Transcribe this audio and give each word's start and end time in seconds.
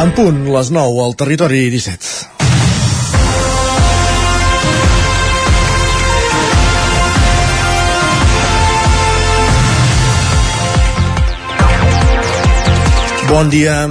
En 0.00 0.10
punt, 0.16 0.38
les 0.48 0.70
9 0.72 1.02
al 1.04 1.12
territori 1.14 1.68
17. 1.70 2.32
Bon 13.28 13.50
dia. 13.52 13.88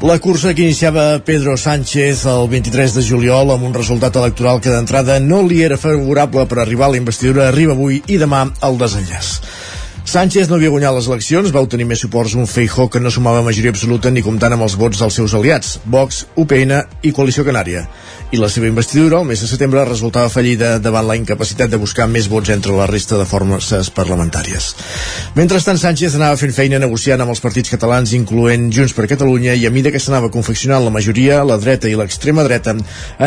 La 0.00 0.18
cursa 0.22 0.54
que 0.54 0.62
iniciava 0.62 1.18
Pedro 1.26 1.56
Sánchez 1.56 2.26
el 2.30 2.46
23 2.50 2.92
de 2.94 3.02
juliol 3.02 3.50
amb 3.50 3.66
un 3.66 3.74
resultat 3.74 4.14
electoral 4.20 4.60
que 4.62 4.70
d'entrada 4.70 5.16
no 5.22 5.40
li 5.46 5.64
era 5.66 5.78
favorable 5.78 6.44
per 6.46 6.60
arribar 6.62 6.86
a 6.86 6.92
la 6.94 7.00
investidura 7.00 7.48
arriba 7.48 7.74
avui 7.74 8.02
i 8.06 8.18
demà 8.22 8.44
al 8.62 8.78
desenllaç. 8.78 9.32
Sánchez 10.08 10.48
no 10.48 10.56
havia 10.56 10.70
guanyat 10.72 10.94
les 10.96 11.06
eleccions, 11.10 11.50
va 11.52 11.60
obtenir 11.60 11.84
més 11.84 12.00
suports 12.00 12.32
un 12.32 12.46
Feijó 12.48 12.86
que 12.88 13.00
no 13.02 13.10
sumava 13.12 13.42
majoria 13.44 13.74
absoluta 13.74 14.08
ni 14.08 14.22
comptant 14.24 14.54
amb 14.56 14.64
els 14.64 14.78
vots 14.80 15.02
dels 15.02 15.18
seus 15.20 15.34
aliats, 15.36 15.74
Vox, 15.84 16.22
UPN 16.40 16.72
i 17.04 17.12
Coalició 17.12 17.44
Canària. 17.44 17.82
I 18.32 18.40
la 18.40 18.48
seva 18.52 18.68
investidura, 18.68 19.18
el 19.20 19.28
mes 19.28 19.40
de 19.40 19.48
setembre, 19.48 19.82
resultava 19.88 20.30
fallida 20.32 20.78
davant 20.80 21.04
la 21.08 21.16
incapacitat 21.16 21.68
de 21.68 21.80
buscar 21.80 22.06
més 22.08 22.26
vots 22.28 22.48
entre 22.52 22.72
la 22.76 22.86
resta 22.88 23.18
de 23.20 23.26
forces 23.28 23.90
parlamentàries. 23.92 24.70
Mentrestant, 25.36 25.76
Sánchez 25.80 26.16
anava 26.16 26.40
fent 26.40 26.56
feina 26.56 26.80
negociant 26.80 27.20
amb 27.20 27.32
els 27.32 27.44
partits 27.44 27.72
catalans, 27.72 28.12
incloent 28.16 28.70
Junts 28.72 28.96
per 28.96 29.08
Catalunya, 29.12 29.58
i 29.60 29.68
a 29.68 29.72
mida 29.72 29.92
que 29.92 30.00
s'anava 30.00 30.32
confeccionant 30.32 30.84
la 30.84 30.92
majoria, 30.92 31.42
la 31.44 31.60
dreta 31.60 31.88
i 31.88 31.96
l'extrema 32.00 32.44
dreta, 32.48 32.76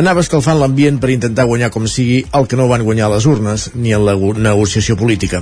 anava 0.02 0.26
escalfant 0.26 0.58
l'ambient 0.62 0.98
per 1.02 1.14
intentar 1.14 1.46
guanyar 1.50 1.70
com 1.74 1.86
sigui 1.86 2.24
el 2.38 2.50
que 2.50 2.58
no 2.58 2.70
van 2.70 2.86
guanyar 2.86 3.10
les 3.14 3.30
urnes, 3.30 3.70
ni 3.74 3.94
en 3.98 4.06
la 4.06 4.18
negociació 4.18 4.98
política. 4.98 5.42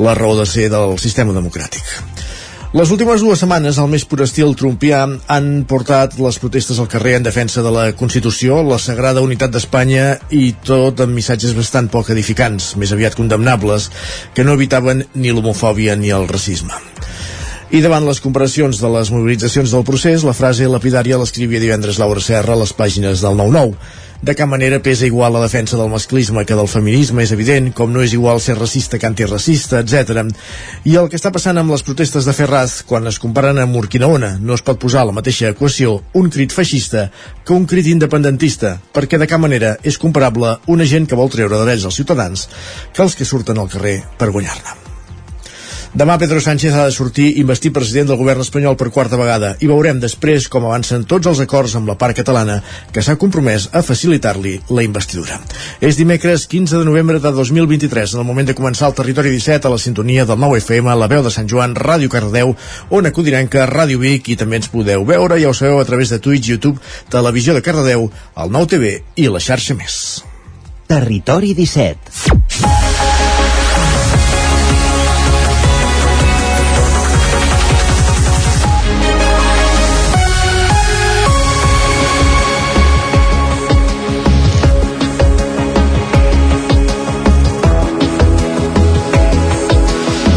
La 0.00 0.16
raó 0.16 0.36
de 0.36 0.48
ser 0.48 0.70
del 0.74 0.98
sistema 1.02 1.36
democràtic. 1.36 1.86
Les 2.74 2.90
últimes 2.90 3.22
dues 3.22 3.38
setmanes, 3.38 3.76
al 3.78 3.86
més 3.86 4.02
pur 4.02 4.18
estil 4.24 4.56
trumpià, 4.58 5.04
han 5.30 5.44
portat 5.70 6.16
les 6.18 6.40
protestes 6.42 6.80
al 6.82 6.88
carrer 6.90 7.12
en 7.20 7.26
defensa 7.28 7.62
de 7.62 7.70
la 7.70 7.84
Constitució, 7.94 8.56
la 8.66 8.80
sagrada 8.82 9.22
unitat 9.22 9.52
d'Espanya 9.54 10.08
i 10.34 10.48
tot 10.66 11.04
amb 11.04 11.14
missatges 11.14 11.54
bastant 11.54 11.86
poc 11.92 12.10
edificants, 12.10 12.72
més 12.74 12.90
aviat 12.90 13.14
condemnables, 13.14 13.92
que 14.34 14.42
no 14.42 14.56
evitaven 14.58 15.04
ni 15.14 15.30
l'homofòbia 15.30 15.94
ni 15.94 16.10
el 16.10 16.26
racisme. 16.26 16.74
I 17.70 17.78
davant 17.84 18.08
les 18.08 18.18
comparacions 18.22 18.82
de 18.82 18.90
les 18.90 19.14
mobilitzacions 19.14 19.70
del 19.70 19.86
procés, 19.86 20.26
la 20.26 20.34
frase 20.34 20.66
lapidària 20.66 21.20
l'escrivia 21.22 21.62
divendres 21.62 22.02
Laura 22.02 22.22
Serra 22.26 22.58
a 22.58 22.62
les 22.64 22.74
pàgines 22.74 23.22
del 23.22 23.38
9-9 23.38 23.78
de 24.24 24.34
cap 24.34 24.48
manera 24.48 24.80
pesa 24.80 25.04
igual 25.04 25.34
la 25.34 25.42
defensa 25.42 25.76
del 25.76 25.90
masclisme 25.92 26.46
que 26.48 26.56
del 26.56 26.68
feminisme, 26.68 27.22
és 27.22 27.32
evident, 27.34 27.68
com 27.76 27.92
no 27.92 28.00
és 28.00 28.14
igual 28.16 28.40
ser 28.40 28.56
racista 28.56 28.98
que 28.98 29.04
antiracista, 29.06 29.82
etc. 29.84 30.24
I 30.88 30.96
el 30.96 31.10
que 31.12 31.18
està 31.20 31.28
passant 31.34 31.60
amb 31.60 31.74
les 31.74 31.84
protestes 31.84 32.24
de 32.24 32.32
Ferraz, 32.32 32.78
quan 32.88 33.04
es 33.10 33.20
comparen 33.20 33.60
amb 33.60 33.76
Urquinaona, 33.76 34.38
no 34.40 34.56
es 34.56 34.64
pot 34.64 34.80
posar 34.80 35.02
a 35.02 35.10
la 35.10 35.16
mateixa 35.16 35.52
equació 35.52 35.98
un 36.16 36.30
crit 36.32 36.56
feixista 36.56 37.10
que 37.44 37.52
un 37.52 37.68
crit 37.68 37.90
independentista, 37.92 38.78
perquè 38.96 39.20
de 39.20 39.28
cap 39.28 39.42
manera 39.44 39.76
és 39.84 40.00
comparable 40.00 40.56
una 40.72 40.88
gent 40.88 41.10
que 41.10 41.20
vol 41.20 41.28
treure 41.28 41.60
drets 41.66 41.84
als 41.84 42.00
ciutadans 42.00 42.48
que 42.94 43.04
els 43.04 43.18
que 43.18 43.28
surten 43.28 43.60
al 43.60 43.68
carrer 43.68 44.00
per 44.16 44.32
guanyar-ne. 44.32 44.83
Demà 45.94 46.16
Pedro 46.18 46.40
Sánchez 46.42 46.74
ha 46.74 46.88
de 46.88 46.90
sortir 46.90 47.36
investir 47.38 47.70
president 47.70 48.08
del 48.08 48.18
govern 48.18 48.42
espanyol 48.42 48.74
per 48.74 48.88
quarta 48.90 49.14
vegada 49.14 49.52
i 49.62 49.68
veurem 49.70 50.00
després 50.02 50.48
com 50.50 50.64
avancen 50.66 51.04
tots 51.06 51.28
els 51.30 51.38
acords 51.44 51.76
amb 51.78 51.86
la 51.86 51.94
part 51.94 52.16
catalana 52.18 52.56
que 52.90 52.98
s'ha 52.98 53.14
compromès 53.14 53.68
a 53.70 53.82
facilitar-li 53.86 54.56
la 54.74 54.82
investidura. 54.82 55.38
És 55.78 55.94
dimecres 55.94 56.48
15 56.50 56.80
de 56.80 56.88
novembre 56.88 57.20
de 57.22 57.30
2023, 57.36 58.16
en 58.16 58.24
el 58.24 58.26
moment 58.26 58.50
de 58.50 58.56
començar 58.58 58.88
el 58.90 58.96
Territori 58.98 59.30
17 59.36 59.70
a 59.70 59.72
la 59.76 59.78
sintonia 59.78 60.24
del 60.26 60.40
9 60.42 60.58
FM, 60.64 60.96
la 60.98 61.10
veu 61.12 61.22
de 61.22 61.30
Sant 61.30 61.46
Joan, 61.46 61.78
Ràdio 61.78 62.10
Cardeu, 62.10 62.56
Ona 62.90 63.14
Codirenca, 63.14 63.62
Ràdio 63.70 64.02
Vic 64.02 64.32
i 64.34 64.38
també 64.40 64.58
ens 64.58 64.72
podeu 64.74 65.06
veure, 65.06 65.38
ja 65.38 65.52
ho 65.52 65.54
sabeu, 65.54 65.78
a 65.78 65.86
través 65.86 66.10
de 66.10 66.18
Twitch, 66.18 66.50
YouTube, 66.50 66.82
Televisió 67.06 67.54
de 67.54 67.62
Cardedeu, 67.62 68.10
el 68.34 68.50
9 68.50 68.72
TV 68.74 68.96
i 69.14 69.30
la 69.30 69.38
xarxa 69.38 69.78
més. 69.78 70.24
Territori 70.90 71.54
17 71.54 72.93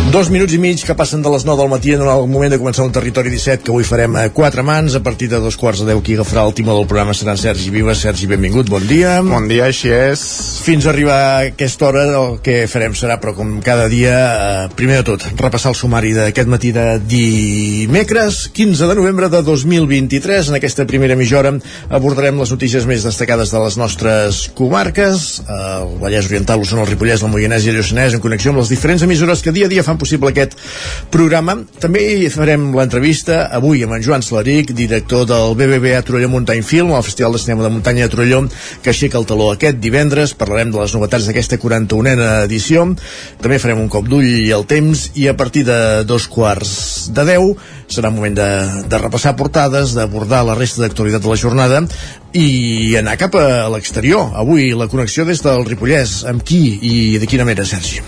Dos 0.08 0.30
minuts 0.32 0.54
i 0.56 0.58
mig 0.58 0.80
que 0.88 0.94
passen 0.96 1.20
de 1.20 1.28
les 1.28 1.44
9 1.44 1.60
del 1.60 1.68
matí 1.68 1.92
en 1.92 2.00
el 2.00 2.28
moment 2.32 2.54
de 2.54 2.58
començar 2.62 2.86
un 2.88 2.94
territori 2.96 3.28
17 3.28 3.66
que 3.66 3.74
avui 3.74 3.84
farem 3.84 4.14
a 4.16 4.30
quatre 4.32 4.64
mans. 4.64 4.94
A 4.96 5.02
partir 5.04 5.28
de 5.28 5.42
dos 5.44 5.58
quarts 5.60 5.82
de 5.84 5.88
10 5.90 6.00
qui 6.00 6.14
agafarà 6.16 6.46
el 6.48 6.54
timó 6.56 6.78
del 6.78 6.88
programa 6.88 7.12
serà 7.12 7.34
en 7.36 7.42
Sergi 7.42 7.68
Vives. 7.74 8.06
Sergi, 8.06 8.30
benvingut, 8.32 8.70
bon 8.72 8.86
dia. 8.88 9.18
Bon 9.22 9.50
dia, 9.52 9.66
així 9.68 9.92
és. 9.92 10.24
Fins 10.64 10.88
a 10.88 10.94
arribar 10.94 11.18
a 11.18 11.42
aquesta 11.50 11.90
hora 11.90 12.06
el 12.08 12.38
que 12.40 12.56
farem 12.72 12.96
serà 12.96 13.18
però 13.20 13.34
com 13.36 13.58
cada 13.66 13.90
dia, 13.92 14.14
eh, 14.14 14.70
primer 14.80 15.02
de 15.02 15.08
tot 15.10 15.26
repassar 15.42 15.74
el 15.74 15.76
sumari 15.76 16.14
d'aquest 16.16 16.48
matí 16.48 16.72
de 16.72 16.86
dimecres 17.04 18.48
15 18.56 18.88
de 18.88 18.96
novembre 18.96 19.28
de 19.28 19.44
2023 19.44 20.54
en 20.54 20.56
aquesta 20.62 20.88
primera 20.88 21.20
mitja 21.20 21.42
hora 21.42 21.52
abordarem 21.90 22.40
les 22.40 22.56
notícies 22.56 22.88
més 22.88 23.04
destacades 23.04 23.52
de 23.52 23.60
les 23.60 23.76
nostres 23.76 24.46
comarques. 24.56 25.44
El 25.52 26.00
Vallès 26.00 26.32
Oriental, 26.32 26.64
l'Osona, 26.64 26.88
el 26.88 26.94
Ripollès, 26.94 27.28
el 27.28 27.36
Moianès 27.36 27.68
i 27.68 27.76
el 27.76 27.82
Lluçanès 27.82 28.16
en 28.16 28.24
connexió 28.24 28.56
amb 28.56 28.64
les 28.64 28.72
diferents 28.72 29.04
emissores 29.04 29.44
que 29.44 29.52
dia 29.52 29.68
a 29.68 29.76
dia 29.76 29.84
fan 29.84 29.97
possible 30.00 30.32
aquest 30.32 30.58
programa. 31.14 31.58
També 31.82 32.04
hi 32.24 32.30
farem 32.34 32.70
l'entrevista 32.76 33.46
avui 33.58 33.84
amb 33.86 33.98
en 33.98 34.06
Joan 34.06 34.26
Salaric, 34.26 34.74
director 34.78 35.26
del 35.30 35.56
BBVA 35.60 36.02
Torelló 36.08 36.30
Muntany 36.34 36.64
Film, 36.66 36.94
el 36.96 37.06
Festival 37.06 37.38
de 37.38 37.44
Cinema 37.44 37.66
de 37.66 37.74
Muntanya 37.76 38.08
de 38.08 38.14
Torelló, 38.16 38.44
que 38.84 38.94
aixeca 38.94 39.20
el 39.20 39.28
taló 39.30 39.52
aquest 39.52 39.82
divendres. 39.84 40.36
Parlarem 40.38 40.74
de 40.74 40.82
les 40.82 40.94
novetats 40.96 41.30
d'aquesta 41.30 41.60
41a 41.62 42.30
edició. 42.46 42.86
També 43.42 43.60
farem 43.64 43.82
un 43.84 43.92
cop 43.92 44.08
d'ull 44.10 44.30
el 44.54 44.68
temps 44.70 45.10
i 45.16 45.28
a 45.28 45.36
partir 45.38 45.66
de 45.68 46.04
dos 46.08 46.28
quarts 46.32 47.10
de 47.14 47.26
deu 47.28 47.54
serà 47.88 48.12
moment 48.12 48.36
de, 48.36 48.48
de 48.92 49.00
repassar 49.00 49.36
portades, 49.40 49.96
d'abordar 49.96 50.44
la 50.46 50.58
resta 50.58 50.84
d'actualitat 50.84 51.24
de 51.24 51.32
la 51.32 51.40
jornada 51.40 51.82
i 52.38 52.96
anar 53.00 53.18
cap 53.20 53.38
a 53.40 53.48
l'exterior. 53.74 54.34
Avui 54.36 54.74
la 54.76 54.90
connexió 54.92 55.26
des 55.26 55.42
del 55.44 55.66
Ripollès. 55.66 56.20
Amb 56.28 56.44
qui 56.44 56.62
i 56.82 56.94
de 57.22 57.30
quina 57.30 57.48
manera, 57.48 57.66
Sergi? 57.66 58.04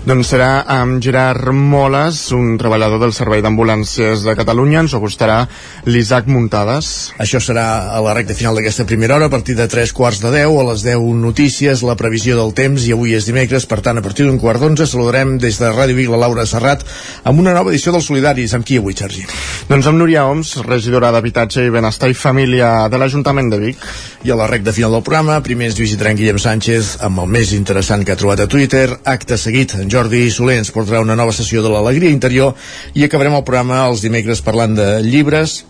Doncs 0.00 0.30
serà 0.32 0.62
amb 0.64 0.96
Gerard 1.04 1.50
Moles, 1.52 2.22
un 2.32 2.54
treballador 2.56 3.02
del 3.02 3.10
Servei 3.12 3.42
d'Ambulàncies 3.44 4.22
de 4.24 4.32
Catalunya. 4.32 4.80
Ens 4.80 4.94
acostarà 4.96 5.42
l'Isaac 5.84 6.24
Muntades. 6.24 7.10
Això 7.20 7.36
serà 7.44 7.66
a 7.92 7.98
la 8.00 8.14
recta 8.16 8.32
final 8.32 8.56
d'aquesta 8.56 8.86
primera 8.88 9.18
hora, 9.18 9.28
a 9.28 9.32
partir 9.34 9.58
de 9.58 9.66
tres 9.68 9.92
quarts 9.92 10.22
de 10.22 10.30
deu, 10.32 10.56
a 10.56 10.64
les 10.70 10.86
10 10.86 11.04
notícies, 11.20 11.82
la 11.84 11.98
previsió 12.00 12.38
del 12.38 12.54
temps, 12.56 12.86
i 12.88 12.94
avui 12.96 13.12
és 13.12 13.28
dimecres, 13.28 13.66
per 13.68 13.82
tant, 13.84 14.00
a 14.00 14.04
partir 14.06 14.24
d'un 14.24 14.38
quart 14.40 14.64
d'onze 14.64 14.86
saludarem 14.88 15.34
des 15.36 15.60
de 15.60 15.68
Ràdio 15.68 15.98
Vic 16.00 16.08
la 16.08 16.22
Laura 16.24 16.48
Serrat 16.48 16.86
amb 17.28 17.44
una 17.44 17.52
nova 17.52 17.68
edició 17.68 17.92
dels 17.92 18.08
Solidaris. 18.08 18.56
Amb 18.56 18.64
qui 18.64 18.80
avui, 18.80 18.96
Sergi? 18.96 19.26
Doncs 19.68 19.84
amb 19.84 20.00
Núria 20.00 20.24
Oms, 20.32 20.54
regidora 20.64 21.12
d'Habitatge 21.12 21.66
i 21.68 21.76
Benestar 21.76 22.08
i 22.08 22.16
Família 22.16 22.88
de 22.88 23.02
l'Ajuntament 23.04 23.52
de 23.52 23.60
Vic. 23.66 23.84
I 24.24 24.32
a 24.32 24.40
la 24.40 24.48
recta 24.48 24.72
final 24.72 24.96
del 24.96 25.04
programa, 25.04 25.42
primer 25.44 25.68
ens 25.68 25.78
visitaran 25.80 26.16
Guillem 26.16 26.40
Sánchez 26.40 26.96
amb 27.04 27.20
el 27.20 27.30
més 27.36 27.52
interessant 27.52 28.00
que 28.00 28.16
ha 28.16 28.20
trobat 28.20 28.46
a 28.46 28.48
Twitter. 28.48 28.88
Acte 29.04 29.36
seguit, 29.36 29.76
en 29.76 29.89
Jordi 29.90 30.22
Soler 30.30 30.60
ens 30.60 30.70
portarà 30.74 31.02
una 31.02 31.18
nova 31.18 31.34
sessió 31.34 31.64
de 31.64 31.72
l'alegria 31.72 32.14
interior 32.14 32.54
i 32.94 33.04
acabarem 33.04 33.36
el 33.36 33.44
programa 33.44 33.84
els 33.88 34.04
dimecres 34.06 34.42
parlant 34.46 34.76
de 34.78 34.88
llibres, 35.04 35.64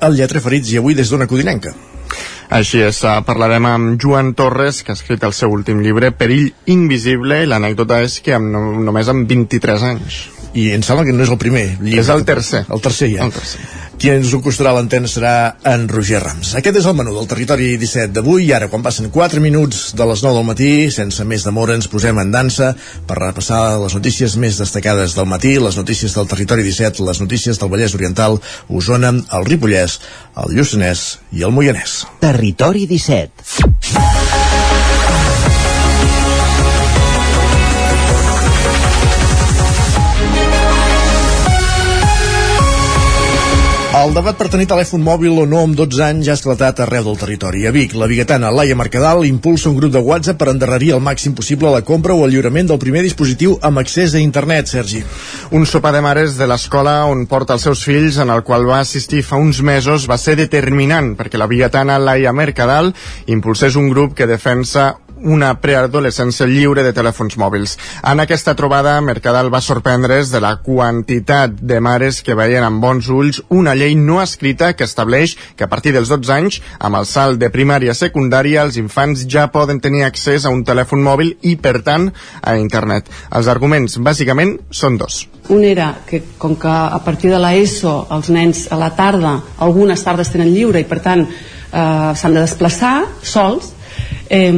el 0.00 0.16
Lletra 0.18 0.42
Ferits 0.44 0.72
i 0.74 0.80
avui 0.80 0.96
des 0.98 1.10
d'una 1.10 1.28
codinenca. 1.30 1.72
Així 2.56 2.78
és, 2.86 3.00
uh, 3.02 3.18
parlarem 3.26 3.64
amb 3.66 3.96
Joan 4.02 4.34
Torres, 4.38 4.84
que 4.84 4.92
ha 4.92 4.98
escrit 4.98 5.24
el 5.26 5.34
seu 5.34 5.50
últim 5.50 5.80
llibre, 5.82 6.12
Perill 6.14 6.52
Invisible, 6.70 7.40
i 7.42 7.48
l'anècdota 7.50 7.98
és 8.06 8.20
que 8.22 8.36
amb, 8.36 8.52
no, 8.52 8.62
només 8.86 9.10
amb 9.10 9.26
23 9.26 9.86
anys. 9.90 10.20
I 10.56 10.70
em 10.72 10.84
sembla 10.84 11.04
que 11.04 11.12
no 11.12 11.24
és 11.24 11.32
el 11.32 11.40
primer 11.40 11.66
llibre. 11.74 12.00
És 12.00 12.08
el 12.12 12.24
tercer. 12.24 12.64
El 12.72 12.80
tercer, 12.80 13.10
ja. 13.12 13.26
El 13.26 13.34
tercer. 13.34 13.60
Qui 13.96 14.10
ens 14.12 14.32
ho 14.36 14.42
costarà 14.44 14.74
l'antena 14.76 15.08
serà 15.08 15.32
en 15.68 15.86
Roger 15.88 16.18
Rams. 16.20 16.52
Aquest 16.58 16.80
és 16.80 16.88
el 16.88 16.96
menú 16.98 17.14
del 17.16 17.28
territori 17.28 17.70
17 17.80 18.12
d'avui 18.16 18.44
i 18.48 18.52
ara, 18.56 18.68
quan 18.72 18.84
passen 18.84 19.08
4 19.12 19.40
minuts 19.40 19.94
de 19.96 20.08
les 20.08 20.24
9 20.24 20.36
del 20.36 20.48
matí, 20.48 20.70
sense 20.92 21.24
més 21.28 21.46
demora, 21.48 21.76
ens 21.76 21.88
posem 21.92 22.20
en 22.20 22.32
dansa 22.32 22.74
per 23.08 23.18
repassar 23.20 23.78
les 23.80 23.96
notícies 23.96 24.36
més 24.40 24.60
destacades 24.60 25.16
del 25.16 25.28
matí, 25.32 25.56
les 25.60 25.80
notícies 25.80 26.16
del 26.16 26.28
territori 26.28 26.64
17, 26.68 27.04
les 27.08 27.24
notícies 27.24 27.60
del 27.60 27.72
Vallès 27.72 27.96
Oriental, 27.96 28.40
Osona, 28.68 29.14
el 29.16 29.48
Ripollès, 29.48 30.00
el 30.44 30.56
Lluçanès 30.56 31.06
i 31.32 31.44
el 31.48 31.56
Moianès. 31.56 32.02
Territori 32.24 32.84
17 32.88 34.25
El 44.06 44.12
debat 44.14 44.36
per 44.38 44.46
tenir 44.46 44.68
telèfon 44.70 45.02
mòbil 45.02 45.40
o 45.42 45.44
no 45.50 45.64
amb 45.66 45.74
12 45.74 46.02
anys 46.06 46.28
ja 46.28 46.34
ha 46.36 46.38
esclatat 46.38 46.78
arreu 46.84 47.08
del 47.08 47.16
territori. 47.18 47.64
A 47.66 47.72
Vic, 47.74 47.96
la 47.98 48.06
biguetana 48.06 48.52
Laia 48.54 48.76
Mercadal 48.78 49.24
impulsa 49.26 49.66
un 49.66 49.74
grup 49.80 49.90
de 49.96 49.98
WhatsApp 49.98 50.38
per 50.38 50.52
endarrerir 50.52 50.92
el 50.94 51.02
màxim 51.02 51.34
possible 51.34 51.72
la 51.74 51.82
compra 51.82 52.14
o 52.14 52.22
el 52.22 52.30
lliurament 52.30 52.70
del 52.70 52.78
primer 52.78 53.02
dispositiu 53.02 53.56
amb 53.66 53.82
accés 53.82 54.14
a 54.14 54.22
internet, 54.22 54.70
Sergi. 54.70 55.02
Un 55.50 55.66
sopar 55.66 55.90
de 55.96 56.04
mares 56.06 56.36
de 56.38 56.46
l'escola 56.46 57.00
on 57.10 57.24
porta 57.26 57.56
els 57.58 57.66
seus 57.66 57.82
fills, 57.82 58.20
en 58.22 58.30
el 58.30 58.44
qual 58.46 58.68
va 58.68 58.78
assistir 58.84 59.24
fa 59.26 59.42
uns 59.42 59.58
mesos, 59.58 60.06
va 60.06 60.20
ser 60.22 60.36
determinant 60.38 61.16
perquè 61.18 61.42
la 61.42 61.50
biguetana 61.50 61.98
Laia 61.98 62.30
Mercadal 62.30 62.92
impulsés 63.26 63.74
un 63.74 63.90
grup 63.90 64.14
que 64.14 64.30
defensa 64.30 64.92
una 65.22 65.52
preadolescència 65.60 66.46
lliure 66.48 66.82
de 66.84 66.92
telèfons 66.96 67.36
mòbils. 67.40 67.76
En 68.04 68.20
aquesta 68.20 68.54
trobada, 68.58 68.96
Mercadal 69.00 69.48
va 69.52 69.62
sorprendre's 69.64 70.30
de 70.32 70.40
la 70.44 70.56
quantitat 70.62 71.56
de 71.60 71.80
mares 71.80 72.20
que 72.22 72.36
veien 72.36 72.64
amb 72.66 72.82
bons 72.82 73.08
ulls 73.08 73.40
una 73.48 73.74
llei 73.74 73.94
no 73.96 74.20
escrita 74.22 74.74
que 74.76 74.84
estableix 74.84 75.36
que 75.56 75.64
a 75.64 75.70
partir 75.72 75.94
dels 75.96 76.10
12 76.12 76.32
anys, 76.32 76.60
amb 76.78 77.00
el 77.00 77.06
salt 77.08 77.40
de 77.40 77.50
primària 77.52 77.94
a 77.94 77.98
secundària, 77.98 78.64
els 78.66 78.76
infants 78.80 79.26
ja 79.30 79.48
poden 79.52 79.80
tenir 79.80 80.04
accés 80.04 80.44
a 80.44 80.52
un 80.52 80.64
telèfon 80.64 81.02
mòbil 81.02 81.36
i, 81.42 81.56
per 81.56 81.80
tant, 81.86 82.10
a 82.42 82.56
internet. 82.60 83.10
Els 83.32 83.48
arguments, 83.48 83.98
bàsicament, 83.98 84.56
són 84.70 84.98
dos. 85.00 85.24
Un 85.48 85.62
era 85.64 85.92
que, 86.06 86.22
com 86.38 86.56
que 86.58 86.68
a 86.68 86.98
partir 87.04 87.30
de 87.30 87.38
l'ESO 87.40 88.06
els 88.14 88.30
nens 88.34 88.66
a 88.72 88.78
la 88.80 88.90
tarda, 88.96 89.36
algunes 89.62 90.02
tardes 90.02 90.32
tenen 90.32 90.52
lliure 90.52 90.82
i, 90.82 90.88
per 90.88 91.00
tant, 91.04 91.24
eh, 91.26 92.12
s'han 92.18 92.34
de 92.34 92.42
desplaçar 92.42 92.96
sols, 93.22 93.75
eh, 94.28 94.52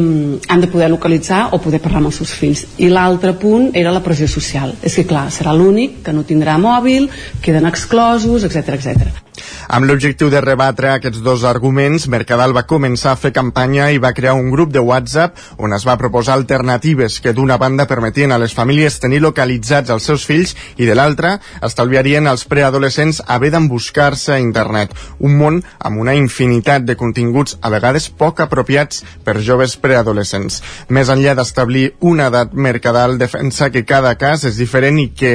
han 0.49 0.61
de 0.61 0.67
poder 0.67 0.91
localitzar 0.91 1.49
o 1.53 1.61
poder 1.63 1.81
parlar 1.81 2.03
amb 2.03 2.13
els 2.13 2.21
seus 2.23 2.33
fills 2.33 2.65
i 2.79 2.91
l'altre 2.93 3.35
punt 3.39 3.71
era 3.75 3.93
la 3.93 4.03
pressió 4.05 4.29
social 4.29 4.75
és 4.83 4.97
que 4.97 5.07
clar, 5.09 5.29
serà 5.35 5.55
l'únic 5.57 6.03
que 6.05 6.13
no 6.17 6.27
tindrà 6.29 6.59
mòbil 6.59 7.09
queden 7.43 7.67
exclosos, 7.69 8.45
etc 8.45 8.77
etc. 8.79 9.25
Amb 9.69 9.85
l'objectiu 9.85 10.31
de 10.33 10.41
rebatre 10.41 10.89
aquests 10.95 11.21
dos 11.21 11.43
arguments, 11.45 12.07
Mercadal 12.09 12.55
va 12.57 12.65
començar 12.69 13.13
a 13.13 13.21
fer 13.21 13.35
campanya 13.37 13.91
i 13.93 14.01
va 14.01 14.15
crear 14.17 14.33
un 14.39 14.49
grup 14.51 14.73
de 14.73 14.81
WhatsApp 14.81 15.37
on 15.59 15.75
es 15.77 15.85
va 15.85 15.99
proposar 16.01 16.39
alternatives 16.39 17.19
que 17.21 17.35
d'una 17.37 17.59
banda 17.61 17.87
permetien 17.91 18.33
a 18.33 18.39
les 18.41 18.55
famílies 18.57 18.99
tenir 19.03 19.21
localitzats 19.21 19.93
els 19.93 20.09
seus 20.09 20.25
fills 20.25 20.55
i 20.77 20.89
de 20.89 20.97
l'altra 20.97 21.35
estalviarien 21.69 22.27
als 22.27 22.47
preadolescents 22.49 23.21
haver 23.27 23.53
d'embuscar-se 23.53 24.33
a 24.35 24.41
internet. 24.41 24.95
Un 25.21 25.37
món 25.37 25.61
amb 25.79 26.01
una 26.01 26.17
infinitat 26.17 26.89
de 26.89 26.97
continguts 26.97 27.59
a 27.61 27.69
vegades 27.75 28.09
poc 28.09 28.41
apropiats 28.41 29.05
per 29.29 29.43
joves 29.45 29.77
preadolescents. 29.77 30.63
Més 30.89 31.13
enllà 31.13 31.37
d'establir 31.37 31.91
una 32.09 32.31
edat, 32.33 32.55
Mercadal 32.57 33.19
defensa 33.21 33.69
que 33.75 33.85
cada 33.85 34.15
cas 34.21 34.47
és 34.49 34.57
diferent 34.57 35.01
i 35.03 35.11
que 35.13 35.35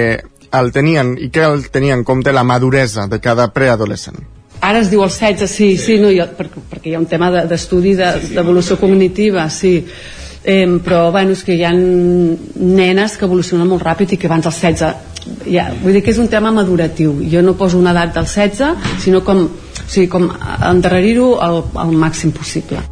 el 0.54 0.72
tenien 0.74 1.14
i 1.22 1.30
que 1.34 1.46
el 1.46 1.68
tenia 1.74 1.94
en 1.98 2.06
compte 2.08 2.34
la 2.34 2.46
maduresa 2.46 3.06
de 3.10 3.20
cada 3.22 3.52
preadolescent. 3.54 4.18
Ara 4.64 4.80
es 4.80 4.90
diu 4.90 5.04
els 5.04 5.18
16, 5.20 5.50
sí, 5.52 5.70
sí. 5.78 5.98
no, 6.00 6.10
jo, 6.14 6.26
perquè, 6.38 6.62
perquè 6.72 6.92
hi 6.92 6.96
ha 6.96 7.02
un 7.02 7.10
tema 7.12 7.30
d'estudi 7.36 7.98
de, 8.00 8.12
d'evolució 8.32 8.78
cognitiva, 8.80 9.50
sí. 9.52 9.76
Eh, 10.44 10.68
però 10.84 11.06
bueno, 11.12 11.36
és 11.36 11.44
que 11.44 11.56
hi 11.56 11.64
ha 11.64 11.72
nenes 11.74 13.18
que 13.18 13.28
evolucionen 13.28 13.68
molt 13.68 13.84
ràpid 13.86 14.16
i 14.16 14.20
que 14.20 14.28
abans 14.28 14.50
dels 14.50 14.60
16 14.60 15.12
ja, 15.48 15.70
vull 15.84 15.96
dir 15.96 16.02
que 16.04 16.12
és 16.12 16.20
un 16.20 16.32
tema 16.32 16.52
maduratiu. 16.52 17.14
Jo 17.32 17.44
no 17.46 17.56
poso 17.60 17.80
una 17.80 17.94
edat 17.96 18.18
del 18.18 18.28
16 18.28 19.00
sinó 19.04 19.24
com, 19.24 19.46
o 19.46 19.86
sigui, 19.86 20.10
com 20.12 20.28
endarrerir-ho 20.34 21.38
al, 21.44 21.64
al 21.86 21.96
màxim 21.96 22.36
possible 22.36 22.84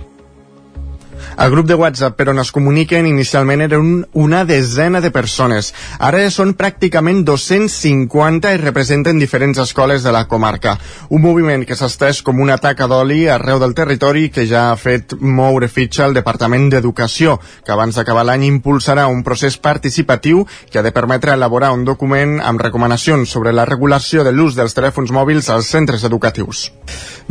el 1.38 1.51
grup 1.51 1.68
de 1.68 1.75
WhatsApp 1.75 2.18
per 2.18 2.28
on 2.30 2.42
es 2.42 2.51
comuniquen 2.51 3.07
inicialment 3.07 3.63
eren 3.63 3.80
un, 3.81 4.06
una 4.13 4.44
desena 4.45 5.01
de 5.01 5.12
persones. 5.16 5.72
Ara 6.00 6.24
són 6.33 6.54
pràcticament 6.60 7.24
250 7.28 8.51
i 8.51 8.60
representen 8.62 9.19
diferents 9.19 9.62
escoles 9.63 10.04
de 10.04 10.12
la 10.12 10.25
comarca. 10.28 10.75
Un 11.10 11.24
moviment 11.24 11.63
que 11.66 11.78
s'ha 11.78 11.89
estès 11.92 12.22
com 12.25 12.42
una 12.44 12.57
taca 12.62 12.88
d'oli 12.92 13.24
arreu 13.31 13.62
del 13.62 13.75
territori 13.78 14.30
que 14.30 14.45
ja 14.50 14.69
ha 14.72 14.80
fet 14.80 15.16
moure 15.22 15.69
fitxa 15.72 16.06
al 16.06 16.18
Departament 16.18 16.69
d'Educació, 16.72 17.38
que 17.66 17.74
abans 17.74 17.95
d'acabar 17.95 18.25
l'any 18.28 18.45
impulsarà 18.50 19.07
un 19.07 19.24
procés 19.24 19.57
participatiu 19.57 20.45
que 20.69 20.80
ha 20.80 20.86
de 20.86 20.94
permetre 20.95 21.33
elaborar 21.33 21.72
un 21.72 21.86
document 21.86 22.39
amb 22.42 22.62
recomanacions 22.62 23.30
sobre 23.30 23.54
la 23.56 23.66
regulació 23.66 24.25
de 24.28 24.36
l'ús 24.36 24.60
dels 24.60 24.75
telèfons 24.78 25.12
mòbils 25.16 25.50
als 25.50 25.72
centres 25.72 26.04
educatius. 26.04 26.69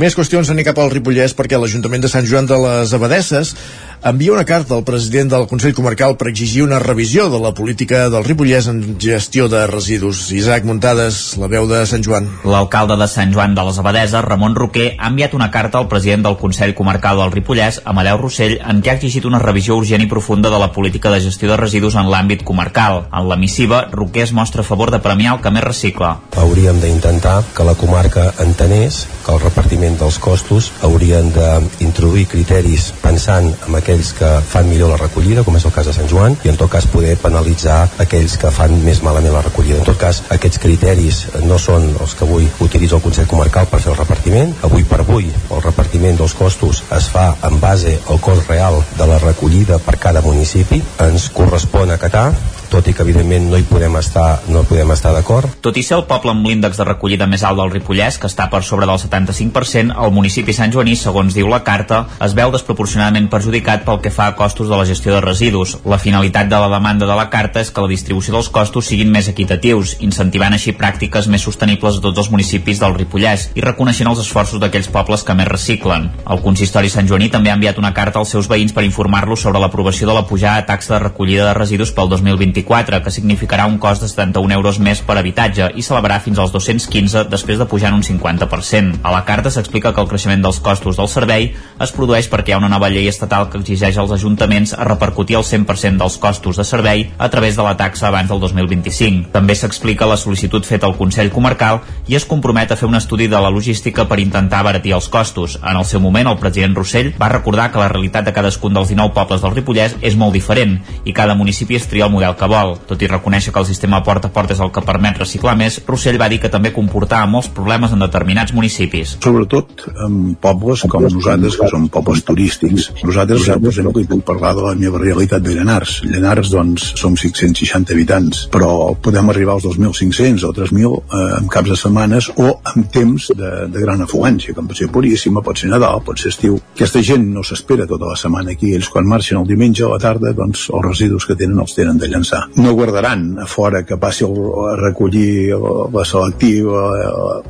Més 0.00 0.17
qüestions 0.17 0.49
a 0.49 0.58
cap 0.64 0.79
al 0.79 0.91
Ripollès 0.93 1.35
perquè 1.37 1.58
l'Ajuntament 1.58 2.02
de 2.05 2.11
Sant 2.12 2.26
Joan 2.29 2.47
de 2.47 2.58
les 2.61 2.93
Abadesses 2.97 3.55
envia 4.02 4.32
una 4.32 4.47
carta 4.47 4.75
al 4.75 4.85
president 4.85 5.31
del 5.31 5.47
Consell 5.47 5.75
Comarcal 5.75 6.17
per 6.17 6.31
exigir 6.31 6.62
una 6.62 6.79
revisió 6.79 7.29
de 7.29 7.38
la 7.38 7.52
política 7.52 8.08
del 8.08 8.25
Ripollès 8.25 8.67
en 8.70 8.97
gestió 8.99 9.49
de 9.49 9.67
residus. 9.67 10.31
Isaac 10.32 10.64
Muntades, 10.64 11.37
la 11.37 11.49
veu 11.52 11.67
de 11.69 11.82
Sant 11.87 12.05
Joan. 12.05 12.29
L'alcalde 12.49 12.97
de 12.97 13.08
Sant 13.12 13.35
Joan 13.35 13.55
de 13.55 13.64
les 13.67 13.79
Abadeses, 13.79 14.25
Ramon 14.25 14.56
Roquer, 14.56 14.94
ha 14.99 15.11
enviat 15.12 15.35
una 15.37 15.50
carta 15.50 15.79
al 15.79 15.88
president 15.88 16.25
del 16.25 16.38
Consell 16.41 16.75
Comarcal 16.75 17.20
del 17.20 17.32
Ripollès, 17.35 17.82
Amadeu 17.85 18.17
Rossell, 18.23 18.56
en 18.64 18.81
què 18.81 18.94
ha 18.94 18.97
exigit 18.97 19.29
una 19.29 19.43
revisió 19.43 19.76
urgent 19.76 20.00
i 20.00 20.08
profunda 20.08 20.49
de 20.49 20.62
la 20.62 20.73
política 20.73 21.12
de 21.12 21.20
gestió 21.20 21.50
de 21.50 21.61
residus 21.61 21.99
en 22.00 22.08
l'àmbit 22.08 22.44
comarcal. 22.44 23.05
En 23.12 23.29
la 23.29 23.37
missiva, 23.37 23.85
Roquer 23.93 24.25
es 24.25 24.32
mostra 24.32 24.64
a 24.64 24.69
favor 24.70 24.91
de 24.91 25.02
premiar 25.05 25.37
el 25.37 25.44
que 25.44 25.52
més 25.52 25.67
recicla. 25.67 26.17
Hauríem 26.41 26.81
d'intentar 26.81 27.43
que 27.52 27.69
la 27.69 27.76
comarca 27.76 28.31
entenés 28.41 29.05
que 29.26 29.35
el 29.37 29.44
repartiment 29.44 30.00
dels 30.00 30.19
costos 30.19 30.73
haurien 30.81 31.29
d'introduir 31.35 32.26
criteris 32.32 32.91
pensant 33.05 33.52
en 33.69 33.76
aquest 33.76 33.89
aquells 33.90 34.12
que 34.14 34.28
fan 34.46 34.69
millor 34.70 34.92
la 34.92 34.98
recollida, 35.00 35.42
com 35.42 35.56
és 35.58 35.64
el 35.66 35.72
cas 35.75 35.88
de 35.88 35.92
Sant 35.96 36.06
Joan, 36.06 36.37
i 36.46 36.50
en 36.52 36.58
tot 36.60 36.70
cas 36.70 36.87
poder 36.87 37.16
penalitzar 37.19 37.78
aquells 38.04 38.37
que 38.38 38.52
fan 38.54 38.76
més 38.84 39.00
malament 39.02 39.34
la 39.34 39.42
recollida. 39.42 39.81
En 39.81 39.88
tot 39.88 39.98
cas, 39.98 40.22
aquests 40.31 40.60
criteris 40.62 41.19
no 41.42 41.58
són 41.58 41.88
els 41.96 42.14
que 42.14 42.22
avui 42.28 42.46
utilitza 42.62 43.00
el 43.00 43.02
Consell 43.02 43.26
Comarcal 43.31 43.66
per 43.66 43.82
fer 43.82 43.90
el 43.90 43.98
repartiment. 43.98 44.54
Avui 44.69 44.87
per 44.87 45.00
avui, 45.02 45.26
el 45.26 45.64
repartiment 45.64 46.22
dels 46.22 46.37
costos 46.38 46.84
es 46.94 47.10
fa 47.10 47.32
en 47.50 47.58
base 47.58 47.98
al 48.06 48.22
cost 48.22 48.46
real 48.46 48.78
de 48.94 49.10
la 49.10 49.19
recollida 49.19 49.81
per 49.82 49.98
cada 49.98 50.22
municipi. 50.22 50.78
Ens 51.02 51.26
correspon 51.34 51.90
acatar 51.90 52.28
tot 52.70 52.87
i 52.88 52.94
que 52.94 53.02
evidentment 53.02 53.50
no 53.50 53.58
hi 53.58 53.67
podem 53.67 53.96
estar 53.99 54.40
no 54.49 54.62
podem 54.69 54.93
estar 54.94 55.12
d'acord. 55.14 55.50
Tot 55.61 55.76
i 55.76 55.82
ser 55.84 55.99
el 55.99 56.06
poble 56.08 56.32
amb 56.32 56.46
l'índex 56.46 56.78
de 56.78 56.87
recollida 56.87 57.26
més 57.31 57.43
alt 57.44 57.58
del 57.61 57.72
Ripollès, 57.75 58.19
que 58.22 58.31
està 58.31 58.46
per 58.52 58.62
sobre 58.64 58.87
del 58.88 59.00
75%, 59.02 59.96
el 59.99 60.14
municipi 60.14 60.55
Sant 60.56 60.72
Joaní, 60.72 60.94
segons 60.96 61.34
diu 61.34 61.50
la 61.50 61.62
carta, 61.67 62.05
es 62.25 62.34
veu 62.38 62.52
desproporcionadament 62.55 63.28
perjudicat 63.32 63.84
pel 63.87 64.00
que 64.05 64.12
fa 64.14 64.28
a 64.31 64.37
costos 64.38 64.70
de 64.70 64.78
la 64.78 64.87
gestió 64.87 65.14
de 65.14 65.22
residus. 65.25 65.76
La 65.84 65.99
finalitat 65.99 66.49
de 66.49 66.61
la 66.62 66.70
demanda 66.72 67.08
de 67.11 67.17
la 67.19 67.28
carta 67.32 67.61
és 67.61 67.72
que 67.75 67.82
la 67.84 67.90
distribució 67.90 68.37
dels 68.37 68.50
costos 68.55 68.87
siguin 68.90 69.11
més 69.11 69.28
equitatius, 69.32 69.96
incentivant 70.06 70.55
així 70.55 70.76
pràctiques 70.78 71.28
més 71.28 71.43
sostenibles 71.43 71.99
a 71.99 72.05
tots 72.05 72.23
els 72.23 72.31
municipis 72.31 72.81
del 72.81 72.94
Ripollès 72.94 73.50
i 73.58 73.66
reconeixent 73.66 74.11
els 74.11 74.23
esforços 74.23 74.62
d'aquells 74.62 74.90
pobles 74.94 75.26
que 75.26 75.34
més 75.34 75.50
reciclen. 75.50 76.11
El 76.31 76.43
consistori 76.44 76.93
Sant 76.93 77.08
Joaní 77.11 77.31
també 77.34 77.50
ha 77.50 77.58
enviat 77.58 77.82
una 77.82 77.94
carta 77.96 78.23
als 78.23 78.31
seus 78.37 78.49
veïns 78.50 78.75
per 78.76 78.87
informar-los 78.87 79.43
sobre 79.43 79.62
l'aprovació 79.62 80.06
de 80.08 80.14
la 80.14 80.26
pujada 80.26 80.61
de 80.61 80.69
taxa 80.70 80.94
de 80.94 81.02
recollida 81.08 81.49
de 81.49 81.58
residus 81.58 81.94
pel 81.96 82.11
2020 82.12 82.60
2024, 82.61 83.03
que 83.03 83.11
significarà 83.11 83.67
un 83.67 83.79
cost 83.79 84.03
de 84.03 84.09
71 84.09 84.55
euros 84.55 84.79
més 84.79 85.01
per 85.03 85.17
habitatge 85.19 85.71
i 85.77 85.83
celebrarà 85.83 86.21
fins 86.21 86.39
als 86.39 86.53
215 86.53 87.25
després 87.31 87.59
de 87.59 87.67
pujar 87.67 87.93
un 87.95 88.03
50%. 88.03 89.01
A 89.03 89.12
la 89.12 89.25
carta 89.25 89.51
s'explica 89.51 89.93
que 89.95 90.01
el 90.01 90.09
creixement 90.09 90.43
dels 90.43 90.61
costos 90.61 90.97
del 90.97 91.09
servei 91.09 91.51
es 91.81 91.93
produeix 91.97 92.29
perquè 92.31 92.52
hi 92.52 92.57
ha 92.57 92.61
una 92.61 92.71
nova 92.73 92.90
llei 92.90 93.09
estatal 93.09 93.49
que 93.50 93.59
exigeix 93.59 93.99
als 93.99 94.12
ajuntaments 94.12 94.75
a 94.75 94.85
repercutir 94.85 95.38
el 95.38 95.45
100% 95.45 95.99
dels 96.00 96.19
costos 96.19 96.57
de 96.57 96.64
servei 96.64 97.09
a 97.19 97.31
través 97.31 97.57
de 97.57 97.67
la 97.67 97.76
taxa 97.76 98.09
abans 98.09 98.31
del 98.31 98.40
2025. 98.40 99.31
També 99.33 99.57
s'explica 99.57 100.09
la 100.09 100.19
sol·licitud 100.21 100.67
feta 100.67 100.87
al 100.87 100.97
Consell 100.99 101.33
Comarcal 101.33 101.81
i 102.09 102.17
es 102.19 102.26
compromet 102.26 102.73
a 102.73 102.76
fer 102.76 102.88
un 102.88 102.99
estudi 102.99 103.29
de 103.29 103.40
la 103.40 103.50
logística 103.50 104.07
per 104.09 104.21
intentar 104.21 104.61
abaratir 104.61 104.95
els 104.97 105.09
costos. 105.09 105.59
En 105.62 105.76
el 105.76 105.85
seu 105.85 106.00
moment, 106.00 106.29
el 106.29 106.38
president 106.38 106.76
Rossell 106.76 107.12
va 107.21 107.33
recordar 107.33 107.71
que 107.71 107.81
la 107.81 107.88
realitat 107.88 108.26
de 108.26 108.35
cadascun 108.37 108.75
dels 108.75 108.90
19 108.90 109.14
pobles 109.14 109.43
del 109.43 109.55
Ripollès 109.55 109.97
és 110.02 110.17
molt 110.17 110.35
diferent 110.35 110.79
i 111.05 111.14
cada 111.17 111.35
municipi 111.35 111.79
es 111.79 111.88
tria 111.88 112.07
el 112.07 112.12
model 112.12 112.37
que 112.37 112.50
vol. 112.50 112.76
Tot 112.90 113.02
i 113.02 113.09
reconèixer 113.11 113.54
que 113.54 113.62
el 113.62 113.69
sistema 113.69 114.02
porta 114.07 114.28
a 114.28 114.35
porta 114.35 114.54
és 114.57 114.62
el 114.62 114.73
que 114.75 114.83
permet 114.85 115.19
reciclar 115.21 115.57
més, 115.59 115.78
Rossell 115.87 116.19
va 116.21 116.28
dir 116.33 116.40
que 116.42 116.50
també 116.52 116.73
comportava 116.75 117.28
molts 117.30 117.50
problemes 117.54 117.95
en 117.95 118.02
determinats 118.04 118.54
municipis. 118.57 119.16
Sobretot 119.23 119.87
en 120.07 120.35
pobles 120.40 120.85
com 120.90 121.07
nosaltres, 121.07 121.59
que 121.61 121.69
són 121.71 121.88
pobles 121.92 122.25
turístics. 122.26 122.90
Nosaltres, 123.04 123.47
per 123.50 123.73
exemple, 123.73 124.07
puc 124.11 124.25
parlar 124.26 124.54
de 124.59 124.66
la 124.66 124.75
meva 124.78 125.00
realitat 125.02 125.45
de 125.45 125.54
Llanars. 125.57 126.00
Llanars, 126.09 126.50
doncs, 126.52 126.90
som 127.00 127.16
560 127.19 127.95
habitants, 127.95 128.45
però 128.52 128.71
podem 129.02 129.30
arribar 129.33 129.59
als 129.59 129.69
2.500 129.69 130.47
o 130.49 130.52
3.000 130.57 130.90
eh, 131.00 131.23
en 131.40 131.50
caps 131.52 131.75
de 131.75 131.78
setmanes 131.78 132.30
o 132.37 132.50
en 132.75 132.87
temps 132.92 133.30
de, 133.37 133.50
de 133.71 133.85
gran 133.85 134.02
afluència, 134.07 134.54
com 134.57 134.69
pot 134.71 134.78
ser 134.78 134.90
Puríssima, 134.90 135.45
pot 135.47 135.61
ser 135.61 135.71
Nadal, 135.71 136.02
pot 136.07 136.19
ser 136.21 136.33
estiu. 136.35 136.59
Aquesta 136.75 137.02
gent 137.07 137.28
no 137.35 137.45
s'espera 137.47 137.87
tota 137.90 138.11
la 138.11 138.19
setmana 138.19 138.54
aquí. 138.57 138.75
Ells, 138.75 138.90
quan 138.92 139.09
marxen 139.09 139.40
el 139.40 139.49
diumenge 139.49 139.87
a 139.87 139.92
la 139.95 140.00
tarda, 140.02 140.35
doncs, 140.37 140.69
els 140.75 140.87
residus 140.87 141.28
que 141.28 141.38
tenen 141.38 141.61
els 141.62 141.76
tenen 141.76 142.00
de 142.00 142.11
llançar 142.11 142.39
No 142.61 142.75
guardaran 142.78 143.38
a 143.40 143.47
fora 143.47 143.82
que 143.87 143.99
passi 144.00 144.25
el, 144.26 144.37
a 144.70 144.76
recollir 144.80 145.56
la 145.94 146.04
selectiva, 146.09 146.85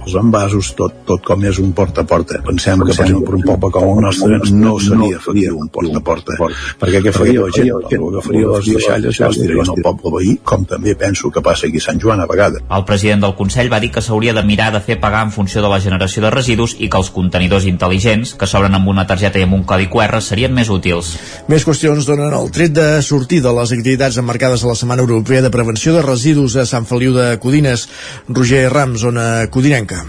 els 0.04 0.16
envasos, 0.20 0.72
tot, 0.78 1.02
tot 1.08 1.24
com 1.26 1.44
és 1.48 1.60
un 1.62 1.72
porta 1.76 2.04
a 2.04 2.08
porta. 2.08 2.40
Pensem 2.46 2.82
que, 2.84 2.94
per 2.94 3.06
exemple, 3.06 3.26
per 3.28 3.38
un 3.38 3.46
poble 3.48 3.72
com 3.74 3.88
el 3.94 4.04
nostre 4.06 4.40
no 4.56 4.76
seria 4.82 5.20
efectiu 5.20 5.58
un 5.60 5.70
porta 5.72 6.00
a 6.00 6.04
porta, 6.04 6.38
perquè 6.80 7.02
què 7.04 7.14
faria 7.14 7.46
la 7.46 7.54
gent? 7.54 7.70
Agafaria 8.10 8.52
les 8.54 8.70
deixalles 8.70 9.20
les 9.20 9.40
tirarien 9.40 9.72
al 9.74 9.82
poble 9.84 10.14
veí, 10.16 10.36
com 10.44 10.64
també 10.68 10.94
penso 10.98 11.30
que 11.30 11.42
passa 11.44 11.68
aquí 11.68 11.80
a 11.80 11.86
Sant 11.86 12.00
Joan 12.02 12.22
a 12.22 12.28
vegades. 12.30 12.64
El 12.70 12.86
president 12.88 13.24
del 13.24 13.36
Consell 13.38 13.70
va 13.72 13.80
dir 13.82 13.92
que 13.94 14.02
s'hauria 14.04 14.34
de 14.36 14.44
mirar 14.46 14.70
de 14.74 14.82
fer 14.84 14.98
pagar 15.02 15.22
en 15.26 15.34
funció 15.34 15.62
de 15.62 15.70
la 15.72 15.80
generació 15.80 16.24
de 16.24 16.32
residus 16.34 16.76
i 16.78 16.88
que 16.90 17.00
els 17.00 17.10
contenidors 17.14 17.66
intel·ligents, 17.70 18.34
que 18.38 18.48
s'obren 18.50 18.76
amb 18.76 18.90
una 18.92 19.06
targeta 19.06 19.40
i 19.40 19.46
amb 19.46 19.58
un 19.58 19.64
codi 19.68 19.88
QR, 19.92 20.20
serien 20.24 20.54
més 20.54 20.70
útils. 20.72 21.14
Més 21.50 21.66
qüestions 21.66 22.08
donen 22.08 22.34
el 22.36 22.50
tret 22.54 22.74
de 22.76 22.88
sortir 23.06 23.40
de 23.44 23.52
les 23.56 23.74
activitats 23.76 24.18
emmarcades 24.20 24.64
a 24.64 24.70
la 24.72 24.78
Setmana 24.80 25.04
Europea 25.04 25.42
de 25.44 25.52
Prevenció 25.52 25.92
de 25.92 26.00
Residus 26.06 26.56
a 26.56 26.64
Sant 26.64 26.88
Feliu 26.88 27.12
de 27.12 27.34
Codines. 27.42 27.86
Roger 28.28 28.64
Rams, 28.72 29.04
zona 29.04 29.28
codinenca. 29.52 30.00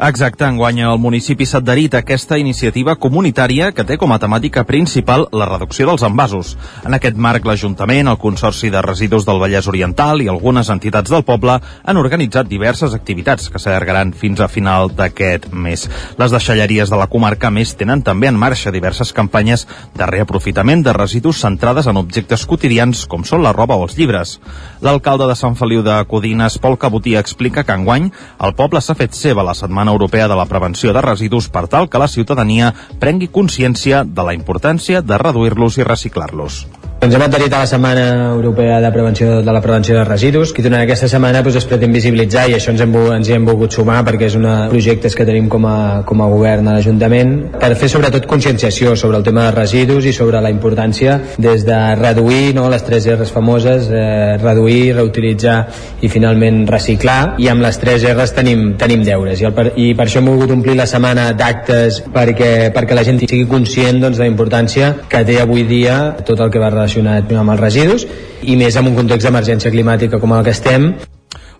Exacte, 0.00 0.46
enguany 0.48 0.78
el 0.80 0.96
municipi 0.96 1.44
s'ha 1.44 1.58
adherit 1.60 1.92
a 1.92 2.00
aquesta 2.00 2.38
iniciativa 2.40 2.94
comunitària 2.96 3.66
que 3.76 3.84
té 3.84 3.98
com 4.00 4.14
a 4.14 4.16
temàtica 4.18 4.62
principal 4.64 5.26
la 5.36 5.44
reducció 5.44 5.84
dels 5.90 6.00
envasos. 6.08 6.54
En 6.88 6.94
aquest 6.96 7.18
marc, 7.20 7.44
l'Ajuntament, 7.44 8.08
el 8.08 8.16
Consorci 8.16 8.70
de 8.72 8.80
Residus 8.80 9.26
del 9.28 9.36
Vallès 9.42 9.68
Oriental 9.68 10.22
i 10.24 10.28
algunes 10.32 10.70
entitats 10.72 11.12
del 11.12 11.26
poble 11.28 11.58
han 11.60 12.00
organitzat 12.00 12.48
diverses 12.48 12.94
activitats 12.96 13.50
que 13.52 13.60
s'allargaran 13.60 14.14
fins 14.16 14.40
a 14.40 14.48
final 14.48 14.88
d'aquest 14.88 15.50
mes. 15.52 15.84
Les 16.16 16.32
deixalleries 16.32 16.88
de 16.88 16.96
la 16.96 17.10
comarca, 17.12 17.52
més, 17.52 17.74
tenen 17.76 18.00
també 18.00 18.32
en 18.32 18.40
marxa 18.40 18.72
diverses 18.72 19.12
campanyes 19.12 19.66
de 20.00 20.08
reaprofitament 20.08 20.80
de 20.80 20.96
residus 20.96 21.44
centrades 21.44 21.92
en 21.92 22.00
objectes 22.00 22.46
quotidians 22.48 23.04
com 23.04 23.28
són 23.28 23.44
la 23.44 23.52
roba 23.52 23.76
o 23.76 23.84
els 23.84 24.00
llibres. 24.00 24.38
L'alcalde 24.80 25.28
de 25.28 25.36
Sant 25.36 25.60
Feliu 25.60 25.84
de 25.84 26.00
Codines, 26.08 26.56
Pol 26.56 26.80
Cabotí, 26.80 27.18
explica 27.20 27.68
que 27.68 27.76
enguany 27.76 28.08
el 28.40 28.56
poble 28.56 28.80
s'ha 28.80 28.96
fet 28.96 29.12
seva 29.12 29.44
la 29.44 29.52
setmana 29.52 29.89
Europea 29.90 30.28
de 30.28 30.36
la 30.38 30.46
Prevenció 30.46 30.92
de 30.96 31.02
Residus 31.04 31.48
per 31.48 31.66
tal 31.68 31.88
que 31.90 32.00
la 32.02 32.08
ciutadania 32.08 32.74
prengui 32.98 33.28
consciència 33.28 34.04
de 34.04 34.26
la 34.26 34.34
importància 34.34 35.02
de 35.02 35.18
reduir-los 35.18 35.78
i 35.78 35.86
reciclar-los. 35.86 36.64
Ens 37.00 37.14
hem 37.16 37.22
adherit 37.24 37.54
a 37.56 37.62
la 37.62 37.66
Setmana 37.66 38.02
Europea 38.34 38.78
de 38.78 38.90
Prevenció 38.92 39.40
de 39.40 39.52
la 39.52 39.60
Prevenció 39.64 39.94
de 39.96 40.02
Residus 40.04 40.50
i 40.52 40.60
durant 40.60 40.82
aquesta 40.82 41.06
setmana 41.08 41.40
doncs, 41.40 41.54
es 41.56 41.64
pretén 41.64 41.94
visibilitzar 41.96 42.42
i 42.50 42.56
això 42.58 42.74
ens, 42.74 42.82
hem, 42.84 42.92
ens 43.14 43.30
hi 43.30 43.38
hem 43.38 43.46
volgut 43.48 43.72
sumar 43.72 44.02
perquè 44.04 44.26
és 44.28 44.34
un 44.36 44.44
projectes 44.68 45.16
que 45.16 45.24
tenim 45.24 45.46
com 45.48 45.64
a, 45.64 46.02
com 46.04 46.20
a 46.20 46.26
govern 46.28 46.68
a 46.68 46.74
l'Ajuntament 46.76 47.32
per 47.54 47.70
fer 47.80 47.88
sobretot 47.88 48.26
conscienciació 48.28 48.92
sobre 49.00 49.16
el 49.16 49.24
tema 49.24 49.46
de 49.46 49.54
residus 49.54 50.04
i 50.04 50.12
sobre 50.12 50.42
la 50.44 50.50
importància 50.52 51.14
des 51.40 51.64
de 51.64 51.78
reduir 51.96 52.52
no, 52.58 52.66
les 52.68 52.84
tres 52.84 53.08
R's 53.14 53.32
famoses, 53.32 53.88
eh, 53.88 54.36
reduir, 54.42 54.92
reutilitzar 54.98 55.56
i 56.04 56.12
finalment 56.12 56.66
reciclar 56.68 57.38
i 57.40 57.48
amb 57.48 57.64
les 57.64 57.80
tres 57.80 58.04
R's 58.12 58.36
tenim, 58.36 58.74
tenim 58.76 59.06
deures. 59.08 59.40
I, 59.40 59.48
el, 59.48 59.72
i 59.80 59.88
per 59.96 60.04
això 60.04 60.20
hem 60.20 60.28
volgut 60.34 60.52
omplir 60.52 60.76
la 60.76 60.88
setmana 60.90 61.30
d'actes 61.32 62.02
perquè, 62.12 62.52
perquè 62.76 63.00
la 63.00 63.08
gent 63.08 63.24
sigui 63.24 63.48
conscient 63.48 64.04
doncs, 64.04 64.20
de 64.20 64.26
la 64.26 64.30
importància 64.34 64.92
que 65.08 65.24
té 65.24 65.40
avui 65.40 65.64
dia 65.64 65.98
tot 66.20 66.44
el 66.44 66.52
que 66.52 66.60
va 66.60 66.68
relacionat 66.90 67.30
amb 67.38 67.54
els 67.54 67.60
residus 67.60 68.06
i 68.42 68.56
més 68.56 68.76
en 68.76 68.90
un 68.90 68.96
context 68.96 69.26
d'emergència 69.26 69.70
climàtica 69.70 70.18
com 70.20 70.32
el 70.32 70.44
que 70.44 70.50
estem 70.50 70.94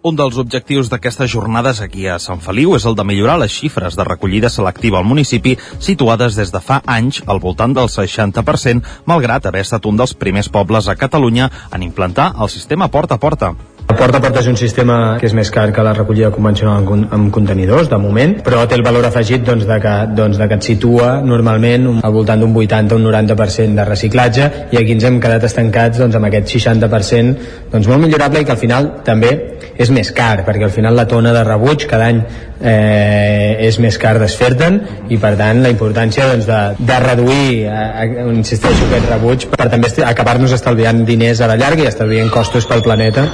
un 0.03 0.17
dels 0.17 0.39
objectius 0.41 0.89
d'aquestes 0.89 1.29
jornades 1.31 1.83
aquí 1.85 2.07
a 2.09 2.19
Sant 2.19 2.41
Feliu 2.41 2.73
és 2.75 2.87
el 2.89 2.97
de 2.97 3.05
millorar 3.05 3.37
les 3.39 3.53
xifres 3.53 3.97
de 3.97 4.05
recollida 4.05 4.49
selectiva 4.49 4.97
al 4.99 5.05
municipi, 5.05 5.59
situades 5.79 6.39
des 6.39 6.51
de 6.51 6.61
fa 6.61 6.81
anys 6.87 7.21
al 7.27 7.39
voltant 7.39 7.75
del 7.77 7.93
60%, 7.93 8.81
malgrat 9.05 9.47
haver 9.47 9.61
estat 9.61 9.85
un 9.85 10.01
dels 10.01 10.17
primers 10.17 10.49
pobles 10.49 10.89
a 10.89 10.97
Catalunya 10.97 11.51
en 11.71 11.85
implantar 11.85 12.33
el 12.41 12.49
sistema 12.49 12.89
porta 12.89 13.21
a 13.21 13.21
porta. 13.21 13.53
El 13.91 13.97
porta 13.99 14.21
a 14.21 14.23
porta 14.23 14.39
és 14.39 14.47
un 14.47 14.55
sistema 14.55 14.97
que 15.19 15.27
és 15.27 15.33
més 15.35 15.49
car 15.51 15.65
que 15.75 15.83
la 15.83 15.91
recollida 15.97 16.29
convencional 16.31 16.85
amb, 16.85 17.09
amb 17.17 17.31
contenidors, 17.35 17.89
de 17.91 17.99
moment, 17.99 18.37
però 18.47 18.61
té 18.71 18.77
el 18.79 18.85
valor 18.87 19.09
afegit 19.09 19.43
doncs, 19.43 19.65
de, 19.67 19.79
que, 19.83 19.95
doncs, 20.15 20.39
de 20.39 20.47
que 20.47 20.59
et 20.61 20.69
situa 20.69 21.09
normalment 21.27 21.89
al 21.99 22.15
voltant 22.15 22.39
d'un 22.39 22.55
80 22.55 22.95
o 22.95 23.01
un 23.01 23.09
90% 23.09 23.75
de 23.81 23.87
reciclatge 23.89 24.47
i 24.71 24.79
aquí 24.79 24.95
ens 24.95 25.09
hem 25.09 25.19
quedat 25.19 25.49
estancats 25.49 25.99
doncs, 25.99 26.15
amb 26.15 26.29
aquest 26.29 26.53
60% 26.55 27.49
doncs, 27.73 27.89
molt 27.91 28.05
millorable 28.05 28.45
i 28.45 28.47
que 28.47 28.55
al 28.55 28.61
final 28.63 28.87
també 29.03 29.33
és 29.81 29.91
més 29.91 30.13
car, 30.15 30.45
perquè 30.47 30.69
al 30.69 30.75
final 30.75 30.95
la 30.95 31.09
tona 31.11 31.33
de 31.35 31.43
rebuig 31.49 31.89
cada 31.91 32.13
any 32.13 32.21
eh, 32.23 33.57
és 33.67 33.81
més 33.83 33.99
car 33.99 34.21
desfer-te'n 34.23 34.77
i 35.11 35.19
per 35.19 35.33
tant 35.41 35.65
la 35.65 35.73
importància 35.75 36.29
doncs, 36.31 36.47
de, 36.47 36.61
de 36.79 37.01
reduir 37.09 37.65
eh, 37.67 38.07
insisteixo 38.37 38.87
aquest 38.87 39.11
rebuig 39.17 39.49
per 39.51 39.67
també 39.73 39.91
acabar-nos 40.07 40.55
estalviant 40.55 41.03
diners 41.09 41.43
a 41.43 41.51
la 41.51 41.59
llarga 41.59 41.89
i 41.89 41.91
estalviant 41.91 42.31
costos 42.31 42.71
pel 42.71 42.87
planeta 42.87 43.27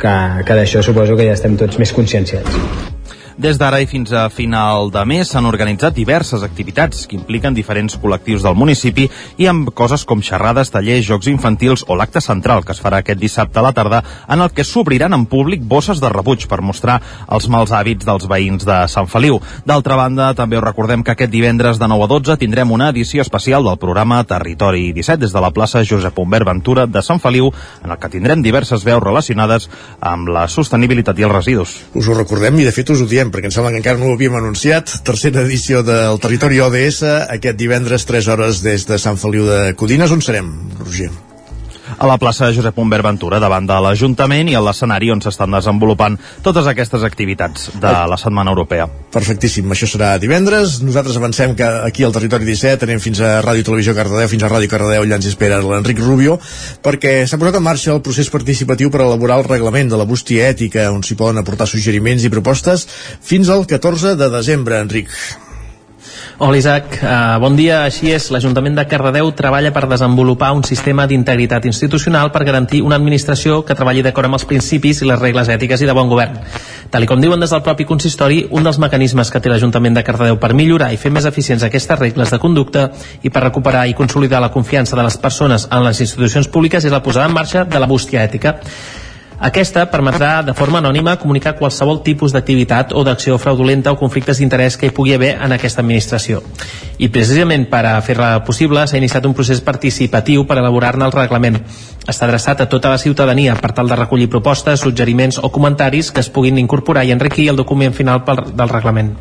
que, 0.00 0.14
que 0.44 0.60
d'això 0.60 0.84
suposo 0.84 1.18
que 1.18 1.26
ja 1.28 1.36
estem 1.38 1.58
tots 1.60 1.80
més 1.82 1.94
conscienciats. 1.96 2.96
Des 3.38 3.54
d'ara 3.54 3.78
i 3.78 3.86
fins 3.86 4.10
a 4.10 4.24
final 4.34 4.88
de 4.90 5.04
mes 5.06 5.28
s'han 5.30 5.46
organitzat 5.46 5.94
diverses 5.94 6.42
activitats 6.42 7.04
que 7.06 7.14
impliquen 7.14 7.54
diferents 7.54 7.94
col·lectius 8.02 8.42
del 8.42 8.56
municipi 8.58 9.04
i 9.38 9.46
amb 9.46 9.68
coses 9.78 10.02
com 10.02 10.18
xerrades, 10.26 10.72
tallers, 10.74 11.04
jocs 11.06 11.28
infantils 11.30 11.84
o 11.86 11.94
l'acte 11.94 12.18
central 12.18 12.64
que 12.66 12.74
es 12.74 12.80
farà 12.82 12.98
aquest 12.98 13.20
dissabte 13.20 13.60
a 13.60 13.62
la 13.62 13.70
tarda 13.76 14.00
en 14.26 14.42
el 14.42 14.50
que 14.50 14.64
s'obriran 14.66 15.14
en 15.14 15.28
públic 15.30 15.62
bosses 15.62 16.00
de 16.02 16.10
rebuig 16.10 16.48
per 16.50 16.58
mostrar 16.66 16.96
els 17.30 17.46
mals 17.46 17.70
hàbits 17.70 18.08
dels 18.08 18.26
veïns 18.26 18.66
de 18.66 18.80
Sant 18.90 19.06
Feliu. 19.06 19.38
D'altra 19.62 20.00
banda, 20.02 20.32
també 20.34 20.58
us 20.58 20.66
recordem 20.66 21.06
que 21.06 21.14
aquest 21.14 21.30
divendres 21.30 21.78
de 21.78 21.86
9 21.86 22.08
a 22.08 22.10
12 22.16 22.38
tindrem 22.42 22.74
una 22.74 22.90
edició 22.90 23.22
especial 23.22 23.62
del 23.62 23.78
programa 23.78 24.18
Territori 24.26 24.90
17 24.98 25.22
des 25.22 25.36
de 25.36 25.44
la 25.46 25.52
plaça 25.54 25.84
Josep 25.86 26.18
Humbert 26.18 26.50
Ventura 26.50 26.88
de 26.90 27.04
Sant 27.06 27.22
Feliu 27.22 27.52
en 27.84 27.94
el 27.94 28.02
que 28.02 28.10
tindrem 28.10 28.42
diverses 28.42 28.82
veus 28.82 29.06
relacionades 29.06 29.70
amb 30.00 30.26
la 30.26 30.48
sostenibilitat 30.50 31.22
i 31.22 31.30
els 31.30 31.38
residus. 31.38 31.78
Us 31.94 32.10
ho 32.10 32.18
recordem 32.18 32.58
i 32.58 32.66
de 32.66 32.74
fet 32.74 32.90
us 32.90 33.06
ho 33.06 33.06
diem 33.06 33.27
perquè 33.34 33.50
em 33.50 33.54
sembla 33.54 33.72
que 33.74 33.82
encara 33.82 34.00
no 34.00 34.10
ho 34.10 34.16
havíem 34.16 34.36
anunciat, 34.38 34.98
tercera 35.06 35.44
edició 35.46 35.84
del 35.86 36.20
Territori 36.22 36.60
ODS, 36.64 37.02
aquest 37.28 37.60
divendres 37.60 38.08
3 38.08 38.34
hores 38.34 38.62
des 38.64 38.88
de 38.88 38.98
Sant 38.98 39.20
Feliu 39.20 39.46
de 39.48 39.74
Codines. 39.78 40.12
On 40.14 40.24
serem, 40.24 40.52
Roger? 40.80 41.10
A 41.96 42.06
la 42.06 42.18
plaça 42.20 42.50
Josep 42.52 42.76
Humbert 42.78 43.06
Ventura 43.06 43.40
davant 43.40 43.66
de 43.66 43.78
l'Ajuntament 43.82 44.50
i 44.50 44.56
a 44.58 44.62
l'escenari 44.64 45.10
on 45.14 45.22
s'estan 45.24 45.54
desenvolupant 45.54 46.18
totes 46.44 46.68
aquestes 46.68 47.04
activitats 47.06 47.70
de 47.80 47.94
la 48.10 48.18
Setmana 48.20 48.52
Europea. 48.52 48.88
Perfectíssim, 49.14 49.70
això 49.72 49.88
serà 49.90 50.10
divendres. 50.20 50.78
Nosaltres 50.84 51.16
avancem 51.16 51.56
que 51.58 51.68
aquí 51.88 52.04
al 52.04 52.14
Territori 52.14 52.48
17 52.48 52.88
anem 52.88 53.02
fins 53.02 53.22
a 53.24 53.38
Ràdio 53.44 53.66
Televisió 53.70 53.96
Cardedeu, 53.96 54.28
fins 54.28 54.44
a 54.44 54.52
Ràdio 54.52 54.70
Cardedeu, 54.70 55.06
allà 55.06 55.18
ens 55.18 55.30
espera 55.30 55.62
l'Enric 55.64 56.02
Rubio, 56.04 56.38
perquè 56.84 57.22
s'ha 57.26 57.40
posat 57.40 57.58
en 57.58 57.66
marxa 57.66 57.94
el 57.94 58.04
procés 58.04 58.30
participatiu 58.34 58.92
per 58.92 59.04
elaborar 59.06 59.40
el 59.40 59.48
reglament 59.48 59.92
de 59.92 60.00
la 60.00 60.08
bústia 60.08 60.48
ètica, 60.52 60.90
on 60.92 61.02
s'hi 61.02 61.18
poden 61.18 61.40
aportar 61.40 61.68
suggeriments 61.70 62.24
i 62.24 62.32
propostes 62.32 62.88
fins 63.20 63.48
al 63.48 63.66
14 63.66 64.16
de 64.18 64.32
desembre, 64.34 64.82
Enric. 64.84 65.14
Hola 66.40 66.56
Isaac, 66.56 67.00
uh, 67.02 67.40
bon 67.42 67.56
dia. 67.58 67.80
Així 67.82 68.12
és, 68.14 68.28
l'Ajuntament 68.30 68.76
de 68.78 68.84
Cardedeu 68.86 69.32
treballa 69.34 69.72
per 69.74 69.88
desenvolupar 69.90 70.52
un 70.54 70.60
sistema 70.62 71.02
d'integritat 71.10 71.64
institucional 71.66 72.30
per 72.30 72.44
garantir 72.46 72.78
una 72.86 72.94
administració 72.94 73.64
que 73.66 73.74
treballi 73.74 74.04
d'acord 74.06 74.28
amb 74.28 74.38
els 74.38 74.44
principis 74.46 75.00
i 75.02 75.08
les 75.08 75.18
regles 75.18 75.50
ètiques 75.50 75.82
i 75.82 75.88
de 75.88 75.96
bon 75.98 76.06
govern. 76.06 76.36
Tal 76.94 77.08
com 77.10 77.18
diuen 77.18 77.42
des 77.42 77.50
del 77.50 77.64
propi 77.66 77.88
consistori, 77.88 78.44
un 78.54 78.62
dels 78.62 78.78
mecanismes 78.78 79.34
que 79.34 79.42
té 79.42 79.50
l'Ajuntament 79.50 79.98
de 79.98 80.06
Cardedeu 80.06 80.38
per 80.38 80.52
millorar 80.54 80.92
i 80.94 81.00
fer 81.02 81.10
més 81.10 81.26
eficients 81.26 81.66
aquestes 81.66 81.98
regles 81.98 82.30
de 82.30 82.38
conducta 82.38 82.86
i 83.26 83.34
per 83.34 83.42
recuperar 83.48 83.88
i 83.90 83.98
consolidar 83.98 84.38
la 84.38 84.52
confiança 84.54 84.94
de 84.94 85.08
les 85.10 85.18
persones 85.18 85.66
en 85.66 85.82
les 85.90 86.06
institucions 86.06 86.46
públiques 86.46 86.86
és 86.86 86.94
la 86.94 87.02
posada 87.02 87.26
en 87.26 87.34
marxa 87.34 87.66
de 87.66 87.82
la 87.82 87.90
bústia 87.90 88.22
ètica. 88.22 88.60
Aquesta 89.38 89.84
permetrà 89.86 90.42
de 90.42 90.50
forma 90.50 90.80
anònima 90.82 91.12
comunicar 91.22 91.52
qualsevol 91.54 92.00
tipus 92.02 92.32
d'activitat 92.34 92.90
o 92.90 93.04
d'acció 93.06 93.36
fraudulenta 93.38 93.92
o 93.94 93.98
conflictes 94.00 94.40
d'interès 94.42 94.74
que 94.76 94.88
hi 94.88 94.94
pugui 94.96 95.12
haver 95.14 95.36
en 95.38 95.54
aquesta 95.54 95.78
administració. 95.84 96.40
I 96.98 97.06
precisament 97.14 97.68
per 97.70 97.84
a 97.86 97.92
fer-la 98.02 98.32
possible 98.48 98.82
s'ha 98.82 98.98
iniciat 98.98 99.28
un 99.30 99.36
procés 99.38 99.60
participatiu 99.62 100.42
per 100.42 100.58
elaborar-ne 100.58 101.06
el 101.06 101.14
reglament. 101.14 101.60
Està 102.02 102.26
adreçat 102.26 102.64
a 102.64 102.66
tota 102.72 102.90
la 102.90 102.98
ciutadania 102.98 103.54
per 103.54 103.70
tal 103.76 103.86
de 103.86 104.00
recollir 104.00 104.26
propostes, 104.28 104.82
suggeriments 104.82 105.38
o 105.38 105.52
comentaris 105.54 106.10
que 106.10 106.20
es 106.26 106.32
puguin 106.34 106.58
incorporar 106.58 107.06
i 107.06 107.14
enriquir 107.14 107.46
el 107.52 107.62
document 107.62 107.94
final 107.94 108.24
del 108.26 108.74
reglament. 108.74 109.14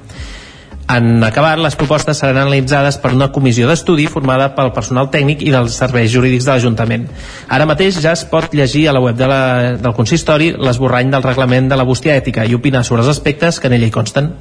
En 0.87 1.21
acabar, 1.23 1.57
les 1.59 1.75
propostes 1.75 2.21
seran 2.21 2.37
analitzades 2.39 2.95
per 3.03 3.11
una 3.11 3.27
comissió 3.35 3.67
d'estudi 3.67 4.05
formada 4.07 4.53
pel 4.55 4.71
personal 4.75 5.09
tècnic 5.11 5.43
i 5.43 5.51
dels 5.51 5.75
serveis 5.75 6.13
jurídics 6.13 6.47
de 6.47 6.53
l'Ajuntament. 6.53 7.09
Ara 7.51 7.67
mateix 7.67 7.99
ja 7.99 8.13
es 8.15 8.23
pot 8.31 8.55
llegir 8.55 8.85
a 8.87 8.93
la 8.95 9.03
web 9.03 9.19
de 9.19 9.27
la, 9.27 9.41
del 9.75 9.95
consistori 9.97 10.53
l'esborrany 10.55 11.11
del 11.11 11.25
reglament 11.27 11.67
de 11.67 11.79
la 11.79 11.87
bústia 11.87 12.15
ètica 12.15 12.47
i 12.47 12.55
opinar 12.55 12.85
sobre 12.87 13.03
els 13.03 13.11
aspectes 13.17 13.59
que 13.59 13.67
en 13.67 13.75
ella 13.75 13.91
hi 13.91 13.97
consten. 13.99 14.31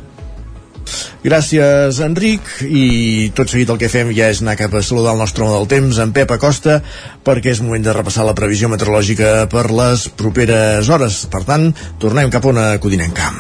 Gràcies, 1.27 1.99
Enric. 2.07 2.47
I 2.63 3.33
tot 3.35 3.51
seguit 3.51 3.75
el 3.75 3.83
que 3.83 3.91
fem 3.91 4.15
ja 4.15 4.31
és 4.31 4.45
anar 4.45 4.55
cap 4.61 4.79
a 4.79 4.85
saludar 4.87 5.17
el 5.17 5.25
nostre 5.25 5.43
home 5.43 5.57
del 5.57 5.69
temps, 5.75 5.99
en 5.99 6.15
Pep 6.15 6.31
Acosta, 6.37 6.79
perquè 7.27 7.57
és 7.57 7.65
moment 7.67 7.83
de 7.83 7.99
repassar 7.99 8.29
la 8.29 8.39
previsió 8.39 8.71
meteorològica 8.71 9.51
per 9.51 9.67
les 9.75 10.07
properes 10.15 10.95
hores. 10.95 11.25
Per 11.33 11.43
tant, 11.51 11.73
tornem 11.99 12.31
cap 12.31 12.47
a 12.47 12.55
una 12.55 12.73
codinenca. 12.79 13.33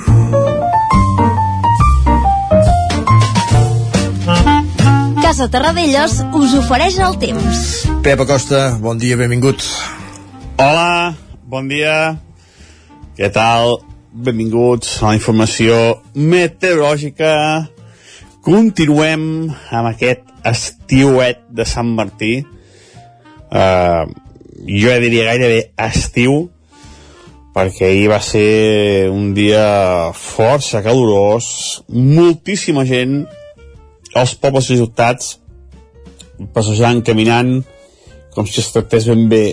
Casa 5.26 5.48
Terradellos 5.50 6.20
us 6.38 6.52
ofereix 6.54 7.00
el 7.02 7.16
temps. 7.18 7.60
Pep 8.04 8.20
Acosta, 8.22 8.76
bon 8.78 8.94
dia, 8.94 9.16
benvingut. 9.18 9.58
Hola, 10.62 11.16
bon 11.42 11.66
dia. 11.66 12.14
Què 13.18 13.26
tal? 13.34 13.80
Benvinguts 14.14 15.00
a 15.00 15.08
la 15.08 15.16
informació 15.18 15.96
meteorològica. 16.14 17.32
Continuem 18.46 19.24
amb 19.50 19.88
aquest 19.90 20.22
estiuet 20.46 21.40
de 21.50 21.66
Sant 21.66 21.90
Martí. 21.98 22.44
Uh, 23.50 24.06
jo 24.62 24.92
ja 24.92 25.00
diria 25.02 25.24
gairebé 25.32 25.72
estiu, 25.88 26.44
perquè 27.50 27.88
ahir 27.88 28.12
va 28.14 28.20
ser 28.22 29.10
un 29.10 29.34
dia 29.34 29.66
força 30.14 30.84
calorós, 30.86 31.50
moltíssima 31.90 32.86
gent 32.86 33.24
als 34.16 34.34
pobles 34.40 34.70
i 34.70 34.80
ciutats 34.80 35.36
passejant, 36.56 37.02
caminant, 37.04 37.58
com 38.34 38.48
si 38.48 38.60
es 38.60 38.72
tractés 38.74 39.06
ben 39.08 39.26
bé 39.30 39.44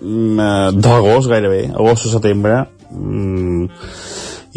mm, 0.00 0.40
eh, 0.40 0.70
d'agost 0.78 1.28
gairebé, 1.30 1.66
agost 1.74 2.08
o 2.08 2.14
setembre, 2.14 2.62
mm, 2.90 3.68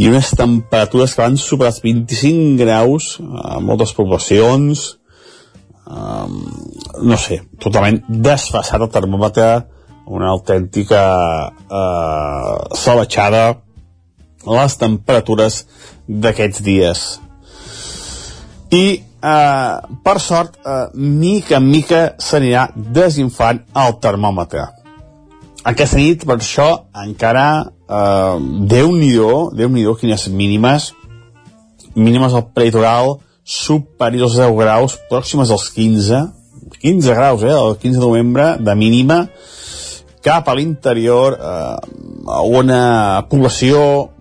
i 0.02 0.08
unes 0.08 0.32
temperatures 0.38 1.14
que 1.14 1.22
van 1.22 1.38
superar 1.38 1.74
els 1.74 1.82
25 1.84 2.56
graus 2.62 3.12
a 3.20 3.60
moltes 3.62 3.92
poblacions, 3.94 4.86
um, 5.86 6.38
no 7.04 7.20
sé, 7.20 7.42
totalment 7.62 8.00
desfassat 8.08 8.82
el 8.82 8.92
termòmetre, 8.94 9.50
una 10.12 10.32
autèntica 10.32 11.02
uh, 11.52 12.56
salvatjada 12.76 13.44
les 14.48 14.78
temperatures 14.82 15.62
d'aquests 16.08 16.64
dies. 16.66 17.04
I 18.74 18.86
eh, 19.24 19.75
per 20.04 20.20
sort, 20.20 20.58
eh, 20.66 20.88
mica 20.96 21.58
en 21.58 21.70
mica 21.70 22.01
s'anirà 22.18 22.70
desinflant 22.75 23.63
el 23.75 23.98
termòmetre. 24.01 24.68
Aquesta 25.63 26.00
nit, 26.01 26.25
per 26.25 26.40
això, 26.40 26.70
encara 27.06 27.46
eh, 27.62 28.38
Déu-n'hi-do, 28.72 29.51
déu 29.54 29.70
nhi 29.70 29.86
déu 29.86 29.98
quines 30.00 30.28
mínimes, 30.34 30.92
mínimes 31.94 32.34
al 32.34 32.48
peritoral 32.56 33.20
superiors 33.44 34.38
als 34.38 34.48
10 34.48 34.58
graus, 34.58 34.98
pròximes 35.10 35.51
als 35.51 35.70
15, 35.75 36.22
15 36.80 37.16
graus, 37.18 37.44
eh, 37.44 37.51
el 37.51 37.78
15 37.78 38.00
de 38.00 38.06
novembre, 38.06 38.56
de 38.60 38.75
mínima, 38.75 39.28
cap 40.22 40.48
a 40.48 40.56
l'interior, 40.56 41.38
eh, 41.38 41.78
una 42.46 43.28
població 43.30 44.12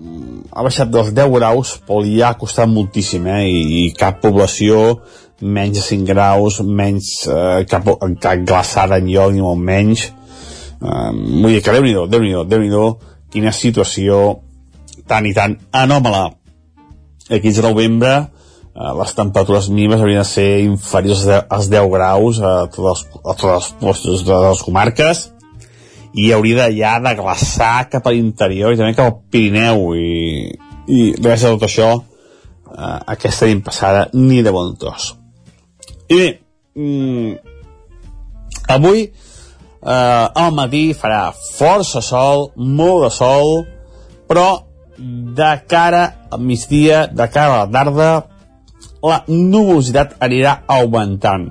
ha 0.51 0.65
baixat 0.67 0.91
dels 0.91 1.13
10 1.15 1.31
graus, 1.37 1.77
però 1.87 2.01
li 2.03 2.21
ha 2.23 2.35
costat 2.39 2.71
moltíssim, 2.71 3.27
eh? 3.31 3.45
I, 3.47 3.61
i 3.81 3.83
cap 3.97 4.21
població 4.23 5.01
menys 5.41 5.79
de 5.79 5.85
5 5.87 6.09
graus, 6.11 6.61
menys 6.67 7.13
eh, 7.31 7.63
cap, 7.71 7.87
cap 8.21 8.43
glaçada 8.47 8.99
en 9.01 9.09
lloc, 9.09 9.33
ni 9.33 9.45
molt 9.45 9.63
menys. 9.63 10.11
Eh, 10.81 11.11
vull 11.15 11.55
dir 11.55 11.63
que 11.65 11.77
Déu-n'hi-do, 11.77 12.07
déu 12.11 12.27
nhi 12.27 12.35
déu 12.51 12.67
nhi 12.67 12.85
quina 13.31 13.55
situació 13.55 14.41
tan 15.09 15.27
i 15.27 15.35
tan 15.35 15.57
anòmala. 15.73 16.29
El 17.31 17.41
15 17.41 17.63
de 17.63 17.69
novembre 17.69 18.15
eh, 18.19 18.93
les 19.01 19.15
temperatures 19.15 19.71
mínimes 19.71 20.03
haurien 20.03 20.25
de 20.25 20.29
ser 20.29 20.49
inferiors 20.67 21.27
als 21.31 21.71
10 21.71 21.91
graus 21.95 22.41
a 22.43 22.55
tots 22.67 22.89
els, 22.93 23.05
a 23.23 23.35
tots 23.35 23.53
els 23.55 23.71
postos 23.81 24.27
de 24.27 24.41
les 24.49 24.65
comarques 24.67 25.29
i 26.15 26.31
hauria 26.35 26.69
ja 26.75 26.99
de 27.03 27.15
glaçar 27.19 27.89
cap 27.91 28.07
a 28.07 28.13
l'interior 28.15 28.73
i 28.73 28.79
també 28.79 28.97
cap 28.99 29.11
al 29.13 29.19
Pirineu 29.31 29.93
i, 29.95 30.51
i 30.91 31.01
res 31.23 31.45
de 31.45 31.53
tot 31.55 31.67
això 31.69 31.91
eh, 31.97 32.99
aquesta 33.15 33.51
nit 33.51 33.63
passada 33.65 34.09
ni 34.15 34.43
de 34.43 34.55
bon 34.55 34.75
tros. 34.81 35.15
I 36.11 36.17
bé 36.19 36.31
mm, 36.75 37.35
avui 38.75 39.05
eh, 39.07 40.27
al 40.43 40.51
matí 40.57 40.91
farà 40.99 41.31
força 41.35 42.03
sol 42.03 42.51
molt 42.57 43.07
de 43.07 43.13
sol 43.15 43.63
però 44.31 44.49
de 45.01 45.53
cara 45.71 46.05
al 46.31 46.43
migdia 46.47 47.07
de 47.07 47.27
cara 47.31 47.55
a 47.55 47.65
la 47.65 47.73
tarda 47.73 48.11
la 49.01 49.23
nuvolositat 49.29 50.19
anirà 50.21 50.61
augmentant. 50.69 51.49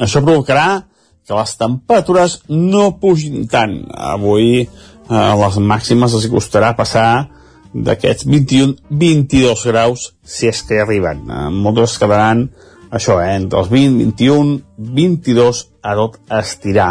Això 0.00 0.22
provocarà 0.22 0.84
que 1.30 1.38
les 1.38 1.52
temperatures 1.54 2.40
no 2.50 2.96
pugin 2.98 3.44
tant. 3.50 3.76
Avui 3.94 4.64
eh, 4.64 5.34
les 5.42 5.58
màximes 5.62 6.16
els 6.18 6.26
costarà 6.32 6.72
passar 6.78 7.28
d'aquests 7.70 8.26
21-22 8.26 9.62
graus 9.70 10.08
si 10.26 10.50
és 10.50 10.64
que 10.66 10.74
hi 10.74 10.82
arriben. 10.82 11.22
Eh, 11.30 11.46
moltes 11.54 11.94
quedaran 12.02 12.48
això, 12.90 13.20
eh, 13.22 13.36
entre 13.36 13.62
els 13.62 13.70
20, 13.70 14.02
21, 14.10 14.58
22 14.98 15.62
a 15.86 15.94
tot 16.00 16.18
estirar. 16.40 16.90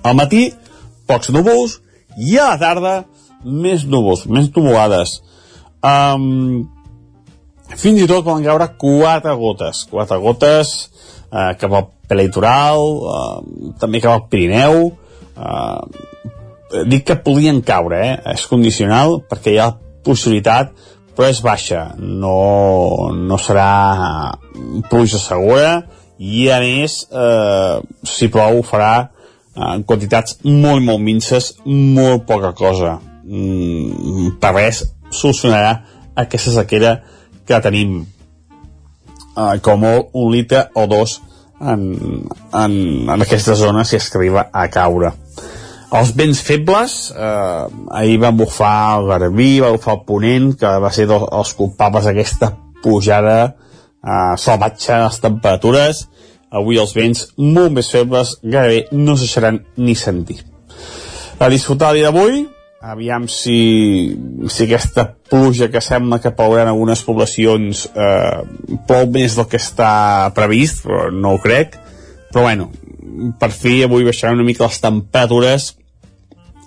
Al 0.00 0.16
matí, 0.16 0.46
pocs 1.04 1.28
núvols, 1.36 1.76
i 2.16 2.38
a 2.40 2.54
la 2.54 2.58
tarda, 2.64 2.96
més 3.44 3.84
núvols, 3.84 4.24
més 4.24 4.48
nuvolades. 4.56 5.18
Um, 5.84 6.64
fins 7.76 8.00
i 8.00 8.08
tot 8.08 8.24
poden 8.24 8.48
caure 8.48 8.72
quatre 8.80 9.36
gotes, 9.36 9.84
quatre 9.92 10.16
gotes 10.20 10.72
eh, 11.30 11.52
cap 11.60 11.72
al 11.76 11.90
prelitoral, 12.10 12.86
eh, 13.14 13.74
també 13.80 14.02
cap 14.02 14.16
al 14.18 14.26
Pirineu, 14.32 14.90
eh, 15.38 16.82
dic 16.90 17.06
que 17.08 17.18
podien 17.24 17.62
caure, 17.66 18.00
eh? 18.00 18.16
és 18.34 18.46
condicional 18.50 19.20
perquè 19.30 19.54
hi 19.54 19.60
ha 19.62 19.72
possibilitat, 20.06 20.74
però 21.16 21.28
és 21.28 21.40
baixa, 21.44 21.90
no, 21.98 23.10
no 23.14 23.38
serà 23.38 24.34
pluja 24.90 25.18
segura 25.20 25.80
i 26.20 26.46
a 26.52 26.60
més, 26.62 27.02
eh, 27.10 27.80
si 28.06 28.30
plou 28.32 28.62
farà 28.66 28.92
en 29.60 29.82
quantitats 29.84 30.38
molt, 30.44 30.82
molt 30.84 31.02
minces, 31.02 31.54
molt 31.66 32.26
poca 32.28 32.52
cosa. 32.56 32.98
Mm, 33.24 34.36
per 34.40 34.54
res 34.54 34.84
solucionarà 35.10 35.74
aquesta 36.18 36.54
sequera 36.54 36.94
que 37.46 37.58
tenim 37.62 37.98
eh, 38.00 39.56
com 39.64 39.84
un 39.84 40.32
litre 40.32 40.68
o 40.74 40.86
dos 40.90 41.18
en, 41.60 41.82
en, 42.52 42.74
en 43.08 43.22
aquesta 43.22 43.54
zona 43.56 43.84
si 43.84 43.96
es 43.96 44.10
que 44.10 44.18
arriba 44.18 44.48
a 44.52 44.68
caure. 44.72 45.12
Els 45.90 46.12
vents 46.14 46.38
febles, 46.46 46.92
eh, 47.10 47.64
ahir 47.98 48.18
van 48.22 48.36
bufar 48.38 49.00
el 49.00 49.08
Garbí, 49.10 49.58
va 49.60 49.72
bufar 49.74 49.96
el 49.96 50.04
Ponent, 50.06 50.52
que 50.58 50.70
va 50.84 50.92
ser 50.94 51.08
dos, 51.10 51.26
els 51.34 51.54
culpables 51.58 52.06
d'aquesta 52.06 52.52
pujada 52.82 53.38
eh, 53.48 54.36
salvatge 54.38 54.92
a 54.94 55.02
les 55.08 55.18
temperatures. 55.24 56.04
Avui 56.50 56.78
els 56.82 56.94
vents 56.94 57.26
molt 57.38 57.74
més 57.74 57.90
febles 57.90 58.36
gairebé 58.42 58.86
no 58.92 59.16
se 59.18 59.52
ni 59.76 59.94
sentir. 59.94 60.40
A 61.40 61.48
disfrutar 61.48 61.90
el 61.90 62.00
dia 62.00 62.10
d'avui, 62.10 62.46
aviam 62.80 63.28
si, 63.28 64.16
si 64.48 64.64
aquesta 64.64 65.04
pluja 65.12 65.68
que 65.68 65.82
sembla 65.84 66.20
que 66.20 66.32
plourà 66.32 66.64
en 66.64 66.72
algunes 66.72 67.02
poblacions 67.04 67.84
eh, 67.92 68.40
plou 68.88 69.08
més 69.12 69.36
del 69.36 69.48
que 69.50 69.60
està 69.60 70.32
previst, 70.36 70.86
però 70.86 71.10
no 71.12 71.34
ho 71.36 71.40
crec. 71.42 71.76
Però 72.32 72.46
bueno, 72.46 72.70
per 73.38 73.50
fi 73.52 73.82
avui 73.84 74.06
baixaran 74.06 74.38
una 74.38 74.48
mica 74.48 74.64
les 74.64 74.80
temperatures 74.80 75.74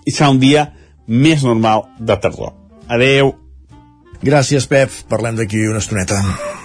i 0.05 0.13
serà 0.13 0.29
un 0.29 0.41
dia 0.43 0.67
més 1.07 1.43
normal 1.43 1.87
de 1.97 2.19
tardor. 2.21 2.53
Adeu! 2.87 3.33
Gràcies, 4.23 4.69
Pep. 4.71 4.93
Parlem 5.11 5.35
d'aquí 5.35 5.65
una 5.67 5.81
estoneta. 5.83 6.21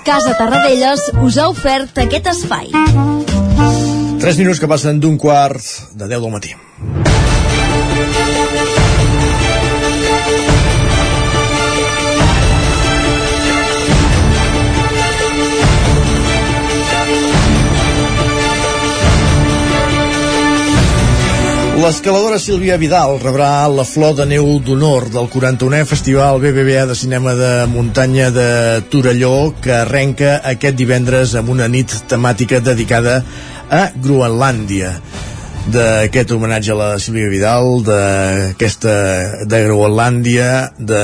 Casa 0.06 0.36
Tarradellas 0.38 1.08
us 1.24 1.40
ha 1.40 1.48
ofert 1.50 1.98
aquest 2.04 2.28
espai. 2.30 2.70
3 4.18 4.38
minuts 4.38 4.60
que 4.62 4.70
passen 4.70 5.00
d'un 5.02 5.18
quart 5.18 5.62
de 5.94 6.06
10 6.06 6.20
del 6.20 6.32
matí. 6.34 6.54
L'escaladora 21.78 22.40
Sílvia 22.42 22.74
Vidal 22.74 23.20
rebrà 23.22 23.68
la 23.70 23.84
flor 23.86 24.16
de 24.18 24.24
neu 24.26 24.56
d'honor 24.66 25.04
del 25.14 25.28
41è 25.30 25.84
Festival 25.86 26.40
BBVA 26.42 26.88
de 26.90 26.96
Cinema 26.98 27.36
de 27.38 27.50
Muntanya 27.70 28.32
de 28.34 28.48
Torelló 28.90 29.52
que 29.62 29.76
arrenca 29.76 30.40
aquest 30.52 30.74
divendres 30.74 31.36
amb 31.38 31.54
una 31.54 31.70
nit 31.70 31.94
temàtica 32.10 32.58
dedicada 32.58 33.20
a 33.70 33.84
Groenlàndia 33.94 34.96
d'aquest 35.72 36.30
homenatge 36.32 36.72
a 36.72 36.76
la 36.78 36.88
Sílvia 37.02 37.28
Vidal, 37.28 37.82
d'aquesta 37.84 38.94
de 39.48 39.58
Groenlàndia, 39.66 40.48
de, 40.78 41.02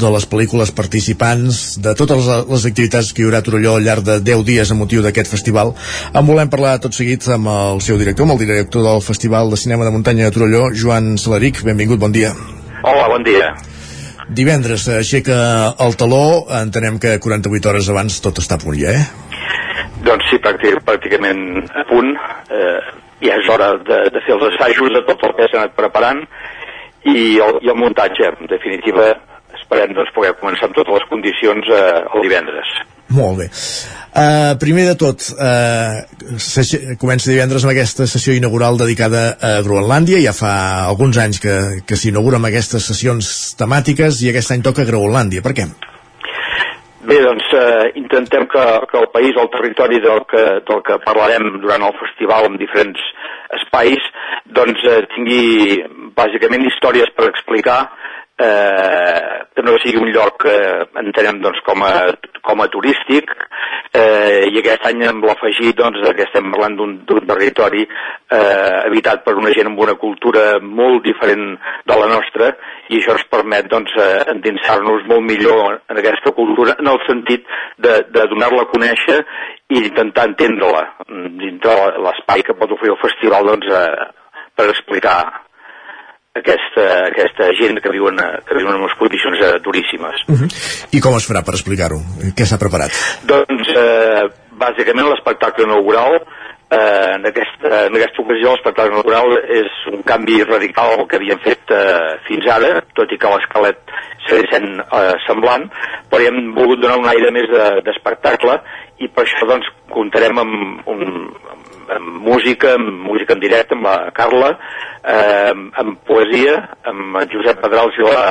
de 0.00 0.10
les 0.14 0.26
pel·lícules 0.30 0.72
participants, 0.74 1.60
de 1.82 1.94
totes 1.98 2.18
les, 2.26 2.44
les 2.50 2.66
activitats 2.70 3.10
que 3.14 3.22
hi 3.22 3.28
haurà 3.28 3.40
a 3.42 3.46
Torelló 3.46 3.76
al 3.78 3.86
llarg 3.86 4.06
de 4.06 4.18
10 4.26 4.44
dies 4.48 4.72
a 4.72 4.78
motiu 4.78 5.04
d'aquest 5.04 5.30
festival. 5.30 5.74
En 6.10 6.26
volem 6.26 6.50
parlar 6.50 6.78
tot 6.82 6.96
seguit 6.96 7.26
amb 7.30 7.50
el 7.52 7.82
seu 7.84 7.98
director, 8.00 8.26
amb 8.26 8.34
el 8.36 8.42
director 8.42 8.86
del 8.86 9.02
Festival 9.06 9.52
de 9.52 9.58
Cinema 9.60 9.86
de 9.86 9.94
Muntanya 9.94 10.28
de 10.28 10.34
Torelló, 10.34 10.70
Joan 10.74 11.14
Salaric. 11.18 11.62
Benvingut, 11.66 12.00
bon 12.02 12.14
dia. 12.16 12.32
Hola, 12.82 13.06
bon 13.12 13.26
dia. 13.26 13.52
Divendres 14.30 14.86
aixeca 14.94 15.36
el 15.82 15.98
taló, 15.98 16.46
entenem 16.60 16.98
que 17.02 17.18
48 17.18 17.70
hores 17.70 17.90
abans 17.90 18.18
tot 18.24 18.38
està 18.42 18.58
a 18.58 18.62
punt 18.62 18.78
ja, 18.78 18.94
eh? 18.94 19.06
Doncs 20.06 20.30
sí, 20.30 20.38
pràcticament 20.40 21.66
a 21.76 21.84
punt. 21.90 22.14
Eh, 22.50 23.00
ja 23.24 23.36
és 23.40 23.48
hora 23.52 23.72
de, 23.86 24.00
de 24.14 24.22
fer 24.26 24.36
els 24.36 24.46
assajos 24.52 24.94
de 24.96 25.02
tot 25.08 25.26
el 25.28 25.36
que 25.38 25.48
s'ha 25.50 25.64
anat 25.64 25.76
preparant 25.78 26.22
i 27.08 27.40
el, 27.40 27.60
i 27.64 27.72
el 27.72 27.78
muntatge, 27.80 28.28
en 28.28 28.50
definitiva, 28.50 29.10
esperem 29.56 29.94
doncs, 29.96 30.12
poder 30.16 30.34
començar 30.40 30.68
amb 30.68 30.76
totes 30.76 30.98
les 30.98 31.08
condicions 31.10 31.72
eh, 31.72 31.82
el 32.14 32.28
divendres. 32.28 32.74
Molt 33.10 33.40
bé. 33.40 33.48
Uh, 34.10 34.54
primer 34.62 34.84
de 34.88 34.94
tot, 34.98 35.22
uh, 35.34 36.96
comença 36.98 37.30
divendres 37.30 37.64
amb 37.66 37.72
aquesta 37.72 38.06
sessió 38.10 38.34
inaugural 38.34 38.78
dedicada 38.78 39.24
a 39.38 39.52
Groenlàndia. 39.66 40.22
Ja 40.22 40.34
fa 40.34 40.52
alguns 40.86 41.18
anys 41.18 41.42
que, 41.42 41.56
que 41.86 41.98
s'inaugura 41.98 42.38
amb 42.38 42.50
aquestes 42.50 42.86
sessions 42.90 43.30
temàtiques 43.58 44.22
i 44.22 44.30
aquest 44.30 44.54
any 44.54 44.66
toca 44.66 44.86
Groenlàndia. 44.86 45.42
Per 45.46 45.54
què? 45.58 45.66
Bé, 47.00 47.16
doncs 47.24 47.46
eh, 47.56 47.92
intentem 47.96 48.44
que, 48.52 48.64
que 48.90 48.98
el 49.00 49.06
país, 49.08 49.32
el 49.40 49.48
territori 49.48 50.00
del 50.04 50.20
que, 50.28 50.42
del 50.68 50.82
que 50.84 50.98
parlarem 51.00 51.46
durant 51.62 51.86
el 51.86 51.94
festival 51.96 52.50
en 52.50 52.58
diferents 52.60 53.00
espais, 53.56 54.08
doncs 54.58 54.84
eh, 54.84 54.98
tingui 55.14 55.80
bàsicament 56.18 56.66
històries 56.68 57.08
per 57.16 57.30
explicar 57.30 57.78
eh, 58.40 59.46
que 59.54 59.62
no 59.62 59.76
sigui 59.82 60.00
un 60.00 60.10
lloc 60.14 60.46
eh, 60.48 60.86
entenem 61.02 61.40
doncs, 61.44 61.60
com, 61.66 61.82
a, 61.84 62.10
com 62.46 62.62
a 62.62 62.68
turístic. 62.72 63.32
Eh, 63.90 64.46
i 64.46 64.60
aquest 64.60 64.84
any 64.86 65.02
amb 65.08 65.24
l'afegit 65.26 65.76
doncs, 65.78 66.02
que 66.14 66.26
estem 66.26 66.52
parlant 66.54 66.76
d'un 66.78 67.24
territori 67.26 67.82
eh, 67.82 68.76
habitat 68.86 69.24
per 69.26 69.34
una 69.40 69.50
gent 69.56 69.72
amb 69.72 69.82
una 69.82 69.96
cultura 69.98 70.44
molt 70.62 71.02
diferent 71.08 71.56
de 71.90 71.98
la 71.98 72.06
nostra 72.12 72.52
i 72.90 73.00
això 73.00 73.16
ens 73.16 73.26
permet 73.32 73.66
doncs, 73.72 73.92
eh, 73.98 74.22
endinsar-nos 74.34 75.04
molt 75.10 75.26
millor 75.26 75.80
en 75.90 76.00
aquesta 76.00 76.32
cultura 76.38 76.78
en 76.78 76.92
el 76.94 77.02
sentit 77.08 77.44
de, 77.82 77.98
de 78.14 78.26
donar-la 78.30 78.64
a 78.64 78.70
conèixer 78.70 79.20
i 79.74 79.82
intentar 79.82 80.28
entendre-la 80.30 80.86
dintre 81.42 81.76
l'espai 82.06 82.46
que 82.46 82.56
pot 82.58 82.78
oferir 82.78 82.94
el 82.94 83.02
festival 83.02 83.52
doncs, 83.52 83.70
eh, 83.74 84.10
per 84.54 84.70
explicar 84.70 85.18
aquesta, 86.38 86.84
aquesta 87.10 87.48
gent 87.58 87.80
que 87.82 87.90
viuen, 87.90 88.18
que 88.46 88.58
viuen 88.58 88.76
en 88.76 88.84
unes 88.84 88.96
condicions 88.98 89.40
eh, 89.42 89.56
duríssimes. 89.64 90.22
Uh 90.28 90.38
-huh. 90.38 90.50
I 90.92 91.00
com 91.00 91.16
es 91.16 91.26
farà 91.28 91.42
per 91.44 91.54
explicar-ho? 91.54 91.98
Què 92.36 92.44
s'ha 92.46 92.58
preparat? 92.58 92.92
Doncs, 93.26 93.68
eh, 93.68 94.24
bàsicament, 94.52 95.08
l'espectacle 95.10 95.64
inaugural 95.64 96.22
eh, 96.70 97.14
en, 97.16 97.26
aquesta, 97.26 97.86
en 97.86 97.96
aquesta 97.96 98.22
ocasió 98.22 98.52
l'espectacle 98.52 98.92
inaugural 98.92 99.26
és 99.48 99.70
un 99.92 100.02
canvi 100.02 100.42
radical 100.44 100.98
al 100.98 101.08
que 101.08 101.16
havíem 101.16 101.40
fet 101.42 101.62
eh, 101.70 102.18
fins 102.28 102.46
ara, 102.46 102.80
tot 102.94 103.10
i 103.10 103.18
que 103.18 103.32
l'esquelet 103.32 103.78
segueix 104.28 104.50
sent 104.52 104.68
eh, 104.80 105.16
semblant, 105.26 105.66
però 106.10 106.22
hem 106.22 106.54
volgut 106.54 106.80
donar 106.80 106.98
un 106.98 107.08
aire 107.08 107.30
més 107.30 107.48
d'espectacle 107.84 108.54
de, 108.54 108.62
i 109.04 109.08
per 109.08 109.24
això 109.24 109.46
doncs 109.48 109.66
comptarem 109.90 110.38
amb, 110.38 110.86
un, 110.86 111.00
amb 111.96 112.22
música, 112.26 112.74
amb 112.78 113.02
música 113.08 113.34
en 113.36 113.42
directe, 113.42 113.76
amb 113.76 113.88
la 113.88 113.96
Carla, 114.16 114.50
eh, 115.04 115.52
amb 115.82 116.00
poesia, 116.06 116.56
amb 116.84 117.20
Josep 117.32 117.60
Pedrals 117.62 117.98
i 117.98 118.06
la 118.06 118.24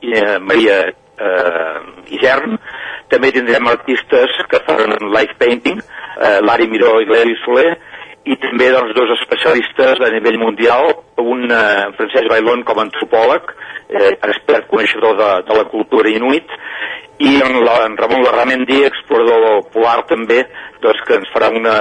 i, 0.00 0.12
eh, 0.18 0.38
Maria 0.40 0.78
eh, 0.88 1.80
Isern. 2.18 2.58
També 3.12 3.30
tindrem 3.32 3.66
artistes 3.68 4.38
que 4.50 4.62
faran 4.66 4.96
live 5.14 5.36
painting, 5.38 5.82
eh, 6.20 6.38
l'Ari 6.42 6.68
Miró 6.68 7.00
i 7.00 7.10
l'Eli 7.10 7.36
Soler, 7.44 7.74
i 8.24 8.36
també 8.40 8.70
doncs, 8.72 8.94
dos 8.96 9.10
especialistes 9.18 10.00
a 10.00 10.10
nivell 10.14 10.38
mundial, 10.40 10.94
un 11.20 11.44
eh, 11.52 11.92
Francesc 11.98 12.30
Bailón 12.32 12.64
com 12.64 12.80
a 12.80 12.86
antropòleg, 12.86 13.52
eh, 13.90 14.14
expert 14.30 14.70
coneixedor 14.70 15.18
de, 15.20 15.30
de 15.48 15.58
la 15.58 15.66
cultura 15.68 16.08
inuit, 16.08 16.48
i 17.20 17.36
en, 17.44 17.60
la, 17.62 17.84
en 17.86 17.98
Ramon 18.00 18.24
Larramendi, 18.24 18.80
explorador 18.88 19.68
polar 19.74 20.00
també, 20.08 20.40
doncs, 20.82 21.04
que 21.06 21.20
ens 21.20 21.30
farà 21.34 21.52
una, 21.54 21.76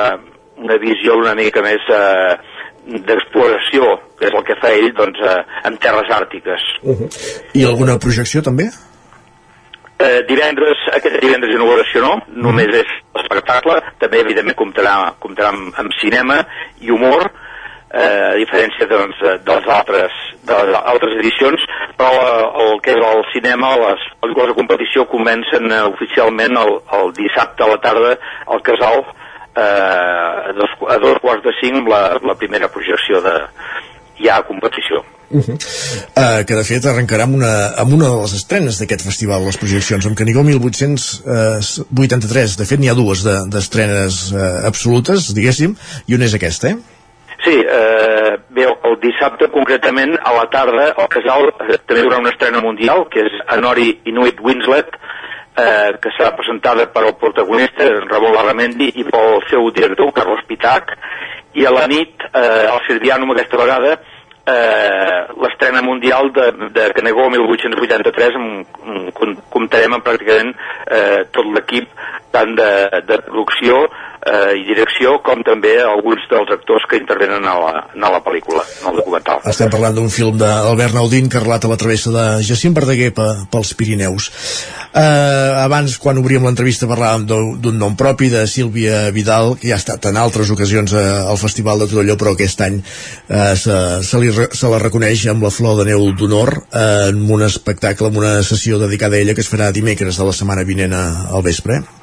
una 0.57 0.77
visió 0.81 1.17
una 1.17 1.35
mica 1.35 1.61
més 1.65 1.83
eh, 1.89 2.33
d'exploració, 3.07 3.93
que 4.19 4.27
és 4.27 4.33
el 4.33 4.47
que 4.47 4.57
fa 4.61 4.71
ell 4.75 4.89
doncs, 4.97 5.19
eh, 5.23 5.37
en 5.69 5.77
terres 5.77 6.09
àrtiques. 6.11 6.65
Uh 6.83 6.97
-huh. 6.97 7.09
I 7.53 7.65
alguna 7.65 7.97
projecció 7.97 8.41
també? 8.41 8.69
Eh, 9.99 10.21
divendres, 10.27 10.77
aquest 10.91 11.21
divendres 11.21 11.53
inauguració 11.55 12.01
no, 12.01 12.21
només 12.27 12.67
és 12.75 12.89
espectacle, 13.21 13.81
també 13.99 14.19
evidentment 14.19 14.57
comptarà, 14.57 15.13
comptarà 15.19 15.49
amb, 15.53 15.73
amb 15.77 15.91
cinema 16.01 16.45
i 16.81 16.89
humor, 16.91 17.31
eh, 17.93 18.33
a 18.33 18.35
diferència 18.35 18.87
doncs, 18.89 19.15
de 19.21 19.55
les 19.55 19.67
altres, 19.77 20.11
de 20.43 20.57
les 20.65 20.79
altres 20.81 21.15
edicions, 21.21 21.61
però 21.95 22.09
el, 22.09 22.45
el 22.65 22.81
que 22.81 22.91
és 22.91 23.05
el 23.13 23.23
cinema, 23.31 23.75
les 23.77 24.01
pel·lícules 24.19 24.51
de 24.51 24.59
competició 24.59 25.05
comencen 25.05 25.71
eh, 25.71 25.83
oficialment 25.93 26.57
el, 26.57 26.73
el 26.99 27.13
dissabte 27.13 27.63
a 27.63 27.67
la 27.67 27.77
tarda 27.85 28.17
al 28.47 28.61
Casal, 28.65 29.05
eh, 29.55 30.49
a, 30.49 30.53
dos, 30.57 30.69
a 30.89 30.97
dos 30.99 31.17
quarts 31.21 31.43
de 31.43 31.51
cinc 31.61 31.87
la, 31.89 32.19
la 32.23 32.35
primera 32.35 32.67
projecció 32.71 33.21
de 33.21 33.33
ja 34.23 34.37
a 34.37 34.43
competició. 34.47 35.03
Uh 35.33 35.41
-huh. 35.41 35.57
uh, 35.57 36.45
que 36.45 36.55
de 36.55 36.63
fet 36.63 36.85
arrencarà 36.85 37.23
amb 37.23 37.35
una, 37.35 37.67
amb 37.81 37.93
una 37.93 38.05
de 38.05 38.21
les 38.21 38.33
estrenes 38.33 38.79
d'aquest 38.79 39.01
festival, 39.01 39.45
les 39.45 39.57
projeccions, 39.57 40.05
amb 40.05 40.17
Canigó 40.17 40.43
1883. 40.43 42.57
De 42.57 42.65
fet, 42.65 42.79
n'hi 42.79 42.89
ha 42.89 42.93
dues 42.93 43.23
d'estrenes 43.23 44.31
de, 44.31 44.37
uh, 44.37 44.65
absolutes, 44.67 45.33
diguéssim, 45.33 45.75
i 46.05 46.15
una 46.15 46.25
és 46.25 46.33
aquesta, 46.33 46.67
eh? 46.69 46.75
Sí, 47.43 47.59
eh, 47.59 48.37
bé, 48.55 48.63
el 48.87 48.93
dissabte 49.03 49.49
concretament 49.51 50.13
a 50.23 50.31
la 50.31 50.45
tarda 50.47 50.93
el 50.95 51.09
casal 51.11 51.49
eh, 51.49 51.75
també 51.83 51.99
hi 51.99 52.05
haurà 52.05 52.21
una 52.21 52.31
estrena 52.31 52.61
mundial 52.63 53.03
que 53.11 53.19
és 53.25 53.33
Anori 53.51 53.89
Inuit 54.07 54.39
Winslet 54.39 54.95
eh, 55.55 55.93
que 56.01 56.13
serà 56.17 56.33
presentada 56.37 56.87
per 56.93 57.05
el 57.07 57.15
protagonista, 57.19 57.87
Ramon 58.07 58.33
Larramendi, 58.35 58.91
i 58.99 59.05
pel 59.07 59.39
seu 59.49 59.69
director, 59.75 60.11
Carlos 60.15 60.43
Pitac, 60.49 60.95
i 61.53 61.65
a 61.65 61.71
la 61.73 61.85
nit, 61.87 62.25
eh, 62.31 62.65
al 62.71 62.81
Sirvianum 62.87 63.31
aquesta 63.33 63.59
vegada, 63.61 63.97
eh, 64.45 65.19
l'estrena 65.39 65.81
mundial 65.81 66.31
de, 66.33 66.51
de 66.75 66.89
Canegó 66.97 67.29
1883 67.29 68.39
amb, 68.39 68.79
amb, 68.83 69.43
comptarem 69.53 69.95
amb 69.95 70.05
pràcticament 70.05 70.51
eh, 70.87 71.21
tot 71.31 71.47
l'equip 71.55 71.87
tant 72.33 72.55
de, 72.57 72.71
de 73.07 73.19
producció 73.27 73.85
eh, 74.25 74.55
i 74.59 74.63
direcció 74.67 75.17
com 75.25 75.43
també 75.45 75.75
alguns 75.83 76.23
dels 76.31 76.51
actors 76.55 76.85
que 76.89 76.99
intervenen 76.99 77.45
a 77.47 77.55
la, 77.59 77.73
a 77.93 78.11
la 78.15 78.21
pel·lícula, 78.23 78.63
en 78.81 78.91
el 78.91 79.01
documental. 79.01 79.41
Estem 79.49 79.71
parlant 79.73 79.95
d'un 79.97 80.11
film 80.13 80.37
d'Albert 80.39 80.95
Naudín 80.97 81.29
que 81.31 81.41
relata 81.43 81.71
la 81.71 81.79
travessa 81.79 82.13
de 82.13 82.25
Jacint 82.45 82.75
Verdaguer 82.77 83.11
pe, 83.15 83.27
pels 83.51 83.73
Pirineus. 83.79 84.29
Eh, 84.93 85.63
abans, 85.63 85.97
quan 86.01 86.19
obríem 86.21 86.45
l'entrevista, 86.45 86.89
parlàvem 86.89 87.25
d'un 87.63 87.79
nom 87.79 87.97
propi 87.99 88.29
de 88.33 88.45
Sílvia 88.49 89.07
Vidal, 89.15 89.55
que 89.59 89.71
ja 89.71 89.77
ha 89.77 89.81
estat 89.81 90.09
en 90.09 90.19
altres 90.21 90.51
ocasions 90.53 90.93
eh, 90.93 91.03
al 91.33 91.39
Festival 91.41 91.83
de 91.83 91.89
Torelló, 91.91 92.17
però 92.19 92.35
aquest 92.35 92.61
any 92.65 92.79
eh, 92.79 93.55
se, 93.59 93.79
se, 94.05 94.21
li, 94.21 94.31
se 94.33 94.71
la 94.71 94.81
reconeix 94.83 95.25
amb 95.31 95.47
la 95.47 95.53
Flor 95.53 95.79
de 95.81 95.89
Neu 95.91 96.11
d'Honor 96.17 96.55
eh, 96.61 96.85
en 97.09 97.25
un 97.31 97.43
espectacle, 97.45 98.11
en 98.11 98.21
una 98.21 98.37
sessió 98.45 98.79
dedicada 98.81 99.17
a 99.17 99.25
ella 99.25 99.35
que 99.35 99.43
es 99.43 99.51
farà 99.51 99.71
dimecres 99.73 100.19
de 100.19 100.29
la 100.29 100.35
setmana 100.35 100.67
vinent 100.67 100.93
al 100.93 101.43
vespre. 101.45 101.81
Sí, 101.81 102.02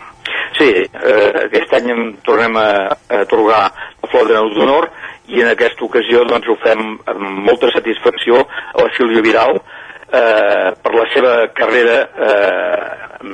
eh, 1.04 1.44
aquest 1.46 1.74
any 1.78 1.90
em 1.92 2.02
tornem 2.26 2.56
a, 2.60 2.68
a 2.92 3.22
atorgar 3.24 3.62
la 3.70 4.10
Flor 4.10 4.28
de 4.28 4.36
Neus 4.36 4.56
d'Honor 4.56 4.88
i 5.30 5.42
en 5.44 5.50
aquesta 5.52 5.84
ocasió 5.86 6.24
doncs, 6.28 6.48
ho 6.48 6.56
fem 6.64 6.80
amb 7.12 7.44
molta 7.46 7.70
satisfacció 7.74 8.42
a 8.42 8.82
la 8.82 8.90
Sílvia 8.96 9.22
Vidal 9.24 9.60
eh, 9.60 10.68
per 10.82 10.94
la 10.96 11.06
seva 11.14 11.34
carrera 11.56 11.98
eh, 12.28 13.30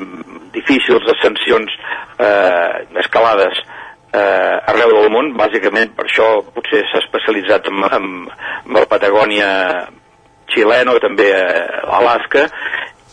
difícils 0.56 1.08
ascensions 1.14 1.72
eh, 2.18 2.86
escalades 3.02 3.60
eh, 4.12 4.56
arreu 4.72 4.94
del 4.96 5.12
món, 5.12 5.32
bàsicament 5.38 5.94
per 5.96 6.06
això 6.08 6.30
potser 6.54 6.82
s'ha 6.90 7.02
especialitzat 7.04 7.70
en, 7.72 7.84
en, 7.90 8.10
en 8.66 8.76
la 8.76 8.86
Patagònia 8.90 9.50
xilena 10.52 10.94
també 11.02 11.32
a 11.34 11.98
Alaska 12.00 12.46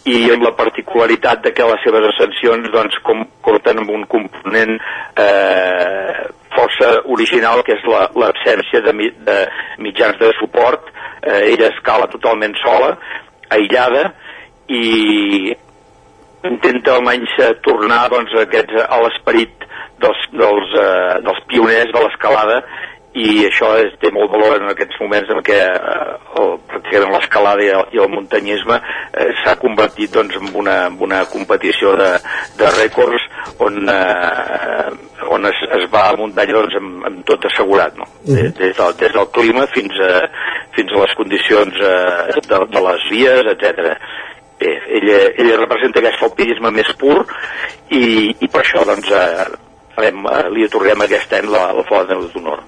i 0.09 0.15
amb 0.33 0.43
la 0.43 0.51
particularitat 0.57 1.43
de 1.45 1.53
que 1.55 1.67
les 1.67 1.83
seves 1.85 2.07
ascensions 2.09 2.71
doncs, 2.73 2.97
com, 3.07 3.23
compten 3.45 3.79
amb 3.79 3.93
un 3.95 4.03
component 4.11 4.75
eh, 4.75 6.25
força 6.53 6.89
original 7.15 7.63
que 7.63 7.77
és 7.77 7.85
l'absència 7.87 8.83
la, 8.83 8.91
de, 8.91 9.09
de 9.29 9.37
mitjans 9.85 10.19
de 10.19 10.33
suport 10.41 10.89
eh, 10.91 11.53
ella 11.53 11.71
escala 11.71 12.09
totalment 12.11 12.55
sola 12.59 12.97
aïllada 13.55 14.09
i 14.67 15.53
intenta 16.43 16.97
almenys 16.97 17.37
tornar 17.63 18.09
doncs, 18.11 18.33
aquests, 18.43 18.75
a 18.83 18.99
l'esperit 19.05 19.67
dels, 20.03 20.25
dels, 20.35 20.73
eh, 20.83 21.19
dels 21.23 21.43
pioners 21.47 21.93
de 21.95 22.03
l'escalada 22.03 22.59
i 23.13 23.45
això 23.45 23.69
és, 23.77 23.93
té 24.01 24.09
molt 24.13 24.31
valor 24.33 24.57
en 24.57 24.71
aquests 24.71 24.97
moments 25.01 25.29
en 25.29 25.41
què 25.45 25.59
eh, 25.69 26.13
el, 26.41 26.55
pràcticament 26.69 27.13
l'escalada 27.13 27.61
i, 27.61 27.69
el, 27.69 27.83
i 27.93 28.01
el 28.01 28.09
muntanyisme 28.09 28.79
eh, 28.79 29.27
s'ha 29.43 29.53
convertit 29.61 30.15
doncs, 30.15 30.39
en, 30.39 30.49
una, 30.57 30.77
en 30.89 30.97
una 31.05 31.21
competició 31.29 31.93
de, 31.99 32.09
de 32.57 32.71
rècords 32.79 33.27
on, 33.61 33.77
eh, 33.93 34.89
on 35.29 35.45
es, 35.45 35.61
es 35.77 35.85
va 35.93 36.07
a 36.09 36.17
muntanya 36.17 36.57
doncs, 36.57 36.77
amb, 36.81 37.05
amb 37.11 37.21
tot 37.29 37.45
assegurat 37.51 38.01
no? 38.01 38.09
Des, 38.25 38.55
del, 38.57 38.97
des 39.03 39.13
del 39.13 39.29
clima 39.37 39.67
fins 39.75 40.01
a, 40.01 40.13
fins 40.73 40.93
a 40.93 41.03
les 41.05 41.17
condicions 41.19 41.81
eh, 41.85 42.39
de, 42.49 42.63
de 42.73 42.85
les 42.87 43.09
vies, 43.11 43.51
etc. 43.53 43.93
Bé, 44.57 44.73
ella, 44.97 45.19
ella 45.37 45.59
representa 45.61 46.01
aquest 46.01 46.25
alpinisme 46.25 46.73
més 46.73 46.89
pur 46.97 47.19
i, 47.93 48.33
i 48.33 48.49
per 48.49 48.63
això 48.63 48.81
doncs, 48.89 49.13
eh, 49.13 49.62
farem, 49.95 50.25
eh, 50.25 50.47
li 50.55 50.65
atorguem 50.67 51.05
aquest 51.05 51.37
any 51.39 51.47
la, 51.51 51.67
la 51.77 51.85
Flor 51.87 52.07
de 52.09 52.17
d'Honor. 52.33 52.63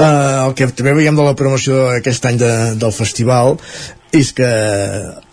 Uh, 0.00 0.46
el 0.46 0.54
que 0.56 0.70
també 0.72 0.94
veiem 0.96 1.16
de 1.16 1.26
la 1.26 1.36
promoció 1.36 1.90
aquest 1.92 2.24
any 2.30 2.38
de, 2.40 2.52
del 2.80 2.94
festival 2.96 3.58
és 4.16 4.32
que 4.32 4.48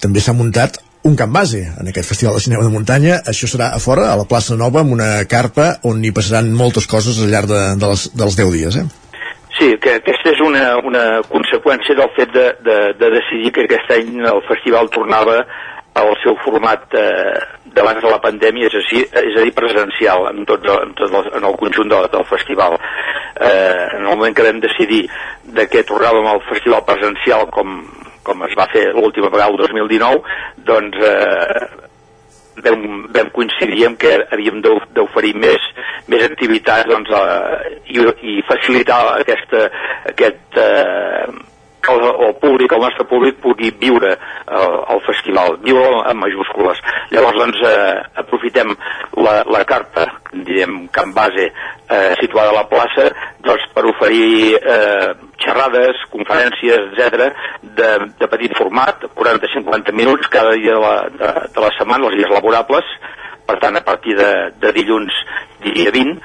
també 0.04 0.20
s'ha 0.20 0.36
muntat 0.36 0.82
un 1.08 1.16
camp 1.16 1.32
base 1.32 1.62
en 1.80 1.88
aquest 1.88 2.10
Festival 2.10 2.36
de 2.36 2.44
Cinema 2.44 2.66
de 2.66 2.74
Muntanya. 2.74 3.22
Això 3.32 3.48
serà 3.48 3.72
a 3.74 3.80
fora, 3.80 4.10
a 4.12 4.18
la 4.20 4.28
plaça 4.28 4.58
Nova, 4.60 4.84
amb 4.84 4.92
una 4.98 5.24
carpa 5.30 5.78
on 5.88 6.04
hi 6.04 6.12
passaran 6.12 6.52
moltes 6.52 6.90
coses 6.92 7.22
al 7.22 7.32
llarg 7.32 7.48
de, 7.52 7.62
de 7.80 7.92
les, 7.94 8.08
dels 8.18 8.40
10 8.42 8.52
dies. 8.58 8.80
Eh? 8.82 8.86
Sí, 9.58 9.72
que 9.82 9.96
aquesta 10.02 10.34
és 10.36 10.44
una, 10.44 10.66
una 10.86 11.06
conseqüència 11.32 11.96
del 11.98 12.12
fet 12.18 12.34
de, 12.36 12.48
de, 12.68 12.78
de 13.00 13.12
decidir 13.16 13.54
que 13.56 13.66
aquest 13.66 13.94
any 13.96 14.20
el 14.34 14.44
festival 14.50 14.92
tornava 14.94 15.40
al 15.98 16.12
seu 16.22 16.36
format 16.44 16.84
eh, 16.94 17.40
d'abans 17.78 18.02
de 18.04 18.12
la 18.12 18.20
pandèmia, 18.24 18.70
és 18.72 18.78
a, 18.80 18.84
dir, 18.90 19.06
és 19.22 19.38
a 19.38 19.46
dir, 19.46 19.54
presencial 19.56 20.28
en 20.32 20.44
tot, 20.50 20.66
en, 20.74 20.94
tot 20.98 21.14
el, 21.22 21.32
en 21.40 21.48
el 21.52 21.58
conjunt 21.62 21.94
del, 21.94 22.10
del 22.14 22.28
festival. 22.30 22.78
Eh, 23.38 23.88
en 24.00 24.04
el 24.04 24.10
moment 24.10 24.36
que 24.36 24.46
vam 24.48 24.62
decidir 24.64 25.06
de 25.58 25.68
que 25.72 25.86
tornàvem 25.88 26.28
al 26.28 26.42
festival 26.50 26.84
presencial 26.88 27.48
com, 27.54 27.80
com 28.28 28.48
es 28.48 28.56
va 28.58 28.70
fer 28.74 28.90
l'última 28.96 29.32
vegada 29.34 29.54
el 29.54 29.62
2019, 29.62 30.40
doncs 30.68 31.04
eh, 31.06 31.68
vam, 32.66 32.88
vam 33.14 33.30
coincidir 33.36 33.86
en 33.88 33.98
que 34.02 34.14
havíem 34.32 34.62
d'oferir 34.64 35.36
més, 35.38 35.68
més 36.12 36.26
activitats 36.26 36.90
doncs, 36.90 37.14
eh, 37.14 37.76
i, 37.94 38.02
i 38.34 38.40
facilitar 38.50 39.00
aquesta, 39.20 39.68
aquest, 40.14 40.60
eh, 40.64 41.28
el, 41.94 42.06
el 42.28 42.36
públic, 42.42 42.74
el 42.74 42.84
nostre 42.86 43.08
públic 43.10 43.40
pugui 43.44 43.72
viure 43.80 44.14
el, 44.14 44.78
el 44.96 45.04
festival, 45.08 45.58
viure 45.64 46.04
en 46.10 46.20
majúscules. 46.20 46.82
Llavors, 47.12 47.40
doncs, 47.42 47.62
eh, 47.68 47.96
aprofitem 48.24 48.76
la, 49.24 49.42
la 49.48 49.64
carta, 49.70 50.08
direm, 50.34 50.86
camp 50.94 51.16
base, 51.16 51.50
eh, 51.52 52.14
situada 52.22 52.54
a 52.54 52.60
la 52.62 52.68
plaça, 52.70 53.10
doncs, 53.46 53.70
per 53.76 53.86
oferir 53.90 54.58
eh, 54.58 55.14
xerrades, 55.44 56.04
conferències, 56.14 56.92
etc 56.94 57.32
de, 57.78 57.90
de 58.20 58.28
petit 58.28 58.54
format, 58.58 59.06
40-50 59.16 59.94
minuts 59.94 60.28
cada 60.34 60.54
dia 60.58 60.74
de 60.74 60.82
la, 60.82 60.96
de, 61.10 61.32
de 61.54 61.62
la 61.62 61.72
setmana, 61.78 62.10
els 62.10 62.18
dies 62.18 62.34
laborables, 62.34 62.90
per 63.48 63.60
tant, 63.64 63.78
a 63.80 63.86
partir 63.86 64.18
de, 64.18 64.32
de 64.60 64.74
dilluns, 64.76 65.14
dia 65.64 65.94
20, 65.94 66.18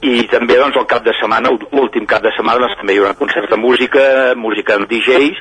i 0.00 0.22
també 0.30 0.54
doncs, 0.58 0.76
el 0.78 0.86
cap 0.86 1.02
de 1.02 1.12
setmana, 1.18 1.50
l'últim 1.72 2.06
cap 2.06 2.22
de 2.22 2.30
setmana 2.36 2.62
doncs, 2.62 2.76
també 2.78 2.94
hi 2.94 3.00
haurà 3.02 3.16
concerts 3.18 3.50
de 3.50 3.58
música, 3.58 4.04
música 4.38 4.76
amb 4.78 4.86
DJs 4.90 5.40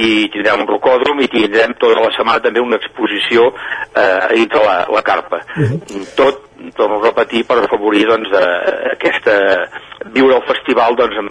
i 0.00 0.06
tindrem 0.32 0.62
un 0.62 0.70
rocòdrom 0.70 1.20
i 1.20 1.28
tindrem 1.28 1.74
tota 1.80 2.00
la 2.00 2.12
setmana 2.14 2.40
també 2.44 2.62
una 2.64 2.78
exposició 2.80 3.50
eh, 3.50 4.30
dintre 4.32 4.64
la, 4.64 4.78
la 4.94 5.02
carpa. 5.02 5.42
Uh 5.56 5.68
-huh. 5.68 6.06
Tot, 6.16 6.40
torno 6.76 7.00
a 7.00 7.04
repetir, 7.08 7.44
per 7.44 7.58
afavorir 7.58 8.06
doncs, 8.06 8.28
eh, 8.32 8.96
aquesta, 8.96 9.36
viure 10.16 10.36
el 10.36 10.48
festival 10.48 10.96
doncs, 10.96 11.16
amb, 11.18 11.30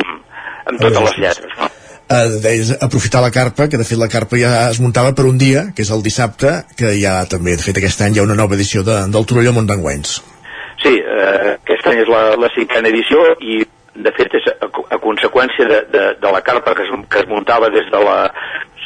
amb 0.66 0.80
totes 0.80 1.02
les 1.02 1.18
lletres. 1.18 1.52
No? 1.58 1.70
Uh, 2.10 2.42
deies, 2.42 2.72
aprofitar 2.82 3.22
la 3.22 3.30
carpa, 3.32 3.68
que 3.70 3.78
de 3.78 3.86
fet 3.86 3.98
la 3.98 4.08
carpa 4.10 4.38
ja 4.38 4.70
es 4.70 4.80
muntava 4.80 5.14
per 5.14 5.26
un 5.26 5.38
dia, 5.38 5.68
que 5.76 5.84
és 5.84 5.92
el 5.92 6.02
dissabte, 6.02 6.66
que 6.76 6.98
ja 6.98 7.26
també, 7.26 7.56
de 7.56 7.62
fet 7.62 7.78
aquest 7.78 8.02
any 8.02 8.16
hi 8.16 8.20
ha 8.20 8.24
una 8.24 8.36
nova 8.36 8.56
edició 8.56 8.82
de, 8.84 9.08
del 9.14 9.26
Torelló 9.26 9.54
Montangüens. 9.54 10.39
Sí, 10.84 10.96
eh, 10.96 11.58
aquest 11.58 11.92
any 11.92 12.04
és 12.06 12.10
la, 12.12 12.24
la 12.40 12.50
cinquena 12.56 12.92
edició 12.92 13.26
i 13.44 13.60
de 14.00 14.12
fet 14.16 14.34
és 14.40 14.48
a, 14.54 14.70
a 14.96 15.00
conseqüència 15.04 15.68
de, 15.68 15.80
de, 15.92 16.04
de 16.22 16.32
la 16.32 16.42
carpa 16.46 16.76
que 16.78 16.86
es, 16.88 16.92
que 17.12 17.24
es 17.24 17.28
muntava 17.28 17.72
des 17.74 17.90
de 17.92 18.04
la 18.06 18.20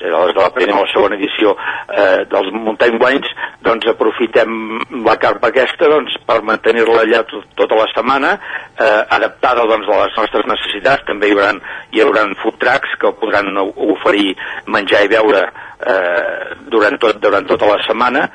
des 0.04 0.34
de 0.36 0.42
la 0.42 0.50
primera 0.52 0.80
o 0.80 0.84
la 0.84 0.92
segona 0.92 1.16
edició 1.16 1.54
eh, 1.56 2.26
dels 2.28 2.50
Mountain 2.52 2.98
Wines, 3.00 3.30
doncs 3.64 3.88
aprofitem 3.88 4.82
la 5.06 5.16
carpa 5.22 5.48
aquesta 5.48 5.88
doncs, 5.88 6.18
per 6.28 6.42
mantenir-la 6.44 7.06
allà 7.06 7.22
tot, 7.30 7.46
tota 7.56 7.78
la 7.80 7.88
setmana, 7.94 8.34
eh, 8.76 9.04
adaptada 9.16 9.64
doncs, 9.70 9.88
a 9.88 10.02
les 10.04 10.18
nostres 10.20 10.50
necessitats, 10.50 11.06
també 11.08 11.30
hi 11.30 11.38
haurà, 11.38 11.54
hi 11.94 12.04
haurà 12.04 12.26
food 12.42 12.60
trucks 12.60 12.98
que 13.00 13.14
podran 13.22 13.54
oferir 13.62 14.34
menjar 14.68 15.06
i 15.06 15.14
beure 15.14 15.46
eh, 15.46 16.58
durant, 16.74 17.00
tot, 17.00 17.22
durant 17.24 17.48
tota 17.48 17.72
la 17.72 17.80
setmana, 17.88 18.28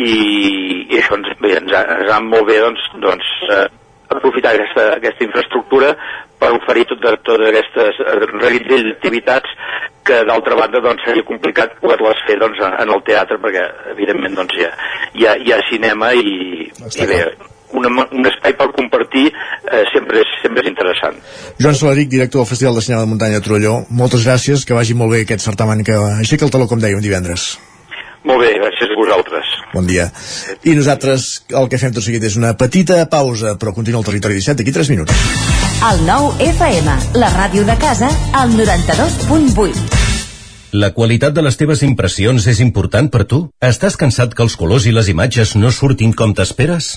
i, 0.00 0.12
i 0.90 0.98
això 0.98 1.18
ens, 1.18 1.30
bé, 1.40 1.54
ens, 1.60 1.72
ha, 1.72 1.84
ens 2.00 2.12
ha 2.12 2.20
molt 2.24 2.48
bé 2.50 2.58
doncs, 2.62 2.84
doncs, 3.02 3.30
eh, 3.54 3.64
aprofitar 4.14 4.54
aquesta, 4.54 4.90
aquesta 4.98 5.26
infraestructura 5.26 5.94
per 6.40 6.52
oferir 6.56 6.84
totes, 6.90 7.20
totes 7.26 7.48
aquestes 7.50 8.02
reguitzell 8.34 8.90
d'activitats 8.90 9.54
que 10.04 10.20
d'altra 10.28 10.58
banda 10.58 10.82
doncs, 10.84 11.02
seria 11.06 11.24
complicat 11.24 11.78
poder-les 11.80 12.20
fer 12.28 12.36
doncs, 12.42 12.60
en 12.60 12.92
el 12.92 13.02
teatre 13.06 13.40
perquè 13.40 13.64
evidentment 13.94 14.36
doncs, 14.42 14.58
hi, 14.58 14.68
ha, 14.68 14.72
hi, 15.14 15.26
ha, 15.26 15.34
hi 15.40 15.54
ha 15.54 15.60
cinema 15.70 16.12
i, 16.12 16.68
i 16.68 17.08
bé, 17.08 17.20
una, 17.74 17.90
un 18.04 18.30
espai 18.30 18.54
per 18.58 18.68
compartir 18.76 19.26
eh, 19.30 19.84
sempre, 19.90 20.22
és, 20.22 20.34
sempre 20.42 20.62
és 20.62 20.70
interessant. 20.70 21.20
Joan 21.58 21.78
Solaric, 21.78 22.10
director 22.12 22.44
del 22.44 22.50
Festival 22.50 22.78
de 22.78 22.84
Cinema 22.86 23.06
de 23.06 23.12
Muntanya 23.14 23.40
de 23.40 23.46
Trolló, 23.46 23.78
moltes 23.90 24.26
gràcies, 24.28 24.66
que 24.68 24.76
vagi 24.76 24.98
molt 24.98 25.16
bé 25.16 25.24
aquest 25.24 25.46
certamen 25.46 25.86
que 25.86 25.96
aixeca 26.20 26.46
el 26.46 26.54
taló, 26.54 26.68
com 26.70 26.82
dèiem, 26.82 27.02
divendres. 27.04 27.54
Molt 28.24 28.40
bé, 28.40 28.54
gràcies 28.56 28.88
a 28.88 28.96
vosaltres. 28.96 29.50
Bon 29.74 29.86
dia. 29.86 30.08
I 30.64 30.74
nosaltres 30.78 31.26
el 31.52 31.68
que 31.68 31.80
fem 31.80 31.92
tot 31.92 32.04
seguit 32.06 32.24
és 32.24 32.38
una 32.40 32.54
petita 32.56 33.02
pausa, 33.12 33.58
però 33.60 33.74
continua 33.76 34.00
el 34.00 34.08
territori 34.08 34.38
17 34.40 34.62
d'aquí 34.62 34.72
3 34.72 34.92
minuts. 34.94 35.12
El 35.90 36.00
nou 36.08 36.30
FM, 36.40 36.96
la 37.20 37.28
ràdio 37.34 37.66
de 37.68 37.76
casa, 37.76 38.08
al 38.32 38.56
92.8. 38.56 40.00
La 40.74 40.90
qualitat 40.96 41.36
de 41.36 41.44
les 41.44 41.54
teves 41.60 41.84
impressions 41.86 42.48
és 42.50 42.58
important 42.64 43.06
per 43.12 43.28
tu? 43.30 43.44
Estàs 43.62 43.94
cansat 44.00 44.32
que 44.34 44.42
els 44.42 44.56
colors 44.58 44.88
i 44.90 44.96
les 44.96 45.12
imatges 45.12 45.54
no 45.54 45.70
surtin 45.70 46.16
com 46.16 46.34
t'esperes? 46.34 46.96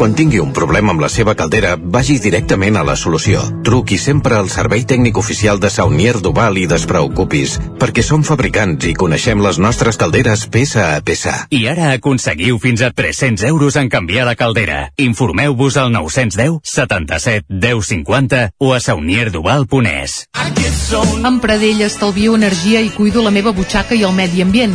Quan 0.00 0.14
tingui 0.16 0.40
un 0.40 0.52
problema 0.56 0.94
amb 0.94 1.02
la 1.02 1.08
seva 1.12 1.34
caldera, 1.36 1.74
vagi 1.76 2.18
directament 2.20 2.78
a 2.80 2.84
la 2.86 2.96
solució. 2.96 3.42
Truqui 3.64 3.98
sempre 4.00 4.36
al 4.36 4.48
servei 4.52 4.84
tècnic 4.88 5.18
oficial 5.20 5.60
de 5.60 5.70
Saunier 5.72 6.14
Duval 6.20 6.56
i 6.60 6.66
despreocupis, 6.70 7.58
perquè 7.80 8.04
som 8.04 8.24
fabricants 8.24 8.88
i 8.88 8.94
coneixem 8.96 9.42
les 9.44 9.60
nostres 9.60 10.00
calderes 10.00 10.46
peça 10.48 10.94
a 10.94 11.02
peça. 11.04 11.34
I 11.50 11.66
ara 11.72 11.92
aconseguiu 11.96 12.60
fins 12.62 12.80
a 12.80 12.92
300 12.96 13.44
euros 13.50 13.76
en 13.76 13.92
canviar 13.92 14.26
la 14.28 14.36
caldera. 14.36 14.90
Informeu-vos 14.96 15.76
al 15.76 15.92
910 15.92 16.60
77 16.64 17.46
10 17.48 17.86
50 17.92 18.42
o 18.58 18.74
a 18.74 18.80
saunierduval.es. 18.80 20.26
Amb 21.22 21.38
Pradell 21.44 21.84
estalvio 21.86 22.34
energia 22.34 22.80
i 22.80 22.90
cuido 22.90 23.22
la 23.22 23.30
meva 23.30 23.52
butxaca 23.54 23.94
i 23.94 24.02
el 24.02 24.16
medi 24.16 24.42
ambient. 24.42 24.74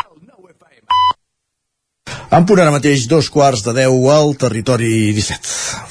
En 2.31 2.45
punt 2.47 2.61
ara 2.63 2.71
mateix 2.71 3.09
dos 3.11 3.27
quarts 3.27 3.59
de 3.65 3.73
10 3.75 4.05
al 4.13 4.29
territori 4.39 4.91
17. 5.17 5.90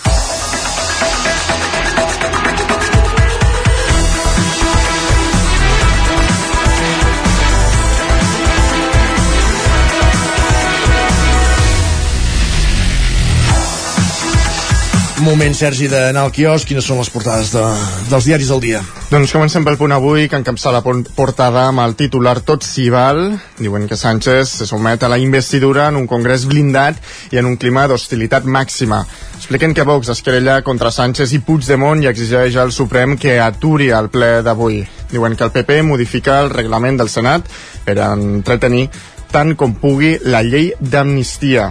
Moment, 15.20 15.52
Sergi, 15.52 15.84
d'anar 15.90 16.22
al 16.24 16.32
quiosc. 16.32 16.64
Quines 16.68 16.86
són 16.86 16.96
les 17.00 17.10
portades 17.12 17.50
de, 17.52 17.62
dels 18.08 18.24
diaris 18.24 18.48
del 18.48 18.62
dia? 18.64 18.78
Doncs 19.10 19.34
comencem 19.36 19.66
pel 19.66 19.76
punt 19.76 19.92
avui, 19.92 20.28
que 20.32 20.38
encapça 20.40 20.72
la 20.72 20.80
portada 20.80 21.66
amb 21.68 21.82
el 21.84 21.92
titular 21.98 22.38
Tot 22.46 22.64
s'hi 22.64 22.86
val. 22.92 23.20
Diuen 23.58 23.84
que 23.90 23.98
Sánchez 24.00 24.54
se 24.62 24.68
somet 24.70 25.04
a 25.04 25.10
la 25.12 25.18
investidura 25.20 25.90
en 25.92 25.98
un 26.00 26.06
congrés 26.08 26.46
blindat 26.48 26.96
i 27.34 27.40
en 27.42 27.50
un 27.50 27.58
clima 27.60 27.84
d'hostilitat 27.90 28.48
màxima. 28.48 29.02
Expliquen 29.36 29.76
que 29.76 29.84
Vox 29.84 30.08
es 30.14 30.24
querella 30.24 30.62
contra 30.64 30.92
Sánchez 30.94 31.36
i 31.36 31.42
Puigdemont 31.44 32.00
i 32.00 32.08
exigeix 32.08 32.56
al 32.56 32.72
Suprem 32.72 33.18
que 33.20 33.36
aturi 33.44 33.90
el 33.92 34.08
ple 34.08 34.38
d'avui. 34.46 34.80
Diuen 35.12 35.36
que 35.36 35.44
el 35.44 35.52
PP 35.52 35.82
modifica 35.84 36.40
el 36.40 36.48
reglament 36.54 36.96
del 36.96 37.12
Senat 37.12 37.44
per 37.84 37.98
entretenir 38.08 38.88
tant 39.30 39.52
com 39.54 39.76
pugui 39.76 40.16
la 40.24 40.40
llei 40.46 40.72
d'amnistia. 40.80 41.70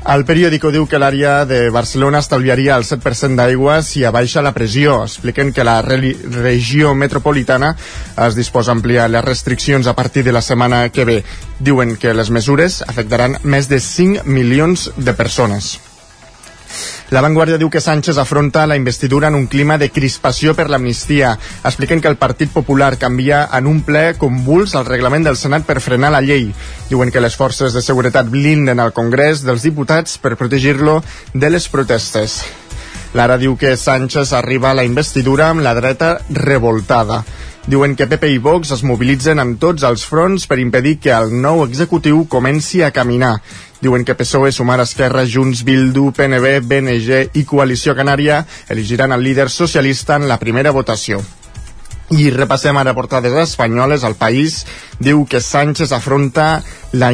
El 0.00 0.22
periòdico 0.24 0.70
diu 0.72 0.86
que 0.88 0.98
l'àrea 0.98 1.44
de 1.44 1.68
Barcelona 1.68 2.22
estalviaria 2.24 2.78
el 2.80 2.86
7% 2.88 3.36
d'aigua 3.36 3.82
si 3.84 4.00
abaixa 4.08 4.40
la 4.40 4.54
pressió. 4.56 5.02
Expliquen 5.04 5.52
que 5.52 5.66
la 5.66 5.82
re 5.84 5.98
regió 6.40 6.94
metropolitana 6.94 7.74
es 8.16 8.34
disposa 8.34 8.72
a 8.72 8.78
ampliar 8.78 9.10
les 9.10 9.24
restriccions 9.24 9.86
a 9.86 9.94
partir 9.94 10.24
de 10.24 10.32
la 10.32 10.40
setmana 10.40 10.88
que 10.88 11.04
ve. 11.04 11.18
Diuen 11.60 11.96
que 12.00 12.16
les 12.16 12.32
mesures 12.32 12.80
afectaran 12.88 13.36
més 13.44 13.68
de 13.68 13.78
5 13.78 14.24
milions 14.24 14.90
de 14.96 15.12
persones. 15.12 15.76
La 17.10 17.20
Vanguardia 17.24 17.58
diu 17.58 17.70
que 17.70 17.80
Sánchez 17.82 18.18
afronta 18.22 18.66
la 18.70 18.76
investidura 18.78 19.28
en 19.28 19.34
un 19.34 19.48
clima 19.50 19.78
de 19.78 19.90
crispació 19.90 20.54
per 20.54 20.68
l'amnistia. 20.70 21.32
Expliquen 21.64 22.00
que 22.00 22.08
el 22.08 22.18
Partit 22.20 22.52
Popular 22.54 22.92
canvia 22.98 23.42
en 23.58 23.66
un 23.66 23.80
ple 23.82 24.14
convuls 24.18 24.76
el 24.78 24.86
reglament 24.86 25.26
del 25.26 25.36
Senat 25.36 25.66
per 25.66 25.80
frenar 25.82 26.12
la 26.14 26.22
llei. 26.22 26.52
Diuen 26.88 27.10
que 27.10 27.24
les 27.24 27.36
forces 27.36 27.74
de 27.74 27.82
seguretat 27.82 28.30
blinden 28.30 28.78
al 28.78 28.94
Congrés 28.94 29.42
dels 29.42 29.66
Diputats 29.66 30.18
per 30.22 30.36
protegir-lo 30.36 31.00
de 31.34 31.50
les 31.50 31.68
protestes. 31.68 32.40
Lara 33.12 33.40
diu 33.42 33.56
que 33.58 33.74
Sánchez 33.76 34.32
arriba 34.32 34.70
a 34.70 34.78
la 34.78 34.84
investidura 34.86 35.48
amb 35.50 35.64
la 35.66 35.74
dreta 35.74 36.20
revoltada. 36.30 37.24
Diuen 37.66 37.96
que 37.98 38.06
PP 38.08 38.30
i 38.34 38.38
Vox 38.38 38.70
es 38.74 38.84
mobilitzen 38.86 39.42
en 39.42 39.56
tots 39.62 39.82
els 39.86 40.04
fronts 40.06 40.46
per 40.48 40.60
impedir 40.62 40.96
que 41.02 41.10
el 41.12 41.34
nou 41.42 41.64
executiu 41.66 42.22
comenci 42.30 42.80
a 42.82 42.92
caminar. 42.94 43.40
Diuen 43.80 44.04
que 44.04 44.14
PSOE, 44.14 44.52
Sumar, 44.52 44.80
Esquerra, 44.80 45.24
Junts, 45.24 45.64
Bildu, 45.64 46.10
PNB, 46.12 46.60
BNG 46.68 47.20
i 47.40 47.44
Coalició 47.48 47.96
Canària 47.96 48.44
elegiran 48.68 49.12
el 49.16 49.24
líder 49.24 49.48
socialista 49.48 50.20
en 50.20 50.28
la 50.28 50.38
primera 50.38 50.72
votació. 50.76 51.22
I 52.10 52.26
repassem 52.34 52.74
ara 52.76 52.92
portades 52.92 53.36
espanyoles. 53.38 54.02
El 54.02 54.16
País 54.18 54.64
diu 54.98 55.22
que 55.30 55.40
Sánchez 55.40 55.92
afronta 55.94 56.62
la, 56.92 57.10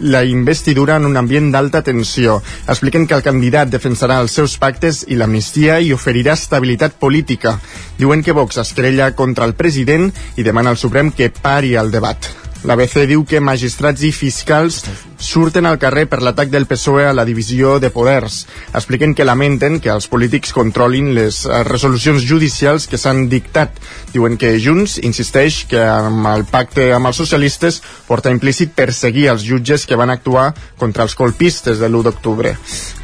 la 0.00 0.24
investidura 0.26 0.96
en 0.96 1.06
un 1.06 1.16
ambient 1.16 1.52
d'alta 1.54 1.84
tensió. 1.86 2.40
Expliquen 2.66 3.06
que 3.06 3.14
el 3.14 3.22
candidat 3.22 3.70
defensarà 3.70 4.18
els 4.20 4.34
seus 4.34 4.56
pactes 4.58 5.04
i 5.06 5.16
l'amnistia 5.16 5.78
i 5.78 5.94
oferirà 5.94 6.34
estabilitat 6.34 6.98
política. 6.98 7.54
Diuen 8.00 8.26
que 8.26 8.34
Vox 8.34 8.58
es 8.58 8.74
querella 8.74 9.14
contra 9.14 9.46
el 9.46 9.54
president 9.54 10.10
i 10.36 10.42
demana 10.42 10.74
al 10.74 10.82
Suprem 10.82 11.14
que 11.14 11.30
pari 11.30 11.76
el 11.78 11.94
debat. 11.94 12.45
L'ABC 12.64 13.04
diu 13.10 13.24
que 13.28 13.42
magistrats 13.42 14.02
i 14.06 14.12
fiscals 14.14 14.80
surten 15.18 15.66
al 15.66 15.78
carrer 15.80 16.06
per 16.08 16.20
l'atac 16.22 16.50
del 16.52 16.66
PSOE 16.68 17.06
a 17.08 17.14
la 17.16 17.24
divisió 17.28 17.76
de 17.82 17.90
poders. 17.92 18.44
Expliquen 18.72 19.14
que 19.14 19.26
lamenten 19.28 19.78
que 19.80 19.92
els 19.92 20.08
polítics 20.08 20.54
controlin 20.56 21.12
les 21.16 21.44
eh, 21.44 21.62
resolucions 21.68 22.24
judicials 22.24 22.88
que 22.88 23.00
s'han 23.00 23.26
dictat. 23.32 23.76
Diuen 24.14 24.36
que 24.40 24.56
Junts 24.62 24.98
insisteix 25.02 25.64
que 25.70 25.82
amb 25.84 26.28
el 26.32 26.46
pacte 26.50 26.90
amb 26.96 27.12
els 27.12 27.22
socialistes 27.22 27.82
porta 28.08 28.32
implícit 28.34 28.74
perseguir 28.76 29.30
els 29.32 29.46
jutges 29.46 29.86
que 29.86 29.98
van 29.98 30.10
actuar 30.10 30.52
contra 30.78 31.04
els 31.06 31.16
colpistes 31.18 31.80
de 31.80 31.90
l'1 31.90 32.06
d'octubre. 32.08 32.56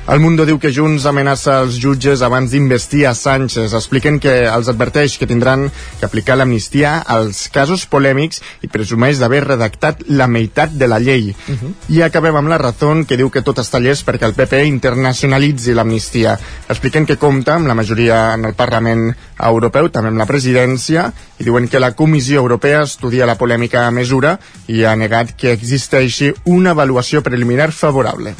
El 0.03 0.19
Mundo 0.19 0.43
diu 0.43 0.57
que 0.59 0.73
Junts 0.75 1.05
amenaça 1.07 1.61
els 1.63 1.77
jutges 1.79 2.25
abans 2.27 2.51
d'investir 2.51 3.05
a 3.07 3.13
Sánchez. 3.15 3.71
Expliquen 3.79 4.19
que 4.19 4.33
els 4.51 4.67
adverteix 4.67 5.15
que 5.15 5.29
tindran 5.31 5.69
que 6.01 6.09
aplicar 6.09 6.35
l'amnistia 6.41 6.97
als 7.07 7.45
casos 7.55 7.85
polèmics 7.87 8.43
i 8.67 8.71
presumeix 8.73 9.21
d'haver 9.23 9.42
redactat 9.45 10.03
la 10.09 10.27
meitat 10.27 10.73
de 10.73 10.89
la 10.89 10.99
llei. 10.99 11.35
Uh 11.49 11.55
-huh. 11.55 11.73
I 11.89 12.03
acabem 12.03 12.37
amb 12.37 12.49
la 12.49 12.59
raó 12.59 13.05
que 13.07 13.17
diu 13.17 13.31
que 13.31 13.43
tot 13.43 13.59
està 13.59 13.81
llest 13.81 14.07
perquè 14.07 14.25
el 14.25 14.35
PP 14.35 14.65
internacionalitzi 14.65 15.75
l'amnistia. 15.75 16.39
Expliquen 16.69 17.07
que 17.07 17.17
compta 17.17 17.55
amb 17.55 17.67
la 17.67 17.75
majoria 17.75 18.35
en 18.35 18.45
el 18.45 18.55
Parlament 18.55 19.15
Europeu, 19.39 19.89
també 19.91 20.09
amb 20.09 20.19
la 20.19 20.27
presidència, 20.27 21.13
i 21.39 21.45
diuen 21.45 21.69
que 21.69 21.81
la 21.81 21.93
Comissió 21.93 22.41
Europea 22.41 22.83
estudia 22.83 23.27
la 23.27 23.39
polèmica 23.39 23.91
mesura 23.91 24.39
i 24.67 24.85
ha 24.85 24.97
negat 24.97 25.37
que 25.37 25.53
existeixi 25.53 26.33
una 26.45 26.71
avaluació 26.71 27.23
preliminar 27.23 27.73
favorable. 27.73 28.35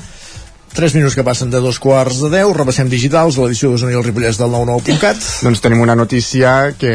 3 0.73 0.95
minuts 0.95 1.15
que 1.15 1.25
passen 1.25 1.51
de 1.51 1.61
dos 1.61 1.79
quarts 1.79 2.23
de 2.23 2.31
10, 2.33 2.57
repassem 2.57 2.89
digitals, 2.89 3.37
l'edició 3.37 3.71
d'Osona 3.71 3.93
i 3.93 3.99
el 3.99 4.05
Ripollès 4.07 4.39
del 4.41 4.51
99.cat. 4.51 5.21
doncs 5.45 5.61
tenim 5.61 5.81
una 5.85 5.95
notícia 5.95 6.73
que 6.79 6.93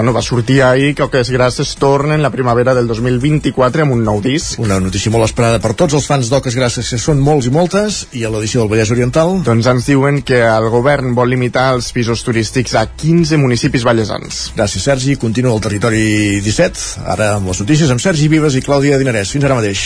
bueno, 0.00 0.14
va 0.14 0.22
sortir 0.22 0.62
ahir 0.62 0.94
que 0.94 1.02
Oques 1.02 1.28
Grasses 1.28 1.74
tornen 1.76 2.22
la 2.22 2.30
primavera 2.30 2.72
del 2.74 2.86
2024 2.88 3.82
amb 3.84 3.92
un 3.92 4.00
nou 4.00 4.22
disc. 4.24 4.56
Una 4.56 4.78
notícia 4.80 5.12
molt 5.12 5.26
esperada 5.26 5.58
per 5.60 5.74
tots 5.76 5.92
els 5.98 6.06
fans 6.08 6.30
d'Oques 6.32 6.56
Grasses, 6.56 6.88
que 6.88 6.96
són 6.96 7.20
molts 7.20 7.50
i 7.50 7.52
moltes, 7.52 8.06
i 8.16 8.24
a 8.24 8.30
l'edició 8.32 8.62
del 8.62 8.70
Vallès 8.72 8.94
Oriental... 8.94 9.34
Doncs 9.44 9.68
ens 9.68 9.90
diuen 9.90 10.22
que 10.24 10.40
el 10.40 10.70
govern 10.72 11.12
vol 11.18 11.28
limitar 11.28 11.66
els 11.74 11.90
pisos 11.92 12.24
turístics 12.24 12.78
a 12.80 12.86
15 12.88 13.36
municipis 13.42 13.84
ballesans. 13.84 14.40
Gràcies, 14.56 14.88
Sergi. 14.88 15.18
Continua 15.20 15.52
el 15.58 15.66
territori 15.68 16.40
17, 16.40 17.04
ara 17.04 17.34
amb 17.36 17.52
les 17.52 17.60
notícies 17.60 17.92
amb 17.92 18.00
Sergi 18.00 18.32
Vives 18.32 18.56
i 18.56 18.64
Clàudia 18.64 18.96
Dinarès. 18.96 19.36
Fins 19.36 19.44
ara 19.44 19.60
mateix. 19.60 19.84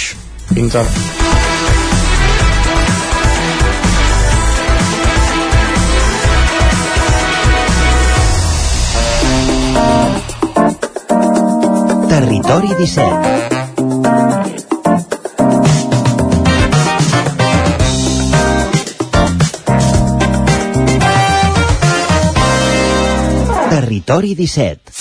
Fins 0.54 0.78
ara. 0.78 1.53
Territori 12.14 12.68
17 12.76 13.48
Territori 23.68 24.34
17 24.36 24.93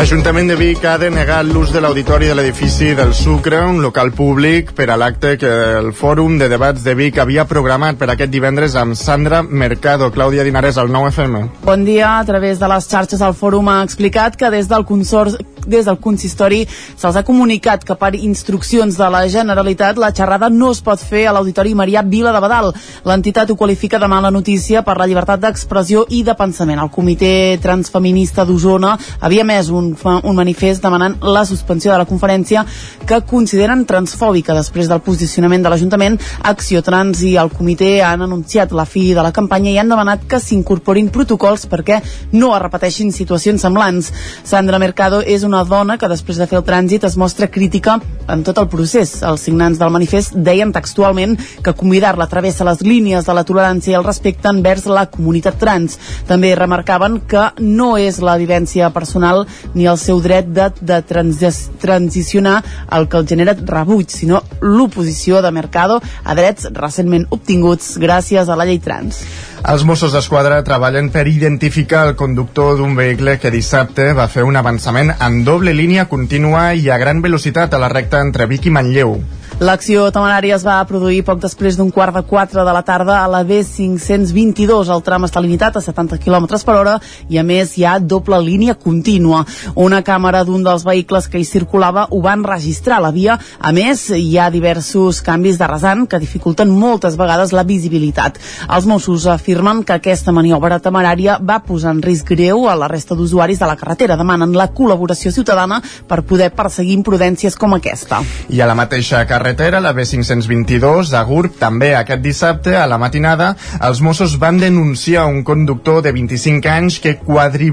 L'Ajuntament 0.00 0.48
de 0.48 0.54
Vic 0.56 0.84
ha 0.88 0.94
denegat 0.96 1.44
l'ús 1.44 1.74
de 1.74 1.80
l'auditori 1.84 2.24
de 2.30 2.32
l'edifici 2.32 2.94
del 2.96 3.10
Sucre, 3.12 3.58
un 3.68 3.82
local 3.84 4.14
públic, 4.16 4.70
per 4.72 4.86
a 4.88 4.94
l'acte 4.96 5.34
que 5.36 5.50
el 5.76 5.90
Fòrum 5.92 6.38
de 6.40 6.48
Debats 6.48 6.86
de 6.86 6.94
Vic 6.96 7.18
havia 7.20 7.44
programat 7.44 7.98
per 8.00 8.08
aquest 8.08 8.32
divendres 8.32 8.78
amb 8.80 8.96
Sandra 8.96 9.42
Mercado. 9.44 10.08
Clàudia 10.08 10.46
Dinarès, 10.46 10.78
al 10.80 10.88
9FM. 10.88 11.42
Bon 11.66 11.84
dia. 11.84 12.14
A 12.16 12.24
través 12.24 12.56
de 12.56 12.72
les 12.72 12.88
xarxes 12.88 13.20
el 13.20 13.36
Fòrum 13.36 13.68
ha 13.68 13.82
explicat 13.84 14.40
que 14.40 14.48
des 14.48 14.72
del 14.72 14.88
consors 14.88 15.36
des 15.66 15.86
del 15.86 15.98
consistori 16.00 16.66
se'ls 16.66 17.16
ha 17.16 17.24
comunicat 17.26 17.84
que 17.84 17.96
per 17.96 18.14
instruccions 18.14 18.96
de 18.96 19.10
la 19.10 19.26
Generalitat 19.28 19.98
la 19.98 20.12
xerrada 20.12 20.48
no 20.50 20.70
es 20.72 20.80
pot 20.84 21.00
fer 21.00 21.26
a 21.26 21.32
l'Auditori 21.32 21.74
Marià 21.74 22.02
Vila 22.06 22.32
de 22.32 22.40
Badal. 22.40 22.72
L'entitat 23.04 23.50
ho 23.50 23.56
qualifica 23.56 23.98
de 23.98 24.08
mala 24.08 24.30
notícia 24.30 24.82
per 24.82 24.96
la 24.98 25.06
llibertat 25.06 25.40
d'expressió 25.40 26.06
i 26.08 26.22
de 26.22 26.34
pensament. 26.34 26.80
El 26.80 26.90
Comitè 26.90 27.58
Transfeminista 27.62 28.44
d'Osona 28.44 28.96
havia 29.20 29.44
més 29.44 29.70
un, 29.70 29.92
un 29.96 30.36
manifest 30.36 30.82
demanant 30.82 31.18
la 31.22 31.44
suspensió 31.44 31.92
de 31.92 31.98
la 31.98 32.08
conferència 32.08 32.64
que 33.06 33.20
consideren 33.26 33.84
transfòbica 33.88 34.54
després 34.56 34.88
del 34.88 35.02
posicionament 35.04 35.64
de 35.64 35.72
l'Ajuntament. 35.72 36.18
Acció 36.50 36.82
Trans 36.86 37.22
i 37.26 37.34
el 37.40 37.50
comitè 37.50 37.98
han 38.06 38.22
anunciat 38.22 38.72
la 38.72 38.86
fi 38.86 39.10
de 39.14 39.24
la 39.24 39.32
campanya 39.34 39.72
i 39.72 39.78
han 39.80 39.90
demanat 39.90 40.26
que 40.30 40.40
s'incorporin 40.40 41.10
protocols 41.10 41.66
perquè 41.70 42.00
no 42.32 42.54
es 42.54 42.62
repeteixin 42.62 43.12
situacions 43.12 43.62
semblants. 43.66 44.12
Sandra 44.44 44.78
Mercado 44.78 45.20
és 45.26 45.42
una 45.44 45.49
dona 45.68 45.96
que 45.98 46.08
després 46.10 46.38
de 46.40 46.46
fer 46.50 46.58
el 46.58 46.64
trànsit 46.66 47.04
es 47.08 47.16
mostra 47.20 47.48
crítica 47.50 47.98
en 48.30 48.44
tot 48.46 48.58
el 48.62 48.68
procés. 48.70 49.16
Els 49.26 49.42
signants 49.46 49.78
del 49.80 49.92
manifest 49.92 50.34
deien 50.34 50.72
textualment 50.72 51.36
que 51.64 51.74
convidar-la 51.76 52.28
travessa 52.30 52.66
les 52.68 52.82
línies 52.86 53.26
de 53.26 53.36
la 53.36 53.44
tolerància 53.46 53.94
i 53.94 53.98
el 53.98 54.06
respecte 54.06 54.48
envers 54.50 54.86
la 54.86 55.06
comunitat 55.10 55.58
trans. 55.60 55.98
També 56.28 56.54
remarcaven 56.54 57.20
que 57.30 57.48
no 57.60 57.96
és 57.98 58.20
la 58.22 58.38
vivència 58.40 58.90
personal 58.94 59.46
ni 59.74 59.88
el 59.90 59.98
seu 59.98 60.22
dret 60.22 60.48
de, 60.54 60.70
de 60.80 61.02
transi 61.02 61.50
transicionar 61.80 62.60
el 62.92 63.08
que 63.08 63.18
el 63.18 63.26
genera 63.26 63.56
rebuig, 63.56 64.10
sinó 64.12 64.42
l'oposició 64.60 65.40
de 65.42 65.50
Mercado 65.50 66.00
a 66.24 66.36
drets 66.38 66.70
recentment 66.76 67.26
obtinguts 67.30 67.96
gràcies 67.98 68.48
a 68.48 68.58
la 68.58 68.68
llei 68.68 68.78
trans. 68.82 69.24
Els 69.60 69.82
Mossos 69.84 70.14
d'Esquadra 70.16 70.62
treballen 70.64 71.10
per 71.12 71.26
identificar 71.28 72.06
el 72.08 72.14
conductor 72.16 72.78
d'un 72.78 72.94
vehicle 72.96 73.36
que 73.42 73.52
dissabte 73.52 74.06
va 74.16 74.28
fer 74.32 74.46
un 74.48 74.56
avançament 74.56 75.12
en 75.12 75.42
doble 75.44 75.74
línia 75.76 76.06
contínua 76.08 76.70
i 76.72 76.88
a 76.88 76.96
gran 77.02 77.20
velocitat 77.20 77.76
a 77.76 77.82
la 77.82 77.92
recta 77.92 78.22
entre 78.24 78.48
Vic 78.48 78.70
i 78.70 78.72
Manlleu. 78.72 79.18
L'acció 79.60 80.06
temerària 80.08 80.54
es 80.56 80.62
va 80.64 80.78
produir 80.88 81.18
poc 81.20 81.36
després 81.42 81.76
d'un 81.76 81.90
quart 81.92 82.14
de 82.16 82.22
quatre 82.24 82.62
de 82.64 82.72
la 82.72 82.80
tarda 82.80 83.18
a 83.20 83.26
la 83.28 83.42
B522. 83.44 84.88
El 84.88 85.02
tram 85.04 85.26
està 85.26 85.42
limitat 85.44 85.74
a 85.76 85.82
70 85.84 86.16
km 86.16 86.46
per 86.64 86.76
hora 86.78 86.94
i 87.28 87.36
a 87.36 87.42
més 87.44 87.74
hi 87.76 87.84
ha 87.84 87.98
doble 88.00 88.38
línia 88.40 88.72
contínua. 88.72 89.42
Una 89.76 89.98
càmera 90.00 90.46
d'un 90.48 90.64
dels 90.64 90.86
vehicles 90.88 91.28
que 91.28 91.36
hi 91.36 91.44
circulava 91.44 92.06
ho 92.08 92.22
van 92.24 92.40
registrar 92.48 93.02
la 93.04 93.10
via. 93.12 93.36
A 93.60 93.72
més, 93.76 94.06
hi 94.16 94.38
ha 94.40 94.46
diversos 94.48 95.20
canvis 95.20 95.60
de 95.60 95.68
rasant 95.68 96.06
que 96.08 96.22
dificulten 96.24 96.72
moltes 96.72 97.20
vegades 97.20 97.52
la 97.52 97.66
visibilitat. 97.68 98.40
Els 98.64 98.88
Mossos 98.88 99.28
afirmen 99.28 99.84
que 99.84 99.98
aquesta 99.98 100.32
maniobra 100.32 100.80
temerària 100.80 101.36
va 101.36 101.60
posar 101.68 101.92
en 101.98 102.00
risc 102.00 102.32
greu 102.32 102.64
a 102.64 102.78
la 102.80 102.88
resta 102.88 103.12
d'usuaris 103.12 103.60
de 103.60 103.68
la 103.68 103.76
carretera. 103.76 104.16
Demanen 104.16 104.56
la 104.56 104.70
col·laboració 104.72 105.36
ciutadana 105.36 105.82
per 106.08 106.22
poder 106.24 106.48
perseguir 106.56 106.96
imprudències 106.96 107.60
com 107.60 107.76
aquesta. 107.76 108.24
I 108.48 108.64
a 108.64 108.72
la 108.72 108.80
mateixa 108.80 109.20
carretera, 109.50 109.80
la 109.80 109.92
B522 109.92 111.12
a 111.14 111.22
Gurb, 111.24 111.56
també 111.58 111.94
aquest 111.96 112.22
dissabte, 112.22 112.76
a 112.76 112.86
la 112.86 112.98
matinada, 113.02 113.56
els 113.82 114.00
Mossos 114.00 114.38
van 114.38 114.60
denunciar 114.62 115.26
un 115.26 115.42
conductor 115.42 116.02
de 116.02 116.12
25 116.14 116.70
anys 116.70 117.00
que 117.02 117.16
quadri, 117.18 117.72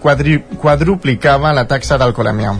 quadruplicava 0.00 1.52
la 1.52 1.66
taxa 1.68 2.00
d'alcoholèmia 2.00 2.56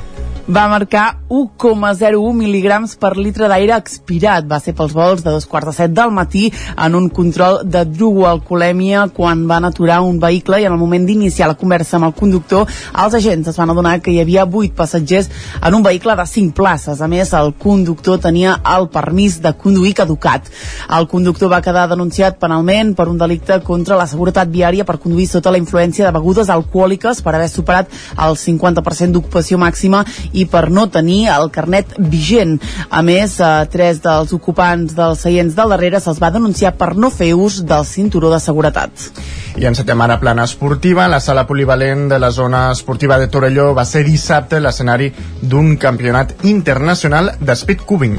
va 0.49 0.67
marcar 0.69 1.21
1,01 1.31 2.33
mil·lígrams 2.35 2.97
per 2.99 3.13
litre 3.17 3.47
d'aire 3.49 3.77
expirat. 3.79 4.47
Va 4.51 4.59
ser 4.61 4.75
pels 4.75 4.93
vols 4.95 5.23
de 5.23 5.31
dos 5.31 5.47
quarts 5.47 5.71
de 5.71 5.75
set 5.77 5.93
del 5.95 6.11
matí 6.11 6.49
en 6.77 6.97
un 6.99 7.09
control 7.15 7.61
de 7.65 7.85
drugoalcolèmia 7.87 9.07
quan 9.15 9.47
van 9.47 9.65
aturar 9.65 10.01
un 10.03 10.19
vehicle 10.21 10.61
i 10.61 10.67
en 10.67 10.75
el 10.75 10.81
moment 10.81 11.07
d'iniciar 11.07 11.49
la 11.49 11.59
conversa 11.59 11.97
amb 11.97 12.11
el 12.11 12.15
conductor 12.19 12.67
els 12.67 13.15
agents 13.15 13.49
es 13.49 13.57
van 13.59 13.71
adonar 13.71 14.01
que 14.03 14.13
hi 14.13 14.21
havia 14.21 14.45
8 14.45 14.75
passatgers 14.77 15.31
en 15.63 15.75
un 15.75 15.83
vehicle 15.83 16.17
de 16.17 16.27
5 16.27 16.55
places. 16.55 17.01
A 17.01 17.09
més, 17.09 17.33
el 17.33 17.55
conductor 17.55 18.19
tenia 18.21 18.59
el 18.77 18.89
permís 18.93 19.41
de 19.43 19.55
conduir 19.55 19.95
caducat. 19.95 20.51
El 20.91 21.07
conductor 21.09 21.53
va 21.53 21.63
quedar 21.63 21.87
denunciat 21.89 22.39
penalment 22.43 22.95
per 22.99 23.09
un 23.09 23.19
delicte 23.19 23.61
contra 23.63 23.97
la 23.97 24.09
seguretat 24.11 24.51
viària 24.51 24.85
per 24.85 24.99
conduir 24.99 25.29
sota 25.31 25.53
la 25.55 25.61
influència 25.63 26.07
de 26.07 26.13
begudes 26.19 26.51
alcohòliques 26.51 27.23
per 27.23 27.37
haver 27.37 27.49
superat 27.49 27.91
el 28.19 28.37
50% 28.37 29.13
d'ocupació 29.13 29.59
màxima 29.59 30.05
i 30.33 30.47
per 30.47 30.69
no 30.71 30.89
tenir 30.91 31.27
el 31.33 31.51
carnet 31.55 31.95
vigent. 31.99 32.59
A 32.91 33.03
més, 33.03 33.39
a 33.41 33.65
tres 33.71 34.03
dels 34.05 34.33
ocupants 34.37 34.97
dels 34.97 35.23
seients 35.27 35.55
del 35.57 35.77
darrere 35.77 36.01
se'ls 36.01 36.21
va 36.23 36.33
denunciar 36.35 36.75
per 36.79 36.95
no 36.97 37.11
fer 37.11 37.33
ús 37.35 37.63
del 37.67 37.87
cinturó 37.89 38.33
de 38.33 38.41
seguretat. 38.41 39.11
I 39.53 39.67
en 39.69 39.75
setmana 39.77 40.17
plana 40.21 40.47
esportiva, 40.49 41.05
la 41.13 41.21
sala 41.21 41.45
polivalent 41.47 42.07
de 42.09 42.19
la 42.19 42.31
zona 42.33 42.71
esportiva 42.73 43.19
de 43.21 43.27
Torelló 43.29 43.75
va 43.77 43.85
ser 43.85 44.01
dissabte 44.07 44.61
l'escenari 44.61 45.11
d'un 45.43 45.75
campionat 45.77 46.47
internacional 46.49 47.35
de 47.39 47.57
speedcubing. 47.57 48.17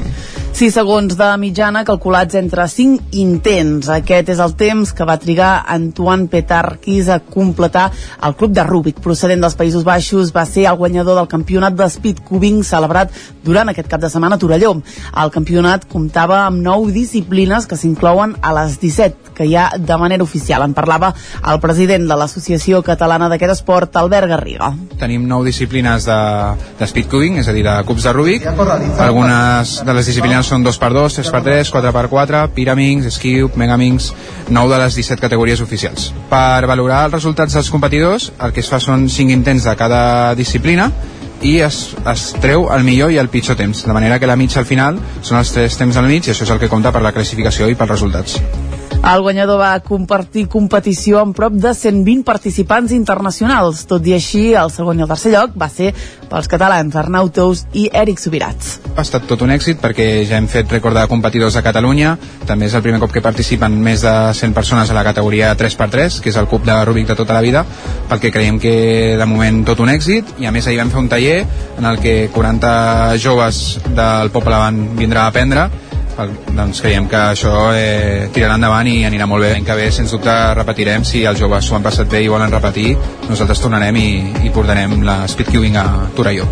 6 0.54 0.76
segons 0.78 1.16
de 1.18 1.32
mitjana 1.42 1.82
calculats 1.88 2.38
entre 2.38 2.68
5 2.70 3.18
intents. 3.18 3.90
Aquest 3.90 4.30
és 4.30 4.42
el 4.44 4.54
temps 4.60 4.94
que 4.94 5.08
va 5.10 5.18
trigar 5.18 5.64
Antoine 5.74 6.30
Petarquis 6.30 7.10
a 7.10 7.18
completar 7.26 7.88
el 8.22 8.38
club 8.38 8.54
de 8.54 8.68
Rúbic, 8.68 9.02
procedent 9.02 9.42
dels 9.42 9.58
Països 9.58 9.88
Baixos, 9.88 10.30
va 10.36 10.46
ser 10.46 10.68
el 10.70 10.78
guanyador 10.78 11.18
del 11.18 11.32
campionat 11.32 11.74
de 12.04 12.14
speedcubing 12.14 12.64
celebrat 12.68 13.12
durant 13.44 13.70
aquest 13.72 13.88
cap 13.88 14.02
de 14.02 14.10
setmana 14.12 14.36
a 14.36 14.42
Torelló. 14.42 14.76
El 15.24 15.32
campionat 15.32 15.88
comptava 15.90 16.44
amb 16.46 16.62
9 16.64 16.92
disciplines 16.92 17.68
que 17.68 17.78
s'inclouen 17.80 18.38
a 18.42 18.54
les 18.60 18.80
17 18.82 19.24
que 19.34 19.48
hi 19.50 19.56
ha 19.58 19.72
de 19.78 19.98
manera 19.98 20.24
oficial. 20.24 20.62
En 20.62 20.76
parlava 20.78 21.14
el 21.50 21.60
president 21.60 22.06
de 22.08 22.18
l'Associació 22.18 22.84
Catalana 22.86 23.30
d'aquest 23.32 23.56
esport, 23.56 23.96
Albert 23.98 24.30
Garriga. 24.30 24.70
Tenim 25.00 25.26
9 25.28 25.50
disciplines 25.50 26.06
de, 26.06 26.20
de 26.80 26.88
speedcubing, 26.88 27.40
és 27.42 27.50
a 27.50 27.56
dir, 27.56 27.64
de 27.66 27.74
cubs 27.88 28.06
de 28.06 28.14
Rubik. 28.14 28.46
Algunes 28.46 29.80
de 29.86 29.98
les 29.98 30.12
disciplines 30.12 30.52
són 30.54 30.66
2x2, 30.66 31.18
3x3, 31.24 31.74
4x4, 31.74 32.44
Pyraminx, 32.54 33.10
Skip, 33.18 33.58
Megaminx, 33.58 34.12
9 34.50 34.76
de 34.76 34.82
les 34.84 35.00
17 35.02 35.22
categories 35.24 35.66
oficials. 35.66 36.12
Per 36.30 36.70
valorar 36.70 37.08
els 37.08 37.18
resultats 37.18 37.58
dels 37.58 37.74
competidors, 37.74 38.30
el 38.40 38.54
que 38.54 38.62
es 38.62 38.70
fa 38.70 38.80
són 38.84 39.10
5 39.10 39.34
intents 39.34 39.66
de 39.66 39.76
cada 39.80 40.04
disciplina 40.38 40.92
i 41.44 41.58
es, 41.62 41.80
es 42.10 42.28
treu 42.44 42.70
el 42.74 42.86
millor 42.88 43.12
i 43.12 43.20
el 43.22 43.30
pitjor 43.30 43.60
temps, 43.60 43.86
de 43.86 43.96
manera 43.96 44.20
que 44.20 44.30
la 44.30 44.40
mitja 44.40 44.62
al 44.64 44.70
final 44.70 45.00
són 45.22 45.42
els 45.42 45.52
tres 45.56 45.78
temps 45.80 46.00
al 46.00 46.08
mig 46.08 46.28
i 46.28 46.36
això 46.36 46.48
és 46.48 46.54
el 46.56 46.62
que 46.64 46.72
compta 46.72 46.96
per 46.96 47.04
la 47.04 47.16
classificació 47.16 47.70
i 47.70 47.76
pels 47.76 47.98
resultats. 47.98 48.40
El 49.04 49.20
guanyador 49.20 49.58
va 49.60 49.74
compartir 49.84 50.46
competició 50.48 51.18
amb 51.20 51.36
prop 51.36 51.58
de 51.60 51.74
120 51.76 52.24
participants 52.24 52.94
internacionals. 52.96 53.82
Tot 53.90 54.06
i 54.08 54.14
així, 54.16 54.54
el 54.56 54.72
segon 54.72 55.02
i 55.02 55.04
el 55.04 55.10
tercer 55.12 55.34
lloc 55.34 55.58
va 55.60 55.68
ser 55.68 55.90
pels 56.32 56.48
catalans 56.48 56.96
Arnau 56.96 57.28
Tous 57.36 57.66
i 57.76 57.90
Eric 57.92 58.24
Subirats. 58.24 58.78
Ha 58.96 59.04
estat 59.04 59.28
tot 59.28 59.44
un 59.44 59.52
èxit 59.52 59.84
perquè 59.84 60.08
ja 60.30 60.40
hem 60.40 60.48
fet 60.48 60.72
rècord 60.72 60.96
de 60.96 61.04
competidors 61.12 61.60
a 61.60 61.66
Catalunya. 61.68 62.16
També 62.48 62.72
és 62.72 62.80
el 62.80 62.86
primer 62.88 63.04
cop 63.04 63.12
que 63.12 63.26
participen 63.28 63.76
més 63.76 64.08
de 64.08 64.16
100 64.40 64.56
persones 64.56 64.88
a 64.88 64.96
la 64.96 65.04
categoria 65.04 65.52
3x3, 65.60 66.22
que 66.24 66.32
és 66.32 66.40
el 66.40 66.48
cub 66.48 66.64
de 66.64 66.80
Rubik 66.88 67.12
de 67.12 67.20
tota 67.20 67.36
la 67.36 67.44
vida, 67.44 67.68
pel 68.08 68.24
que 68.24 68.32
creiem 68.32 68.56
que 68.56 68.76
de 69.20 69.28
moment 69.28 69.66
tot 69.68 69.84
un 69.84 69.92
èxit. 69.92 70.38
I 70.40 70.48
a 70.48 70.56
més 70.56 70.64
ahir 70.64 70.80
vam 70.80 70.96
fer 70.96 71.04
un 71.04 71.12
taller 71.12 71.42
en 71.76 71.92
el 71.92 72.00
que 72.00 72.22
40 72.32 73.18
joves 73.20 73.66
del 73.92 74.32
poble 74.32 74.64
van 74.64 74.86
vindre 74.96 75.20
a 75.20 75.28
aprendre 75.28 75.72
doncs 76.18 76.82
creiem 76.84 77.08
que 77.10 77.20
això 77.34 77.54
eh, 77.74 78.30
tirarà 78.34 78.58
endavant 78.60 78.90
i 78.90 79.02
anirà 79.08 79.28
molt 79.30 79.46
bé. 79.46 79.54
L'any 79.56 79.66
que 79.68 79.78
ve, 79.78 79.90
sens 79.92 80.14
dubte, 80.14 80.34
repetirem. 80.58 81.06
Si 81.08 81.24
els 81.26 81.40
joves 81.40 81.66
s'ho 81.66 81.78
han 81.78 81.86
passat 81.86 82.10
bé 82.12 82.24
i 82.24 82.30
volen 82.32 82.54
repetir, 82.54 82.94
nosaltres 83.30 83.64
tornarem 83.64 83.98
i, 83.98 84.10
i 84.46 84.54
portarem 84.54 85.02
la 85.06 85.24
speedcubing 85.30 85.80
a 85.82 85.88
Torelló. 86.16 86.48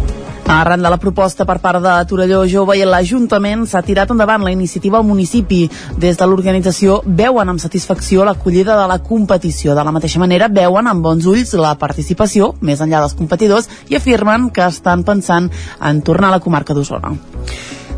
Arran 0.51 0.81
de 0.83 0.89
la 0.89 0.97
proposta 0.99 1.45
per 1.47 1.59
part 1.63 1.79
de 1.79 1.91
Torelló 2.09 2.41
Jove 2.49 2.75
i 2.75 2.83
l'Ajuntament 2.83 3.63
s'ha 3.69 3.83
tirat 3.85 4.09
endavant 4.11 4.43
la 4.43 4.51
iniciativa 4.51 4.97
al 4.99 5.07
municipi. 5.07 5.61
Des 5.95 6.17
de 6.19 6.27
l'organització 6.27 6.99
veuen 7.05 7.53
amb 7.53 7.61
satisfacció 7.61 8.25
l'acollida 8.27 8.75
de 8.75 8.87
la 8.89 8.99
competició. 8.99 9.77
De 9.77 9.85
la 9.85 9.93
mateixa 9.95 10.19
manera 10.19 10.49
veuen 10.51 10.89
amb 10.91 11.05
bons 11.05 11.29
ulls 11.29 11.53
la 11.55 11.77
participació, 11.79 12.55
més 12.59 12.81
enllà 12.81 12.99
dels 13.05 13.15
competidors, 13.15 13.69
i 13.87 13.95
afirmen 13.95 14.49
que 14.49 14.65
estan 14.67 15.05
pensant 15.07 15.47
en 15.79 16.01
tornar 16.01 16.33
a 16.33 16.39
la 16.39 16.43
comarca 16.43 16.75
d'Osona. 16.75 17.15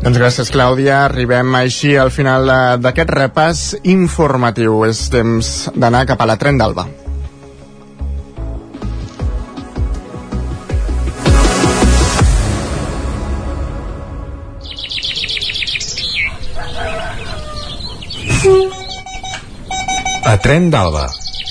Doncs 0.02 0.18
gràcies, 0.18 0.50
Clàudia. 0.52 1.04
Arribem 1.04 1.54
així 1.54 1.94
al 1.96 2.10
final 2.10 2.50
d'aquest 2.82 3.14
repàs 3.14 3.64
informatiu. 3.84 4.82
És 4.88 5.06
temps 5.12 5.54
d'anar 5.76 6.06
cap 6.10 6.20
a 6.20 6.30
la 6.32 6.40
tren 6.40 6.58
d'Alba. 6.58 6.88
A 20.24 20.38
Tren 20.42 20.70
d'Alba 20.72 21.04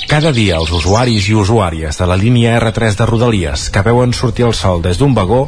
Cada 0.09 0.31
dia 0.35 0.57
els 0.59 0.71
usuaris 0.75 1.25
i 1.29 1.35
usuàries 1.37 1.97
de 1.97 2.05
la 2.09 2.17
línia 2.19 2.55
R3 2.59 2.97
de 2.99 3.05
Rodalies 3.09 3.67
que 3.73 3.81
veuen 3.85 4.11
sortir 4.17 4.45
el 4.47 4.53
sol 4.57 4.81
des 4.83 4.99
d'un 4.99 5.13
vagó 5.17 5.47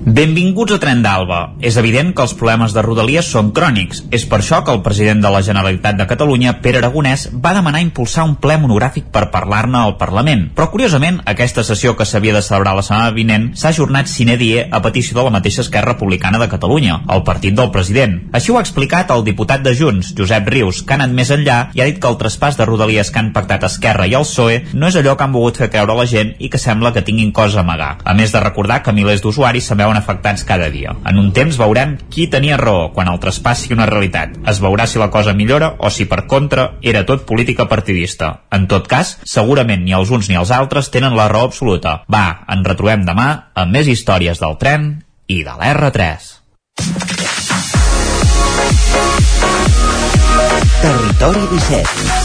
Benvinguts 0.00 0.72
a 0.72 0.78
Tren 0.80 1.02
d'Alba. 1.04 1.38
És 1.60 1.76
evident 1.76 2.14
que 2.16 2.24
els 2.24 2.32
problemes 2.32 2.72
de 2.72 2.80
Rodalies 2.80 3.26
són 3.28 3.50
crònics. 3.52 3.98
És 4.16 4.22
per 4.24 4.38
això 4.40 4.62
que 4.64 4.72
el 4.72 4.80
president 4.80 5.20
de 5.20 5.28
la 5.28 5.42
Generalitat 5.44 5.98
de 5.98 6.06
Catalunya, 6.08 6.54
Pere 6.64 6.80
Aragonès, 6.80 7.26
va 7.34 7.52
demanar 7.52 7.82
impulsar 7.84 8.24
un 8.24 8.38
ple 8.40 8.56
monogràfic 8.62 9.10
per 9.12 9.26
parlar-ne 9.34 9.76
al 9.76 9.98
Parlament. 10.00 10.46
Però, 10.56 10.70
curiosament, 10.72 11.18
aquesta 11.28 11.64
sessió 11.68 11.92
que 11.98 12.06
s'havia 12.08 12.32
de 12.32 12.40
celebrar 12.40 12.72
la 12.78 12.84
setmana 12.86 13.12
vinent 13.12 13.50
s'ha 13.52 13.74
ajornat 13.74 14.08
sine 14.08 14.38
die 14.40 14.62
a 14.64 14.80
petició 14.80 15.18
de 15.18 15.26
la 15.26 15.34
mateixa 15.36 15.60
Esquerra 15.60 15.92
Republicana 15.92 16.40
de 16.40 16.48
Catalunya, 16.48 17.02
el 17.12 17.22
partit 17.28 17.58
del 17.58 17.70
president. 17.70 18.16
Així 18.32 18.54
ho 18.54 18.56
ha 18.56 18.64
explicat 18.64 19.12
el 19.12 19.26
diputat 19.28 19.60
de 19.60 19.76
Junts, 19.76 20.14
Josep 20.16 20.48
Rius, 20.48 20.80
que 20.80 20.96
ha 20.96 21.00
anat 21.02 21.12
més 21.12 21.28
enllà 21.28 21.58
i 21.76 21.84
ha 21.84 21.90
dit 21.90 22.00
que 22.00 22.08
el 22.08 22.16
traspàs 22.16 22.56
de 22.56 22.64
Rodalies 22.64 23.12
que 23.12 23.20
han 23.20 23.34
pactat 23.36 23.68
Esquerra 23.68 24.08
i 24.08 24.16
el 24.16 24.24
PSOE 24.24 24.62
no 24.72 24.88
és 24.88 24.96
allò 24.96 25.18
que 25.18 25.28
han 25.28 25.36
volgut 25.36 25.60
fer 25.60 25.68
creure 25.68 25.98
la 25.98 26.08
gent 26.08 26.32
i 26.38 26.48
que 26.48 26.58
sembla 26.58 26.94
que 26.96 27.04
tinguin 27.04 27.36
cosa 27.36 27.60
a 27.60 27.66
amagar. 27.68 27.98
A 28.04 28.16
més 28.16 28.32
de 28.32 28.40
recordar 28.40 28.80
que 28.82 28.96
milers 28.96 29.20
d'usuaris 29.20 29.68
se'n 29.68 29.89
veuen 29.90 29.98
afectats 29.98 30.44
cada 30.46 30.70
dia. 30.70 30.94
En 31.06 31.18
un 31.18 31.32
temps 31.34 31.58
veurem 31.58 31.96
qui 32.12 32.28
tenia 32.30 32.58
raó 32.60 32.90
quan 32.94 33.10
el 33.10 33.18
traspàs 33.22 33.64
sigui 33.64 33.76
una 33.76 33.88
realitat. 33.90 34.38
Es 34.46 34.62
veurà 34.62 34.86
si 34.86 35.02
la 35.02 35.10
cosa 35.10 35.34
millora 35.34 35.74
o 35.78 35.90
si 35.90 36.06
per 36.06 36.26
contra 36.30 36.76
era 36.82 37.04
tot 37.06 37.26
política 37.26 37.66
partidista. 37.68 38.46
En 38.54 38.68
tot 38.70 38.86
cas, 38.88 39.18
segurament 39.24 39.82
ni 39.84 39.96
els 39.96 40.10
uns 40.10 40.30
ni 40.30 40.38
els 40.38 40.54
altres 40.54 40.90
tenen 40.94 41.16
la 41.18 41.28
raó 41.28 41.50
absoluta. 41.50 42.02
Va, 42.10 42.44
en 42.48 42.64
retrobem 42.64 43.04
demà 43.06 43.50
amb 43.54 43.74
més 43.74 43.90
històries 43.90 44.38
del 44.38 44.58
tren 44.62 44.92
i 45.26 45.42
de 45.42 45.58
l'R3. 45.58 46.36
Territori 50.80 51.46
17 51.50 52.19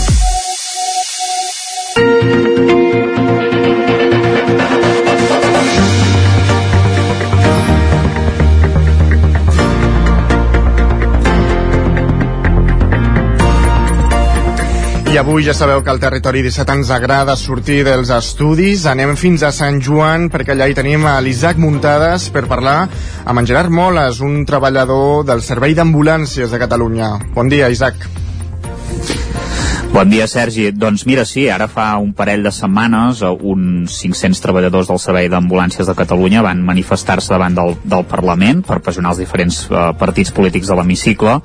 I 15.16 15.18
avui 15.18 15.45
ja 15.47 15.53
sabeu 15.55 15.80
que 15.80 15.88
al 15.88 15.99
Territori 16.03 16.41
17 16.43 16.74
ens 16.76 16.89
agrada 16.91 17.38
sortir 17.39 17.86
dels 17.88 18.09
estudis. 18.11 18.84
Anem 18.91 19.13
fins 19.16 19.45
a 19.47 19.51
Sant 19.55 19.78
Joan 19.80 20.26
perquè 20.34 20.51
allà 20.51 20.68
hi 20.68 20.76
tenim 20.76 21.07
a 21.07 21.13
l'Isaac 21.24 21.61
Muntades 21.63 22.28
per 22.36 22.43
parlar 22.51 22.76
amb 23.24 23.39
en 23.39 23.47
Gerard 23.47 23.72
Moles, 23.72 24.20
un 24.20 24.43
treballador 24.43 25.24
del 25.24 25.39
Servei 25.39 25.80
d'Ambulàncies 25.80 26.51
de 26.51 26.59
Catalunya. 26.68 27.13
Bon 27.32 27.47
dia, 27.47 27.72
Isaac. 27.72 28.25
Bon 29.96 30.10
dia, 30.12 30.26
Sergi. 30.28 30.74
Doncs 30.76 31.06
mira, 31.08 31.24
sí, 31.24 31.46
ara 31.48 31.70
fa 31.72 31.86
un 32.04 32.10
parell 32.12 32.41
de 32.43 32.52
setmanes 32.52 33.22
eh, 33.24 33.30
uns 33.32 33.93
500 34.02 34.41
treballadors 34.43 34.89
del 34.91 35.00
Servei 35.00 35.30
d'Ambulàncies 35.32 35.88
de 35.88 35.96
Catalunya 35.96 36.43
van 36.43 36.66
manifestar-se 36.68 37.32
davant 37.32 37.56
del, 37.56 37.78
del 37.80 38.04
Parlament 38.10 38.60
per 38.68 38.82
pressionar 38.84 39.14
els 39.14 39.22
diferents 39.24 39.62
eh, 39.70 39.86
partits 39.96 40.36
polítics 40.36 40.68
de 40.68 40.76
l'hemicicle 40.76 41.38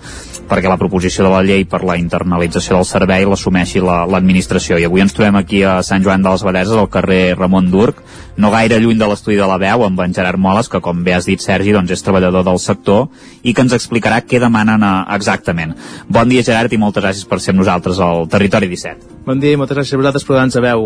perquè 0.51 0.67
la 0.67 0.81
proposició 0.81 1.29
de 1.29 1.31
la 1.31 1.45
llei 1.47 1.63
per 1.63 1.85
la 1.87 1.95
internalització 2.01 2.75
del 2.75 2.89
servei 2.89 3.23
l'assumeixi 3.29 3.85
l'administració. 3.87 4.75
La, 4.75 4.83
I 4.83 4.89
avui 4.89 5.05
ens 5.05 5.15
trobem 5.15 5.39
aquí 5.39 5.63
a 5.63 5.79
Sant 5.87 6.03
Joan 6.03 6.27
de 6.27 6.33
les 6.35 6.43
Abadeses, 6.43 6.75
al 6.75 6.91
carrer 6.91 7.37
Ramon 7.39 7.71
Durc, 7.71 8.03
no 8.41 8.51
gaire 8.51 8.81
lluny 8.81 8.99
de 8.99 9.07
l'estudi 9.07 9.37
de 9.39 9.47
la 9.47 9.61
veu, 9.63 9.85
amb 9.87 10.03
en 10.03 10.15
Gerard 10.17 10.41
Moles, 10.43 10.69
que 10.73 10.81
com 10.83 11.05
bé 11.07 11.15
has 11.15 11.29
dit, 11.29 11.39
Sergi, 11.39 11.75
doncs 11.77 11.93
és 11.95 12.03
treballador 12.03 12.43
del 12.47 12.59
sector 12.59 13.07
i 13.47 13.55
que 13.55 13.63
ens 13.63 13.77
explicarà 13.77 14.23
què 14.27 14.41
demanen 14.43 14.83
eh, 14.83 14.93
exactament. 15.15 15.77
Bon 16.09 16.27
dia, 16.31 16.43
Gerard, 16.47 16.73
i 16.75 16.81
moltes 16.83 17.05
gràcies 17.05 17.31
per 17.31 17.39
ser 17.39 17.55
amb 17.55 17.63
nosaltres 17.63 18.03
al 18.03 18.27
Territori 18.41 18.71
17. 18.73 19.19
Bon 19.27 19.37
dia 19.37 19.53
i 19.53 19.59
moltes 19.61 19.77
gràcies 19.77 19.93
a 19.93 19.99
vosaltres 20.01 20.25
per 20.25 20.33
donar-nos 20.33 20.55
a 20.57 20.61
veu 20.65 20.85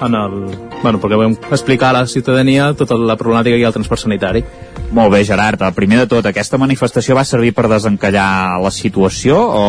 en 0.00 0.14
el, 0.18 0.36
bueno, 0.82 0.98
perquè 1.00 1.18
vam 1.18 1.34
explicar 1.50 1.92
a 1.92 2.00
la 2.00 2.06
ciutadania 2.06 2.72
tota 2.78 2.96
la 2.98 3.16
problemàtica 3.18 3.54
que 3.54 3.60
hi 3.60 3.66
ha 3.66 3.70
al 3.70 3.76
transport 3.76 4.02
sanitari. 4.02 4.42
Molt 4.92 5.12
bé, 5.14 5.22
Gerard. 5.24 5.62
Primer 5.76 6.02
de 6.02 6.06
tot, 6.10 6.26
aquesta 6.26 6.58
manifestació 6.60 7.14
va 7.16 7.24
servir 7.24 7.54
per 7.56 7.68
desencallar 7.70 8.60
la 8.60 8.72
situació 8.74 9.38
o, 9.38 9.62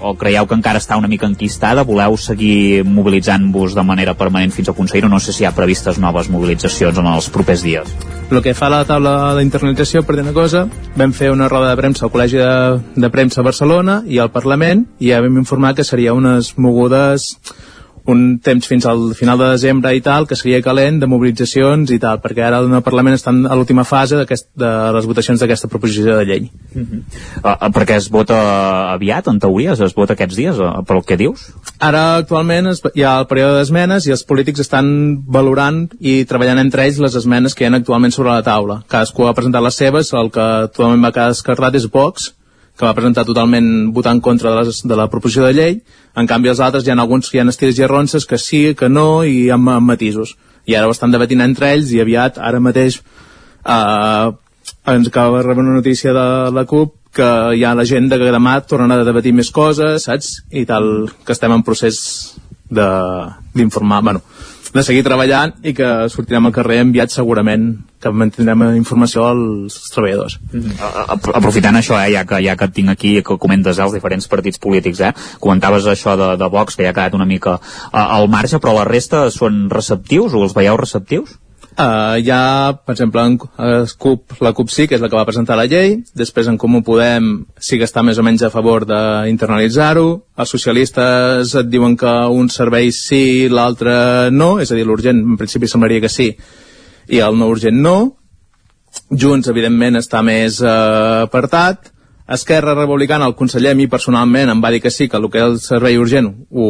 o 0.00 0.14
creieu 0.20 0.48
que 0.48 0.58
encara 0.58 0.82
està 0.82 0.98
una 1.00 1.08
mica 1.08 1.28
enquistada? 1.28 1.86
Voleu 1.88 2.18
seguir 2.20 2.84
mobilitzant-vos 2.84 3.76
de 3.78 3.84
manera 3.86 4.16
permanent 4.18 4.52
fins 4.52 4.68
a 4.68 4.74
aconseguir-ho? 4.74 5.08
No 5.08 5.20
sé 5.24 5.32
si 5.32 5.44
hi 5.44 5.48
ha 5.48 5.54
previstes 5.56 6.00
noves 6.02 6.28
mobilitzacions 6.28 7.00
en 7.00 7.08
els 7.14 7.30
propers 7.32 7.64
dies. 7.64 7.94
El 8.28 8.42
que 8.44 8.52
fa 8.52 8.66
a 8.68 8.74
la 8.74 8.82
taula 8.84 9.14
d'internalització, 9.38 10.02
per 10.04 10.18
dir 10.18 10.26
una 10.26 10.36
cosa, 10.36 10.66
vam 11.00 11.14
fer 11.16 11.30
una 11.32 11.48
roda 11.48 11.70
de 11.70 11.80
premsa 11.80 12.04
al 12.04 12.12
Col·legi 12.12 12.36
de, 12.36 13.00
de 13.00 13.10
Premsa 13.14 13.40
a 13.40 13.46
Barcelona 13.46 14.02
i 14.04 14.20
al 14.20 14.28
Parlament 14.34 14.84
i 15.00 15.14
ja 15.14 15.22
vam 15.24 15.40
informar 15.40 15.72
que 15.78 15.86
seria 15.86 16.12
unes 16.12 16.58
mogudes 16.60 17.30
un 18.08 18.38
temps 18.40 18.66
fins 18.66 18.86
al 18.88 19.12
final 19.14 19.38
de 19.38 19.50
desembre 19.52 19.92
i 19.96 20.00
tal, 20.04 20.26
que 20.26 20.36
seria 20.38 20.62
calent 20.64 20.96
de 21.02 21.08
mobilitzacions 21.10 21.90
i 21.92 21.98
tal, 22.00 22.22
perquè 22.24 22.46
ara 22.46 22.62
el 22.64 22.70
Parlament 22.84 23.18
està 23.18 23.32
a 23.32 23.58
l'última 23.58 23.84
fase 23.84 24.16
de 24.18 24.70
les 24.96 25.08
votacions 25.08 25.40
d'aquesta 25.40 25.68
proposició 25.68 26.16
de 26.16 26.24
llei. 26.24 26.48
Uh 26.74 26.80
-huh. 26.80 27.02
uh, 27.44 27.68
perquè 27.74 27.96
es 27.96 28.08
vota 28.10 28.92
aviat, 28.92 29.28
en 29.28 29.38
teoria? 29.38 29.72
Es 29.72 29.94
vota 29.94 30.14
aquests 30.14 30.36
dies, 30.36 30.56
uh, 30.58 30.82
pel 30.86 31.04
que 31.04 31.16
dius? 31.16 31.52
Ara, 31.78 32.16
actualment, 32.16 32.68
es, 32.68 32.82
hi 32.94 33.02
ha 33.02 33.20
el 33.20 33.26
període 33.26 33.58
d'esmenes 33.58 34.06
i 34.06 34.10
els 34.10 34.24
polítics 34.24 34.60
estan 34.60 35.22
valorant 35.26 35.88
i 36.00 36.24
treballant 36.24 36.58
entre 36.58 36.84
ells 36.84 36.98
les 36.98 37.14
esmenes 37.14 37.54
que 37.54 37.64
hi 37.64 37.68
ha 37.68 37.76
actualment 37.76 38.12
sobre 38.12 38.30
la 38.30 38.42
taula. 38.42 38.82
Cadascú 38.88 39.26
ha 39.26 39.34
presentat 39.34 39.62
les 39.62 39.74
seves, 39.74 40.12
el 40.12 40.30
que 40.30 40.68
totalment 40.72 41.04
va 41.04 41.12
quedar 41.12 41.28
descartat 41.28 41.74
és 41.74 41.90
Vox, 41.92 42.32
que 42.78 42.86
va 42.86 42.94
presentar 42.94 43.24
totalment 43.26 43.90
votant 43.94 44.20
en 44.20 44.22
contra 44.22 44.52
de, 44.52 44.62
les, 44.62 44.82
de 44.86 44.98
la 44.98 45.08
proposició 45.10 45.46
de 45.48 45.54
llei, 45.56 45.78
en 46.14 46.28
canvi 46.30 46.52
els 46.52 46.60
altres 46.62 46.86
hi 46.86 46.92
ha 46.94 46.98
alguns 46.98 47.30
que 47.30 47.38
hi 47.38 47.42
ha 47.42 47.48
estires 47.50 47.78
i 47.80 47.86
arronses 47.86 48.26
que 48.26 48.38
sí, 48.38 48.60
que 48.78 48.88
no 48.88 49.24
i 49.26 49.48
amb, 49.50 49.72
amb 49.74 49.90
matisos. 49.94 50.36
I 50.68 50.76
ara 50.78 50.86
ho 50.86 50.94
estan 50.94 51.10
debatint 51.10 51.42
entre 51.42 51.72
ells 51.74 51.90
i 51.90 52.02
aviat, 52.04 52.38
ara 52.38 52.60
mateix, 52.62 53.00
eh, 53.66 54.30
ens 54.94 55.10
acaba 55.10 55.40
de 55.40 55.48
rebre 55.48 55.64
una 55.64 55.80
notícia 55.80 56.14
de 56.14 56.26
la 56.54 56.64
CUP 56.70 56.94
que 57.18 57.28
hi 57.56 57.64
ha 57.64 57.74
l'agenda 57.74 58.18
que 58.20 58.30
demà 58.30 58.58
tornen 58.68 58.94
a 58.94 59.04
debatir 59.04 59.32
més 59.34 59.50
coses, 59.50 60.04
saps? 60.06 60.42
I 60.54 60.64
tal, 60.68 61.08
que 61.24 61.34
estem 61.34 61.54
en 61.54 61.64
procés 61.66 61.98
d'informar, 62.68 64.02
bueno, 64.04 64.22
de 64.74 64.82
seguir 64.84 65.04
treballant 65.06 65.54
i 65.66 65.72
que 65.76 65.88
sortirem 66.12 66.48
al 66.48 66.54
carrer 66.54 66.80
enviat 66.84 67.12
segurament 67.14 67.70
que 67.98 68.12
mantindrem 68.14 68.62
informació 68.76 69.24
als 69.26 69.78
treballadors. 69.94 70.38
Mm 70.52 70.60
-hmm. 70.60 71.34
Aprofitant 71.34 71.76
això, 71.76 71.98
eh, 72.04 72.12
ja, 72.12 72.24
que, 72.24 72.42
ja 72.44 72.56
que 72.56 72.64
et 72.64 72.72
tinc 72.72 72.90
aquí 72.90 73.22
que 73.22 73.38
comentes 73.38 73.78
eh, 73.78 73.82
els 73.82 73.92
diferents 73.92 74.28
partits 74.28 74.58
polítics, 74.58 75.00
eh, 75.00 75.12
comentaves 75.40 75.86
això 75.86 76.16
de, 76.16 76.36
de 76.36 76.48
Vox, 76.48 76.76
que 76.76 76.84
ja 76.84 76.90
ha 76.90 76.94
quedat 76.94 77.14
una 77.14 77.26
mica 77.26 77.54
uh, 77.54 77.60
al 77.92 78.28
marge, 78.28 78.58
però 78.58 78.74
la 78.74 78.84
resta 78.84 79.30
són 79.30 79.70
receptius 79.70 80.34
o 80.34 80.42
els 80.42 80.54
veieu 80.54 80.76
receptius? 80.76 81.38
Uh, 81.78 82.18
hi 82.18 82.30
ha, 82.34 82.74
per 82.82 82.96
exemple, 82.96 83.22
en, 83.22 83.36
uh, 83.38 83.86
CUP, 84.02 84.32
la 84.42 84.50
CUP 84.50 84.70
sí, 84.74 84.88
que 84.90 84.96
és 84.96 85.02
la 85.02 85.06
que 85.06 85.14
va 85.14 85.26
presentar 85.28 85.54
la 85.54 85.68
llei, 85.70 85.92
després 86.18 86.48
en 86.50 86.56
Comú 86.58 86.80
Podem 86.82 87.28
sí 87.62 87.78
que 87.78 87.86
està 87.86 88.02
més 88.02 88.18
o 88.18 88.24
menys 88.26 88.42
a 88.42 88.50
favor 88.50 88.82
d'internalitzar-ho, 88.88 90.08
els 90.42 90.54
socialistes 90.56 91.52
et 91.60 91.68
diuen 91.70 91.94
que 92.00 92.14
un 92.34 92.50
servei 92.50 92.90
sí, 92.90 93.46
l'altre 93.46 93.92
no, 94.34 94.56
és 94.58 94.72
a 94.72 94.78
dir, 94.78 94.88
l'urgent 94.88 95.22
en 95.22 95.38
principi 95.38 95.70
semblaria 95.70 96.02
que 96.02 96.10
sí, 96.10 96.32
i 97.14 97.22
el 97.22 97.38
no 97.38 97.46
urgent 97.52 97.78
no, 97.78 97.98
Junts, 99.14 99.46
evidentment, 99.46 100.00
està 100.02 100.24
més 100.26 100.58
uh, 100.64 101.28
apartat, 101.28 101.92
Esquerra 102.28 102.74
Republicana, 102.74 103.24
el 103.24 103.38
conseller 103.38 103.70
a 103.72 103.76
mi 103.78 103.86
personalment 103.88 104.50
em 104.52 104.58
va 104.60 104.74
dir 104.74 104.82
que 104.84 104.90
sí, 104.90 105.06
que 105.08 105.16
el 105.16 105.30
que 105.32 105.40
és 105.40 105.46
el 105.46 105.60
servei 105.62 105.96
urgent 105.96 106.26
ho, 106.50 106.66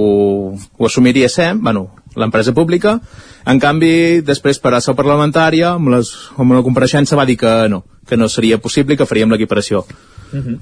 ho 0.54 0.86
assumiria 0.86 1.32
SEM, 1.32 1.64
bueno, 1.64 1.88
l'empresa 2.18 2.54
pública, 2.54 2.98
en 3.46 3.60
canvi, 3.62 4.20
després 4.26 4.60
per 4.62 4.74
a 4.74 4.82
seu 4.84 4.96
parlamentària, 4.98 5.74
amb, 5.76 5.92
les, 5.94 6.12
amb 6.36 6.56
la 6.56 6.64
compareixença 6.66 7.18
va 7.18 7.26
dir 7.28 7.38
que 7.40 7.54
no, 7.72 7.84
que 8.08 8.16
no 8.16 8.28
seria 8.28 8.58
possible 8.58 8.96
que 8.96 9.06
faríem 9.06 9.30
l'equiparació. 9.30 9.84
Uh 10.32 10.38
-huh. 10.38 10.58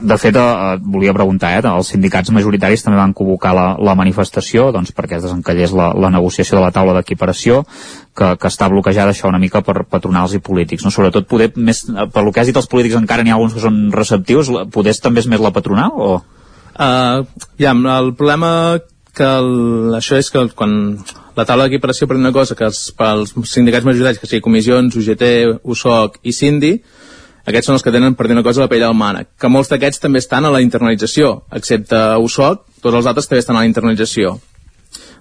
De 0.00 0.16
fet, 0.18 0.36
eh, 0.36 0.78
volia 0.80 1.12
preguntar, 1.12 1.52
eh, 1.58 1.68
els 1.76 1.88
sindicats 1.88 2.30
majoritaris 2.30 2.82
també 2.82 2.98
van 2.98 3.12
convocar 3.12 3.54
la, 3.54 3.76
la 3.78 3.94
manifestació 3.94 4.70
doncs, 4.72 4.94
perquè 4.94 5.16
es 5.16 5.22
desencallés 5.22 5.72
la, 5.72 5.92
la 5.92 6.10
negociació 6.10 6.58
de 6.58 6.64
la 6.64 6.70
taula 6.70 6.94
d'equiparació 6.94 7.64
que, 8.14 8.36
que 8.36 8.48
està 8.48 8.68
bloquejada 8.68 9.10
això 9.10 9.28
una 9.28 9.38
mica 9.38 9.60
per 9.62 9.84
patronals 9.84 10.34
i 10.34 10.38
polítics. 10.38 10.84
No? 10.84 10.90
Sobretot, 10.90 11.26
poder, 11.26 11.52
més, 11.56 11.84
per 12.12 12.22
lo 12.22 12.32
que 12.32 12.40
has 12.40 12.46
dit 12.46 12.56
els 12.56 12.68
polítics 12.68 12.96
encara 12.96 13.22
n'hi 13.22 13.30
ha 13.30 13.34
alguns 13.34 13.54
que 13.54 13.60
són 13.60 13.90
receptius, 13.92 14.50
poder 14.70 14.94
també 15.02 15.20
és 15.20 15.26
més 15.26 15.40
la 15.40 15.50
patronal 15.50 15.90
o...? 15.94 16.22
Uh, 16.78 17.26
ja, 17.58 17.72
el 17.72 18.14
problema 18.14 18.78
que 19.18 19.26
el, 19.26 19.96
això 19.98 20.18
és 20.18 20.30
que 20.32 20.44
quan 20.58 20.72
la 21.38 21.44
taula 21.46 21.66
d'equiparació 21.66 22.08
per 22.08 22.16
una 22.18 22.32
cosa 22.34 22.56
que 22.58 22.66
els, 22.66 22.88
pels 22.98 23.34
sindicats 23.50 23.86
majoritaris, 23.86 24.20
que 24.22 24.30
sigui 24.30 24.44
comissions, 24.44 24.96
UGT, 24.98 25.28
USOC 25.62 26.18
i 26.22 26.34
Cindy, 26.34 26.72
aquests 27.48 27.70
són 27.70 27.78
els 27.78 27.84
que 27.84 27.92
tenen, 27.94 28.14
per 28.18 28.26
dir 28.28 28.36
una 28.36 28.44
cosa, 28.44 28.64
la 28.64 28.70
pell 28.70 28.84
al 28.84 28.96
mànec. 28.98 29.30
Que 29.40 29.50
molts 29.52 29.70
d'aquests 29.72 30.02
també 30.02 30.20
estan 30.20 30.44
a 30.44 30.52
la 30.52 30.60
internalització, 30.64 31.32
excepte 31.58 32.00
USOC, 32.24 32.64
tots 32.84 32.98
els 32.98 33.08
altres 33.08 33.30
també 33.30 33.40
estan 33.44 33.56
a 33.56 33.62
la 33.62 33.70
internalització. 33.70 34.36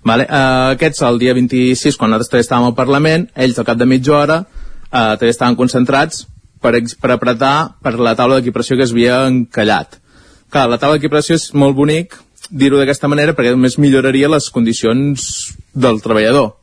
Vale? 0.07 0.27
Uh, 0.27 0.73
aquests, 0.75 1.03
el 1.07 1.19
dia 1.21 1.35
26, 1.37 1.97
quan 1.99 2.11
nosaltres 2.11 2.33
també 2.33 2.45
estàvem 2.45 2.69
al 2.69 2.75
Parlament, 2.77 3.27
ells 3.35 3.59
al 3.59 3.67
cap 3.67 3.79
de 3.79 3.87
mitja 3.89 4.15
hora 4.17 4.41
uh, 4.43 5.15
també 5.15 5.31
estaven 5.33 5.57
concentrats 5.59 6.25
per, 6.61 6.73
per 7.01 7.13
apretar 7.15 7.55
per 7.83 7.95
la 7.99 8.15
taula 8.19 8.39
d'equiparació 8.39 8.77
que 8.77 8.87
es 8.87 8.93
havia 8.95 9.23
encallat. 9.29 9.99
Clar, 10.51 10.67
la 10.71 10.79
taula 10.81 10.97
d'equiparació 10.97 11.39
és 11.39 11.49
molt 11.55 11.75
bonic 11.75 12.15
dir-ho 12.49 12.79
d'aquesta 12.79 13.09
manera 13.11 13.35
perquè 13.35 13.51
només 13.53 13.77
milloraria 13.81 14.29
les 14.31 14.49
condicions 14.53 15.27
del 15.73 16.01
treballador 16.03 16.55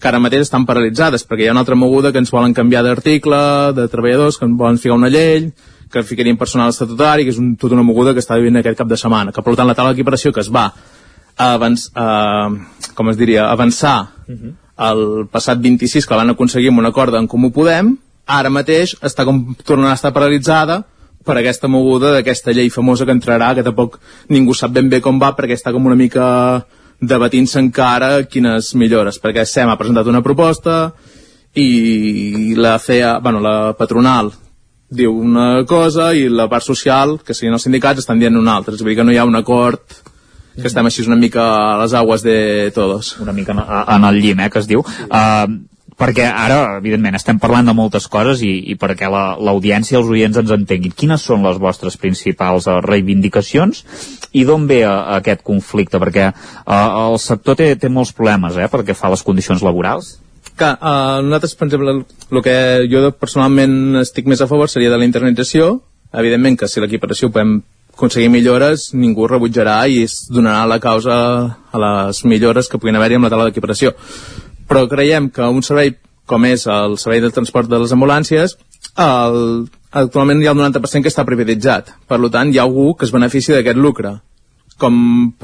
que 0.00 0.08
ara 0.08 0.20
mateix 0.20 0.46
estan 0.46 0.64
paralitzades 0.68 1.26
perquè 1.28 1.44
hi 1.44 1.50
ha 1.50 1.54
una 1.54 1.64
altra 1.64 1.76
moguda 1.76 2.12
que 2.12 2.20
ens 2.22 2.32
volen 2.32 2.54
canviar 2.56 2.82
d'article 2.84 3.40
de 3.76 3.86
treballadors, 3.92 4.38
que 4.38 4.48
ens 4.48 4.56
volen 4.56 4.80
ficar 4.80 4.96
una 4.96 5.12
llei 5.12 5.50
que 5.90 6.02
ficarien 6.06 6.38
personal 6.40 6.70
estatutari 6.70 7.26
que 7.26 7.34
és 7.34 7.40
un, 7.40 7.54
tota 7.60 7.76
una 7.76 7.84
moguda 7.86 8.14
que 8.14 8.22
està 8.22 8.38
vivint 8.38 8.60
aquest 8.60 8.78
cap 8.78 8.88
de 8.88 8.98
setmana 9.00 9.32
que 9.32 9.44
per 9.44 9.56
tant 9.56 9.68
la 9.68 9.76
taula 9.76 9.92
d'equiparació 9.92 10.32
que 10.32 10.44
es 10.44 10.52
va 10.52 10.70
avanç, 11.40 11.88
eh, 11.96 12.92
com 12.94 13.08
es 13.10 13.16
diria, 13.16 13.48
avançar 13.50 14.12
el 14.90 15.26
passat 15.32 15.60
26 15.60 16.06
que 16.06 16.14
la 16.14 16.22
van 16.22 16.32
aconseguir 16.32 16.70
amb 16.72 16.80
un 16.80 16.88
acord 16.88 17.14
en 17.14 17.28
Comú 17.28 17.50
Podem 17.52 17.96
ara 18.26 18.52
mateix 18.52 18.94
està 19.02 19.24
com 19.24 19.54
tornant 19.64 19.90
a 19.90 19.98
estar 19.98 20.12
paralitzada 20.16 20.84
per 21.30 21.38
aquesta 21.38 21.70
moguda 21.70 22.10
d'aquesta 22.16 22.50
llei 22.56 22.72
famosa 22.74 23.06
que 23.06 23.14
entrarà, 23.14 23.52
que 23.54 23.62
tampoc 23.66 24.00
ningú 24.34 24.56
sap 24.58 24.74
ben 24.74 24.90
bé 24.90 24.98
com 25.04 25.22
va, 25.22 25.30
perquè 25.38 25.54
està 25.54 25.70
com 25.70 25.86
una 25.86 25.98
mica 25.98 26.26
debatint-se 27.00 27.62
encara 27.62 28.26
quines 28.28 28.74
millores, 28.74 29.22
perquè 29.22 29.46
SEM 29.46 29.70
ha 29.70 29.78
presentat 29.78 30.10
una 30.10 30.24
proposta 30.26 30.90
i 31.54 32.54
la 32.58 32.76
CEA, 32.78 33.18
bueno, 33.22 33.40
la 33.42 33.72
patronal 33.78 34.30
diu 34.90 35.14
una 35.14 35.64
cosa 35.70 36.10
i 36.18 36.26
la 36.28 36.48
part 36.50 36.66
social, 36.66 37.20
que 37.24 37.34
serien 37.34 37.54
els 37.54 37.64
sindicats, 37.66 38.02
estan 38.02 38.18
dient 38.18 38.36
una 38.36 38.56
altra. 38.58 38.74
És 38.74 38.82
a 38.82 38.88
dir, 38.88 38.96
que 38.98 39.06
no 39.06 39.14
hi 39.14 39.20
ha 39.22 39.26
un 39.26 39.38
acord 39.38 39.80
que 40.60 40.66
estem 40.66 40.86
així 40.86 41.06
una 41.06 41.16
mica 41.16 41.44
a 41.70 41.76
les 41.80 41.94
agues 41.94 42.26
de 42.26 42.38
todos. 42.74 43.14
Una 43.22 43.32
mica 43.32 43.54
en, 43.54 44.04
el 44.04 44.20
llim, 44.20 44.42
eh, 44.42 44.50
que 44.50 44.58
es 44.58 44.66
diu. 44.68 44.82
Uh, 44.82 45.46
perquè 46.00 46.24
ara, 46.32 46.78
evidentment, 46.80 47.18
estem 47.18 47.38
parlant 47.38 47.68
de 47.68 47.74
moltes 47.76 48.06
coses 48.08 48.40
i, 48.46 48.50
i 48.72 48.76
perquè 48.80 49.10
la- 49.12 49.36
l'audiència 49.36 49.98
i 49.98 50.00
els 50.00 50.08
oients 50.10 50.40
ens 50.40 50.54
entenguin. 50.56 50.94
Quines 50.96 51.22
són 51.28 51.44
les 51.44 51.60
vostres 51.60 51.98
principals 52.00 52.66
eh, 52.66 52.78
reivindicacions 52.86 53.84
i 54.32 54.46
d'on 54.48 54.64
ve 54.70 54.80
eh, 54.82 54.88
aquest 55.20 55.44
conflicte? 55.46 56.00
Perquè 56.02 56.26
eh, 56.30 56.88
el 57.04 57.18
sector 57.20 57.58
té, 57.60 57.74
té 57.76 57.92
molts 57.92 58.14
problemes, 58.16 58.56
eh, 58.56 58.70
perquè 58.72 58.96
fa 58.96 59.12
les 59.12 59.22
condicions 59.26 59.62
laborals. 59.62 60.16
Que, 60.60 60.66
uh, 60.76 61.20
nosaltres, 61.24 61.54
per 61.56 61.66
exemple, 61.68 61.92
el 62.32 62.42
que 62.44 62.54
jo 62.92 63.06
personalment 63.16 64.00
estic 64.02 64.26
més 64.28 64.40
a 64.44 64.48
favor 64.50 64.68
seria 64.68 64.90
de 64.92 64.98
la 65.00 65.06
internetització. 65.08 65.78
Evidentment 66.12 66.58
que 66.60 66.68
si 66.68 66.82
l'equiparació 66.82 67.30
podem 67.32 67.60
aconseguir 67.94 68.28
millores, 68.32 68.90
ningú 68.96 69.28
rebutjarà 69.28 69.78
i 69.88 70.02
es 70.04 70.26
donarà 70.32 70.66
la 70.68 70.80
causa 70.80 71.16
a 71.72 71.80
les 71.84 72.24
millores 72.24 72.68
que 72.68 72.80
puguin 72.80 72.96
haver-hi 72.96 73.16
amb 73.18 73.28
la 73.28 73.32
taula 73.32 73.48
d'equiparació. 73.48 73.94
Però 74.70 74.86
creiem 74.88 75.28
que 75.34 75.50
un 75.50 75.64
servei 75.66 75.96
com 76.30 76.46
és 76.46 76.66
el 76.70 76.96
servei 77.02 77.20
de 77.24 77.32
transport 77.34 77.68
de 77.68 77.80
les 77.82 77.92
ambulàncies, 77.92 78.54
el, 79.02 79.40
actualment 79.90 80.42
hi 80.42 80.46
ha 80.46 80.54
el 80.54 80.60
90% 80.62 81.02
que 81.02 81.10
està 81.10 81.26
privatitzat. 81.26 81.90
Per 82.06 82.18
tant, 82.30 82.52
hi 82.52 82.60
ha 82.60 82.66
algú 82.68 82.92
que 82.94 83.08
es 83.08 83.14
beneficia 83.14 83.56
d'aquest 83.58 83.80
lucre 83.82 84.20
com 84.80 84.94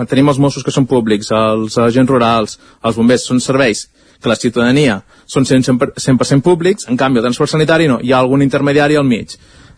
tenim 0.09 0.31
els 0.33 0.41
Mossos 0.41 0.65
que 0.65 0.73
són 0.73 0.89
públics, 0.89 1.29
els 1.35 1.77
agents 1.83 2.11
rurals, 2.11 2.57
els 2.89 2.97
bombers, 2.97 3.27
són 3.29 3.43
serveis 3.45 3.85
que 4.17 4.31
la 4.33 4.39
ciutadania 4.41 5.03
són 5.29 5.45
100%, 5.45 5.93
100 6.01 6.45
públics, 6.45 6.89
en 6.89 6.97
canvi 6.97 7.21
el 7.21 7.27
transport 7.27 7.53
sanitari 7.53 7.89
no, 7.91 7.99
hi 8.01 8.15
ha 8.15 8.23
algun 8.23 8.45
intermediari 8.47 8.97
al 8.97 9.05
mig. 9.05 9.37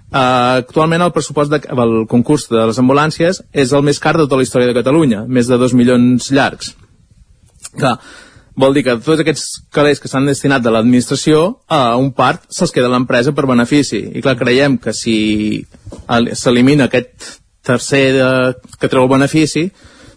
Uh, 0.09 0.63
actualment 0.63 1.03
el 1.05 1.13
pressupost 1.13 1.53
de, 1.53 1.59
el 1.69 1.97
concurs 2.09 2.47
de 2.49 2.69
les 2.71 2.79
ambulàncies 2.81 3.43
és 3.53 3.75
el 3.77 3.83
més 3.85 3.99
car 4.01 4.15
de 4.17 4.25
tota 4.25 4.39
la 4.41 4.47
història 4.47 4.71
de 4.71 4.79
Catalunya, 4.79 5.25
més 5.27 5.51
de 5.51 5.59
2 5.61 5.75
milions 5.77 6.31
llargs. 6.33 6.73
Clar, 7.75 7.99
vol 8.59 8.75
dir 8.75 8.83
que 8.87 8.97
tots 8.99 9.23
aquests 9.23 9.45
calés 9.75 10.01
que 10.03 10.11
s'han 10.11 10.27
destinat 10.27 10.65
de 10.65 10.73
l'administració, 10.75 11.61
a 11.71 11.97
un 11.97 12.11
part 12.17 12.49
se'ls 12.51 12.73
queda 12.75 12.91
l'empresa 12.91 13.33
per 13.33 13.47
benefici. 13.47 14.01
I 14.19 14.23
clar, 14.25 14.37
creiem 14.41 14.79
que 14.83 14.93
si 14.93 15.15
el- 16.09 16.33
s'elimina 16.35 16.89
aquest 16.89 17.39
tercer 17.63 18.13
de, 18.17 18.29
que 18.81 18.89
treu 18.91 19.05
el 19.07 19.13
benefici, 19.13 19.69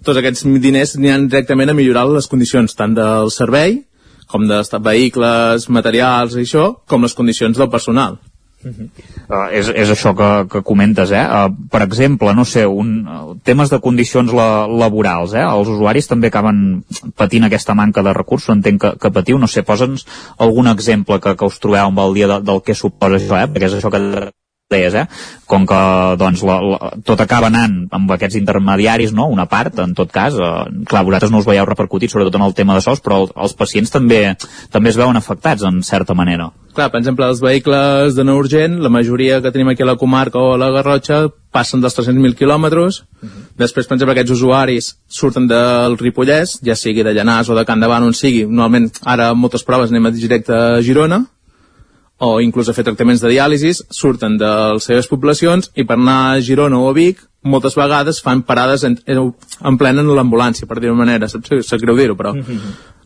tots 0.04 0.18
aquests 0.18 0.46
diners 0.64 0.96
aniran 0.98 1.28
directament 1.30 1.70
a 1.70 1.78
millorar 1.78 2.08
les 2.10 2.28
condicions 2.28 2.74
tant 2.76 2.96
del 2.98 3.30
servei, 3.32 3.84
com 4.32 4.48
de 4.48 4.62
vehicles, 4.80 5.68
materials 5.70 6.36
i 6.40 6.46
això, 6.46 6.66
com 6.88 7.04
les 7.04 7.14
condicions 7.14 7.58
del 7.58 7.70
personal. 7.70 8.18
Uh, 8.62 9.48
és, 9.58 9.70
és 9.74 9.92
això 9.94 10.14
que, 10.18 10.30
que 10.52 10.62
comentes, 10.66 11.14
eh? 11.16 11.22
Uh, 11.24 11.68
per 11.72 11.82
exemple, 11.86 12.34
no 12.38 12.46
sé, 12.48 12.66
un, 12.68 12.92
uh, 13.06 13.36
temes 13.48 13.72
de 13.74 13.80
condicions 13.84 14.34
la, 14.38 14.68
laborals, 14.68 15.34
eh? 15.38 15.46
Els 15.46 15.72
usuaris 15.76 16.10
també 16.12 16.30
acaben 16.32 16.82
patint 17.18 17.48
aquesta 17.48 17.76
manca 17.78 18.04
de 18.06 18.14
recursos, 18.18 18.54
entenc 18.54 18.82
que, 18.84 18.94
que 19.02 19.14
patiu, 19.14 19.40
no 19.42 19.50
sé, 19.52 19.66
posa'ns 19.68 20.06
algun 20.42 20.70
exemple 20.72 21.20
que, 21.24 21.36
que 21.38 21.50
us 21.50 21.60
trobeu 21.64 21.88
amb 21.88 22.06
el 22.06 22.20
dia 22.20 22.30
de, 22.36 22.42
del 22.46 22.62
que 22.66 22.78
suposa 22.78 23.20
això, 23.22 23.40
eh? 23.40 23.50
Perquè 23.50 23.72
és 23.72 23.80
això 23.80 23.94
que 23.94 24.32
deies, 24.72 24.96
eh? 24.96 25.06
Com 25.52 25.68
que 25.68 25.82
doncs, 26.20 26.44
la, 26.48 26.58
la, 26.64 26.92
tot 27.08 27.22
acaba 27.24 27.52
anant 27.52 27.76
amb 27.94 28.16
aquests 28.16 28.40
intermediaris, 28.40 29.14
no? 29.18 29.28
Una 29.32 29.48
part, 29.52 29.78
en 29.84 29.96
tot 29.98 30.12
cas, 30.14 30.38
eh, 30.40 30.86
clar, 30.88 31.04
vosaltres 31.08 31.34
no 31.34 31.44
us 31.44 31.50
veieu 31.50 31.68
repercutit 31.68 32.14
sobretot 32.14 32.40
en 32.40 32.48
el 32.48 32.56
tema 32.58 32.78
de 32.78 32.86
sols, 32.86 33.04
però 33.04 33.22
el, 33.24 33.30
els 33.36 33.56
pacients 33.60 33.94
també 33.94 34.24
també 34.72 34.92
es 34.92 35.00
veuen 35.00 35.20
afectats 35.20 35.68
en 35.68 35.82
certa 35.86 36.16
manera. 36.18 36.52
Clar, 36.72 36.88
per 36.92 37.02
exemple, 37.02 37.28
els 37.28 37.42
vehicles 37.44 38.16
de 38.16 38.24
no 38.24 38.38
urgent, 38.40 38.80
la 38.80 38.92
majoria 38.94 39.42
que 39.44 39.52
tenim 39.52 39.74
aquí 39.74 39.84
a 39.84 39.90
la 39.90 39.98
comarca 40.00 40.40
o 40.40 40.54
a 40.54 40.60
la 40.60 40.72
Garrotxa 40.72 41.26
passen 41.52 41.84
dels 41.84 41.98
300.000 41.98 42.38
quilòmetres. 42.40 43.02
Després, 43.60 43.88
per 43.88 43.98
exemple, 43.98 44.16
aquests 44.16 44.38
usuaris 44.38 44.94
surten 45.12 45.50
del 45.52 45.98
Ripollès, 46.00 46.62
ja 46.64 46.78
sigui 46.80 47.04
de 47.04 47.12
Llanàs 47.18 47.52
o 47.52 47.58
de 47.58 47.66
Can 47.68 47.84
Davant, 47.84 48.08
on 48.08 48.16
sigui. 48.16 48.46
Normalment, 48.48 48.88
ara 49.04 49.34
moltes 49.36 49.68
proves 49.68 49.92
anem 49.92 50.08
directe 50.16 50.56
a 50.56 50.80
Girona, 50.86 51.26
o 52.22 52.38
inclús 52.42 52.70
a 52.70 52.76
fer 52.78 52.86
tractaments 52.86 53.24
de 53.24 53.32
diàlisis, 53.34 53.82
surten 53.90 54.38
de 54.38 54.50
les 54.78 54.86
seves 54.86 55.10
poblacions 55.10 55.72
i 55.74 55.86
per 55.90 55.98
anar 55.98 56.20
a 56.30 56.42
Girona 56.46 56.78
o 56.78 56.90
a 56.90 56.94
Vic 56.94 57.24
moltes 57.42 57.74
vegades 57.76 58.22
fan 58.22 58.44
parades 58.46 58.84
en, 58.86 59.00
en, 59.10 59.32
en 59.66 59.78
plena 59.78 60.04
en 60.06 60.12
l'ambulància, 60.14 60.68
per 60.70 60.78
dir-ho 60.80 60.94
manera, 60.96 61.30
sap, 61.32 61.50
sap 61.66 61.82
greu 61.82 61.98
dir-ho, 61.98 62.18
però 62.20 62.36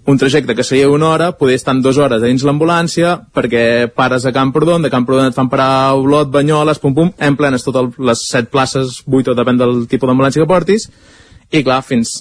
un 0.05 0.19
trajecte 0.19 0.53
que 0.53 0.63
seria 0.67 0.89
una 0.91 1.09
hora, 1.09 1.31
poder 1.39 1.55
estar 1.55 1.73
en 1.73 1.81
dues 1.81 1.97
hores 1.97 2.21
dins 2.21 2.43
l'ambulància, 2.45 3.15
perquè 3.33 3.87
pares 3.95 4.27
a 4.27 4.33
Camprodon, 4.35 4.83
de 4.83 4.91
Camprodon 4.93 5.31
et 5.31 5.37
fan 5.37 5.49
parar 5.49 5.69
a 5.87 5.95
Olot, 5.95 6.29
Banyoles, 6.29 6.83
pum 6.83 6.93
pum, 6.93 7.11
en 7.17 7.39
plenes 7.39 7.63
totes 7.65 7.95
les 7.97 8.27
set 8.27 8.51
places, 8.51 8.99
vuit 9.07 9.27
o 9.31 9.33
depèn 9.33 9.57
del 9.57 9.85
tipus 9.87 10.11
d'ambulància 10.11 10.43
que 10.43 10.51
portis, 10.51 10.89
i 11.49 11.63
clar, 11.63 11.81
fins 11.87 12.19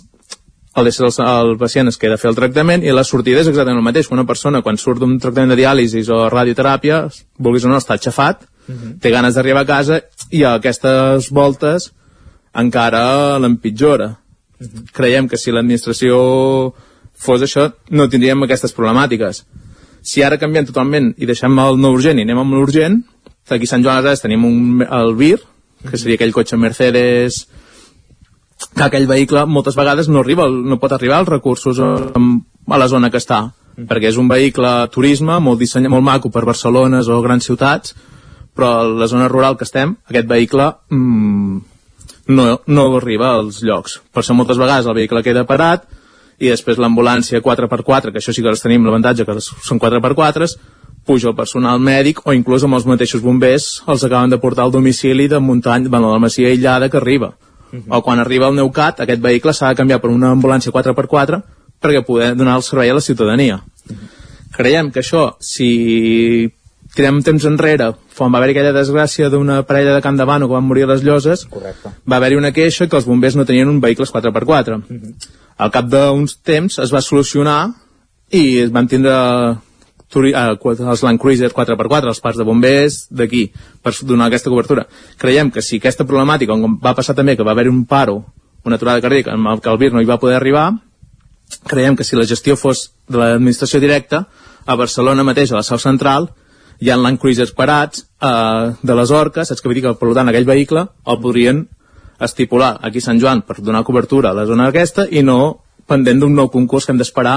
el, 0.77 0.89
el, 0.89 1.13
el 1.25 1.57
pacient 1.59 1.89
es 1.89 1.99
queda 1.99 2.17
a 2.19 2.21
fer 2.21 2.31
el 2.33 2.39
tractament 2.39 2.83
i 2.85 2.93
la 2.95 3.05
sortida 3.07 3.43
és 3.43 3.51
exactament 3.51 3.81
el 3.81 3.87
mateix. 3.87 4.11
Una 4.15 4.27
persona, 4.27 4.63
quan 4.63 4.79
surt 4.81 5.03
d'un 5.03 5.19
tractament 5.23 5.55
de 5.55 5.61
diàlisis 5.61 6.11
o 6.11 6.25
radioteràpia, 6.33 7.05
vulguis 7.39 7.67
o 7.67 7.71
no, 7.71 7.79
està 7.79 7.99
aixafat, 7.99 8.47
té 9.01 9.13
ganes 9.13 9.37
d'arribar 9.37 9.63
a 9.65 9.69
casa 9.69 10.01
i 10.33 10.43
a 10.43 10.57
aquestes 10.59 11.31
voltes 11.35 11.91
encara 12.55 13.39
l'empitjora. 13.43 14.15
Creiem 14.97 15.29
que 15.29 15.39
si 15.39 15.53
l'administració 15.53 16.19
fos 17.15 17.43
això, 17.45 17.69
no 17.91 18.09
tindríem 18.11 18.43
aquestes 18.47 18.75
problemàtiques. 18.75 19.45
Si 20.05 20.23
ara 20.23 20.39
canviem 20.41 20.67
totalment 20.69 21.13
i 21.17 21.27
deixem 21.29 21.59
el 21.59 21.79
no 21.81 21.93
urgent 21.95 22.19
i 22.19 22.25
anem 22.27 22.41
amb 22.43 22.57
l'urgent, 22.57 23.03
aquí 23.49 23.69
a 23.69 23.71
Sant 23.71 23.85
Joan 23.85 24.05
les 24.05 24.23
tenim 24.23 24.45
un, 24.49 24.85
el 24.85 25.15
VIR, 25.19 25.41
que 25.85 26.01
seria 26.01 26.17
aquell 26.19 26.33
cotxe 26.33 26.57
Mercedes 26.57 27.45
que 28.73 28.87
aquell 28.87 29.07
vehicle 29.11 29.45
moltes 29.47 29.77
vegades 29.77 30.09
no 30.09 30.23
arriba, 30.23 30.49
no 30.49 30.79
pot 30.81 30.93
arribar 30.97 31.21
als 31.21 31.31
recursos 31.31 31.81
a, 31.81 31.93
a 32.15 32.81
la 32.81 32.89
zona 32.89 33.11
que 33.11 33.21
està. 33.23 33.47
Perquè 33.75 34.13
és 34.13 34.19
un 34.21 34.29
vehicle 34.31 34.71
turisme 34.95 35.41
molt 35.43 35.59
dissenyat, 35.59 35.91
molt 35.91 36.07
maco 36.07 36.31
per 36.31 36.45
Barcelones 36.47 37.11
o 37.11 37.21
grans 37.25 37.47
ciutats 37.49 37.97
però 38.55 38.71
a 38.81 38.85
la 38.87 39.09
zona 39.11 39.29
rural 39.29 39.59
que 39.59 39.67
estem 39.67 39.97
aquest 40.09 40.29
vehicle 40.31 40.69
mm, 40.95 41.59
no, 42.31 42.47
no 42.67 42.87
arriba 42.97 43.35
als 43.35 43.61
llocs. 43.67 43.99
Per 44.15 44.23
això 44.23 44.37
moltes 44.37 44.61
vegades 44.61 44.87
el 44.87 44.97
vehicle 44.97 45.25
queda 45.27 45.45
parat 45.49 45.89
i 46.39 46.51
després 46.51 46.79
l'ambulància 46.79 47.43
4x4 47.43 48.13
que 48.13 48.23
això 48.23 48.35
sí 48.35 48.43
que 48.43 48.55
les 48.55 48.63
tenim 48.63 48.87
l'avantatge 48.87 49.27
que 49.27 49.37
són 49.43 49.83
4x4 49.83 50.49
puja 51.05 51.29
el 51.31 51.37
personal 51.37 51.83
mèdic 51.83 52.23
o 52.25 52.33
inclús 52.33 52.65
amb 52.65 52.79
els 52.79 52.87
mateixos 52.89 53.23
bombers 53.23 53.83
els 53.87 54.07
acaben 54.07 54.33
de 54.33 54.41
portar 54.41 54.65
al 54.65 54.73
domicili 54.73 55.29
de 55.29 55.39
muntanya, 55.39 55.91
bueno, 55.91 56.09
de 56.09 56.15
la 56.15 56.23
masia 56.23 56.49
aïllada 56.49 56.89
que 56.89 56.97
arriba 56.97 57.35
o 57.89 58.03
quan 58.03 58.21
arriba 58.21 58.49
el 58.49 58.57
Neucat, 58.57 59.01
aquest 59.01 59.23
vehicle 59.23 59.53
s'ha 59.53 59.73
de 59.73 59.79
canviar 59.81 60.01
per 60.01 60.11
una 60.11 60.33
ambulància 60.35 60.73
4x4 60.73 61.43
perquè 61.83 62.05
poder 62.05 62.35
donar 62.37 62.57
el 62.57 62.63
servei 62.63 62.91
a 62.91 62.95
la 62.95 63.05
ciutadania. 63.05 63.61
Creiem 64.55 64.91
que 64.95 65.03
això, 65.03 65.35
si 65.41 66.49
tirem 66.95 67.21
temps 67.27 67.45
enrere, 67.49 67.91
quan 68.17 68.33
va 68.33 68.39
haver 68.39 68.53
aquella 68.53 68.73
desgràcia 68.73 69.29
d'una 69.31 69.63
parella 69.67 69.97
de 69.97 70.03
Can 70.03 70.17
Davano 70.17 70.47
que 70.47 70.55
van 70.55 70.65
morir 70.65 70.85
a 70.85 70.93
les 70.93 71.03
lloses, 71.03 71.45
Correcte. 71.51 71.91
va 72.09 72.17
haver-hi 72.17 72.39
una 72.39 72.53
queixa 72.53 72.87
que 72.89 72.97
els 72.97 73.07
bombers 73.07 73.37
no 73.37 73.45
tenien 73.45 73.69
un 73.69 73.81
vehicles 73.83 74.13
4x4. 74.15 74.81
Al 75.59 75.71
cap 75.75 75.91
d'uns 75.91 76.39
temps 76.43 76.79
es 76.79 76.95
va 76.95 77.03
solucionar 77.03 77.75
i 78.31 78.61
es 78.63 78.71
van 78.73 78.89
tindre 78.89 79.15
els 80.23 81.03
Land 81.03 81.21
Cruiser 81.21 81.51
4x4, 81.53 82.13
els 82.13 82.21
parcs 82.21 82.39
de 82.39 82.47
bombers 82.47 83.07
d'aquí, 83.11 83.49
per 83.83 83.93
donar 84.03 84.29
aquesta 84.29 84.51
cobertura. 84.53 84.87
Creiem 85.19 85.51
que 85.51 85.63
si 85.63 85.81
aquesta 85.83 86.07
problemàtica, 86.07 86.55
com 86.55 86.79
va 86.83 86.95
passar 86.95 87.15
també 87.15 87.37
que 87.37 87.47
va 87.47 87.53
haver 87.53 87.69
un 87.69 87.85
paro, 87.85 88.25
una 88.65 88.77
aturada 88.77 89.03
cardíaca, 89.03 89.35
amb 89.35 89.49
el 89.53 89.61
que 89.61 89.71
el 89.71 89.79
VIR 89.79 89.93
no 89.93 90.03
hi 90.03 90.09
va 90.09 90.21
poder 90.21 90.37
arribar, 90.37 90.71
creiem 91.69 91.97
que 91.97 92.05
si 92.05 92.17
la 92.17 92.27
gestió 92.27 92.57
fos 92.57 92.91
de 93.09 93.19
l'administració 93.19 93.81
directa, 93.81 94.25
a 94.65 94.77
Barcelona 94.77 95.25
mateix, 95.25 95.53
a 95.53 95.61
la 95.61 95.67
seu 95.67 95.79
central, 95.79 96.31
hi 96.81 96.91
ha 96.91 96.97
Land 96.99 97.21
Cruisers 97.21 97.53
parats 97.55 98.07
eh, 98.21 98.73
de 98.83 98.95
les 98.97 99.11
orques, 99.11 99.49
saps 99.49 99.63
què 99.63 99.71
vull 99.71 99.79
dir? 99.79 99.85
Que, 99.87 99.95
per 100.01 100.15
tant, 100.17 100.31
aquell 100.31 100.49
vehicle 100.49 100.87
el 100.89 101.21
podrien 101.23 101.67
estipular 102.25 102.79
aquí 102.83 103.03
a 103.03 103.09
Sant 103.09 103.21
Joan 103.21 103.43
per 103.47 103.61
donar 103.61 103.85
cobertura 103.85 104.31
a 104.31 104.39
la 104.39 104.47
zona 104.47 104.69
aquesta 104.71 105.07
i 105.11 105.23
no 105.27 105.65
pendent 105.91 106.23
d'un 106.23 106.35
nou 106.35 106.49
concurs 106.49 106.87
que 106.87 106.95
hem 106.95 107.01
d'esperar 107.01 107.37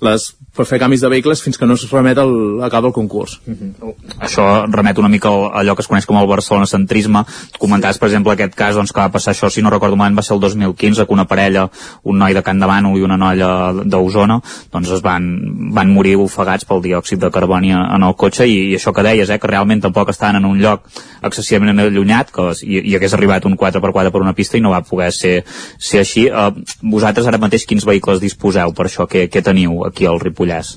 les, 0.00 0.30
per 0.56 0.66
fer 0.66 0.80
canvis 0.82 1.02
de 1.04 1.10
vehicles 1.12 1.42
fins 1.44 1.58
que 1.58 1.66
no 1.68 1.76
es 1.78 1.84
remet 1.90 2.18
el, 2.18 2.32
acaba 2.66 2.88
el 2.88 2.94
concurs. 2.94 3.38
Mm 3.46 3.54
-hmm. 3.54 3.94
Això 4.20 4.66
remet 4.70 4.98
una 4.98 5.08
mica 5.08 5.28
a 5.28 5.60
allò 5.60 5.74
que 5.74 5.82
es 5.82 5.88
coneix 5.88 6.06
com 6.06 6.16
el 6.16 6.26
Barcelona 6.26 6.66
centrisme. 6.66 7.24
Comentaves, 7.58 7.98
per 7.98 8.08
exemple, 8.08 8.32
aquest 8.32 8.54
cas 8.54 8.74
doncs, 8.74 8.92
que 8.92 9.00
va 9.00 9.12
passar 9.12 9.32
això, 9.32 9.50
si 9.50 9.62
no 9.62 9.70
recordo 9.70 9.96
malament, 9.96 10.18
va 10.18 10.22
ser 10.22 10.34
el 10.34 10.40
2015, 10.40 11.06
que 11.06 11.12
una 11.12 11.26
parella, 11.26 11.70
un 12.02 12.18
noi 12.18 12.34
de 12.34 12.42
Can 12.42 12.60
Bànol 12.60 12.98
i 12.98 13.02
una 13.02 13.16
noia 13.16 13.72
d'Osona, 13.84 14.40
doncs 14.72 14.90
es 14.90 15.02
van, 15.02 15.40
van 15.72 15.92
morir 15.92 16.16
ofegats 16.16 16.64
pel 16.64 16.82
diòxid 16.82 17.18
de 17.18 17.30
carboni 17.30 17.72
en 17.72 18.02
el 18.02 18.14
cotxe 18.14 18.46
i, 18.46 18.70
i 18.70 18.74
això 18.74 18.92
que 18.92 19.02
deies, 19.02 19.30
eh, 19.30 19.38
que 19.38 19.46
realment 19.46 19.80
tampoc 19.80 20.08
estaven 20.08 20.36
en 20.36 20.44
un 20.44 20.58
lloc 20.58 20.82
excessivament 21.22 21.78
allunyat 21.78 22.30
que, 22.30 22.52
i, 22.62 22.90
i 22.90 22.96
hagués 22.96 23.14
arribat 23.14 23.44
un 23.44 23.56
4x4 23.56 24.10
per 24.10 24.20
una 24.20 24.32
pista 24.32 24.56
i 24.56 24.60
no 24.60 24.70
va 24.70 24.82
poder 24.82 25.12
ser, 25.12 25.44
ser 25.78 26.00
així. 26.00 26.28
Uh, 26.30 26.50
vosaltres 26.82 27.26
ara 27.26 27.38
mateix 27.38 27.66
quins 27.66 27.84
vehicles 27.84 28.20
disposeu 28.20 28.72
per 28.72 28.86
això? 28.86 29.06
Què, 29.10 29.28
què 29.28 29.42
teniu 29.42 29.89
aquí 29.90 30.08
al 30.08 30.20
Ripollès? 30.22 30.76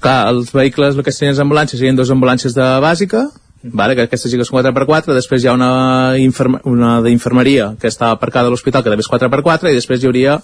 Clar, 0.00 0.30
els 0.32 0.52
vehicles, 0.54 0.96
el 0.96 1.04
que 1.04 1.12
serien 1.12 1.34
les 1.34 1.42
ambulàncies, 1.42 1.80
serien 1.80 1.98
dues 1.98 2.12
ambulàncies 2.12 2.54
de 2.56 2.66
bàsica, 2.80 3.26
vale, 3.62 3.96
que 3.96 4.06
aquestes 4.06 4.32
sí 4.32 4.38
que 4.40 4.46
són 4.48 4.62
4x4, 4.62 5.12
després 5.16 5.44
hi 5.44 5.50
ha 5.50 5.56
una, 5.56 5.72
inferma, 6.16 6.62
una 6.64 6.94
d'infermeria 7.04 7.74
que 7.80 7.90
està 7.92 8.14
aparcada 8.14 8.48
a 8.48 8.54
l'hospital, 8.54 8.84
que 8.84 8.92
també 8.92 9.04
és 9.04 9.12
4x4, 9.12 9.68
i 9.68 9.76
després 9.76 10.00
hi 10.00 10.08
hauria 10.08 10.38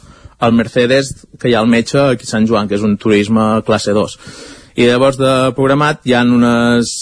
el 0.44 0.52
Mercedes, 0.52 1.14
que 1.40 1.48
hi 1.48 1.56
ha 1.56 1.62
el 1.64 1.72
metge 1.72 2.02
aquí 2.02 2.28
a 2.28 2.32
Sant 2.34 2.48
Joan, 2.48 2.68
que 2.68 2.76
és 2.76 2.84
un 2.84 2.98
turisme 3.00 3.46
classe 3.64 3.96
2. 3.96 4.18
I 4.76 4.90
llavors 4.90 5.16
de 5.16 5.32
programat 5.56 6.04
hi 6.04 6.12
ha 6.12 6.20
unes 6.28 6.92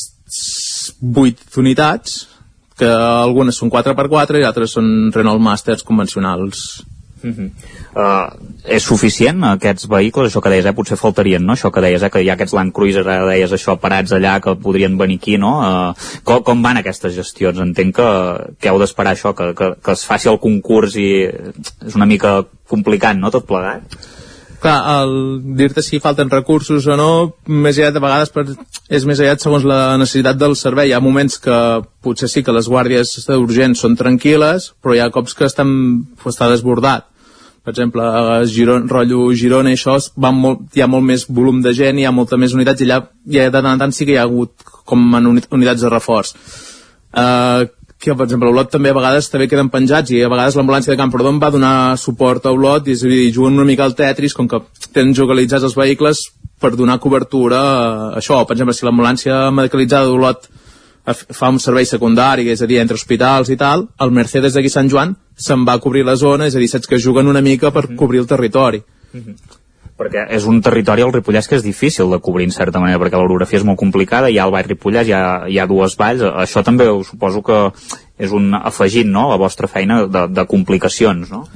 8 1.03 1.59
unitats, 1.59 2.29
que 2.79 2.91
algunes 2.91 3.59
són 3.59 3.71
4x4 3.71 4.41
i 4.41 4.47
altres 4.47 4.75
són 4.79 5.11
Renault 5.15 5.43
Masters 5.43 5.83
convencionals. 5.87 6.85
Uh 7.25 7.31
-huh. 7.33 7.51
uh, 7.97 8.29
és 8.65 8.83
suficient 8.83 9.45
aquests 9.45 9.89
vehicles, 9.89 10.29
això 10.29 10.43
que 10.43 10.51
deies, 10.53 10.67
eh? 10.67 10.73
potser 10.77 10.99
faltarien, 11.01 11.45
no? 11.45 11.55
Això 11.55 11.71
que 11.73 11.81
deies, 11.81 12.03
eh? 12.03 12.11
que 12.11 12.23
hi 12.23 12.29
ha 12.29 12.35
aquests 12.35 12.55
Land 12.55 12.73
Cruiser, 12.73 13.07
ara 13.09 13.27
deies 13.27 13.53
això, 13.53 13.79
parats 13.81 14.13
allà, 14.13 14.41
que 14.41 14.57
podrien 14.57 14.99
venir 14.99 15.17
aquí, 15.17 15.39
no? 15.39 15.53
Uh, 15.61 15.95
com, 16.23 16.43
com 16.43 16.63
van 16.63 16.77
aquestes 16.77 17.15
gestions? 17.15 17.59
Entenc 17.59 17.97
que, 17.97 18.11
que 18.61 18.69
heu 18.69 18.79
d'esperar 18.79 19.13
això, 19.13 19.35
que, 19.35 19.55
que, 19.55 19.75
que 19.83 19.93
es 19.93 20.05
faci 20.05 20.29
el 20.29 20.39
concurs 20.39 20.97
i 20.97 21.25
és 21.87 21.95
una 21.95 22.07
mica 22.07 22.45
complicat, 22.69 23.17
no?, 23.17 23.31
tot 23.31 23.47
plegat? 23.47 23.83
clar, 24.65 25.03
el 25.03 25.15
dir-te 25.59 25.83
si 25.85 26.01
falten 26.01 26.31
recursos 26.33 26.87
o 26.89 26.97
no, 26.97 27.11
més 27.47 27.79
aviat 27.79 27.95
de 27.97 28.03
vegades 28.03 28.33
per, 28.33 28.47
és 28.89 29.05
més 29.09 29.21
aviat 29.21 29.45
segons 29.45 29.67
la 29.69 29.97
necessitat 30.01 30.39
del 30.41 30.57
servei. 30.57 30.91
Hi 30.91 30.97
ha 30.97 31.03
moments 31.05 31.37
que 31.45 31.59
potser 32.05 32.31
sí 32.33 32.45
que 32.45 32.55
les 32.57 32.71
guàrdies 32.73 33.13
urgents 33.37 33.85
són 33.85 33.99
tranquil·les, 34.01 34.73
però 34.81 34.97
hi 34.97 35.03
ha 35.05 35.11
cops 35.15 35.37
que 35.37 35.49
estan, 35.51 35.75
està 36.25 36.49
desbordat 36.53 37.11
per 37.65 37.73
exemple, 37.73 38.05
a 38.05 38.43
Giron, 38.45 38.89
rotllo 38.91 39.31
Girona 39.33 39.73
i 39.73 39.79
això, 39.79 39.97
va 40.21 40.31
molt, 40.37 40.67
hi 40.77 40.83
ha 40.85 40.89
molt 40.91 41.07
més 41.09 41.25
volum 41.33 41.63
de 41.65 41.73
gent, 41.73 41.97
hi 41.97 42.05
ha 42.05 42.13
molta 42.13 42.37
més 42.37 42.53
unitats, 42.53 42.83
i 42.83 42.91
allà 42.91 42.99
ja 43.37 43.47
de 43.49 43.55
tant 43.55 43.71
en 43.71 43.81
tant 43.81 43.95
sí 43.97 44.05
que 44.05 44.13
hi 44.13 44.19
ha 44.21 44.27
hagut 44.29 44.67
com 44.85 45.01
en 45.17 45.31
unitats 45.33 45.81
de 45.81 45.93
reforç. 45.93 46.35
Uh, 47.15 47.65
que, 47.97 48.13
per 48.13 48.27
exemple, 48.27 48.51
Olot 48.53 48.69
també 48.69 48.93
a 48.93 48.97
vegades 48.97 49.31
també 49.33 49.49
queden 49.49 49.71
penjats 49.73 50.13
i 50.13 50.21
a 50.21 50.29
vegades 50.29 50.59
l'ambulància 50.59 50.93
de 50.93 51.01
Camprodon 51.01 51.41
va 51.41 51.53
donar 51.55 51.97
suport 51.97 52.45
a 52.45 52.53
Olot 52.53 52.85
i 52.89 52.93
és 52.99 53.05
a 53.07 53.09
dir, 53.09 53.33
juguen 53.33 53.57
una 53.57 53.65
mica 53.65 53.87
al 53.87 53.97
Tetris 53.97 54.37
com 54.37 54.51
que 54.51 54.61
tenen 54.91 55.17
localitzats 55.17 55.65
els 55.65 55.79
vehicles 55.79 56.27
per 56.61 56.75
donar 56.77 57.01
cobertura 57.01 57.63
a 57.63 58.11
això. 58.21 58.43
Per 58.45 58.59
exemple, 58.59 58.77
si 58.77 58.85
l'ambulància 58.85 59.49
medicalitzada 59.57 60.11
d'Olot 60.11 60.51
fa 61.33 61.49
un 61.53 61.61
servei 61.61 61.89
secundari, 61.89 62.51
és 62.53 62.61
a 62.61 62.69
dir, 62.69 62.83
entre 62.83 63.01
hospitals 63.01 63.49
i 63.49 63.57
tal, 63.61 63.89
el 64.01 64.13
Mercedes 64.13 64.53
d'aquí 64.53 64.73
Sant 64.73 64.93
Joan 64.93 65.17
se'n 65.37 65.65
va 65.67 65.75
a 65.75 65.83
cobrir 65.83 66.05
la 66.07 66.17
zona, 66.17 66.47
és 66.47 66.55
a 66.55 66.63
dir, 66.63 66.69
saps 66.71 66.89
que 66.91 67.01
juguen 67.03 67.29
una 67.29 67.43
mica 67.43 67.73
per 67.75 67.89
mm. 67.89 67.97
cobrir 67.97 68.21
el 68.21 68.27
territori. 68.31 68.83
Mm 69.13 69.21
-hmm. 69.21 69.61
Perquè 69.95 70.27
és 70.35 70.45
un 70.45 70.61
territori, 70.61 71.03
el 71.03 71.13
Ripollès, 71.13 71.47
que 71.47 71.55
és 71.55 71.63
difícil 71.63 72.11
de 72.11 72.19
cobrir, 72.19 72.45
en 72.47 72.51
certa 72.51 72.81
manera, 72.81 72.99
perquè 72.99 73.15
l'orografia 73.15 73.59
és 73.61 73.65
molt 73.65 73.79
complicada, 73.79 74.31
hi 74.31 74.39
ha 74.39 74.45
el 74.45 74.51
Vall 74.51 74.67
Ripollès, 74.67 75.07
hi 75.07 75.13
ha, 75.13 75.47
hi 75.47 75.59
ha 75.59 75.67
dues 75.67 75.97
valls, 75.97 76.21
això 76.23 76.65
també 76.65 76.89
ho 76.89 77.05
suposo 77.05 77.43
que 77.43 77.73
és 78.19 78.33
un 78.33 78.55
afegit, 78.55 79.07
no?, 79.07 79.29
a 79.29 79.31
la 79.31 79.37
vostra 79.37 79.69
feina 79.69 80.07
de, 80.07 80.27
de 80.27 80.47
complicacions, 80.47 81.31
no? 81.31 81.49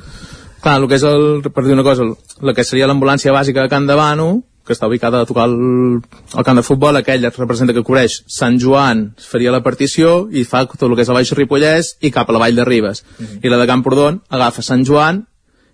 Clar, 0.61 0.81
el 0.81 0.89
que 0.89 0.95
és 0.95 1.03
el, 1.03 1.43
per 1.55 1.65
dir 1.65 1.73
una 1.73 1.83
cosa, 1.83 2.05
el 2.43 2.55
que 2.55 2.65
seria 2.65 2.87
l'ambulància 2.87 3.33
bàsica 3.33 3.63
de 3.63 3.69
Can 3.69 3.87
de 3.87 3.95
Bano, 3.95 4.43
que 4.69 4.77
està 4.77 4.87
ubicada 4.87 5.23
a 5.23 5.27
tocar 5.27 5.47
el, 5.49 5.57
el 6.37 6.45
camp 6.45 6.61
de 6.61 6.65
futbol, 6.67 6.97
aquell 7.01 7.25
representa 7.31 7.73
que 7.73 7.83
cobreix 7.87 8.21
Sant 8.29 8.59
Joan, 8.61 9.07
faria 9.19 9.55
la 9.55 9.63
partició 9.65 10.27
i 10.29 10.45
fa 10.45 10.67
tot 10.69 10.85
el 10.87 10.95
que 10.95 11.07
és 11.07 11.09
el 11.09 11.17
Baix 11.17 11.33
Ripollès 11.39 11.95
i 12.05 12.13
cap 12.13 12.29
a 12.29 12.37
la 12.37 12.43
Vall 12.45 12.61
de 12.61 12.67
Ribes. 12.69 13.03
Mm 13.17 13.25
-hmm. 13.25 13.41
I 13.43 13.49
la 13.49 13.59
de 13.59 13.67
Camprodon 13.67 14.21
agafa 14.29 14.63
Sant 14.63 14.85
Joan 14.85 15.25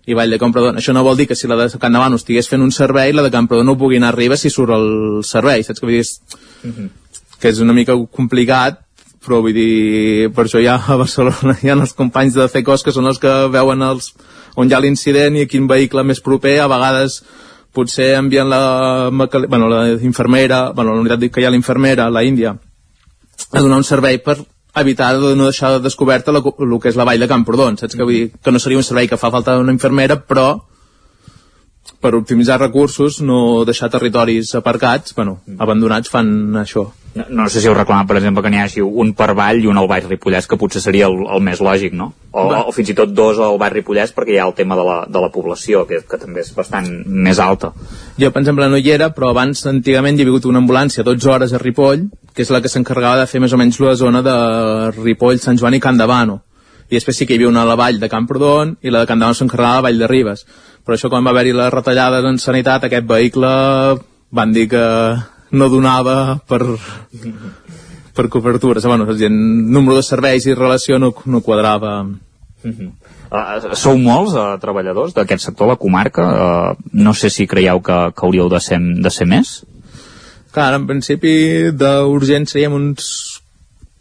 i 0.05 0.13
Vall 0.13 0.31
de 0.31 0.39
Camprodon. 0.39 0.77
Això 0.77 0.93
no 0.93 1.03
vol 1.03 1.17
dir 1.17 1.27
que 1.27 1.35
si 1.35 1.47
la 1.47 1.55
de 1.55 1.77
Can 1.77 1.93
Davant 1.93 2.13
estigués 2.13 2.47
fent 2.47 2.61
un 2.61 2.71
servei, 2.71 3.11
la 3.13 3.23
de 3.23 3.31
Camprodon 3.31 3.65
no 3.65 3.77
pugui 3.77 3.97
anar 3.97 4.13
a 4.13 4.15
Ribes 4.15 4.39
si 4.39 4.49
surt 4.49 4.71
el 4.71 5.23
servei, 5.23 5.63
saps 5.63 5.79
que 5.79 5.85
vull 5.85 5.95
dir? 5.95 6.05
Mm 6.63 6.71
-hmm. 6.71 6.89
Que 7.39 7.49
és 7.49 7.59
una 7.59 7.73
mica 7.73 7.93
complicat, 8.11 8.79
però 9.25 9.41
vull 9.41 9.53
dir, 9.53 10.29
per 10.33 10.45
això 10.45 10.61
ja 10.63 10.75
a 10.87 10.95
Barcelona 10.95 11.57
hi 11.61 11.69
ha 11.69 11.73
els 11.73 11.93
companys 11.93 12.33
de 12.33 12.47
FECOS 12.47 12.83
que 12.83 12.91
són 12.91 13.05
els 13.05 13.19
que 13.19 13.47
veuen 13.51 13.81
els, 13.81 14.13
on 14.55 14.69
hi 14.69 14.73
ha 14.73 14.79
l'incident 14.79 15.35
i 15.35 15.47
quin 15.47 15.67
vehicle 15.67 16.03
més 16.03 16.21
proper, 16.21 16.59
a 16.59 16.67
vegades 16.67 17.23
potser 17.75 18.13
envien 18.17 18.49
la, 18.49 19.09
bueno, 19.11 19.69
la 19.69 19.83
infermera, 20.01 20.69
bueno, 20.71 20.95
la 20.95 21.03
unitat 21.03 21.27
que 21.31 21.43
hi 21.43 21.47
ha 21.47 21.53
l'infermera, 21.53 22.09
la 22.09 22.23
Índia, 22.23 22.55
a 23.51 23.61
donar 23.61 23.81
un 23.83 23.87
servei 23.87 24.19
per 24.23 24.39
evitar 24.75 25.13
de 25.19 25.35
no 25.35 25.47
deixar 25.47 25.79
descoberta 25.81 26.33
la, 26.35 26.41
el 26.41 26.79
que 26.83 26.91
és 26.91 26.97
la 26.99 27.05
vall 27.07 27.21
de 27.21 27.31
Camprodon, 27.31 27.77
saps? 27.79 27.95
Que, 27.95 28.03
vull 28.03 28.17
dir, 28.17 28.31
que 28.43 28.51
no 28.51 28.59
seria 28.59 28.79
un 28.79 28.87
servei 28.87 29.07
que 29.11 29.19
fa 29.19 29.31
falta 29.31 29.57
una 29.61 29.75
infermera, 29.75 30.19
però 30.19 30.49
per 32.01 32.15
optimitzar 32.17 32.59
recursos, 32.59 33.21
no 33.21 33.63
deixar 33.65 33.91
territoris 33.93 34.55
aparcats, 34.57 35.15
bueno, 35.15 35.39
abandonats, 35.59 36.11
fan 36.11 36.29
això. 36.61 36.89
No, 37.15 37.23
no 37.29 37.43
sé 37.47 37.61
si 37.63 37.69
heu 37.69 37.73
reclamat, 37.77 38.09
per 38.09 38.17
exemple, 38.19 38.41
que 38.43 38.49
n'hi 38.51 38.59
hagi 38.59 38.81
un 38.83 39.13
per 39.15 39.29
Vall 39.39 39.61
i 39.63 39.69
un 39.71 39.77
al 39.79 39.87
Baix 39.87 40.03
Ripollès, 40.09 40.49
que 40.51 40.57
potser 40.59 40.81
seria 40.83 41.07
el, 41.07 41.21
el 41.31 41.43
més 41.47 41.61
lògic, 41.63 41.93
no? 41.95 42.09
O, 42.35 42.43
o 42.43 42.73
fins 42.75 42.91
i 42.91 42.95
tot 42.97 43.13
dos 43.15 43.39
al 43.39 43.55
Baix 43.61 43.71
Ripollès, 43.71 44.11
perquè 44.11 44.33
hi 44.33 44.39
ha 44.43 44.47
el 44.49 44.55
tema 44.57 44.75
de 44.75 44.83
la, 44.83 44.97
de 45.07 45.21
la 45.23 45.29
població, 45.31 45.85
que, 45.87 46.01
que 46.03 46.19
també 46.19 46.43
és 46.43 46.49
bastant 46.57 46.89
més 47.07 47.39
alta. 47.39 47.69
Jo, 48.19 48.33
per 48.35 48.41
exemple, 48.43 48.67
no 48.67 48.81
hi 48.81 48.91
era, 48.91 49.13
però 49.15 49.29
abans, 49.31 49.63
antigament, 49.71 50.19
hi 50.19 50.25
havia 50.25 50.35
hagut 50.35 50.49
una 50.51 50.59
ambulància 50.59 51.05
12 51.07 51.31
hores 51.31 51.55
a 51.55 51.61
Ripoll, 51.61 52.03
que 52.35 52.43
és 52.43 52.51
la 52.51 52.59
que 52.59 52.71
s'encarregava 52.73 53.21
de 53.21 53.29
fer 53.31 53.39
més 53.39 53.55
o 53.55 53.59
menys 53.61 53.79
la 53.79 53.95
zona 53.95 54.19
de 54.25 54.35
Ripoll, 54.97 55.39
Sant 55.39 55.61
Joan 55.61 55.77
i 55.77 55.79
Can 55.79 56.01
Davano. 56.01 56.41
I 56.89 56.97
després 56.97 57.15
sí 57.15 57.25
que 57.25 57.37
hi 57.37 57.39
havia 57.39 57.53
una 57.53 57.63
a 57.63 57.69
la 57.69 57.77
vall 57.79 57.95
de 58.01 58.09
Camprodon 58.11 58.75
i 58.83 58.91
la 58.91 59.05
de 59.05 59.09
Can 59.09 59.23
Davano 59.23 59.39
s'encarregava 59.39 59.79
la 59.79 59.85
vall 59.87 60.03
de 60.03 60.09
Ribes. 60.11 60.43
Però 60.83 60.99
això, 60.99 61.07
quan 61.09 61.23
va 61.23 61.31
haver-hi 61.31 61.55
les 61.55 61.71
retallades 61.73 62.27
en 62.27 62.43
sanitat, 62.43 62.83
aquest 62.85 63.07
vehicle 63.07 63.53
van 64.35 64.51
dir 64.51 64.67
que 64.69 64.83
no 65.51 65.69
donava 65.69 66.39
per, 66.47 66.61
per 68.15 68.29
cobertura. 68.29 68.81
Bueno, 68.85 69.09
el 69.11 69.29
número 69.71 69.97
de 69.97 70.03
serveis 70.03 70.45
i 70.47 70.55
relació 70.55 70.99
no, 70.99 71.13
no 71.25 71.41
quadrava. 71.41 72.01
Uh 72.03 72.71
-huh. 72.71 72.91
Uh, 73.25 73.73
sou 73.75 73.97
molts 73.97 74.35
uh, 74.37 74.57
treballadors 74.61 75.13
d'aquest 75.13 75.45
sector, 75.45 75.67
la 75.67 75.75
comarca. 75.75 76.23
Uh, 76.23 76.75
no 76.93 77.13
sé 77.13 77.29
si 77.29 77.47
creieu 77.47 77.81
que, 77.81 78.11
que 78.15 78.25
hauríeu 78.25 78.49
de 78.49 78.59
ser, 78.59 78.79
de 78.79 79.09
ser 79.09 79.25
més? 79.25 79.63
Clar, 80.51 80.73
en 80.77 80.85
principi 80.87 81.71
d'urgent 81.75 82.45
seríem 82.47 82.73
uns 82.73 83.41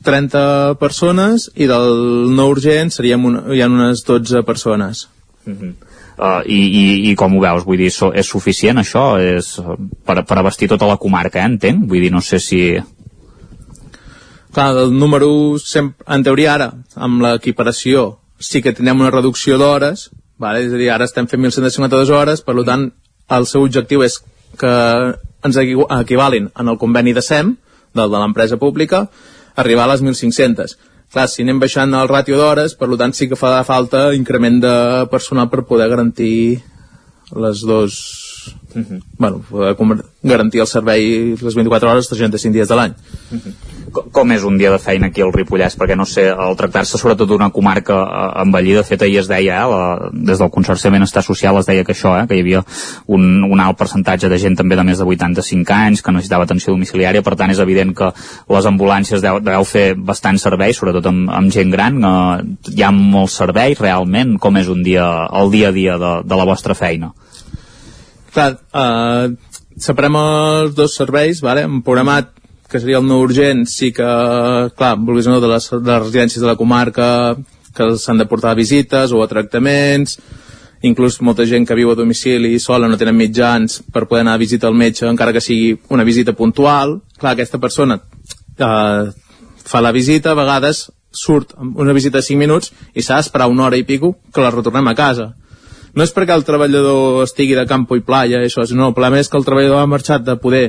30 0.05 0.76
persones 0.78 1.49
i 1.57 1.66
del 1.66 2.30
no 2.36 2.47
urgent 2.53 2.92
seríem 2.92 3.24
un, 3.24 3.40
hi 3.57 3.62
ha 3.64 3.70
unes 3.72 4.05
12 4.07 4.45
persones. 4.45 5.09
Uh 5.47 5.53
-huh. 5.53 5.72
Uh, 6.15 6.45
i, 6.47 6.59
i, 6.62 6.83
i 7.11 7.15
com 7.19 7.33
ho 7.35 7.41
veus? 7.43 7.65
Vull 7.67 7.81
dir, 7.81 7.91
so, 7.91 8.12
és 8.15 8.29
suficient 8.31 8.79
això? 8.79 9.17
És 9.19 9.57
per, 10.07 10.21
per 10.23 10.37
abastir 10.39 10.69
tota 10.71 10.87
la 10.87 10.99
comarca, 11.03 11.41
eh, 11.41 11.49
entenc? 11.51 11.89
Vull 11.91 12.07
dir, 12.07 12.12
no 12.15 12.23
sé 12.23 12.39
si... 12.43 12.61
Clar, 14.55 14.69
el 14.85 14.95
número, 14.95 15.59
sempre, 15.59 16.07
en 16.15 16.23
teoria 16.23 16.53
ara, 16.55 16.69
amb 16.95 17.25
l'equiparació, 17.25 18.07
sí 18.39 18.62
que 18.62 18.73
tindrem 18.77 19.03
una 19.03 19.11
reducció 19.11 19.59
d'hores, 19.59 20.09
vale? 20.39 20.62
és 20.69 20.71
a 20.71 20.79
dir, 20.79 20.93
ara 20.95 21.09
estem 21.09 21.27
fent 21.27 21.43
1.152 21.43 22.15
hores, 22.15 22.45
per 22.47 22.55
tant, 22.62 22.87
el 23.35 23.49
seu 23.51 23.67
objectiu 23.67 24.07
és 24.07 24.21
que 24.61 24.71
ens 25.45 25.59
equivalin 25.59 26.53
en 26.55 26.71
el 26.71 26.79
conveni 26.79 27.17
de 27.17 27.25
SEM, 27.27 27.57
del 27.95 28.15
de 28.15 28.21
l'empresa 28.23 28.59
pública, 28.61 29.09
arribar 29.59 29.89
a 29.89 29.95
les 29.95 30.07
1.500 30.07 30.79
clar, 31.15 31.29
si 31.31 31.45
anem 31.45 31.61
baixant 31.62 31.95
el 31.95 32.11
ràtio 32.11 32.39
d'hores, 32.41 32.75
per 32.79 32.91
tant 33.01 33.15
sí 33.17 33.29
que 33.31 33.39
fa 33.39 33.57
falta 33.67 34.09
increment 34.17 34.61
de 34.62 34.75
personal 35.12 35.51
per 35.53 35.65
poder 35.69 35.89
garantir 35.93 36.62
les 37.33 37.62
dos 37.65 37.95
uh 38.75 38.83
-huh. 38.83 39.01
bueno, 39.19 39.41
poder 39.49 39.77
garantir 40.23 40.61
el 40.61 40.67
servei 40.67 41.37
les 41.41 41.55
24 41.55 41.91
hores, 41.91 42.09
305 42.09 42.53
dies 42.53 42.69
de 42.69 42.77
l'any. 42.77 42.95
Uh 43.31 43.39
-huh 43.39 43.74
com 43.95 44.32
és 44.34 44.42
un 44.47 44.57
dia 44.59 44.70
de 44.72 44.78
feina 44.82 45.09
aquí 45.11 45.22
al 45.22 45.32
Ripollès? 45.34 45.76
Perquè 45.78 45.97
no 45.97 46.07
sé, 46.09 46.26
al 46.30 46.57
tractar-se 46.59 46.99
sobretot 46.99 47.28
d'una 47.30 47.51
comarca 47.55 47.97
eh, 48.03 48.24
envellida, 48.42 48.82
de 48.82 48.88
fet 48.88 49.05
ahir 49.07 49.20
es 49.22 49.30
deia, 49.30 49.61
eh, 49.62 49.70
la, 49.70 50.11
des 50.12 50.40
del 50.40 50.51
Consorci 50.55 50.88
de 50.88 50.95
Benestar 50.97 51.22
Social 51.26 51.59
es 51.61 51.68
deia 51.70 51.84
que 51.86 51.95
això, 51.95 52.14
eh, 52.18 52.26
que 52.28 52.38
hi 52.38 52.42
havia 52.45 52.64
un, 53.07 53.45
un 53.47 53.62
alt 53.62 53.78
percentatge 53.78 54.30
de 54.30 54.38
gent 54.42 54.59
també 54.59 54.78
de 54.78 54.86
més 54.86 55.01
de 55.01 55.07
85 55.07 55.76
anys 55.76 56.03
que 56.03 56.14
necessitava 56.16 56.49
atenció 56.49 56.74
domiciliària, 56.74 57.22
per 57.22 57.36
tant 57.38 57.55
és 57.55 57.62
evident 57.62 57.95
que 57.97 58.11
les 58.57 58.70
ambulàncies 58.70 59.22
deu, 59.24 59.40
deu 59.45 59.68
fer 59.68 59.86
bastant 59.95 60.40
serveis, 60.42 60.78
sobretot 60.80 61.07
amb, 61.11 61.30
amb 61.30 61.55
gent 61.55 61.72
gran, 61.74 62.01
eh, 62.03 62.74
hi 62.74 62.84
ha 62.84 62.92
molts 62.95 63.38
serveis 63.42 63.80
realment, 63.80 64.36
com 64.42 64.59
és 64.61 64.70
un 64.72 64.82
dia, 64.86 65.07
el 65.32 65.55
dia 65.55 65.70
a 65.70 65.76
dia 65.76 65.99
de, 66.03 66.14
de 66.26 66.40
la 66.40 66.49
vostra 66.49 66.74
feina? 66.78 67.12
Clar, 68.34 68.55
eh, 68.74 69.34
separem 69.78 70.16
els 70.18 70.74
dos 70.74 70.97
serveis, 70.99 71.42
vale? 71.45 71.68
hem 71.68 71.82
programat 71.86 72.32
que 72.71 72.81
seria 72.81 72.99
el 72.99 73.07
no 73.07 73.21
urgent, 73.23 73.67
sí 73.71 73.93
que, 73.93 74.07
clar, 74.77 74.95
vulguis 74.99 75.29
o 75.29 75.35
no, 75.35 75.41
de 75.43 75.51
les, 75.51 75.69
de 75.71 75.91
les 75.91 76.03
residències 76.03 76.43
de 76.43 76.49
la 76.49 76.57
comarca 76.57 77.37
que 77.75 77.91
s'han 77.99 78.19
de 78.19 78.27
portar 78.31 78.53
a 78.55 78.59
visites 78.59 79.12
o 79.12 79.23
a 79.23 79.29
tractaments, 79.29 80.19
inclús 80.85 81.21
molta 81.25 81.47
gent 81.49 81.67
que 81.67 81.77
viu 81.79 81.91
a 81.91 81.99
domicili 81.99 82.59
sola 82.61 82.89
no 82.89 82.99
tenen 83.01 83.17
mitjans 83.17 83.81
per 83.93 84.05
poder 84.05 84.23
anar 84.25 84.37
a 84.37 84.43
visitar 84.43 84.69
al 84.69 84.77
metge 84.79 85.07
encara 85.09 85.33
que 85.33 85.41
sigui 85.41 85.79
una 85.89 86.05
visita 86.05 86.35
puntual. 86.37 86.99
Clar, 87.19 87.33
aquesta 87.33 87.59
persona 87.59 87.99
eh, 88.59 89.07
fa 89.65 89.81
la 89.81 89.93
visita, 89.93 90.33
a 90.33 90.39
vegades 90.39 90.91
surt 91.15 91.55
una 91.57 91.95
visita 91.95 92.19
de 92.19 92.27
5 92.27 92.39
minuts 92.39 92.73
i 92.93 93.03
s'ha 93.03 93.21
d'esperar 93.21 93.49
una 93.49 93.69
hora 93.69 93.79
i 93.79 93.87
pico 93.87 94.17
que 94.33 94.43
la 94.43 94.53
retornem 94.53 94.89
a 94.91 94.97
casa. 94.99 95.33
No 95.95 96.03
és 96.03 96.12
perquè 96.12 96.35
el 96.35 96.45
treballador 96.45 97.23
estigui 97.23 97.55
de 97.55 97.67
campo 97.71 97.97
i 97.97 98.03
playa 98.03 98.43
això, 98.43 98.67
no, 98.75 98.91
el 98.91 98.97
problema 98.97 99.21
és 99.23 99.31
que 99.31 99.39
el 99.39 99.47
treballador 99.47 99.81
ha 99.81 99.91
marxat 99.91 100.25
de 100.27 100.37
poder 100.43 100.65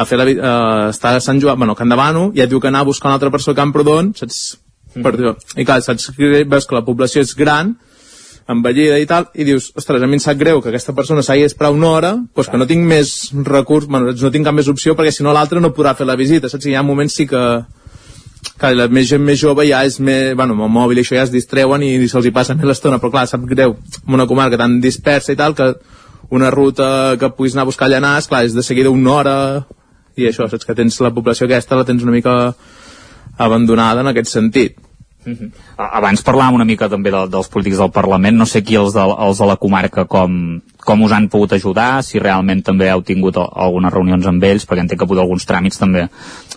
a 0.00 0.06
fer 0.08 0.18
la, 0.20 0.26
uh, 0.30 0.88
estar 0.90 1.14
a 1.16 1.20
Sant 1.20 1.40
Joan, 1.42 1.58
bueno, 1.60 1.76
Can 1.76 1.92
Davano, 1.92 2.30
i 2.34 2.42
et 2.44 2.50
diu 2.50 2.60
que 2.60 2.70
anar 2.70 2.84
a 2.84 2.88
buscar 2.88 3.10
una 3.10 3.18
altra 3.18 3.30
persona 3.30 3.56
a 3.56 3.60
Camprodon, 3.60 4.14
saps? 4.16 4.40
Mm. 4.94 5.04
Per, 5.04 5.36
I 5.60 5.66
clar, 5.68 5.80
saps 5.84 6.10
que 6.16 6.44
veus 6.48 6.66
que 6.66 6.76
la 6.78 6.84
població 6.86 7.22
és 7.22 7.34
gran, 7.38 7.76
envellida 8.50 8.98
i 8.98 9.06
tal, 9.06 9.28
i 9.38 9.44
dius, 9.46 9.70
ostres, 9.78 10.02
a 10.02 10.08
mi 10.10 10.18
em 10.18 10.22
sap 10.22 10.38
greu 10.40 10.60
que 10.62 10.70
aquesta 10.72 10.94
persona 10.96 11.22
s'hagi 11.22 11.44
d'esperar 11.46 11.70
una 11.74 11.90
hora, 11.90 12.14
doncs 12.34 12.50
que 12.50 12.58
no 12.58 12.66
tinc 12.66 12.86
més 12.88 13.12
recurs, 13.46 13.86
bueno, 13.86 14.10
no 14.10 14.32
tinc 14.34 14.48
cap 14.48 14.56
més 14.56 14.70
opció, 14.72 14.96
perquè 14.98 15.12
si 15.14 15.26
no 15.26 15.34
l'altre 15.36 15.62
no 15.62 15.72
podrà 15.76 15.94
fer 15.98 16.08
la 16.08 16.18
visita, 16.18 16.50
saps? 16.50 16.66
I 16.66 16.74
hi 16.74 16.78
ha 16.80 16.86
moments 16.86 17.14
sí 17.20 17.28
que, 17.30 17.44
que 18.60 18.72
la 18.74 18.88
més 18.90 19.08
gent 19.10 19.22
més 19.24 19.38
jove 19.40 19.68
ja 19.68 19.84
és 19.86 20.00
més, 20.02 20.34
bueno, 20.38 20.56
amb 20.56 20.66
el 20.66 20.74
mòbil 20.80 21.00
i 21.00 21.04
això 21.04 21.18
ja 21.18 21.26
es 21.28 21.34
distreuen 21.34 21.84
i, 21.86 21.92
se'ls 22.10 22.26
hi 22.26 22.34
passa 22.34 22.56
més 22.58 22.66
l'estona, 22.66 22.98
però 23.02 23.12
clar, 23.14 23.26
sap 23.30 23.46
greu, 23.50 23.76
en 24.06 24.18
una 24.18 24.28
comarca 24.30 24.58
tan 24.60 24.80
dispersa 24.82 25.34
i 25.34 25.38
tal, 25.38 25.54
que 25.54 25.74
una 26.30 26.50
ruta 26.50 27.16
que 27.20 27.30
puguis 27.36 27.54
anar 27.54 27.66
a 27.66 27.70
buscar 27.70 27.88
allà 27.88 28.00
anar, 28.02 28.16
clar, 28.26 28.44
és 28.46 28.56
de 28.56 28.66
seguida 28.66 28.90
una 28.90 29.14
hora 29.18 29.36
i 30.20 30.30
això, 30.30 30.48
saps 30.50 30.68
que 30.68 30.76
tens 30.76 31.00
la 31.00 31.12
població 31.14 31.48
aquesta 31.48 31.78
la 31.78 31.88
tens 31.88 32.04
una 32.06 32.14
mica 32.14 32.36
abandonada 33.40 34.04
en 34.04 34.12
aquest 34.12 34.32
sentit 34.32 34.78
Uh 35.26 35.32
-huh. 35.32 35.50
Abans 35.76 36.24
parlàvem 36.24 36.54
una 36.54 36.64
mica 36.64 36.88
també 36.88 37.10
de, 37.10 37.28
dels 37.28 37.48
polítics 37.48 37.76
del 37.76 37.90
Parlament, 37.90 38.36
no 38.36 38.46
sé 38.46 38.62
qui 38.62 38.74
els 38.76 38.94
de, 38.94 39.00
els 39.00 39.38
de 39.38 39.46
la 39.46 39.56
comarca 39.56 40.04
com, 40.06 40.60
com 40.78 41.02
us 41.02 41.12
han 41.12 41.28
pogut 41.28 41.52
ajudar, 41.52 42.02
si 42.02 42.18
realment 42.18 42.62
també 42.62 42.88
heu 42.88 43.02
tingut 43.02 43.36
algunes 43.36 43.92
reunions 43.92 44.26
amb 44.26 44.42
ells, 44.42 44.66
perquè 44.66 44.80
entenc 44.80 45.00
que 45.00 45.06
potser 45.06 45.22
alguns 45.22 45.46
tràmits 45.46 45.78
també 45.78 46.08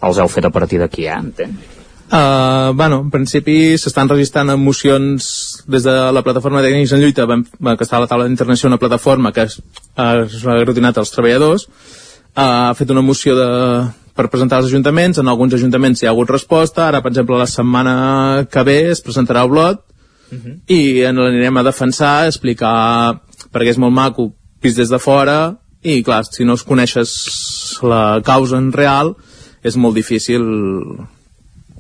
els 0.01 0.18
heu 0.18 0.28
fet 0.28 0.45
a 0.45 0.49
partir 0.49 0.80
d'aquí, 0.80 1.05
eh? 1.05 1.18
Entenc. 1.20 1.51
Uh, 2.14 2.74
bueno, 2.76 2.99
en 3.01 3.09
principi 3.09 3.78
s'estan 3.78 4.09
registrant 4.09 4.57
mocions 4.57 5.64
des 5.68 5.84
de 5.84 6.11
la 6.11 6.22
plataforma 6.22 6.61
de 6.61 6.70
tècnics 6.70 6.93
en 6.93 7.01
lluita, 7.01 7.26
que 7.26 7.84
està 7.84 7.97
a 7.97 7.99
la 7.99 8.07
taula 8.07 8.26
d'internació 8.26 8.68
una 8.68 8.78
plataforma 8.78 9.32
que 9.32 9.47
ha 9.95 10.09
aglutinat 10.55 10.97
als 10.97 11.11
treballadors, 11.11 11.68
ha 12.36 12.73
fet 12.77 12.91
una 12.91 13.01
moció 13.01 13.36
de, 13.38 13.47
per 14.15 14.29
presentar 14.29 14.59
als 14.59 14.69
ajuntaments, 14.71 15.19
en 15.19 15.29
alguns 15.29 15.53
ajuntaments 15.57 16.01
hi 16.01 16.07
ha 16.07 16.13
hagut 16.13 16.31
resposta, 16.34 16.88
ara 16.88 17.01
per 17.01 17.11
exemple 17.11 17.38
la 17.38 17.49
setmana 17.49 18.45
que 18.51 18.63
ve 18.63 18.77
es 18.91 19.03
presentarà 19.05 19.43
el 19.43 19.49
blot 19.49 19.81
uh 20.31 20.38
-huh. 20.38 20.55
i 20.67 21.01
en 21.03 21.17
l'anirem 21.17 21.57
a 21.57 21.63
defensar, 21.63 22.23
a 22.23 22.27
explicar 22.27 23.21
perquè 23.51 23.69
és 23.69 23.77
molt 23.77 23.93
maco, 23.93 24.34
vist 24.61 24.77
des 24.77 24.89
de 24.89 24.99
fora 24.99 25.57
i 25.81 26.03
clar, 26.03 26.23
si 26.25 26.45
no 26.45 26.53
es 26.53 26.63
coneixes 26.63 27.79
la 27.81 28.21
causa 28.23 28.57
en 28.57 28.71
real 28.71 29.15
és 29.63 29.75
molt 29.75 29.95
difícil 29.95 30.41
uh 30.41 31.07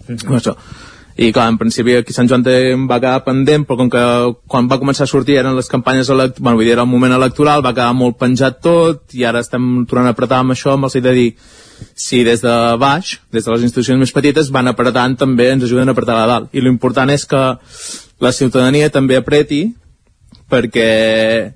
-huh. 0.07 0.37
això 0.37 0.55
i 1.15 1.29
clar, 1.31 1.47
en 1.51 1.59
principi 1.61 1.93
aquí 1.93 2.13
Sant 2.13 2.27
Joan 2.29 2.43
va 2.89 2.97
quedar 2.97 3.21
pendent 3.25 3.67
però 3.67 3.77
com 3.77 3.89
que 3.93 4.03
quan 4.49 4.69
va 4.69 4.79
començar 4.81 5.05
a 5.05 5.11
sortir 5.11 5.37
eren 5.37 5.55
les 5.55 5.69
campanyes 5.69 6.09
elect... 6.09 6.39
bueno, 6.39 6.57
vull 6.57 6.65
dir, 6.65 6.73
era 6.73 6.81
el 6.81 6.89
moment 6.89 7.13
electoral 7.13 7.61
va 7.61 7.73
quedar 7.73 7.93
molt 7.93 8.17
penjat 8.17 8.59
tot 8.63 9.13
i 9.13 9.23
ara 9.23 9.43
estem 9.45 9.85
tornant 9.85 10.09
a 10.09 10.15
apretar 10.17 10.41
amb 10.41 10.55
això 10.55 10.73
amb 10.73 10.89
el 10.89 11.05
de 11.05 11.13
dir 11.13 11.29
si 11.95 12.23
des 12.23 12.41
de 12.41 12.55
baix, 12.79 13.19
des 13.31 13.45
de 13.45 13.51
les 13.51 13.61
institucions 13.61 13.99
més 13.99 14.13
petites 14.15 14.49
van 14.49 14.67
apretant 14.71 15.17
també, 15.19 15.51
ens 15.51 15.63
ajuden 15.63 15.89
a 15.89 15.93
apretar 15.93 16.17
a 16.17 16.27
dalt 16.27 16.53
i 16.53 16.61
l'important 16.61 17.09
és 17.13 17.25
que 17.29 17.43
la 18.19 18.31
ciutadania 18.31 18.89
també 18.89 19.17
apreti 19.19 19.67
perquè 20.49 21.53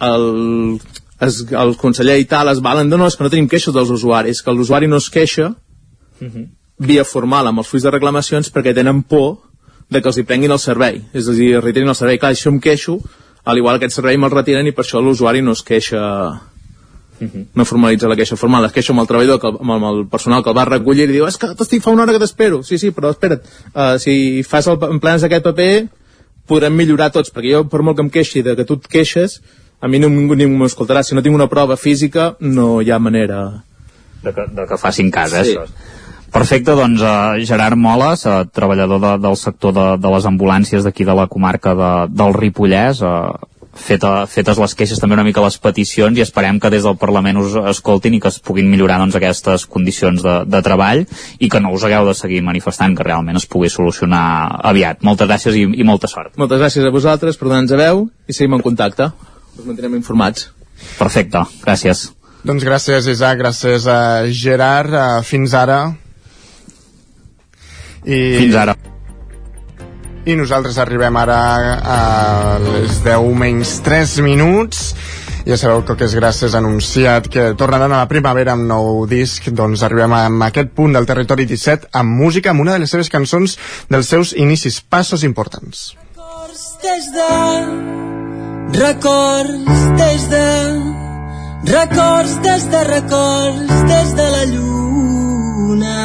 el, 0.00 0.78
es, 1.20 1.42
el 1.52 1.74
conseller 1.78 2.18
i 2.18 2.26
tal 2.26 2.50
es 2.50 2.62
valen 2.64 2.90
de 2.90 2.98
no, 2.98 3.06
és 3.06 3.14
que 3.14 3.22
no 3.22 3.30
tenim 3.30 3.46
queixes 3.46 3.74
dels 3.74 3.90
usuaris, 3.94 4.42
que 4.42 4.54
l'usuari 4.54 4.90
no 4.90 4.98
es 4.98 5.08
queixa 5.10 5.52
uh 5.54 6.24
mhm. 6.24 6.32
-huh 6.34 6.48
via 6.78 7.04
formal 7.04 7.50
amb 7.50 7.62
els 7.62 7.68
fulls 7.70 7.86
de 7.86 7.92
reclamacions 7.94 8.50
perquè 8.54 8.74
tenen 8.74 9.02
por 9.02 9.38
de 9.88 10.02
que 10.02 10.10
els 10.10 10.18
hi 10.18 10.26
prenguin 10.28 10.52
el 10.52 10.60
servei, 10.60 11.00
és 11.16 11.28
a 11.28 11.34
dir, 11.34 11.56
retirin 11.62 11.88
el 11.88 11.96
servei. 11.96 12.18
Clar, 12.20 12.34
això 12.34 12.52
em 12.52 12.60
queixo, 12.60 12.98
al 13.48 13.58
igual 13.58 13.78
aquest 13.78 13.96
servei 13.96 14.18
me'l 14.20 14.34
retiren 14.34 14.68
i 14.68 14.74
per 14.76 14.84
això 14.84 15.00
l'usuari 15.02 15.42
no 15.42 15.56
es 15.56 15.64
queixa 15.64 16.04
Uh 17.18 17.24
mhm. 17.24 17.30
-huh. 17.34 17.46
no 17.52 17.64
formalitza 17.64 18.06
la 18.06 18.14
queixa 18.14 18.36
formal, 18.36 18.64
es 18.64 18.72
queixa 18.72 18.92
amb 18.92 19.00
el 19.00 19.06
treballador, 19.08 19.40
que, 19.40 19.48
amb 19.48 19.84
el 19.84 20.06
personal 20.06 20.40
que 20.40 20.50
el 20.50 20.56
va 20.56 20.64
recollir 20.64 21.08
i 21.08 21.12
diu, 21.12 21.26
és 21.26 21.36
que 21.36 21.48
t'estic 21.48 21.82
fa 21.82 21.90
una 21.90 22.02
hora 22.02 22.12
que 22.12 22.18
t'espero. 22.20 22.62
Sí, 22.62 22.78
sí, 22.78 22.92
però 22.92 23.10
espera't, 23.10 23.42
uh, 23.74 23.98
si 23.98 24.44
fas 24.44 24.68
el, 24.68 24.78
en 24.80 25.00
plans 25.00 25.22
d'aquest 25.22 25.42
paper 25.42 25.88
podrem 26.46 26.76
millorar 26.76 27.10
tots, 27.10 27.32
perquè 27.34 27.52
jo 27.56 27.64
per 27.64 27.82
molt 27.82 27.96
que 27.96 28.02
em 28.02 28.10
queixi 28.10 28.42
de 28.42 28.54
que 28.54 28.64
tu 28.64 28.74
et 28.74 28.86
queixes, 28.86 29.40
a 29.80 29.88
mi 29.88 29.98
ningú, 29.98 30.34
ningú 30.34 30.56
m'escoltarà. 30.62 31.02
Si 31.02 31.14
no 31.14 31.22
tinc 31.22 31.34
una 31.34 31.48
prova 31.48 31.76
física, 31.76 32.36
no 32.40 32.80
hi 32.80 32.90
ha 32.90 32.98
manera... 32.98 33.64
De 34.22 34.32
que, 34.32 34.46
de 34.50 34.66
que 34.66 34.76
facin 34.76 35.10
cas, 35.10 35.32
eh, 35.32 35.44
sí. 35.44 35.50
això. 35.56 35.66
Perfecte, 36.32 36.74
doncs 36.76 37.00
uh, 37.00 37.36
Gerard 37.48 37.78
Moles, 37.80 38.24
uh, 38.28 38.42
treballador 38.52 39.00
de, 39.00 39.12
del 39.24 39.36
sector 39.40 39.72
de, 39.72 39.86
de 40.00 40.10
les 40.12 40.26
ambulàncies 40.28 40.84
d'aquí 40.84 41.06
de 41.08 41.14
la 41.16 41.28
comarca 41.30 41.72
de, 41.74 41.92
del 42.12 42.34
Ripollès, 42.36 43.00
uh, 43.00 43.32
feta, 43.78 44.26
fetes 44.28 44.58
les 44.60 44.74
queixes 44.76 45.00
també 45.00 45.16
una 45.16 45.24
mica 45.26 45.42
les 45.44 45.56
peticions 45.62 46.18
i 46.18 46.24
esperem 46.24 46.58
que 46.60 46.70
des 46.72 46.84
del 46.84 46.98
Parlament 47.00 47.38
us 47.40 47.54
escoltin 47.72 48.16
i 48.16 48.20
que 48.20 48.30
es 48.32 48.40
puguin 48.44 48.68
millorar 48.70 48.98
doncs, 49.00 49.16
aquestes 49.16 49.64
condicions 49.70 50.24
de, 50.24 50.34
de 50.50 50.62
treball 50.64 51.04
i 51.38 51.48
que 51.48 51.62
no 51.62 51.72
us 51.74 51.86
hagueu 51.86 52.08
de 52.08 52.16
seguir 52.18 52.42
manifestant, 52.44 52.96
que 52.96 53.06
realment 53.06 53.38
es 53.40 53.46
pugui 53.48 53.70
solucionar 53.72 54.60
aviat. 54.68 55.00
Moltes 55.06 55.30
gràcies 55.30 55.56
i, 55.56 55.64
i 55.64 55.86
molta 55.86 56.10
sort. 56.10 56.34
Moltes 56.40 56.60
gràcies 56.60 56.84
a 56.84 56.92
vosaltres 56.94 57.38
per 57.38 57.48
donar-nos 57.48 57.76
a 57.76 57.80
veu 57.80 58.04
i 58.28 58.36
seguim 58.36 58.58
en 58.58 58.66
contacte. 58.66 59.10
Us 59.58 59.64
mantinem 59.64 59.96
informats. 59.98 60.50
Perfecte, 60.98 61.46
gràcies. 61.64 62.10
Doncs 62.46 62.62
gràcies, 62.66 63.08
Isaac, 63.10 63.40
gràcies 63.40 63.88
a 63.90 64.00
Gerard. 64.30 64.92
Uh, 64.94 65.24
fins 65.26 65.56
ara 65.58 65.80
i... 68.08 68.18
Fins 68.40 68.56
ara. 68.56 68.74
I 70.28 70.34
nosaltres 70.36 70.76
arribem 70.80 71.16
ara 71.16 71.38
a 71.78 72.00
les 72.60 73.00
10 73.04 73.32
menys 73.38 73.78
3 73.84 74.18
minuts. 74.26 74.92
Ja 75.48 75.56
sabeu 75.56 75.80
que 75.86 76.04
és 76.04 76.12
gràcies 76.12 76.52
anunciat 76.58 77.30
que 77.32 77.54
tornaran 77.56 77.92
a 77.94 78.02
la 78.02 78.08
primavera 78.10 78.52
amb 78.52 78.66
nou 78.68 79.06
disc 79.08 79.46
doncs 79.48 79.84
arribem 79.86 80.12
a 80.12 80.26
aquest 80.50 80.74
punt 80.76 80.92
del 80.92 81.08
territori 81.08 81.46
17 81.48 81.88
amb 81.96 82.20
música, 82.20 82.50
amb 82.52 82.60
una 82.66 82.74
de 82.76 82.82
les 82.82 82.92
seves 82.92 83.08
cançons 83.08 83.56
dels 83.88 84.10
seus 84.12 84.34
inicis, 84.36 84.82
passos 84.82 85.24
importants. 85.24 85.94
Records 86.18 86.64
des 86.84 87.08
de 87.14 87.30
Records 88.76 89.88
des 89.96 90.28
de 90.28 90.44
Records 91.72 92.36
des 92.44 92.68
de 92.70 92.84
records 92.84 93.72
des 93.88 94.14
de 94.20 94.28
la 94.36 94.44
lluna 94.52 95.96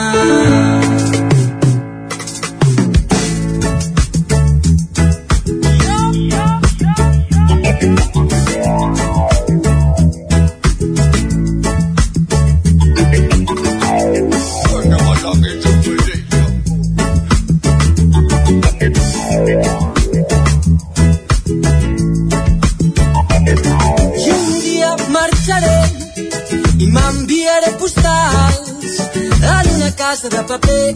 m'enviaré 26.80 27.71
postals 27.80 28.99
en 29.15 29.76
una 29.76 29.91
casa 29.95 30.30
de 30.30 30.43
paper 30.43 30.93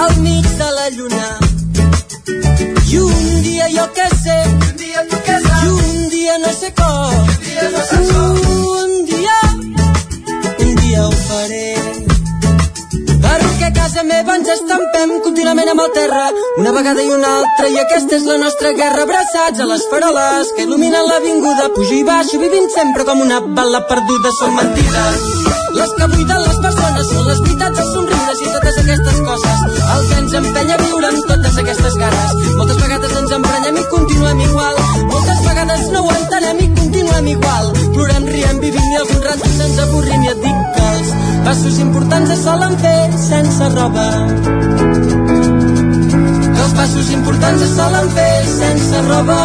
al 0.00 0.16
mig 0.20 0.46
de 0.60 0.70
la 0.78 0.90
lluna. 0.90 1.38
I 2.90 2.98
un 2.98 3.42
dia 3.42 3.68
jo 3.76 3.86
què 3.98 4.08
sé, 4.22 4.38
i 4.46 4.54
un 4.54 4.76
dia, 4.82 5.06
què 5.26 5.38
sé, 5.46 5.56
i 5.64 5.68
un 5.68 6.08
dia 6.10 6.38
no 6.38 6.52
sé 6.60 6.72
com, 6.78 8.45
no 14.06 14.44
sé 14.44 14.54
com, 14.68 15.12
contínuament 15.24 15.68
amb 15.72 15.82
el 15.82 15.90
terra, 15.94 16.26
una 16.60 16.72
vegada 16.72 17.02
i 17.02 17.10
una 17.10 17.30
altra, 17.40 17.68
i 17.68 17.78
aquesta 17.80 18.16
és 18.16 18.24
la 18.28 18.36
nostra 18.38 18.72
guerra, 18.78 19.02
abraçats 19.02 19.60
a 19.60 19.66
les 19.66 19.82
faroles 19.90 20.52
que 20.56 20.66
il·luminen 20.66 21.08
l'avinguda, 21.08 21.70
pujo 21.74 21.94
i 21.96 22.04
baixo, 22.06 22.38
vivint 22.42 22.68
sempre 22.74 23.04
com 23.08 23.20
una 23.24 23.40
bala 23.40 23.82
perduda, 23.90 24.32
són 24.38 24.54
mentides. 24.58 25.24
Les 25.76 25.94
que 25.98 26.08
buiden 26.12 26.42
les 26.44 26.60
persones 26.66 27.10
són 27.10 27.26
les 27.30 27.40
veritats, 27.46 27.80
els 27.82 27.92
somriures 27.96 28.42
i 28.44 28.52
totes 28.54 28.78
aquestes 28.84 29.18
coses. 29.26 29.64
El 29.96 30.06
que 30.08 30.20
ens 30.22 30.36
empenya 30.40 30.78
a 30.78 30.82
viure 30.84 31.10
amb 31.10 31.32
totes 31.32 31.58
aquestes 31.64 31.98
ganes. 32.00 32.36
Moltes 32.60 32.80
vegades 32.84 33.18
ens 33.22 33.34
emprenyem 33.38 33.80
i 33.82 33.84
continuem 33.92 34.44
igual. 34.46 34.80
Moltes 35.10 35.42
vegades 35.50 35.88
no 35.92 36.06
ho 36.06 36.14
entenem 36.14 36.62
i 36.64 36.70
continuem 36.80 37.32
igual. 37.34 37.74
Plorem, 37.92 38.30
riem, 38.32 38.62
vivim 38.64 38.88
i 38.94 39.02
alguns 39.02 39.28
ratos 39.28 39.60
ens 39.68 39.84
avorrim 39.84 40.24
i 40.24 40.32
et 40.32 40.42
dic 40.46 40.55
passos 41.46 41.78
importants 41.78 42.30
es 42.30 42.40
solen 42.42 42.72
fer 42.82 43.12
sense 43.22 43.68
roba. 43.74 44.06
Els 46.64 46.72
passos 46.78 47.12
importants 47.18 47.62
es 47.68 47.76
solen 47.76 48.10
fer 48.18 48.34
sense 48.56 49.02
roba. 49.06 49.38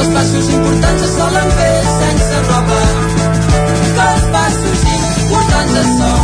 Els 0.00 0.10
passos 0.16 0.50
importants 0.56 1.06
es 1.10 1.14
solen 1.20 1.54
fer 1.60 1.76
sense 2.00 2.42
roba 2.48 2.82
els 4.02 4.24
passos 4.34 4.84
importants 4.90 5.74
es 5.84 5.96
solen 5.98 6.21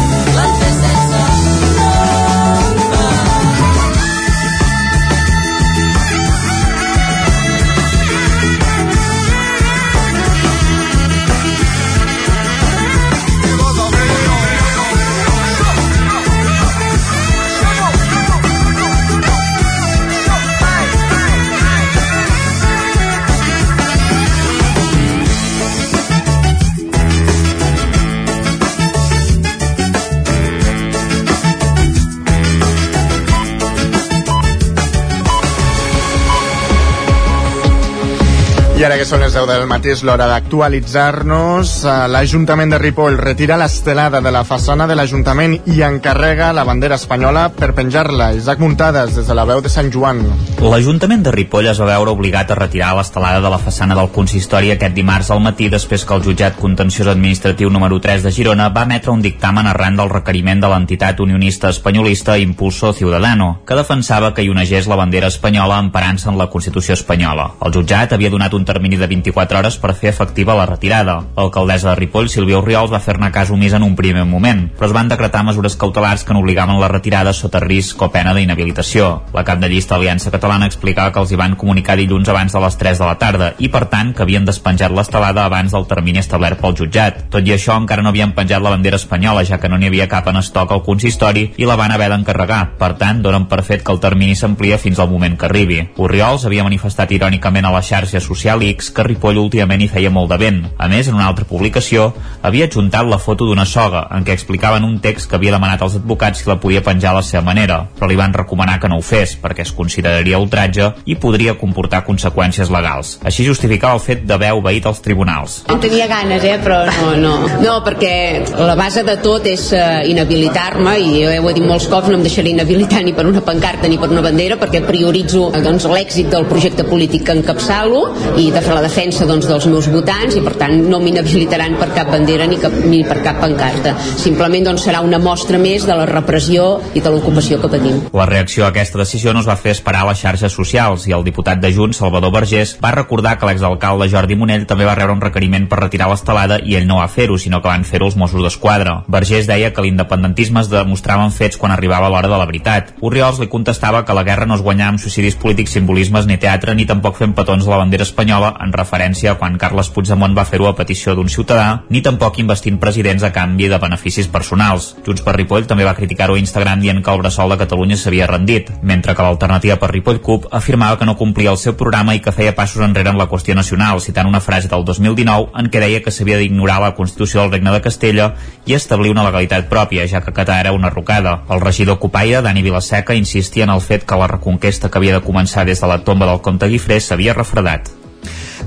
ara 38.89 38.97
que 38.97 39.05
són 39.05 39.21
les 39.21 39.35
10 39.37 39.45
del 39.45 39.67
matí 39.69 39.91
és 39.93 40.01
l'hora 40.01 40.25
d'actualitzar-nos. 40.31 41.73
Eh, 41.85 41.95
L'Ajuntament 42.09 42.71
de 42.73 42.79
Ripoll 42.81 43.19
retira 43.21 43.59
l'estelada 43.61 44.23
de 44.25 44.31
la 44.33 44.47
façana 44.49 44.87
de 44.89 44.95
l'Ajuntament 44.97 45.59
i 45.69 45.83
encarrega 45.85 46.55
la 46.57 46.65
bandera 46.65 46.97
espanyola 46.97 47.51
per 47.53 47.75
penjar-la. 47.77 48.31
Isaac 48.39 48.63
Muntades, 48.65 49.13
des 49.19 49.29
de 49.29 49.37
la 49.37 49.45
veu 49.45 49.61
de 49.61 49.69
Sant 49.69 49.91
Joan. 49.93 50.23
L'Ajuntament 50.65 51.21
de 51.27 51.35
Ripoll 51.35 51.69
es 51.69 51.81
va 51.83 51.91
veure 51.91 52.15
obligat 52.17 52.49
a 52.51 52.57
retirar 52.57 52.95
l'estelada 52.97 53.43
de 53.45 53.51
la 53.53 53.59
façana 53.61 53.97
del 53.99 54.09
consistori 54.15 54.73
aquest 54.73 54.97
dimarts 54.97 55.29
al 55.35 55.45
matí 55.45 55.69
després 55.69 56.07
que 56.09 56.17
el 56.17 56.25
jutjat 56.25 56.57
contenciós 56.57 57.13
administratiu 57.13 57.69
número 57.69 58.01
3 58.01 58.25
de 58.25 58.33
Girona 58.33 58.71
va 58.73 58.87
emetre 58.89 59.13
un 59.13 59.21
dictamen 59.21 59.69
arran 59.69 60.01
del 60.01 60.09
requeriment 60.09 60.65
de 60.65 60.73
l'entitat 60.73 61.21
unionista 61.21 61.69
espanyolista 61.69 62.39
Impulso 62.39 62.95
Ciudadano, 62.95 63.61
que 63.69 63.77
defensava 63.77 64.33
que 64.33 64.47
hi 64.47 64.49
onegés 64.49 64.89
la 64.89 64.97
bandera 64.97 65.29
espanyola 65.29 65.77
emparant-se 65.85 66.33
en 66.33 66.41
la 66.41 66.49
Constitució 66.49 66.97
espanyola. 66.97 67.51
El 67.61 67.77
jutjat 67.77 68.17
havia 68.17 68.33
donat 68.33 68.55
un 68.57 68.65
termini 68.65 68.78
de 68.79 69.07
24 69.07 69.59
hores 69.59 69.77
per 69.77 69.95
fer 69.95 70.11
efectiva 70.11 70.55
la 70.55 70.67
retirada. 70.67 71.19
L'alcaldessa 71.37 71.91
de 71.91 71.97
Ripoll, 71.97 72.29
Sílvia 72.29 72.59
Oriols, 72.59 72.91
va 72.93 73.01
fer-ne 73.01 73.31
cas 73.33 73.51
omís 73.51 73.75
en 73.75 73.83
un 73.83 73.97
primer 73.97 74.25
moment, 74.25 74.69
però 74.79 74.89
es 74.89 74.95
van 74.95 75.09
decretar 75.09 75.45
mesures 75.45 75.77
cautelars 75.77 76.25
que 76.25 76.35
n'obligaven 76.35 76.81
la 76.81 76.89
retirada 76.89 77.33
sota 77.33 77.61
risc 77.61 78.01
o 78.03 78.11
pena 78.15 78.35
d'inhabilitació. 78.35 79.25
La 79.35 79.45
cap 79.45 79.59
de 79.61 79.69
llista 79.69 79.97
Aliança 79.97 80.31
Catalana 80.31 80.67
explicava 80.67 81.13
que 81.13 81.21
els 81.21 81.33
hi 81.33 81.41
van 81.41 81.57
comunicar 81.57 81.97
dilluns 81.97 82.29
abans 82.29 82.53
de 82.53 82.63
les 82.63 82.79
3 82.79 82.99
de 82.99 83.07
la 83.07 83.19
tarda 83.19 83.53
i, 83.59 83.69
per 83.69 83.87
tant, 83.93 84.15
que 84.15 84.23
havien 84.23 84.47
despenjat 84.47 84.95
l'estelada 84.95 85.45
abans 85.45 85.73
del 85.75 85.87
termini 85.91 86.23
establert 86.23 86.61
pel 86.63 86.77
jutjat. 86.79 87.25
Tot 87.33 87.47
i 87.47 87.55
això, 87.55 87.77
encara 87.77 88.03
no 88.03 88.13
havien 88.13 88.33
penjat 88.37 88.63
la 88.63 88.73
bandera 88.75 88.97
espanyola, 88.97 89.45
ja 89.45 89.59
que 89.59 89.69
no 89.69 89.79
n'hi 89.79 89.91
havia 89.91 90.09
cap 90.09 90.29
en 90.31 90.41
estoc 90.41 90.73
al 90.73 90.85
consistori 90.87 91.49
i 91.57 91.69
la 91.69 91.77
van 91.77 91.93
haver 91.93 92.11
d'encarregar. 92.13 92.63
Per 92.79 92.93
tant, 93.01 93.23
donen 93.23 93.49
per 93.51 93.63
fet 93.67 93.83
que 93.85 93.93
el 93.93 94.01
termini 94.01 94.37
s'amplia 94.37 94.79
fins 94.79 94.99
al 94.99 95.11
moment 95.11 95.37
que 95.39 95.49
arribi. 95.49 95.81
Oriols 95.97 96.47
havia 96.47 96.67
manifestat 96.67 97.13
irònicament 97.17 97.67
a 97.67 97.73
la 97.75 97.83
xarxa 97.83 98.21
social 98.21 98.58
X 98.67 98.91
que 98.95 99.05
Ripoll 99.07 99.39
últimament 99.41 99.83
hi 99.83 99.89
feia 99.91 100.11
molt 100.11 100.33
de 100.33 100.39
vent. 100.41 100.61
A 100.79 100.89
més, 100.91 101.09
en 101.09 101.17
una 101.19 101.27
altra 101.31 101.47
publicació, 101.49 102.13
havia 102.43 102.69
adjuntat 102.69 103.09
la 103.09 103.19
foto 103.23 103.47
d'una 103.49 103.67
soga, 103.67 104.07
en 104.15 104.25
què 104.27 104.35
explicaven 104.37 104.85
un 104.85 104.99
text 105.05 105.31
que 105.31 105.39
havia 105.39 105.55
demanat 105.55 105.83
als 105.83 105.99
advocats 105.99 106.43
si 106.43 106.49
la 106.49 106.59
podia 106.61 106.83
penjar 106.85 107.13
a 107.13 107.19
la 107.19 107.25
seva 107.27 107.43
manera, 107.47 107.81
però 107.99 108.09
li 108.11 108.19
van 108.19 108.35
recomanar 108.35 108.79
que 108.81 108.91
no 108.91 108.99
ho 108.99 109.05
fes, 109.05 109.37
perquè 109.41 109.65
es 109.67 109.73
consideraria 109.75 110.39
ultratge 110.39 110.93
i 111.07 111.17
podria 111.21 111.57
comportar 111.59 112.05
conseqüències 112.07 112.71
legals. 112.75 113.17
Així 113.27 113.47
justificava 113.47 113.99
el 113.99 114.05
fet 114.05 114.25
d'haver 114.29 114.53
obeït 114.59 114.87
als 114.87 115.03
tribunals. 115.05 115.63
En 115.69 115.81
tenia 115.83 116.09
ganes, 116.11 116.45
eh, 116.45 116.59
però 116.63 116.85
no, 116.89 117.15
no. 117.19 117.35
No, 117.63 117.79
perquè 117.87 118.15
la 118.59 118.77
base 118.79 119.03
de 119.07 119.17
tot 119.23 119.47
és 119.51 119.69
uh, 119.77 120.01
inhabilitar-me 120.09 120.95
i 120.99 121.23
jo 121.23 121.33
ho 121.43 121.51
he 121.51 121.57
dit 121.57 121.67
molts 121.67 121.89
cops, 121.91 122.11
no 122.11 122.19
em 122.19 122.25
deixaré 122.27 122.53
inhabilitar 122.53 123.03
ni 123.05 123.15
per 123.17 123.27
una 123.29 123.43
pancarta 123.45 123.89
ni 123.91 123.99
per 124.01 124.11
una 124.13 124.23
bandera 124.25 124.59
perquè 124.61 124.83
prioritzo 124.87 125.49
eh, 125.53 125.63
doncs, 125.65 125.89
l'èxit 125.91 126.31
del 126.33 126.47
projecte 126.51 126.87
polític 126.89 127.27
que 127.29 127.37
encapçalo 127.39 128.05
i 128.41 128.48
de 128.55 128.63
fer 128.65 128.75
la 128.75 128.83
defensa 128.85 129.27
doncs, 129.29 129.47
dels 129.49 129.67
meus 129.71 129.89
votants 129.93 130.37
i 130.39 130.43
per 130.45 130.55
tant 130.61 130.75
no 130.89 131.01
m'inhabilitaran 131.03 131.77
per 131.81 131.91
cap 131.97 132.11
bandera 132.13 132.47
ni, 132.49 132.59
cap, 132.61 132.75
ni 132.89 133.03
per 133.07 133.19
cap 133.25 133.41
pancarta. 133.43 133.95
Simplement 134.21 134.69
doncs, 134.71 134.87
serà 134.89 135.03
una 135.05 135.21
mostra 135.23 135.61
més 135.61 135.87
de 135.89 135.97
la 135.99 136.07
repressió 136.09 136.69
i 136.95 137.03
de 137.05 137.13
l'ocupació 137.13 137.61
que 137.63 137.71
patim. 137.73 138.01
La 138.17 138.27
reacció 138.29 138.67
a 138.67 138.71
aquesta 138.73 139.01
decisió 139.01 139.35
no 139.35 139.43
es 139.45 139.49
va 139.49 139.59
fer 139.61 139.75
esperar 139.77 140.05
a 140.05 140.11
les 140.11 140.23
xarxes 140.23 140.55
socials 140.55 141.07
i 141.09 141.15
el 141.17 141.27
diputat 141.27 141.61
de 141.63 141.73
Junts, 141.75 142.01
Salvador 142.01 142.33
Vergés, 142.35 142.77
va 142.83 142.95
recordar 142.95 143.37
que 143.39 143.49
l'exalcalde 143.49 144.09
Jordi 144.13 144.39
Monell 144.39 144.67
també 144.71 144.89
va 144.89 144.97
rebre 144.99 145.17
un 145.17 145.25
requeriment 145.25 145.69
per 145.69 145.83
retirar 145.83 146.09
l'estelada 146.11 146.61
i 146.65 146.79
ell 146.79 146.89
no 146.89 147.01
va 147.03 147.09
fer-ho, 147.13 147.39
sinó 147.39 147.63
que 147.63 147.71
van 147.71 147.85
fer-ho 147.85 148.09
els 148.09 148.17
Mossos 148.17 148.45
d'Esquadra. 148.45 149.03
Vergés 149.09 149.51
deia 149.51 149.73
que 149.75 149.85
l'independentisme 149.85 150.65
es 150.65 150.73
demostrava 150.73 151.27
en 151.27 151.35
fets 151.35 151.61
quan 151.61 151.75
arribava 151.75 152.09
l'hora 152.09 152.31
de 152.31 152.39
la 152.41 152.49
veritat. 152.49 152.95
Oriols 153.01 153.43
li 153.43 153.51
contestava 153.53 154.05
que 154.05 154.17
la 154.17 154.25
guerra 154.25 154.47
no 154.47 154.57
es 154.57 154.65
guanyava 154.65 154.97
amb 154.97 155.03
suïcidis 155.03 155.37
polítics, 155.37 155.77
simbolismes 155.77 156.27
ni 156.27 156.39
teatre, 156.41 156.75
ni 156.75 156.87
tampoc 156.89 157.19
fent 157.21 157.35
petons 157.37 157.67
a 157.67 157.75
la 157.75 157.83
bandera 157.83 158.07
espanyola 158.07 158.38
en 158.47 158.73
referència 158.73 159.33
a 159.33 159.39
quan 159.41 159.59
Carles 159.59 159.91
Puigdemont 159.93 160.37
va 160.37 160.47
fer-ho 160.49 160.69
a 160.69 160.75
petició 160.79 161.15
d'un 161.17 161.29
ciutadà, 161.29 161.83
ni 161.91 162.03
tampoc 162.05 162.39
investint 162.39 162.79
presidents 162.79 163.25
a 163.27 163.33
canvi 163.35 163.69
de 163.69 163.79
beneficis 163.83 164.29
personals. 164.31 164.95
Junts 165.07 165.25
per 165.27 165.35
Ripoll 165.37 165.67
també 165.67 165.87
va 165.89 165.97
criticar-ho 165.99 166.37
a 166.37 166.43
Instagram 166.43 166.81
dient 166.85 167.03
que 167.03 167.11
el 167.11 167.23
Bressol 167.23 167.51
de 167.55 167.59
Catalunya 167.61 167.99
s'havia 167.99 168.29
rendit, 168.31 168.71
mentre 168.83 169.15
que 169.15 169.27
l'alternativa 169.27 169.79
per 169.83 169.91
Ripoll 169.93 170.23
CUP 170.25 170.49
afirmava 170.53 170.99
que 170.99 171.09
no 171.09 171.17
complia 171.19 171.51
el 171.51 171.61
seu 171.61 171.77
programa 171.77 172.15
i 172.15 172.23
que 172.25 172.33
feia 172.33 172.55
passos 172.57 172.85
enrere 172.85 173.11
en 173.11 173.19
la 173.19 173.29
qüestió 173.29 173.57
nacional, 173.59 174.01
citant 174.01 174.31
una 174.31 174.41
frase 174.41 174.69
del 174.69 174.85
2019 174.85 175.53
en 175.59 175.71
què 175.73 175.83
deia 175.83 176.03
que 176.05 176.15
s'havia 176.15 176.39
d'ignorar 176.39 176.81
la 176.83 176.95
Constitució 176.95 177.43
del 177.43 177.53
Regne 177.57 177.75
de 177.75 177.83
Castella 177.85 178.33
i 178.67 178.77
establir 178.79 179.13
una 179.15 179.27
legalitat 179.27 179.69
pròpia, 179.69 180.07
ja 180.09 180.23
que 180.25 180.35
Qatar 180.35 180.61
era 180.61 180.73
una 180.77 180.91
rocada. 180.91 181.43
El 181.51 181.61
regidor 181.61 181.99
Copaire, 181.99 182.43
Dani 182.43 182.63
Vilaseca, 182.63 183.15
insistia 183.15 183.65
en 183.65 183.75
el 183.75 183.85
fet 183.85 184.05
que 184.05 184.19
la 184.21 184.29
reconquesta 184.29 184.91
que 184.91 184.99
havia 184.99 185.19
de 185.19 185.25
començar 185.25 185.67
des 185.67 185.81
de 185.81 185.89
la 185.91 186.03
tomba 186.05 186.27
del 186.27 186.43
comte 186.43 186.69
Guifré 186.69 187.01
s'havia 187.01 187.37
refredat. 187.37 187.91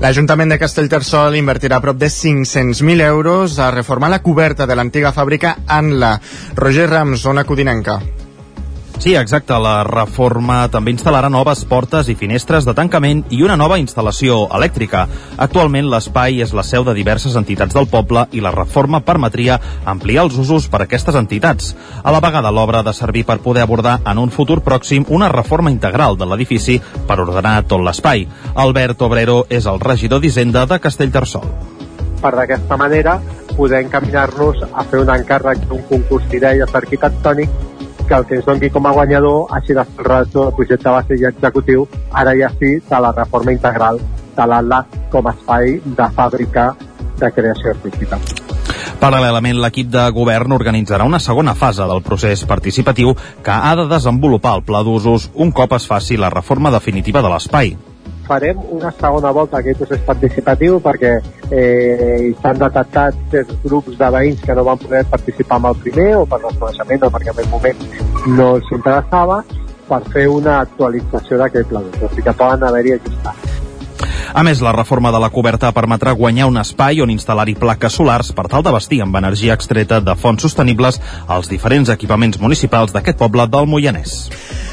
L'Ajuntament 0.00 0.54
de 0.54 0.58
Castellterçol 0.62 1.36
invertirà 1.36 1.82
prop 1.82 1.98
de 2.00 2.08
500.000 2.08 3.04
euros 3.10 3.58
a 3.58 3.70
reformar 3.74 4.10
la 4.10 4.22
coberta 4.22 4.66
de 4.66 4.78
l'antiga 4.78 5.12
fàbrica 5.12 5.58
Anla. 5.66 6.16
Roger 6.56 6.88
Rams, 6.90 7.20
zona 7.20 7.44
codinenca. 7.44 8.00
Sí, 8.98 9.14
exacte. 9.16 9.56
La 9.58 9.82
reforma 9.86 10.68
també 10.70 10.92
instal·larà 10.94 11.30
noves 11.32 11.64
portes 11.66 12.08
i 12.12 12.14
finestres 12.18 12.66
de 12.68 12.74
tancament 12.76 13.24
i 13.34 13.40
una 13.42 13.56
nova 13.58 13.78
instal·lació 13.80 14.44
elèctrica. 14.54 15.06
Actualment 15.42 15.88
l'espai 15.90 16.42
és 16.44 16.52
la 16.54 16.62
seu 16.62 16.84
de 16.86 16.94
diverses 16.94 17.34
entitats 17.38 17.74
del 17.74 17.88
poble 17.90 18.26
i 18.32 18.42
la 18.44 18.52
reforma 18.54 19.02
permetria 19.02 19.58
ampliar 19.84 20.26
els 20.28 20.38
usos 20.38 20.68
per 20.70 20.82
a 20.82 20.86
aquestes 20.86 21.18
entitats. 21.18 21.74
A 22.02 22.14
la 22.14 22.22
vegada 22.22 22.52
l'obra 22.54 22.80
ha 22.80 22.86
de 22.86 22.94
servir 22.94 23.24
per 23.26 23.40
poder 23.42 23.64
abordar 23.66 23.98
en 24.06 24.22
un 24.22 24.30
futur 24.30 24.60
pròxim 24.62 25.08
una 25.08 25.30
reforma 25.32 25.70
integral 25.70 26.16
de 26.16 26.28
l'edifici 26.28 26.78
per 27.08 27.18
ordenar 27.20 27.62
tot 27.66 27.82
l'espai. 27.82 28.28
Albert 28.54 29.02
Obrero 29.02 29.42
és 29.50 29.66
el 29.66 29.80
regidor 29.80 30.22
d'Hisenda 30.22 30.66
de 30.66 30.78
Castellterçol. 30.78 31.48
Per 32.22 32.30
d'aquesta 32.36 32.76
manera 32.78 33.18
poder 33.56 33.82
encaminar-nos 33.82 34.62
a 34.70 34.84
fer 34.86 35.02
un 35.02 35.10
encàrrec 35.10 35.66
d'un 35.66 35.82
concurs 35.90 36.28
d'idees 36.30 36.74
arquitectònic 36.74 37.50
que 38.12 38.18
el 38.18 38.26
que 38.26 38.34
ens 38.36 38.44
doni 38.44 38.68
com 38.68 38.86
a 38.86 38.92
guanyador 38.92 39.46
hagi 39.56 39.72
de 39.72 39.84
fer 39.88 40.16
el 40.18 40.26
del 40.32 40.50
projecte 40.56 40.90
base 40.90 41.16
i 41.16 41.24
executiu, 41.24 41.86
ara 42.12 42.34
ja 42.36 42.50
sí, 42.58 42.74
de 42.88 42.98
la 43.00 43.12
reforma 43.16 43.52
integral 43.52 44.00
de 44.36 44.46
l'ALA 44.46 44.82
com 45.10 45.26
a 45.26 45.32
espai 45.32 45.78
de 45.84 46.08
fàbrica 46.16 46.66
de 47.20 47.30
creació 47.32 47.72
artística. 47.72 48.18
Paral·lelament, 49.00 49.56
l'equip 49.64 49.88
de 49.90 50.04
govern 50.12 50.52
organitzarà 50.52 51.06
una 51.08 51.20
segona 51.20 51.54
fase 51.54 51.86
del 51.88 52.04
procés 52.04 52.44
participatiu 52.44 53.14
que 53.16 53.54
ha 53.54 53.72
de 53.80 53.88
desenvolupar 53.88 54.58
el 54.58 54.66
pla 54.68 54.84
d'usos 54.84 55.30
un 55.34 55.50
cop 55.56 55.72
es 55.78 55.88
faci 55.88 56.20
la 56.20 56.30
reforma 56.30 56.70
definitiva 56.70 57.24
de 57.24 57.32
l'espai 57.32 57.74
farem 58.32 58.60
una 58.70 58.92
segona 58.98 59.30
volta 59.38 59.60
aquest 59.60 59.82
procés 59.82 60.04
participatiu 60.08 60.78
perquè 60.84 61.12
eh, 61.50 62.32
s'han 62.40 62.60
detectat 62.64 63.18
certs 63.34 63.58
grups 63.64 63.98
de 64.00 64.10
veïns 64.16 64.44
que 64.46 64.56
no 64.56 64.64
van 64.68 64.80
poder 64.84 65.04
participar 65.12 65.60
amb 65.60 65.72
el 65.72 65.80
primer 65.84 66.08
o 66.20 66.24
per 66.30 66.40
desconeixement 66.46 67.08
o 67.08 67.12
perquè 67.16 67.34
en 67.34 67.42
el 67.44 67.50
moment 67.52 67.86
no 68.38 68.48
els 68.56 68.72
interessava 68.78 69.42
per 69.88 70.02
fer 70.14 70.28
una 70.32 70.60
actualització 70.66 71.42
d'aquest 71.42 71.72
pla 71.72 71.84
o 71.84 72.12
sigui 72.12 72.28
que 72.28 72.38
poden 72.44 72.70
haver-hi 72.70 72.96
ajustats. 72.98 73.51
A 74.32 74.40
més, 74.42 74.62
la 74.64 74.72
reforma 74.72 75.10
de 75.12 75.18
la 75.20 75.28
coberta 75.28 75.68
permetrà 75.76 76.14
guanyar 76.16 76.46
un 76.48 76.56
espai 76.56 77.02
on 77.04 77.10
instal·lar-hi 77.12 77.52
plaques 77.60 77.98
solars 77.98 78.30
per 78.32 78.46
tal 78.48 78.64
d'abastir 78.64 79.02
amb 79.04 79.18
energia 79.20 79.52
extreta 79.52 80.00
de 80.00 80.14
fonts 80.16 80.46
sostenibles 80.46 80.96
als 81.28 81.52
diferents 81.52 81.92
equipaments 81.92 82.40
municipals 82.40 82.96
d'aquest 82.96 83.20
poble 83.20 83.44
del 83.52 83.68
Moianès. 83.68 84.14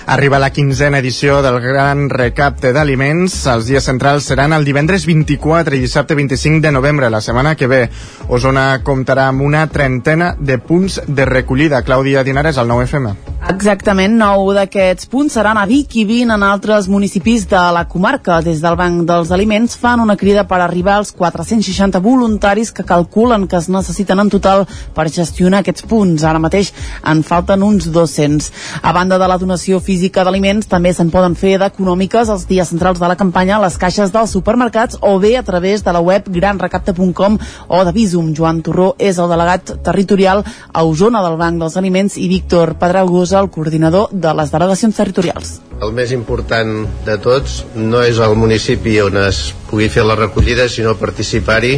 Arriba 0.09 0.39
la 0.39 0.49
quinzena 0.49 0.97
edició 1.03 1.41
del 1.43 1.59
Gran 1.61 2.07
Recapte 2.09 2.71
d'Aliments. 2.73 3.35
Els 3.51 3.67
dies 3.67 3.83
centrals 3.85 4.25
seran 4.31 4.55
el 4.55 4.63
divendres 4.65 5.03
24 5.05 5.75
i 5.75 5.83
dissabte 5.83 6.15
25 6.15 6.63
de 6.63 6.71
novembre, 6.71 7.11
la 7.11 7.21
setmana 7.21 7.53
que 7.59 7.67
ve. 7.67 7.81
Osona 8.29 8.79
comptarà 8.81 9.27
amb 9.29 9.43
una 9.45 9.67
trentena 9.67 10.31
de 10.39 10.57
punts 10.57 11.01
de 11.05 11.27
recollida. 11.29 11.83
Clàudia 11.83 12.23
Dinares, 12.23 12.57
al 12.57 12.71
9FM. 12.71 13.13
Exactament, 13.49 14.17
nou 14.19 14.49
d'aquests 14.55 15.07
punts 15.11 15.37
seran 15.37 15.59
a 15.59 15.67
Vic 15.69 15.93
i 16.01 16.07
20 16.09 16.35
en 16.35 16.43
altres 16.47 16.89
municipis 16.91 17.45
de 17.49 17.61
la 17.75 17.85
comarca. 17.91 18.41
Des 18.41 18.63
del 18.65 18.79
Banc 18.79 19.05
dels 19.07 19.29
Aliments 19.31 19.48
fan 19.79 19.99
una 19.99 20.15
crida 20.15 20.47
per 20.47 20.61
arribar 20.61 20.97
als 20.97 21.11
460 21.11 21.99
voluntaris 21.99 22.71
que 22.71 22.83
calculen 22.83 23.47
que 23.47 23.57
es 23.57 23.67
necessiten 23.67 24.19
en 24.19 24.29
total 24.29 24.67
per 24.93 25.09
gestionar 25.09 25.59
aquests 25.61 25.85
punts. 25.89 26.23
Ara 26.23 26.39
mateix 26.39 26.71
en 27.03 27.23
falten 27.23 27.63
uns 27.63 27.91
200. 27.91 28.51
A 28.81 28.93
banda 28.93 29.17
de 29.17 29.27
la 29.27 29.37
donació 29.37 29.79
física 29.79 30.23
d'aliments, 30.23 30.67
també 30.67 30.93
se'n 30.93 31.09
poden 31.09 31.35
fer 31.35 31.57
d'econòmiques 31.57 32.29
els 32.29 32.45
dies 32.47 32.69
centrals 32.69 32.99
de 32.99 33.07
la 33.07 33.17
campanya 33.17 33.57
a 33.57 33.63
les 33.63 33.77
caixes 33.77 34.13
dels 34.13 34.31
supermercats 34.31 34.99
o 35.01 35.17
bé 35.19 35.37
a 35.37 35.43
través 35.43 35.83
de 35.83 35.93
la 35.93 35.99
web 35.99 36.29
granrecapte.com 36.29 37.39
o 37.67 37.83
de 37.85 37.91
Visum. 37.91 38.33
Joan 38.35 38.61
Torró 38.61 38.93
és 38.99 39.17
el 39.17 39.29
delegat 39.29 39.79
territorial 39.83 40.43
a 40.73 40.83
Osona 40.83 41.23
del 41.25 41.39
Banc 41.41 41.59
dels 41.59 41.77
Aliments 41.77 42.17
i 42.17 42.27
Víctor 42.29 42.75
Pedragosa, 42.77 43.39
el 43.39 43.49
coordinador 43.49 44.09
de 44.11 44.33
les 44.37 44.51
delegacions 44.53 44.95
territorials. 44.95 45.57
El 45.79 45.93
més 45.95 46.11
important 46.11 46.83
de 47.07 47.15
tots 47.23 47.63
no 47.75 48.03
és 48.03 48.19
el 48.19 48.35
municipi 48.35 48.97
on 48.99 49.15
es 49.21 49.38
pugui 49.69 49.89
fer 49.91 50.05
la 50.05 50.17
recollida, 50.17 50.67
sinó 50.69 50.95
participar-hi 50.99 51.75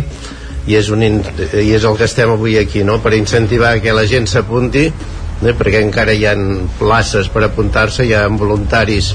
i 0.67 0.77
és, 0.77 0.91
un, 0.93 1.01
i 1.01 1.71
és 1.73 1.85
el 1.87 1.97
que 1.97 2.05
estem 2.05 2.29
avui 2.33 2.57
aquí, 2.59 2.83
no? 2.85 2.99
per 3.01 3.15
incentivar 3.17 3.73
que 3.81 3.93
la 3.95 4.05
gent 4.09 4.27
s'apunti, 4.29 4.85
eh? 4.87 5.53
perquè 5.57 5.81
encara 5.81 6.13
hi 6.13 6.27
ha 6.29 6.35
places 6.79 7.31
per 7.33 7.45
apuntar-se, 7.47 8.05
hi 8.05 8.13
ha 8.13 8.27
voluntaris, 8.29 9.13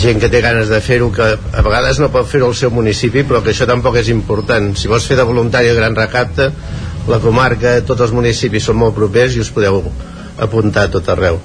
gent 0.00 0.22
que 0.22 0.30
té 0.32 0.40
ganes 0.40 0.70
de 0.70 0.80
fer-ho, 0.80 1.10
que 1.12 1.26
a 1.34 1.64
vegades 1.66 2.00
no 2.00 2.08
pot 2.14 2.28
fer-ho 2.30 2.48
al 2.48 2.56
seu 2.56 2.72
municipi, 2.72 3.24
però 3.26 3.42
que 3.44 3.52
això 3.52 3.66
tampoc 3.68 3.98
és 4.00 4.08
important. 4.12 4.70
Si 4.78 4.88
vols 4.88 5.08
fer 5.08 5.18
de 5.18 5.26
voluntari 5.28 5.68
a 5.68 5.76
Gran 5.76 5.98
Recapte, 5.98 6.48
la 7.10 7.18
comarca, 7.20 7.80
tots 7.86 8.06
els 8.06 8.14
municipis 8.14 8.70
són 8.70 8.78
molt 8.80 8.96
propers 8.96 9.36
i 9.36 9.42
us 9.42 9.50
podeu 9.52 9.82
apuntar 10.40 10.86
a 10.86 10.92
tot 10.94 11.08
arreu. 11.12 11.40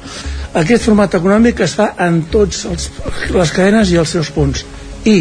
Aquest 0.55 0.87
format 0.87 1.17
econòmic 1.17 1.59
es 1.65 1.73
fa 1.75 1.89
en 2.05 2.21
tots 2.31 2.63
els, 2.69 2.87
les 3.33 3.51
cadenes 3.51 3.91
i 3.91 3.99
els 3.99 4.13
seus 4.15 4.29
punts. 4.31 4.63
I 5.03 5.17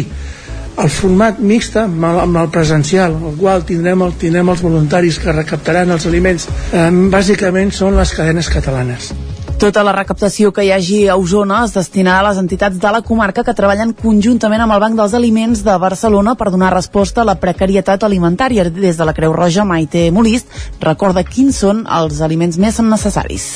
el 0.81 0.89
format 0.91 1.39
mixta 1.39 1.85
amb 1.85 2.03
el, 2.03 2.19
amb 2.25 2.41
el 2.41 2.49
presencial, 2.53 3.15
el 3.15 3.37
qual 3.39 3.63
tindrem, 3.67 4.01
el, 4.05 4.17
tindrem 4.19 4.51
els 4.51 4.63
voluntaris 4.65 5.19
que 5.21 5.35
recaptaran 5.35 5.93
els 5.95 6.07
aliments, 6.09 6.49
eh, 6.73 6.89
bàsicament 7.13 7.71
són 7.71 7.95
les 7.99 8.11
cadenes 8.15 8.51
catalanes. 8.51 9.13
Tota 9.55 9.85
la 9.87 9.93
recaptació 9.95 10.51
que 10.51 10.65
hi 10.67 10.71
hagi 10.75 10.97
a 11.07 11.15
Osona 11.15 11.61
es 11.63 11.71
destinarà 11.71 12.19
a 12.19 12.25
les 12.27 12.41
entitats 12.41 12.75
de 12.75 12.89
la 12.91 12.99
comarca 13.01 13.43
que 13.47 13.53
treballen 13.55 13.93
conjuntament 13.95 14.65
amb 14.65 14.75
el 14.75 14.81
Banc 14.83 14.99
dels 14.99 15.15
Aliments 15.15 15.61
de 15.63 15.77
Barcelona 15.79 16.35
per 16.35 16.49
donar 16.51 16.73
resposta 16.73 17.23
a 17.23 17.29
la 17.29 17.37
precarietat 17.39 18.03
alimentària. 18.03 18.67
Des 18.67 18.99
de 18.99 19.07
la 19.07 19.13
Creu 19.15 19.31
Roja, 19.33 19.63
Maite 19.63 20.09
Molist 20.11 20.51
recorda 20.83 21.23
quins 21.23 21.63
són 21.63 21.85
els 21.87 22.19
aliments 22.19 22.59
més 22.59 22.83
necessaris. 22.83 23.49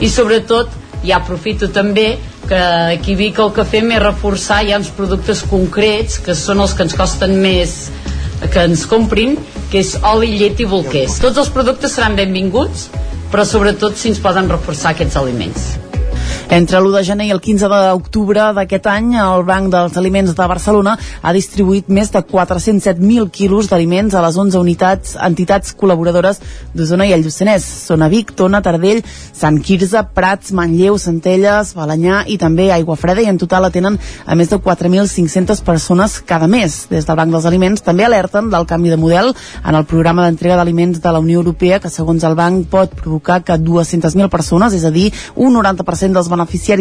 i 0.00 0.08
sobretot 0.08 0.68
ja 1.04 1.20
aprofito 1.20 1.70
també 1.72 2.18
que 2.48 2.60
aquí 2.96 3.14
Vic 3.18 3.38
el 3.40 3.52
que 3.56 3.64
fem 3.64 3.90
és 3.94 4.02
reforçar 4.02 4.62
ja 4.68 4.78
uns 4.80 4.90
productes 4.96 5.42
concrets 5.50 6.18
que 6.24 6.36
són 6.36 6.62
els 6.64 6.74
que 6.76 6.86
ens 6.86 6.96
costen 6.98 7.36
més 7.42 7.76
que 8.50 8.64
ens 8.64 8.86
comprin 8.88 9.36
que 9.70 9.82
és 9.84 9.94
oli, 10.02 10.32
llet 10.40 10.60
i 10.60 10.66
bolquers. 10.66 11.20
Tots 11.22 11.38
els 11.38 11.52
productes 11.52 11.92
seran 11.94 12.16
benvinguts 12.18 12.88
però 13.30 13.46
sobretot 13.46 13.96
si 13.96 14.10
ens 14.10 14.18
poden 14.22 14.50
reforçar 14.50 14.94
aquests 14.94 15.20
aliments 15.20 15.70
Entre 16.50 16.80
l'1 16.80 16.96
de 16.96 17.04
gener 17.06 17.26
i 17.28 17.30
el 17.30 17.38
15 17.38 17.68
d'octubre 17.70 18.48
d'aquest 18.56 18.88
any, 18.90 19.12
el 19.22 19.44
Banc 19.46 19.68
dels 19.70 19.94
Aliments 20.00 20.32
de 20.34 20.46
Barcelona 20.50 20.96
ha 20.98 21.30
distribuït 21.30 21.86
més 21.86 22.08
de 22.10 22.18
407.000 22.26 23.28
quilos 23.30 23.68
d'aliments 23.70 24.16
a 24.18 24.22
les 24.24 24.34
11 24.34 24.58
unitats, 24.58 25.12
entitats 25.14 25.70
col·laboradores 25.78 26.40
d'Osona 26.74 27.06
i 27.06 27.14
el 27.14 27.22
Lluçanès. 27.22 27.62
Són 27.86 28.02
a 28.02 28.08
Vic, 28.10 28.32
Tona, 28.34 28.58
Tardell, 28.66 28.98
Sant 29.06 29.60
Quirze, 29.62 30.02
Prats, 30.10 30.50
Manlleu, 30.50 30.96
Centelles, 30.98 31.70
Balanyà 31.78 32.24
i 32.26 32.34
també 32.42 32.72
Aigua 32.74 32.98
Freda 32.98 33.22
i 33.22 33.30
en 33.30 33.38
total 33.38 33.68
atenen 33.70 34.00
a 34.26 34.34
més 34.34 34.50
de 34.50 34.58
4.500 34.58 35.62
persones 35.62 36.18
cada 36.26 36.50
mes. 36.50 36.80
Des 36.90 37.06
del 37.06 37.20
Banc 37.22 37.30
dels 37.30 37.46
Aliments 37.46 37.86
també 37.86 38.08
alerten 38.08 38.50
del 38.50 38.66
canvi 38.66 38.90
de 38.90 38.98
model 38.98 39.30
en 39.62 39.78
el 39.78 39.86
programa 39.86 40.26
d'entrega 40.26 40.58
d'aliments 40.58 40.98
de 40.98 41.14
la 41.14 41.22
Unió 41.22 41.44
Europea 41.44 41.78
que 41.78 41.94
segons 41.94 42.26
el 42.26 42.34
banc 42.34 42.66
pot 42.74 42.98
provocar 42.98 43.38
que 43.46 43.54
200.000 43.54 44.26
persones, 44.34 44.74
és 44.74 44.82
a 44.82 44.90
dir, 44.90 45.12
un 45.38 45.54
90% 45.54 46.10
dels 46.10 46.26
beneficiaris 46.26 46.39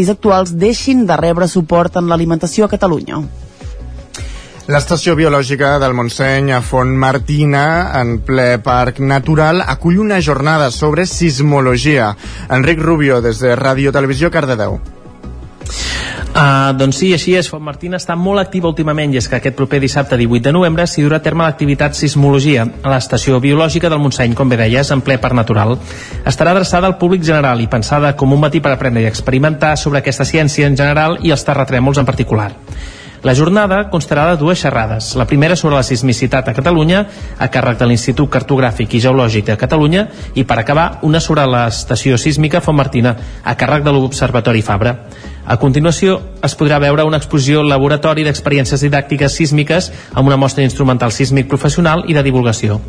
actuals 0.09 0.55
deixin 0.55 1.05
de 1.05 1.17
rebre 1.17 1.47
suport 1.47 1.97
en 1.97 2.07
l'alimentació 2.07 2.65
a 2.65 2.71
Catalunya. 2.71 3.21
L'estació 4.69 5.15
biològica 5.17 5.79
del 5.81 5.95
Montseny 5.97 6.51
a 6.53 6.59
Font 6.61 6.91
Martina, 6.93 7.63
en 7.97 8.19
ple 8.21 8.59
parc 8.61 8.99
natural, 9.01 9.63
acull 9.65 9.97
una 10.03 10.21
jornada 10.21 10.69
sobre 10.69 11.07
sismologia. 11.09 12.11
Enric 12.53 12.79
Rubio, 12.85 13.17
des 13.25 13.41
de 13.41 13.57
Ràdio 13.57 13.91
Televisió 13.91 14.29
Cardedeu. 14.29 14.77
Uh, 15.69 16.71
doncs 16.77 16.99
sí, 17.01 17.11
així 17.13 17.33
és. 17.39 17.49
Font 17.49 17.63
Martina 17.63 17.97
està 17.99 18.15
molt 18.19 18.41
activa 18.41 18.69
últimament 18.69 19.13
i 19.13 19.19
és 19.21 19.27
que 19.29 19.39
aquest 19.39 19.57
proper 19.57 19.79
dissabte 19.81 20.17
18 20.19 20.45
de 20.49 20.53
novembre 20.55 20.85
s'hi 20.87 21.05
durà 21.05 21.19
a 21.19 21.25
terme 21.25 21.45
l'activitat 21.45 21.97
Sismologia 21.97 22.67
a 22.83 22.93
l'estació 22.93 23.39
biològica 23.43 23.89
del 23.89 24.01
Montseny, 24.03 24.35
com 24.37 24.49
bé 24.49 24.59
deies, 24.61 24.91
en 24.93 25.01
ple 25.05 25.17
parc 25.21 25.37
natural. 25.37 25.77
Estarà 26.25 26.53
adreçada 26.53 26.87
al 26.87 26.97
públic 27.01 27.25
general 27.25 27.61
i 27.61 27.67
pensada 27.71 28.15
com 28.15 28.33
un 28.33 28.41
matí 28.45 28.61
per 28.61 28.75
aprendre 28.75 29.03
i 29.03 29.09
experimentar 29.09 29.75
sobre 29.77 30.03
aquesta 30.03 30.27
ciència 30.27 30.69
en 30.69 30.77
general 30.77 31.19
i 31.23 31.33
els 31.35 31.45
terratrèmols 31.45 31.99
en 32.01 32.07
particular. 32.09 32.53
La 33.21 33.35
jornada 33.35 33.89
constarà 33.91 34.29
de 34.29 34.37
dues 34.39 34.61
xerrades. 34.61 35.09
La 35.19 35.25
primera 35.27 35.57
sobre 35.59 35.75
la 35.75 35.83
sismicitat 35.83 36.47
a 36.47 36.53
Catalunya, 36.55 37.01
a 37.37 37.49
càrrec 37.51 37.81
de 37.81 37.89
l'Institut 37.89 38.29
Cartogràfic 38.31 38.95
i 38.95 39.01
Geològic 39.03 39.49
de 39.49 39.57
Catalunya, 39.59 40.05
i 40.39 40.45
per 40.47 40.59
acabar, 40.61 41.01
una 41.03 41.19
sobre 41.19 41.43
l'estació 41.43 42.15
sísmica 42.17 42.61
Font 42.63 42.79
Martina, 42.79 43.15
a 43.43 43.57
càrrec 43.59 43.83
de 43.83 43.91
l'Observatori 43.91 44.63
Fabra. 44.63 44.95
A 45.45 45.59
continuació, 45.59 46.15
es 46.45 46.55
podrà 46.55 46.79
veure 46.79 47.03
una 47.03 47.19
exposició 47.19 47.65
laboratori 47.65 48.23
d'experiències 48.23 48.87
didàctiques 48.87 49.35
sísmiques 49.35 49.91
amb 50.13 50.31
una 50.31 50.39
mostra 50.39 50.63
instrumental 50.63 51.11
sísmic 51.11 51.51
professional 51.51 52.07
i 52.07 52.15
de 52.15 52.23
divulgació. 52.23 52.79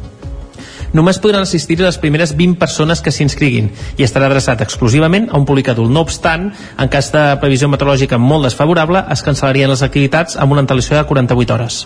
Només 0.93 1.21
podran 1.23 1.47
assistir 1.47 1.79
les 1.79 1.99
primeres 2.03 2.35
20 2.35 2.59
persones 2.59 3.03
que 3.05 3.13
s'inscriguin 3.15 3.71
i 3.97 4.07
estarà 4.07 4.27
adreçat 4.27 4.63
exclusivament 4.65 5.29
a 5.31 5.39
un 5.39 5.47
públic 5.47 5.71
adult. 5.71 5.93
No 5.95 6.03
obstant, 6.03 6.51
en 6.51 6.91
cas 6.91 7.13
de 7.15 7.25
previsió 7.43 7.71
meteorològica 7.71 8.19
molt 8.19 8.49
desfavorable, 8.49 9.05
es 9.15 9.23
cancel·larien 9.27 9.71
les 9.71 9.85
activitats 9.87 10.37
amb 10.37 10.57
una 10.57 10.67
antelació 10.67 10.99
de 10.99 11.07
48 11.07 11.55
hores. 11.55 11.85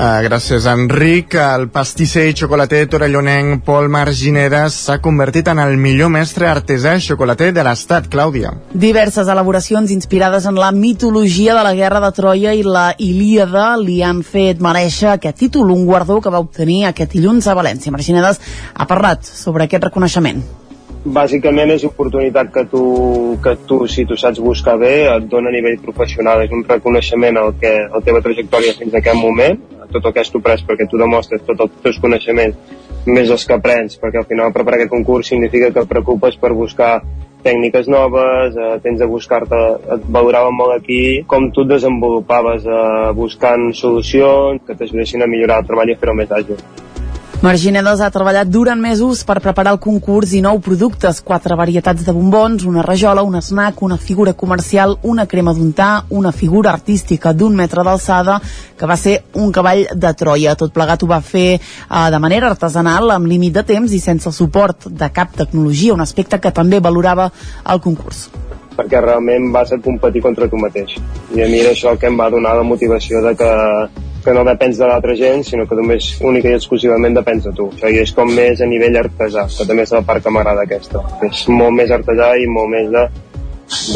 Uh, 0.00 0.22
gràcies, 0.24 0.64
Enric. 0.64 1.34
El 1.36 1.66
pastisser 1.68 2.22
i 2.30 2.32
xocolater 2.32 2.86
torellonenc 2.88 3.60
Pol 3.66 3.90
Margineres 3.92 4.78
s'ha 4.86 4.94
convertit 5.04 5.50
en 5.52 5.58
el 5.60 5.74
millor 5.76 6.08
mestre 6.14 6.46
artesà 6.48 6.94
i 6.96 7.02
xocolater 7.04 7.50
de 7.52 7.60
l'Estat, 7.66 8.06
Clàudia. 8.08 8.54
Diverses 8.72 9.28
elaboracions 9.28 9.92
inspirades 9.92 10.46
en 10.48 10.56
la 10.56 10.70
mitologia 10.72 11.58
de 11.58 11.66
la 11.66 11.74
Guerra 11.76 12.00
de 12.06 12.10
Troia 12.16 12.54
i 12.56 12.64
la 12.64 12.86
Ilíada 12.96 13.74
li 13.76 13.98
han 14.00 14.22
fet 14.24 14.64
mereixer 14.64 15.10
aquest 15.12 15.36
títol, 15.44 15.68
un 15.76 15.84
guardó 15.84 16.16
que 16.24 16.32
va 16.32 16.40
obtenir 16.40 16.86
aquest 16.88 17.12
dilluns 17.18 17.44
a 17.44 17.58
València. 17.60 17.92
Marginedes 17.92 18.40
ha 18.72 18.88
parlat 18.88 19.28
sobre 19.28 19.68
aquest 19.68 19.84
reconeixement. 19.90 20.40
Bàsicament 21.04 21.70
és 21.72 21.84
oportunitat 21.88 22.50
que 22.52 22.64
tu, 22.68 22.82
que 23.42 23.54
tu, 23.66 23.86
si 23.88 24.04
tu 24.04 24.16
saps 24.20 24.40
buscar 24.42 24.76
bé, 24.80 25.08
et 25.08 25.28
dona 25.32 25.48
a 25.48 25.54
nivell 25.54 25.78
professional. 25.80 26.42
És 26.44 26.52
un 26.52 26.64
reconeixement 26.68 27.38
al 27.40 27.54
que 27.60 27.72
la 27.88 28.02
teva 28.04 28.20
trajectòria 28.24 28.76
fins 28.76 28.94
a 28.94 29.00
aquest 29.00 29.16
moment, 29.16 29.56
a 29.80 29.88
tot 29.88 30.04
el 30.04 30.12
que 30.12 30.20
has 30.20 30.32
tu 30.32 30.42
pres, 30.44 30.64
perquè 30.66 30.88
tu 30.90 31.00
demostres 31.00 31.42
tots 31.46 31.66
els 31.66 31.80
teus 31.86 31.98
coneixements, 32.02 32.76
més 33.06 33.32
els 33.32 33.46
que 33.48 33.56
aprens, 33.56 33.96
perquè 33.96 34.20
al 34.20 34.28
final 34.28 34.52
preparar 34.52 34.80
aquest 34.80 34.92
concurs 34.92 35.32
significa 35.32 35.72
que 35.72 35.84
et 35.84 35.88
preocupes 35.88 36.36
per 36.36 36.52
buscar 36.52 37.00
tècniques 37.42 37.88
noves, 37.88 38.56
eh, 38.56 38.76
tens 38.84 39.00
de 39.00 39.08
buscar-te, 39.08 39.60
et 39.96 40.04
valorava 40.12 40.50
molt 40.52 40.76
aquí 40.76 41.24
com 41.26 41.48
tu 41.50 41.64
et 41.64 41.72
desenvolupaves 41.72 42.68
eh, 42.68 43.12
buscant 43.16 43.70
solucions 43.72 44.60
que 44.66 44.76
t'ajudessin 44.76 45.24
a 45.24 45.30
millorar 45.30 45.62
el 45.62 45.70
treball 45.72 45.88
i 45.88 45.96
a 45.96 46.02
fer-ho 46.02 46.18
més 46.20 46.36
àgil. 46.42 46.60
Marginedes 47.40 48.02
ha 48.04 48.10
treballat 48.12 48.50
durant 48.52 48.76
mesos 48.76 49.22
per 49.24 49.38
preparar 49.40 49.72
el 49.72 49.78
concurs 49.80 50.34
i 50.36 50.42
nou 50.44 50.58
productes, 50.60 51.22
quatre 51.24 51.56
varietats 51.56 52.04
de 52.04 52.12
bombons, 52.12 52.66
una 52.68 52.82
rajola, 52.84 53.22
un 53.24 53.38
snack, 53.40 53.80
una 53.80 53.96
figura 53.96 54.34
comercial, 54.36 54.98
una 55.08 55.24
crema 55.24 55.54
d'untar, 55.56 56.04
una 56.10 56.34
figura 56.36 56.74
artística 56.74 57.32
d'un 57.32 57.56
metre 57.56 57.80
d'alçada, 57.80 58.34
que 58.76 58.90
va 58.90 58.98
ser 59.00 59.22
un 59.40 59.54
cavall 59.56 59.86
de 59.88 60.10
Troia. 60.20 60.52
Tot 60.52 60.74
plegat 60.76 61.00
ho 61.00 61.08
va 61.08 61.22
fer 61.24 61.46
eh, 61.56 62.10
de 62.12 62.20
manera 62.20 62.50
artesanal, 62.52 63.08
amb 63.14 63.32
límit 63.32 63.56
de 63.56 63.64
temps 63.72 63.96
i 63.96 64.02
sense 64.04 64.28
el 64.28 64.36
suport 64.36 64.90
de 64.90 65.08
cap 65.08 65.32
tecnologia, 65.32 65.96
un 65.96 66.04
aspecte 66.04 66.42
que 66.44 66.52
també 66.52 66.76
valorava 66.84 67.30
el 67.64 67.80
concurs 67.80 68.26
perquè 68.80 69.00
realment 69.02 69.50
vas 69.52 69.72
a 69.74 69.76
competir 69.82 70.22
contra 70.24 70.46
tu 70.48 70.56
mateix. 70.56 70.94
I 71.36 71.42
a 71.44 71.48
mi 71.50 71.58
era 71.60 71.74
això 71.74 71.90
el 71.90 71.98
que 72.00 72.08
em 72.08 72.16
va 72.16 72.30
donar 72.32 72.54
la 72.56 72.64
motivació 72.64 73.20
de 73.20 73.34
que 73.36 73.48
que 74.24 74.34
no 74.36 74.44
depens 74.44 74.78
de 74.78 74.88
l'altra 74.88 75.14
gent, 75.18 75.44
sinó 75.46 75.66
que 75.68 75.78
només 75.78 76.10
única 76.26 76.50
i 76.50 76.56
exclusivament 76.58 77.16
depens 77.16 77.46
de 77.48 77.54
tu. 77.56 77.68
O 77.70 77.78
sigui, 77.80 78.02
és 78.04 78.12
com 78.16 78.30
més 78.36 78.60
a 78.60 78.68
nivell 78.70 78.98
artesà, 79.02 79.46
que 79.56 79.66
també 79.68 79.86
és 79.86 79.94
la 79.96 80.02
part 80.06 80.24
que 80.24 80.32
m'agrada 80.34 80.66
aquesta. 80.68 81.02
És 81.30 81.46
molt 81.48 81.76
més 81.78 81.92
artesà 81.96 82.32
i 82.40 82.48
molt 82.50 82.72
més 82.74 82.90
de... 82.94 83.06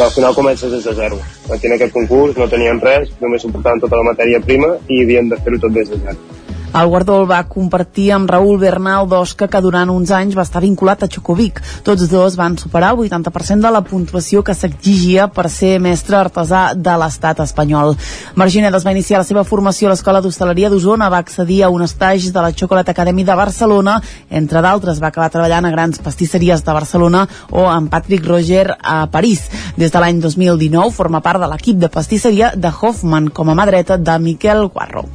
Al 0.04 0.14
final 0.14 0.36
comences 0.36 0.70
des 0.70 0.84
de 0.86 0.94
zero. 0.94 1.18
Aquí 1.50 1.66
en 1.66 1.74
aquest 1.74 1.92
concurs 1.96 2.38
no 2.38 2.46
teníem 2.48 2.78
res, 2.82 3.10
només 3.20 3.42
suportaven 3.42 3.82
tota 3.82 3.98
la 3.98 4.06
matèria 4.12 4.40
prima 4.40 4.76
i 4.88 5.02
havíem 5.02 5.32
de 5.32 5.40
fer-ho 5.42 5.60
tot 5.66 5.74
des 5.74 5.90
de 5.90 5.98
zero. 6.06 6.43
El 6.74 6.88
guardó 6.90 7.20
el 7.20 7.28
va 7.30 7.44
compartir 7.46 8.08
amb 8.10 8.26
Raül 8.26 8.56
Bernal 8.58 9.06
d'Osca, 9.06 9.46
que 9.46 9.60
durant 9.62 9.92
uns 9.92 10.10
anys 10.10 10.34
va 10.34 10.42
estar 10.42 10.58
vinculat 10.64 11.04
a 11.04 11.06
Xocovic. 11.06 11.60
Tots 11.86 12.08
dos 12.10 12.34
van 12.34 12.56
superar 12.58 12.88
el 12.96 13.04
80% 13.04 13.62
de 13.62 13.70
la 13.70 13.82
puntuació 13.86 14.42
que 14.42 14.56
s'exigia 14.58 15.28
per 15.30 15.44
ser 15.54 15.76
mestre 15.78 16.18
artesà 16.18 16.64
de 16.74 16.96
l'estat 16.98 17.44
espanyol. 17.44 17.94
Marginedes 18.34 18.82
va 18.82 18.94
iniciar 18.96 19.20
la 19.20 19.28
seva 19.28 19.44
formació 19.46 19.86
a 19.86 19.92
l'Escola 19.92 20.22
d'Hostaleria 20.24 20.72
d'Osona, 20.72 21.12
va 21.14 21.20
accedir 21.22 21.60
a 21.62 21.70
un 21.70 21.84
estatge 21.86 22.32
de 22.34 22.42
la 22.42 22.50
Chocolate 22.50 22.90
Academy 22.90 23.22
de 23.22 23.38
Barcelona, 23.38 24.00
entre 24.28 24.64
d'altres 24.66 24.98
va 24.98 25.12
acabar 25.12 25.30
treballant 25.30 25.70
a 25.70 25.72
grans 25.76 26.02
pastisseries 26.02 26.66
de 26.66 26.74
Barcelona 26.74 27.22
o 27.52 27.68
amb 27.70 27.86
Patrick 27.94 28.26
Roger 28.26 28.66
a 28.82 29.06
París. 29.14 29.46
Des 29.78 29.94
de 29.94 30.02
l'any 30.02 30.18
2019 30.18 30.90
forma 30.90 31.22
part 31.22 31.38
de 31.38 31.52
l'equip 31.54 31.78
de 31.78 31.92
pastisseria 32.00 32.50
de 32.56 32.74
Hoffman 32.74 33.30
com 33.30 33.54
a 33.54 33.54
mà 33.54 33.70
dreta 33.70 33.96
de 33.96 34.18
Miquel 34.18 34.66
Guarro. 34.74 35.06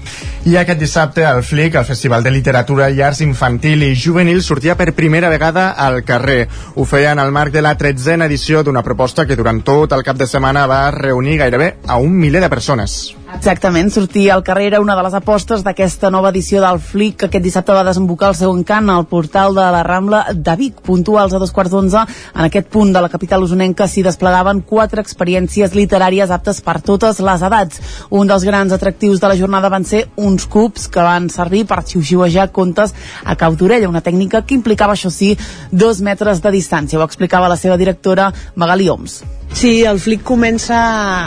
I 0.47 0.55
aquest 0.55 0.79
dissabte 0.79 1.27
el 1.27 1.43
FLIC, 1.49 1.75
el 1.75 1.85
Festival 1.85 2.23
de 2.23 2.29
Literatura 2.29 2.91
i 2.93 3.01
Arts 3.01 3.23
Infantil 3.25 3.81
i 3.87 3.95
Juvenil, 3.97 4.43
sortia 4.45 4.77
per 4.77 4.93
primera 4.93 5.31
vegada 5.33 5.71
al 5.71 6.03
carrer. 6.05 6.43
Ho 6.75 6.85
feia 6.85 7.15
en 7.15 7.23
el 7.23 7.33
marc 7.33 7.55
de 7.55 7.65
la 7.65 7.73
tretzena 7.77 8.29
edició 8.29 8.61
d'una 8.63 8.85
proposta 8.85 9.25
que 9.25 9.39
durant 9.39 9.63
tot 9.65 9.97
el 9.97 10.05
cap 10.05 10.19
de 10.21 10.29
setmana 10.29 10.67
va 10.69 10.83
reunir 10.93 11.39
gairebé 11.41 11.77
a 11.87 11.97
un 11.97 12.13
miler 12.13 12.45
de 12.45 12.53
persones. 12.53 13.18
Exactament, 13.29 13.91
sortir 13.93 14.31
al 14.31 14.41
carrer 14.43 14.65
era 14.67 14.79
una 14.81 14.95
de 14.97 15.03
les 15.05 15.13
apostes 15.13 15.61
d'aquesta 15.63 16.09
nova 16.11 16.31
edició 16.33 16.59
del 16.63 16.79
FLIC 16.81 17.15
que 17.19 17.27
aquest 17.29 17.45
dissabte 17.45 17.75
va 17.77 17.85
desembocar 17.87 18.31
el 18.33 18.35
seu 18.39 18.51
encant 18.57 18.89
al 18.89 19.05
portal 19.07 19.55
de 19.55 19.67
la 19.75 19.83
Rambla 19.85 20.23
de 20.33 20.55
Vic. 20.59 20.81
Puntuals 20.83 21.33
a 21.33 21.39
dos 21.39 21.53
quarts 21.55 21.71
d'onze, 21.71 22.01
en 22.33 22.41
aquest 22.47 22.67
punt 22.73 22.91
de 22.91 23.03
la 23.05 23.11
capital 23.13 23.45
usonenca 23.45 23.87
s'hi 23.87 24.03
desplegaven 24.03 24.63
quatre 24.67 25.05
experiències 25.05 25.77
literàries 25.77 26.33
aptes 26.35 26.59
per 26.65 26.79
totes 26.81 27.21
les 27.23 27.47
edats. 27.47 27.81
Un 28.09 28.27
dels 28.27 28.43
grans 28.49 28.75
atractius 28.75 29.21
de 29.21 29.31
la 29.31 29.37
jornada 29.39 29.71
van 29.71 29.85
ser 29.85 30.07
uns 30.17 30.49
cubs 30.49 30.89
que 30.89 31.05
van 31.05 31.29
servir 31.29 31.65
per 31.69 31.83
xiuxiuejar 31.85 32.49
contes 32.51 32.95
a 33.23 33.37
cau 33.39 33.55
d'orella, 33.55 33.89
una 33.89 34.03
tècnica 34.03 34.41
que 34.41 34.57
implicava, 34.57 34.97
això 34.97 35.13
sí, 35.13 35.35
dos 35.71 36.01
metres 36.01 36.41
de 36.41 36.51
distància. 36.51 36.99
Ho 36.99 37.05
explicava 37.05 37.47
la 37.47 37.61
seva 37.61 37.77
directora 37.77 38.33
Magali 38.55 38.89
Oms. 38.89 39.21
Sí, 39.51 39.83
el 39.83 39.97
FLIC 39.99 40.21
comença 40.23 40.77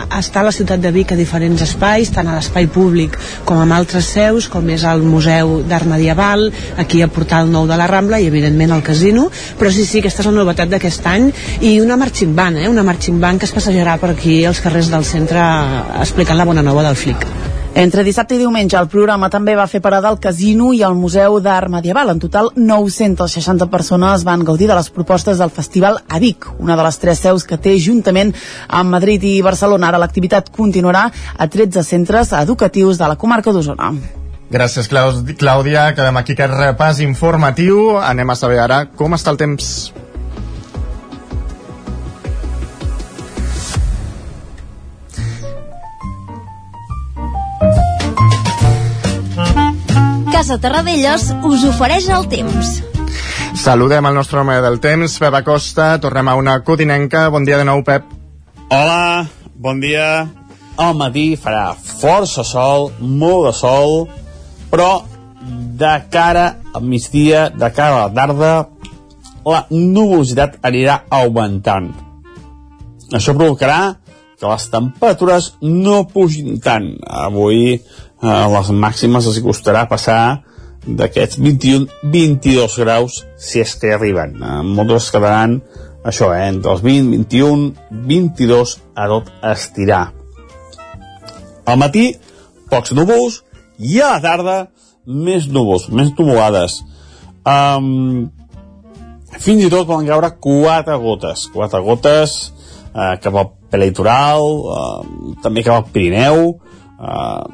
a 0.07 0.19
estar 0.21 0.41
a 0.41 0.47
la 0.47 0.53
ciutat 0.55 0.81
de 0.81 0.93
Vic 0.95 1.11
a 1.13 1.19
diferents 1.19 1.65
espais, 1.65 2.11
tant 2.15 2.31
a 2.31 2.37
l'espai 2.39 2.69
públic 2.71 3.19
com 3.45 3.59
amb 3.61 3.75
altres 3.77 4.09
seus, 4.15 4.47
com 4.49 4.71
és 4.73 4.87
el 4.89 5.03
Museu 5.03 5.59
d'Art 5.69 5.91
Medieval, 5.91 6.47
aquí 6.79 7.03
a 7.03 7.11
Portal 7.13 7.51
Nou 7.53 7.67
de 7.69 7.77
la 7.77 7.91
Rambla 7.91 8.23
i 8.23 8.31
evidentment 8.31 8.73
al 8.73 8.87
Casino, 8.87 9.29
però 9.59 9.75
sí, 9.75 9.85
sí, 9.85 10.01
aquesta 10.01 10.23
és 10.23 10.31
la 10.31 10.37
novetat 10.39 10.71
d'aquest 10.73 11.07
any 11.13 11.33
i 11.61 11.79
una 11.83 11.99
marching 12.01 12.37
band, 12.39 12.63
eh? 12.63 12.69
una 12.71 12.87
marching 12.87 13.21
band 13.21 13.43
que 13.43 13.51
es 13.51 13.57
passejarà 13.57 13.99
per 14.01 14.15
aquí 14.15 14.45
als 14.47 14.63
carrers 14.65 14.93
del 14.93 15.05
centre 15.05 15.43
explicant 16.01 16.39
la 16.39 16.49
bona 16.49 16.65
nova 16.65 16.87
del 16.87 16.97
FLIC. 16.97 17.52
Entre 17.75 18.03
dissabte 18.05 18.37
i 18.37 18.39
diumenge 18.39 18.77
el 18.77 18.89
programa 18.93 19.31
també 19.33 19.55
va 19.57 19.65
fer 19.67 19.81
parada 19.81 20.11
al 20.11 20.19
Casino 20.21 20.75
i 20.77 20.83
al 20.85 20.93
Museu 20.93 21.39
d'Art 21.41 21.71
Medieval. 21.73 22.11
En 22.13 22.19
total, 22.21 22.51
960 22.55 23.71
persones 23.73 24.27
van 24.29 24.45
gaudir 24.45 24.69
de 24.69 24.77
les 24.77 24.91
propostes 24.93 25.41
del 25.41 25.51
Festival 25.51 25.97
a 26.07 26.21
Vic, 26.21 26.51
una 26.59 26.77
de 26.77 26.85
les 26.85 27.01
tres 27.01 27.25
seus 27.25 27.49
que 27.49 27.57
té 27.57 27.79
juntament 27.81 28.35
amb 28.69 28.93
Madrid 28.93 29.25
i 29.25 29.41
Barcelona. 29.41 29.89
Ara 29.89 30.03
l'activitat 30.05 30.53
continuarà 30.53 31.07
a 31.09 31.49
13 31.49 31.83
centres 31.83 32.37
educatius 32.43 33.01
de 33.01 33.09
la 33.09 33.17
comarca 33.17 33.57
d'Osona. 33.57 33.89
Gràcies, 34.53 34.93
Clàudia. 34.93 35.89
Acabem 35.89 36.21
aquí 36.21 36.37
aquest 36.37 36.53
repàs 36.53 37.01
informatiu. 37.01 37.97
Anem 38.05 38.29
a 38.29 38.37
saber 38.37 38.61
ara 38.61 38.85
com 38.93 39.17
està 39.17 39.33
el 39.33 39.41
temps. 39.41 39.93
Casa 50.43 50.57
Terradellos 50.59 51.29
us 51.47 51.63
ofereix 51.69 52.09
el 52.11 52.25
temps. 52.27 52.71
Saludem 53.63 54.09
el 54.09 54.17
nostre 54.17 54.41
home 54.41 54.57
del 54.65 54.81
temps, 54.83 55.13
Pep 55.23 55.37
Acosta. 55.39 55.85
Tornem 56.03 56.27
a 56.27 56.35
una 56.35 56.57
codinenca. 56.67 57.29
Bon 57.31 57.47
dia 57.47 57.61
de 57.61 57.67
nou, 57.69 57.85
Pep. 57.87 58.09
Hola, 58.75 59.29
bon 59.55 59.79
dia. 59.79 60.09
Al 60.83 60.99
matí 60.99 61.37
farà 61.39 61.77
força 61.79 62.43
sol, 62.43 62.89
molt 62.99 63.47
de 63.47 63.55
sol, 63.55 63.95
però 64.73 64.91
de 65.79 65.95
cara 66.11 66.49
al 66.75 66.91
migdia, 66.91 67.47
de 67.55 67.71
cara 67.71 68.01
a 68.01 68.09
la 68.09 68.13
tarda, 68.19 68.53
la 69.47 69.63
nuvolositat 69.71 70.59
anirà 70.67 71.05
augmentant. 71.23 71.93
Això 73.15 73.39
provocarà 73.39 73.93
que 74.43 74.51
les 74.51 74.67
temperatures 74.75 75.53
no 75.63 76.03
pugin 76.11 76.59
tant. 76.59 76.97
Avui 77.07 77.77
a 78.23 78.47
les 78.47 78.71
màximes 78.71 79.27
els 79.27 79.41
costarà 79.43 79.83
passar 79.91 80.43
d'aquests 80.87 81.39
21-22 81.43 82.77
graus 82.83 83.23
si 83.39 83.63
és 83.63 83.75
que 83.79 83.93
arriben. 83.95 84.37
Eh, 84.39 84.63
moltes 84.63 85.11
quedaran 85.15 85.61
això, 86.07 86.33
eh, 86.35 86.49
entre 86.49 86.73
els 86.73 86.83
20, 86.83 87.11
21, 87.11 87.73
22 87.91 88.77
a 88.95 89.09
tot 89.11 89.31
estirar. 89.53 90.13
Al 91.67 91.79
matí, 91.79 92.13
pocs 92.71 92.95
núvols, 92.99 93.43
i 93.79 94.01
a 94.01 94.15
la 94.17 94.23
tarda, 94.23 94.57
més 95.07 95.47
núvols, 95.51 95.89
més 95.91 96.11
nuvolades. 96.19 96.83
Um, 97.43 98.31
fins 99.39 99.65
i 99.65 99.71
tot 99.71 99.87
poden 99.87 100.07
caure 100.07 100.31
quatre 100.39 100.97
gotes, 101.03 101.49
quatre 101.55 101.81
gotes 101.83 102.53
uh, 102.95 103.17
cap 103.23 103.35
al 103.35 103.49
prelitoral, 103.71 104.47
uh, 104.63 105.35
també 105.43 105.65
cap 105.67 105.81
al 105.81 105.91
Pirineu, 105.91 106.53
Eh, 107.03 107.45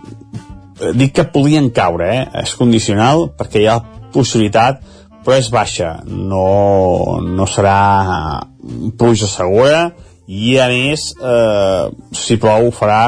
dic 0.95 1.15
que 1.17 1.27
podien 1.33 1.71
caure, 1.75 2.09
eh? 2.15 2.25
és 2.43 2.55
condicional 2.59 3.29
perquè 3.39 3.63
hi 3.63 3.69
ha 3.71 3.81
possibilitat 4.15 4.83
però 5.25 5.37
és 5.37 5.51
baixa. 5.53 5.99
No, 6.07 7.19
no 7.21 7.47
serà 7.51 7.79
pluja 8.99 9.29
segura 9.29 9.89
i 10.29 10.57
a 10.61 10.69
més 10.73 11.11
eh, 11.21 11.89
si 12.17 12.39
plou 12.41 12.71
farà 12.73 13.03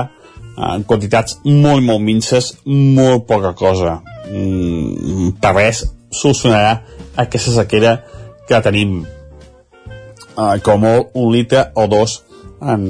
en 0.61 0.85
quantitats 0.85 1.39
molt 1.47 1.85
molt 1.87 2.05
minces 2.05 2.53
molt 2.67 3.25
poca 3.31 3.55
cosa. 3.57 4.01
Mm, 4.29 5.37
per 5.41 5.55
res 5.57 5.85
solucionarà 6.11 6.75
aquesta 7.25 7.55
sequera 7.55 7.97
que 8.49 8.61
tenim 8.67 9.01
eh, 9.01 10.57
com 10.67 10.85
un 10.91 11.33
litre 11.33 11.71
o 11.75 11.87
dos 11.89 12.21
en, 12.61 12.85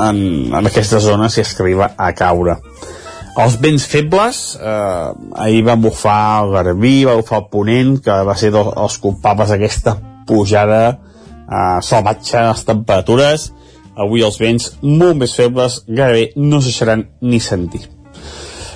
en, 0.00 0.18
en 0.54 0.70
aquesta 0.70 1.00
zona 1.04 1.28
si 1.28 1.42
es 1.42 1.52
que 1.52 1.66
arriba 1.66 1.92
a 1.98 2.14
caure 2.16 2.56
els 3.42 3.56
vents 3.60 3.84
febles, 3.90 4.42
eh, 4.60 5.08
ahir 5.42 5.64
van 5.66 5.82
bufar 5.82 6.44
el 6.44 6.52
Garbí, 6.54 7.04
va 7.04 7.16
bufar 7.18 7.40
el 7.42 7.48
Ponent, 7.50 7.96
que 8.02 8.18
va 8.28 8.36
ser 8.38 8.52
dos, 8.54 8.70
els 8.76 8.98
culpables 9.02 9.50
d'aquesta 9.50 9.96
pujada 10.26 10.82
eh, 10.92 11.80
salvatge 11.82 12.38
a 12.38 12.48
les 12.52 12.64
temperatures. 12.64 13.50
Avui 13.94 14.24
els 14.26 14.38
vents 14.42 14.72
molt 14.82 15.18
més 15.18 15.34
febles 15.34 15.82
gairebé 15.88 16.32
no 16.36 16.60
se 16.60 16.72
deixaran 16.72 17.08
ni 17.22 17.40
sentir. 17.40 17.84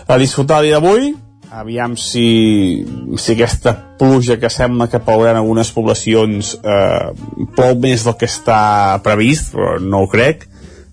A 0.08 0.18
disfrutar 0.18 0.60
el 0.60 0.68
dia 0.68 0.78
d'avui, 0.78 1.10
aviam 1.50 1.96
si, 1.96 2.84
si 3.16 3.34
aquesta 3.34 3.74
pluja 3.98 4.38
que 4.40 4.50
sembla 4.52 4.88
que 4.88 5.00
plourà 5.02 5.32
en 5.34 5.40
algunes 5.40 5.72
poblacions 5.74 6.54
eh, 6.62 7.10
plou 7.56 7.78
més 7.82 8.04
del 8.06 8.16
que 8.20 8.28
està 8.30 8.60
previst, 9.04 9.52
però 9.54 9.76
no 9.82 10.04
ho 10.04 10.10
crec. 10.12 10.46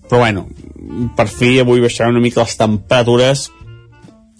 Però 0.06 0.22
bueno, 0.22 0.46
per 1.16 1.28
fi 1.30 1.58
avui 1.60 1.82
baixaran 1.84 2.14
una 2.16 2.24
mica 2.24 2.42
les 2.42 2.56
temperatures 2.58 3.48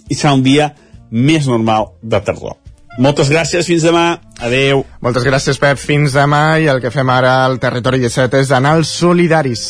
i 0.09 0.15
serà 0.15 0.35
un 0.37 0.45
dia 0.47 0.71
més 1.11 1.47
normal 1.51 1.93
de 2.03 2.21
tardor. 2.21 2.57
Moltes 2.99 3.29
gràcies, 3.29 3.67
fins 3.69 3.85
demà. 3.85 4.07
Adeu. 4.41 4.83
Moltes 5.05 5.27
gràcies, 5.27 5.59
Pep. 5.61 5.77
Fins 5.77 6.15
demà. 6.17 6.57
I 6.63 6.71
el 6.73 6.81
que 6.81 6.93
fem 6.95 7.11
ara 7.13 7.43
al 7.45 7.59
Territori 7.61 8.01
17 8.01 8.41
és 8.41 8.53
anar 8.57 8.77
als 8.79 8.93
solidaris. 9.03 9.67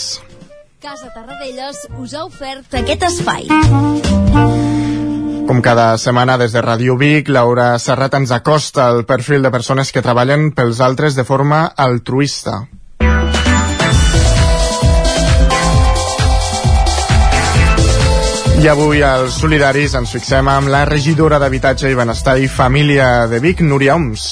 Casa 0.82 1.11
Tarradellas 1.11 1.89
us 1.98 2.15
ha 2.15 2.23
ofert 2.28 2.78
aquest 2.78 3.03
espai. 3.09 3.48
Com 5.47 5.62
cada 5.62 5.93
setmana 5.98 6.36
des 6.39 6.55
de 6.55 6.62
Ràdio 6.62 6.97
Vic, 6.98 7.28
Laura 7.31 7.73
Serrat 7.82 8.15
ens 8.19 8.32
acosta 8.35 8.89
el 8.94 9.05
perfil 9.07 9.43
de 9.43 9.51
persones 9.55 9.90
que 9.94 10.03
treballen 10.03 10.53
pels 10.55 10.81
altres 10.82 11.19
de 11.19 11.27
forma 11.27 11.65
altruista. 11.66 12.65
I 18.56 18.68
avui 18.72 19.02
als 19.04 19.34
Solidaris 19.36 19.92
ens 19.98 20.14
fixem 20.16 20.48
amb 20.48 20.70
la 20.72 20.86
regidora 20.88 21.36
d'Habitatge 21.38 21.90
i 21.92 21.96
Benestar 21.98 22.38
i 22.40 22.46
Família 22.48 23.26
de 23.28 23.36
Vic, 23.44 23.60
Núria 23.60 23.94
Oms. 23.98 24.22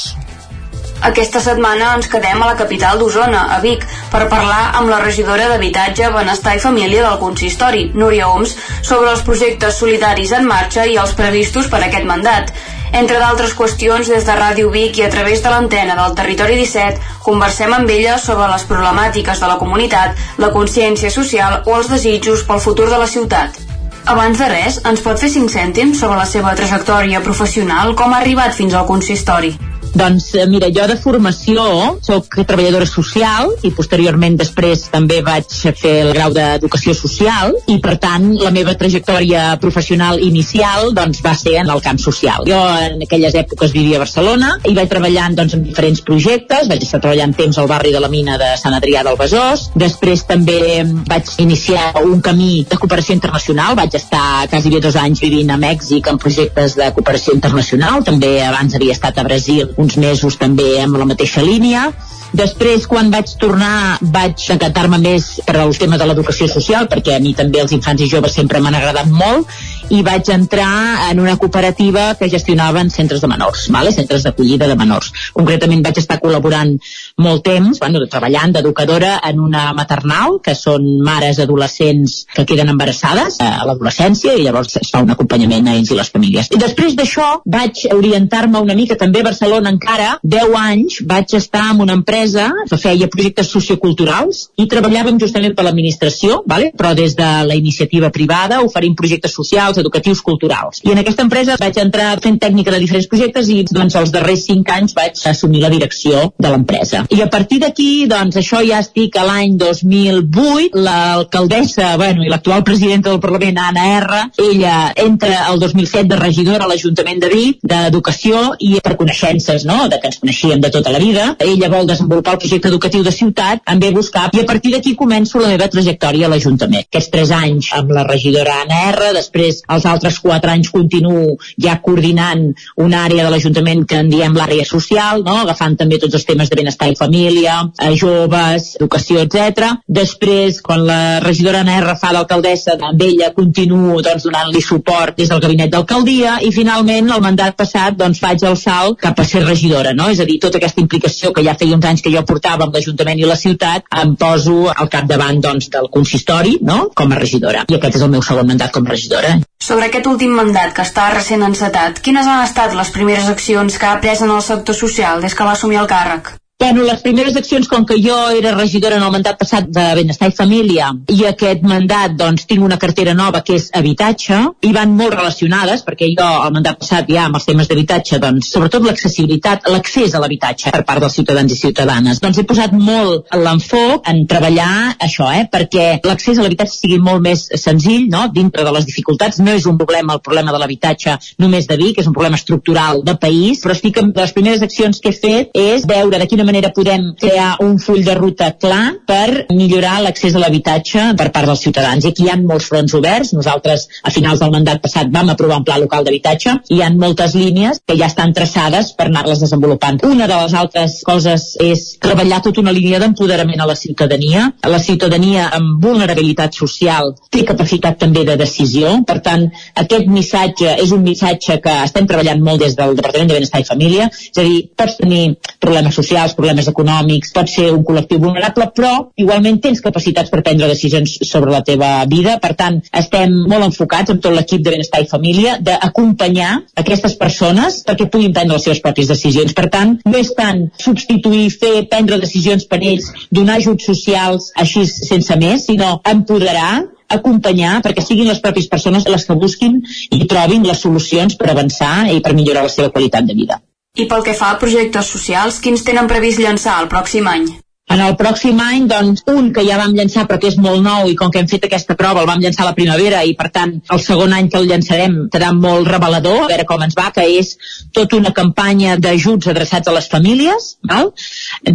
Aquesta 1.05 1.43
setmana 1.45 1.91
ens 1.99 2.09
quedem 2.09 2.41
a 2.41 2.47
la 2.49 2.55
capital 2.57 2.97
d'Osona, 2.99 3.43
a 3.53 3.59
Vic, 3.61 3.85
per 4.09 4.23
parlar 4.33 4.71
amb 4.79 4.89
la 4.89 5.03
regidora 5.03 5.51
d'Habitatge, 5.51 6.09
Benestar 6.15 6.55
i 6.57 6.63
Família 6.63 7.03
del 7.05 7.19
Consistori, 7.21 7.91
Núria 7.93 8.31
Oms, 8.33 8.55
sobre 8.81 9.11
els 9.13 9.21
projectes 9.27 9.77
solidaris 9.83 10.33
en 10.33 10.49
marxa 10.49 10.87
i 10.89 10.97
els 11.03 11.13
previstos 11.19 11.69
per 11.69 11.83
aquest 11.85 12.09
mandat. 12.09 12.55
Entre 12.97 13.21
d'altres 13.21 13.53
qüestions, 13.59 14.09
des 14.09 14.25
de 14.25 14.39
Ràdio 14.41 14.73
Vic 14.73 15.03
i 15.03 15.05
a 15.05 15.13
través 15.13 15.45
de 15.45 15.53
l'antena 15.53 15.99
del 16.01 16.17
Territori 16.17 16.57
17, 16.63 17.13
conversem 17.29 17.77
amb 17.77 17.93
ella 17.93 18.17
sobre 18.17 18.49
les 18.55 18.65
problemàtiques 18.73 19.45
de 19.45 19.53
la 19.53 19.61
comunitat, 19.61 20.17
la 20.39 20.53
consciència 20.57 21.13
social 21.13 21.61
o 21.67 21.77
els 21.77 21.93
desitjos 21.93 22.49
pel 22.49 22.65
futur 22.71 22.89
de 22.89 23.05
la 23.05 23.11
ciutat. 23.19 23.74
Abans 24.05 24.37
de 24.37 24.47
res, 24.51 24.75
ens 24.85 25.01
pot 25.01 25.17
fer 25.17 25.31
5 25.33 25.49
cèntims 25.49 26.03
sobre 26.03 26.19
la 26.21 26.27
seva 26.29 26.51
trajectòria 26.59 27.23
professional, 27.25 27.95
com 27.97 28.13
ha 28.13 28.19
arribat 28.21 28.53
fins 28.53 28.77
al 28.77 28.85
consistori? 28.91 29.55
Doncs 29.95 30.35
eh, 30.35 30.47
mira, 30.51 30.67
jo 30.75 30.89
de 30.91 30.97
formació 30.99 31.65
sóc 32.03 32.41
treballadora 32.49 32.87
social 32.89 33.53
i 33.63 33.71
posteriorment 33.75 34.35
després 34.41 34.89
també 34.91 35.21
vaig 35.23 35.47
fer 35.79 35.93
el 36.03 36.11
grau 36.17 36.33
d'educació 36.35 36.97
social 36.99 37.55
i 37.71 37.79
per 37.83 37.95
tant 38.03 38.27
la 38.41 38.51
meva 38.55 38.75
trajectòria 38.81 39.45
professional 39.63 40.19
inicial 40.19 40.91
doncs 40.97 41.23
va 41.23 41.37
ser 41.39 41.61
en 41.61 41.71
el 41.71 41.83
camp 41.85 42.01
social. 42.03 42.43
Jo 42.49 42.59
en 42.89 43.05
aquelles 43.07 43.37
èpoques 43.39 43.75
vivia 43.77 44.01
a 44.01 44.03
Barcelona 44.03 44.51
i 44.67 44.75
vaig 44.75 44.91
treballant 44.91 45.39
doncs 45.39 45.55
en 45.55 45.63
diferents 45.63 46.03
projectes, 46.03 46.67
vaig 46.73 46.83
estar 46.83 46.99
treballant 47.05 47.37
temps 47.39 47.63
al 47.63 47.71
barri 47.71 47.95
de 47.95 48.03
la 48.03 48.11
mina 48.11 48.35
de 48.41 48.51
Sant 48.59 48.75
Adrià 48.75 49.05
del 49.07 49.21
Besòs, 49.21 49.69
després 49.79 50.27
també 50.27 50.59
vaig 51.07 51.31
iniciar 51.47 52.03
un 52.03 52.19
camí 52.25 52.65
de 52.67 52.81
cooperació 52.83 53.15
internacional, 53.15 53.79
vaig 53.79 53.95
estar 53.95 54.49
quasi 54.51 54.75
bé 54.75 54.83
dos 54.83 54.99
anys 54.99 55.23
vivint 55.23 55.55
a 55.55 55.61
Mèxic 55.61 56.11
en 56.11 56.19
projectes 56.19 56.75
de 56.83 56.91
cooperació 56.99 57.39
internacional, 57.39 58.03
també 58.03 58.35
abans 58.43 58.75
havia 58.75 58.99
estat 58.99 59.23
a 59.23 59.27
Brasil 59.31 59.71
uns 59.85 59.97
mesos 60.01 60.39
també 60.41 60.75
amb 60.83 60.99
la 61.01 61.09
mateixa 61.09 61.45
línia. 61.45 61.91
Després, 62.35 62.89
quan 62.91 63.13
vaig 63.15 63.31
tornar, 63.39 64.01
vaig 64.15 64.43
encantar-me 64.51 64.99
més 64.99 65.29
per 65.47 65.55
al 65.61 65.75
tema 65.79 66.01
de 66.01 66.09
l'educació 66.09 66.49
social, 66.51 66.89
perquè 66.91 67.15
a 67.15 67.23
mi 67.23 67.35
també 67.39 67.61
els 67.63 67.75
infants 67.77 68.03
i 68.03 68.09
joves 68.11 68.35
sempre 68.35 68.59
m'han 68.65 68.75
agradat 68.75 69.13
molt, 69.13 69.47
i 69.91 70.03
vaig 70.07 70.31
entrar 70.33 71.11
en 71.11 71.21
una 71.21 71.37
cooperativa 71.37 72.15
que 72.19 72.29
gestionaven 72.31 72.91
centres 72.91 73.21
de 73.21 73.29
menors, 73.29 73.69
vale? 73.71 73.93
centres 73.93 74.25
d'acollida 74.25 74.69
de 74.69 74.77
menors. 74.77 75.13
Concretament 75.37 75.83
vaig 75.85 75.99
estar 76.01 76.21
col·laborant 76.23 76.75
molt 77.21 77.45
temps, 77.45 77.79
bueno, 77.81 78.03
treballant 78.11 78.55
d'educadora 78.55 79.19
en 79.29 79.41
una 79.41 79.67
maternal, 79.77 80.39
que 80.45 80.55
són 80.59 80.87
mares 81.05 81.41
adolescents 81.43 82.25
que 82.35 82.47
queden 82.49 82.73
embarassades 82.73 83.39
a 83.45 83.65
l'adolescència, 83.69 84.35
i 84.35 84.45
llavors 84.47 84.77
es 84.81 84.93
fa 84.93 85.03
un 85.05 85.13
acompanyament 85.15 85.69
a 85.69 85.77
ells 85.79 85.93
i 85.93 85.99
les 85.99 86.11
famílies. 86.11 86.51
I 86.55 86.61
després 86.61 86.97
d'això 86.99 87.41
vaig 87.45 87.85
orientar-me 87.93 88.63
una 88.63 88.77
mica 88.79 88.99
també 89.01 89.23
a 89.23 89.29
Barcelona 89.29 89.73
encara, 89.75 90.15
10 90.23 90.57
anys, 90.61 91.01
vaig 91.09 91.37
estar 91.37 91.67
en 91.75 91.83
una 91.85 91.97
empresa 91.99 92.51
que 92.71 92.79
feia 92.81 93.11
projectes 93.13 93.51
socioculturals 93.53 94.49
i 94.61 94.69
treballàvem 94.71 95.19
justament 95.21 95.55
per 95.57 95.67
l'administració, 95.67 96.43
vale? 96.47 96.73
però 96.77 96.95
des 96.95 97.17
de 97.19 97.31
la 97.49 97.57
iniciativa 97.59 98.11
privada 98.15 98.61
oferint 98.65 98.97
projectes 98.99 99.35
socials, 99.35 99.74
educatius, 99.79 100.23
culturals. 100.23 100.81
I 100.85 100.93
en 100.95 101.03
aquesta 101.03 101.25
empresa 101.27 101.57
vaig 101.61 101.79
entrar 101.83 102.13
fent 102.25 102.39
tècnica 102.43 102.75
de 102.75 102.81
diferents 102.83 103.09
projectes 103.11 103.49
i 103.53 103.63
doncs 103.71 103.97
els 104.01 104.13
darrers 104.15 104.47
5 104.49 104.75
anys 104.77 104.97
vaig 104.97 105.21
assumir 105.31 105.63
la 105.65 105.73
direcció 105.73 106.31
de 106.39 106.53
l'empresa. 106.53 107.05
I 107.11 107.21
a 107.25 107.29
partir 107.31 107.61
d'aquí, 107.63 108.07
doncs 108.11 108.39
això 108.41 108.63
ja 108.67 108.81
estic 108.85 109.17
a 109.19 109.25
l'any 109.27 109.57
2008, 109.61 110.79
l'alcaldessa, 110.87 111.95
bueno, 112.01 112.25
i 112.25 112.31
l'actual 112.33 112.65
presidenta 112.65 113.11
del 113.11 113.21
Parlament, 113.21 113.59
Anna 113.59 113.87
R, 113.99 114.23
ella 114.51 114.77
entra 114.97 115.47
el 115.51 115.61
2007 115.61 116.09
de 116.13 116.21
regidora 116.21 116.65
a 116.65 116.71
l'Ajuntament 116.71 117.21
de 117.23 117.33
Vic, 117.33 117.59
d'Educació 117.63 118.55
i 118.59 118.75
per 118.85 118.97
coneixences, 119.01 119.67
no?, 119.69 119.89
de 119.89 120.01
que 120.01 120.11
ens 120.11 120.21
coneixíem 120.23 120.61
de 120.63 120.71
tota 120.75 120.93
la 120.95 121.03
vida. 121.03 121.31
Ella 121.45 121.71
vol 121.73 121.89
desenvolupar 121.89 122.37
el 122.37 122.43
projecte 122.45 122.71
educatiu 122.71 123.05
de 123.05 123.13
ciutat, 123.13 123.65
em 123.71 123.81
ve 123.83 123.91
buscar 123.95 124.29
i 124.35 124.41
a 124.43 124.47
partir 124.49 124.75
d'aquí 124.75 124.95
començo 124.99 125.43
la 125.43 125.51
meva 125.53 125.69
trajectòria 125.71 126.29
a 126.29 126.33
l'Ajuntament. 126.33 126.87
Aquests 126.89 127.13
3 127.15 127.35
anys 127.41 127.71
amb 127.79 127.93
la 127.97 128.07
regidora 128.09 128.61
Anna 128.63 128.81
R, 128.93 129.13
després 129.17 129.64
els 129.69 129.87
altres 129.89 130.19
4 130.23 130.53
anys 130.53 130.71
continuo 130.75 131.37
ja 131.61 131.79
coordinant 131.85 132.47
una 132.81 133.05
àrea 133.07 133.25
de 133.25 133.33
l'Ajuntament 133.33 133.85
que 133.89 134.01
en 134.03 134.11
diem 134.13 134.37
l'àrea 134.37 134.67
social, 134.69 135.23
no? 135.27 135.37
agafant 135.43 135.77
també 135.81 135.99
tots 136.03 136.19
els 136.19 136.27
temes 136.29 136.51
de 136.51 136.59
benestar 136.59 136.91
i 136.91 136.99
família, 136.99 137.57
a 137.79 137.91
joves, 137.99 138.75
educació, 138.79 139.23
etc. 139.25 139.75
Després, 139.87 140.61
quan 140.65 140.85
la 140.87 141.21
regidora 141.25 141.63
Anna 141.65 141.79
R 141.81 141.97
fa 142.01 142.13
d'alcaldessa, 142.17 142.77
amb 142.91 143.03
ella 143.03 143.33
continuo 143.37 144.01
doncs, 144.05 144.27
donant-li 144.27 144.63
suport 144.65 145.19
des 145.19 145.31
del 145.33 145.43
gabinet 145.45 145.73
d'alcaldia 145.73 146.39
i 146.45 146.53
finalment 146.55 147.11
el 147.15 147.25
mandat 147.25 147.57
passat 147.59 147.99
doncs, 147.99 148.21
faig 148.23 148.45
el 148.45 148.59
salt 148.61 149.01
cap 149.01 149.21
a 149.21 149.27
ser 149.29 149.45
regidora, 149.45 149.95
no? 149.97 150.11
és 150.13 150.21
a 150.21 150.29
dir, 150.29 150.39
tota 150.43 150.61
aquesta 150.61 150.83
implicació 150.85 151.33
que 151.35 151.45
ja 151.47 151.57
feia 151.59 151.77
uns 151.79 151.89
anys 151.91 152.05
que 152.05 152.13
jo 152.15 152.25
portava 152.29 152.69
amb 152.69 152.77
l'Ajuntament 152.77 153.21
i 153.21 153.29
la 153.29 153.39
ciutat, 153.41 153.89
em 154.03 154.15
poso 154.21 154.71
al 154.75 154.91
capdavant 154.93 155.41
doncs, 155.45 155.71
del 155.73 155.91
consistori 155.93 156.59
no? 156.63 156.89
com 156.95 157.13
a 157.13 157.21
regidora. 157.21 157.67
I 157.69 157.79
aquest 157.79 158.01
és 158.01 158.07
el 158.07 158.15
meu 158.15 158.23
segon 158.23 158.49
mandat 158.51 158.75
com 158.75 158.87
a 158.87 158.95
regidora. 158.95 159.39
Sobre 159.65 159.87
aquest 159.89 160.07
últim 160.11 160.33
mandat, 160.37 160.75
que 160.77 160.85
està 160.85 161.07
recent 161.15 161.43
encetat, 161.47 162.01
quines 162.05 162.27
han 162.29 162.43
estat 162.45 162.75
les 162.77 162.91
primeres 162.93 163.31
accions 163.33 163.79
que 163.81 163.89
ha 163.89 164.01
pres 164.03 164.21
en 164.27 164.33
el 164.35 164.43
sector 164.45 164.77
social 164.77 165.25
des 165.25 165.37
que 165.39 165.47
va 165.49 165.55
assumir 165.57 165.79
el 165.81 165.89
càrrec? 165.89 166.35
Bueno, 166.57 166.85
les 166.85 167.01
primeres 167.03 167.35
accions, 167.37 167.67
com 167.67 167.83
que 167.85 167.97
jo 167.99 168.15
era 168.31 168.53
regidora 168.55 168.95
en 168.97 169.03
el 169.03 169.11
mandat 169.11 169.41
passat 169.41 169.67
de 169.75 169.83
Benestar 169.99 170.29
i 170.31 170.35
Família, 170.37 170.93
i 171.11 171.25
aquest 171.27 171.65
mandat, 171.67 172.13
doncs, 172.15 172.45
tinc 172.47 172.63
una 172.63 172.79
cartera 172.79 173.11
nova 173.19 173.41
que 173.43 173.57
és 173.59 173.65
habitatge, 173.75 174.39
i 174.63 174.71
van 174.73 174.93
molt 174.95 175.17
relacionades, 175.17 175.83
perquè 175.83 176.13
jo, 176.13 176.29
el 176.47 176.55
mandat 176.55 176.79
passat, 176.79 177.11
ja 177.11 177.25
amb 177.27 177.41
els 177.41 177.49
temes 177.49 177.67
d'habitatge, 177.69 178.21
doncs, 178.23 178.53
sobretot 178.55 178.87
l'accessibilitat, 178.87 179.67
l'accés 179.75 180.15
a 180.15 180.21
l'habitatge 180.23 180.71
per 180.77 180.85
part 180.87 181.03
dels 181.03 181.17
ciutadans 181.19 181.51
i 181.51 181.59
ciutadanes. 181.59 182.21
Doncs 182.23 182.39
he 182.39 182.47
posat 182.47 182.79
molt 182.79 183.35
l'enfoc 183.35 184.07
en 184.15 184.23
treballar 184.31 184.95
això, 185.09 185.33
eh, 185.35 185.49
perquè 185.51 185.89
l'accés 186.07 186.39
a 186.39 186.47
l'habitatge 186.47 186.79
sigui 186.79 187.01
molt 187.03 187.27
més 187.27 187.49
senzill, 187.51 188.07
no?, 188.15 188.29
dintre 188.33 188.63
de 188.63 188.77
les 188.79 188.87
dificultats. 188.87 189.43
No 189.43 189.59
és 189.59 189.67
un 189.67 189.77
problema, 189.83 190.15
el 190.15 190.23
problema 190.23 190.55
de 190.55 190.63
l'habitatge 190.63 191.19
només 191.43 191.67
de 191.67 191.81
Vic, 191.83 191.99
és 191.99 192.07
un 192.07 192.15
problema 192.15 192.39
estructural 192.39 193.03
de 193.03 193.19
país, 193.19 193.59
però 193.67 193.75
estic 193.75 193.99
amb 193.99 194.23
les 194.23 194.33
primeres 194.39 194.63
accions 194.63 195.03
que 195.03 195.11
he 195.11 195.19
fet 195.19 195.63
és 195.67 195.91
veure 195.91 196.23
de 196.23 196.31
quina 196.31 196.44
manera 196.47 196.73
podem 196.75 197.13
crear 197.21 197.57
un 197.65 197.79
full 197.79 198.03
de 198.05 198.15
ruta 198.15 198.51
clar 198.61 198.95
per 199.07 199.47
millorar 199.51 200.01
l'accés 200.05 200.35
a 200.35 200.43
l'habitatge 200.43 201.11
per 201.19 201.31
part 201.35 201.51
dels 201.51 201.63
ciutadans. 201.67 202.05
I 202.05 202.13
aquí 202.13 202.27
hi 202.27 202.31
ha 202.33 202.39
molts 202.41 202.69
fronts 202.71 202.95
oberts. 202.99 203.33
Nosaltres, 203.37 203.89
a 204.03 204.13
finals 204.15 204.43
del 204.43 204.53
mandat 204.55 204.83
passat, 204.85 205.11
vam 205.15 205.31
aprovar 205.33 205.61
un 205.61 205.67
pla 205.69 205.79
local 205.83 206.05
d'habitatge 206.05 206.57
i 206.71 206.79
hi 206.79 206.83
ha 206.85 206.91
moltes 206.95 207.35
línies 207.39 207.81
que 207.87 207.97
ja 208.01 208.09
estan 208.11 208.35
traçades 208.37 208.93
per 208.99 209.09
anar-les 209.09 209.43
desenvolupant. 209.45 210.01
Una 210.09 210.29
de 210.31 210.41
les 210.43 210.55
altres 210.61 211.01
coses 211.07 211.47
és 211.63 211.85
treballar 212.03 212.41
tota 212.45 212.63
una 212.63 212.75
línia 212.75 213.01
d'empoderament 213.03 213.61
a 213.61 213.69
la 213.71 213.77
ciutadania. 213.79 214.51
La 214.71 214.81
ciutadania 214.83 215.49
amb 215.59 215.83
vulnerabilitat 215.83 216.57
social 216.59 217.15
té 217.31 217.45
capacitat 217.49 217.99
també 218.01 218.25
de 218.29 218.37
decisió. 218.41 218.97
Per 219.07 219.19
tant, 219.25 219.49
aquest 219.85 220.09
missatge 220.11 220.77
és 220.85 220.93
un 220.95 221.05
missatge 221.07 221.59
que 221.65 221.77
estem 221.85 222.09
treballant 222.11 222.43
molt 222.45 222.63
des 222.65 222.77
del 222.79 222.97
Departament 222.99 223.31
de 223.31 223.39
Benestar 223.39 223.63
i 223.63 223.69
Família. 223.69 224.09
És 224.13 224.39
a 224.39 224.47
dir, 224.47 224.61
pots 224.77 224.99
tenir 225.01 225.25
problemes 225.61 225.95
socials, 225.95 226.34
problemes 226.37 226.69
econòmics, 226.71 227.33
pot 227.35 227.51
ser 227.51 227.71
un 227.75 227.83
col·lectiu 227.87 228.21
vulnerable, 228.23 228.69
però 228.77 228.93
igualment 229.21 229.61
tens 229.65 229.83
capacitats 229.85 230.33
per 230.33 230.43
prendre 230.47 230.71
decisions 230.71 231.17
sobre 231.31 231.53
la 231.55 231.63
teva 231.67 231.91
vida. 232.11 232.39
Per 232.43 232.53
tant, 232.59 232.81
estem 233.03 233.35
molt 233.51 233.69
enfocats 233.69 234.15
amb 234.15 234.23
tot 234.25 234.35
l'equip 234.37 234.65
de 234.65 234.75
Benestar 234.77 235.03
i 235.05 235.11
Família 235.11 235.59
d'acompanyar 235.63 236.53
aquestes 236.85 237.19
persones 237.21 237.83
perquè 237.87 238.09
puguin 238.11 238.35
prendre 238.35 238.59
les 238.59 238.67
seves 238.69 238.83
pròpies 238.85 239.13
decisions. 239.15 239.55
Per 239.57 239.69
tant, 239.73 239.99
no 240.05 240.19
és 240.19 240.33
tant 240.37 240.67
substituir, 240.81 241.49
fer, 241.55 241.75
prendre 241.91 242.21
decisions 242.23 242.67
per 242.71 242.81
ells, 242.83 243.11
donar 243.31 243.61
ajuts 243.61 243.87
socials 243.93 244.51
així 244.61 244.87
sense 244.89 245.39
més, 245.41 245.69
sinó 245.69 245.99
empoderar 246.11 246.85
acompanyar 247.15 247.79
perquè 247.85 248.03
siguin 248.05 248.31
les 248.31 248.41
pròpies 248.45 248.71
persones 248.73 249.07
les 249.09 249.29
que 249.29 249.37
busquin 249.45 249.79
i 250.11 250.25
trobin 250.31 250.67
les 250.67 250.83
solucions 250.87 251.39
per 251.41 251.53
avançar 251.53 251.95
i 252.15 252.21
per 252.25 252.35
millorar 252.35 252.67
la 252.67 252.75
seva 252.77 252.93
qualitat 252.97 253.29
de 253.29 253.39
vida. 253.39 253.61
I 253.95 254.05
pel 254.11 254.25
que 254.27 254.33
fa 254.35 254.47
a 254.51 254.57
projectes 254.59 255.07
socials, 255.15 255.61
quins 255.63 255.85
tenen 255.87 256.09
previst 256.11 256.41
llançar 256.43 256.81
el 256.83 256.89
pròxim 256.91 257.29
any? 257.31 257.45
En 257.93 258.01
el 258.01 258.15
pròxim 258.17 258.57
any, 258.65 258.87
doncs, 258.89 259.21
un 259.29 259.51
que 259.53 259.63
ja 259.67 259.77
vam 259.77 259.93
llançar 259.93 260.23
però 260.25 260.39
que 260.41 260.49
és 260.49 260.57
molt 260.57 260.81
nou 260.83 261.11
i 261.11 261.17
com 261.21 261.29
que 261.31 261.43
hem 261.43 261.49
fet 261.51 261.67
aquesta 261.67 261.93
prova 262.01 262.23
el 262.23 262.29
vam 262.31 262.41
llançar 262.41 262.65
a 262.65 262.71
la 262.71 262.77
primavera 262.77 263.19
i 263.29 263.35
per 263.37 263.51
tant 263.53 263.75
el 263.93 264.01
segon 264.01 264.33
any 264.33 264.49
que 264.49 264.57
el 264.57 264.71
llançarem 264.71 265.19
serà 265.35 265.51
molt 265.53 265.91
revelador, 265.93 266.47
a 266.47 266.49
veure 266.49 266.65
com 266.65 266.81
ens 266.87 266.97
va, 266.97 267.11
que 267.13 267.27
és 267.29 267.53
tota 267.93 268.17
una 268.17 268.33
campanya 268.33 268.97
d'ajuts 268.97 269.51
adreçats 269.53 269.91
a 269.91 269.95
les 269.99 270.09
famílies, 270.09 270.71
val? 270.89 271.11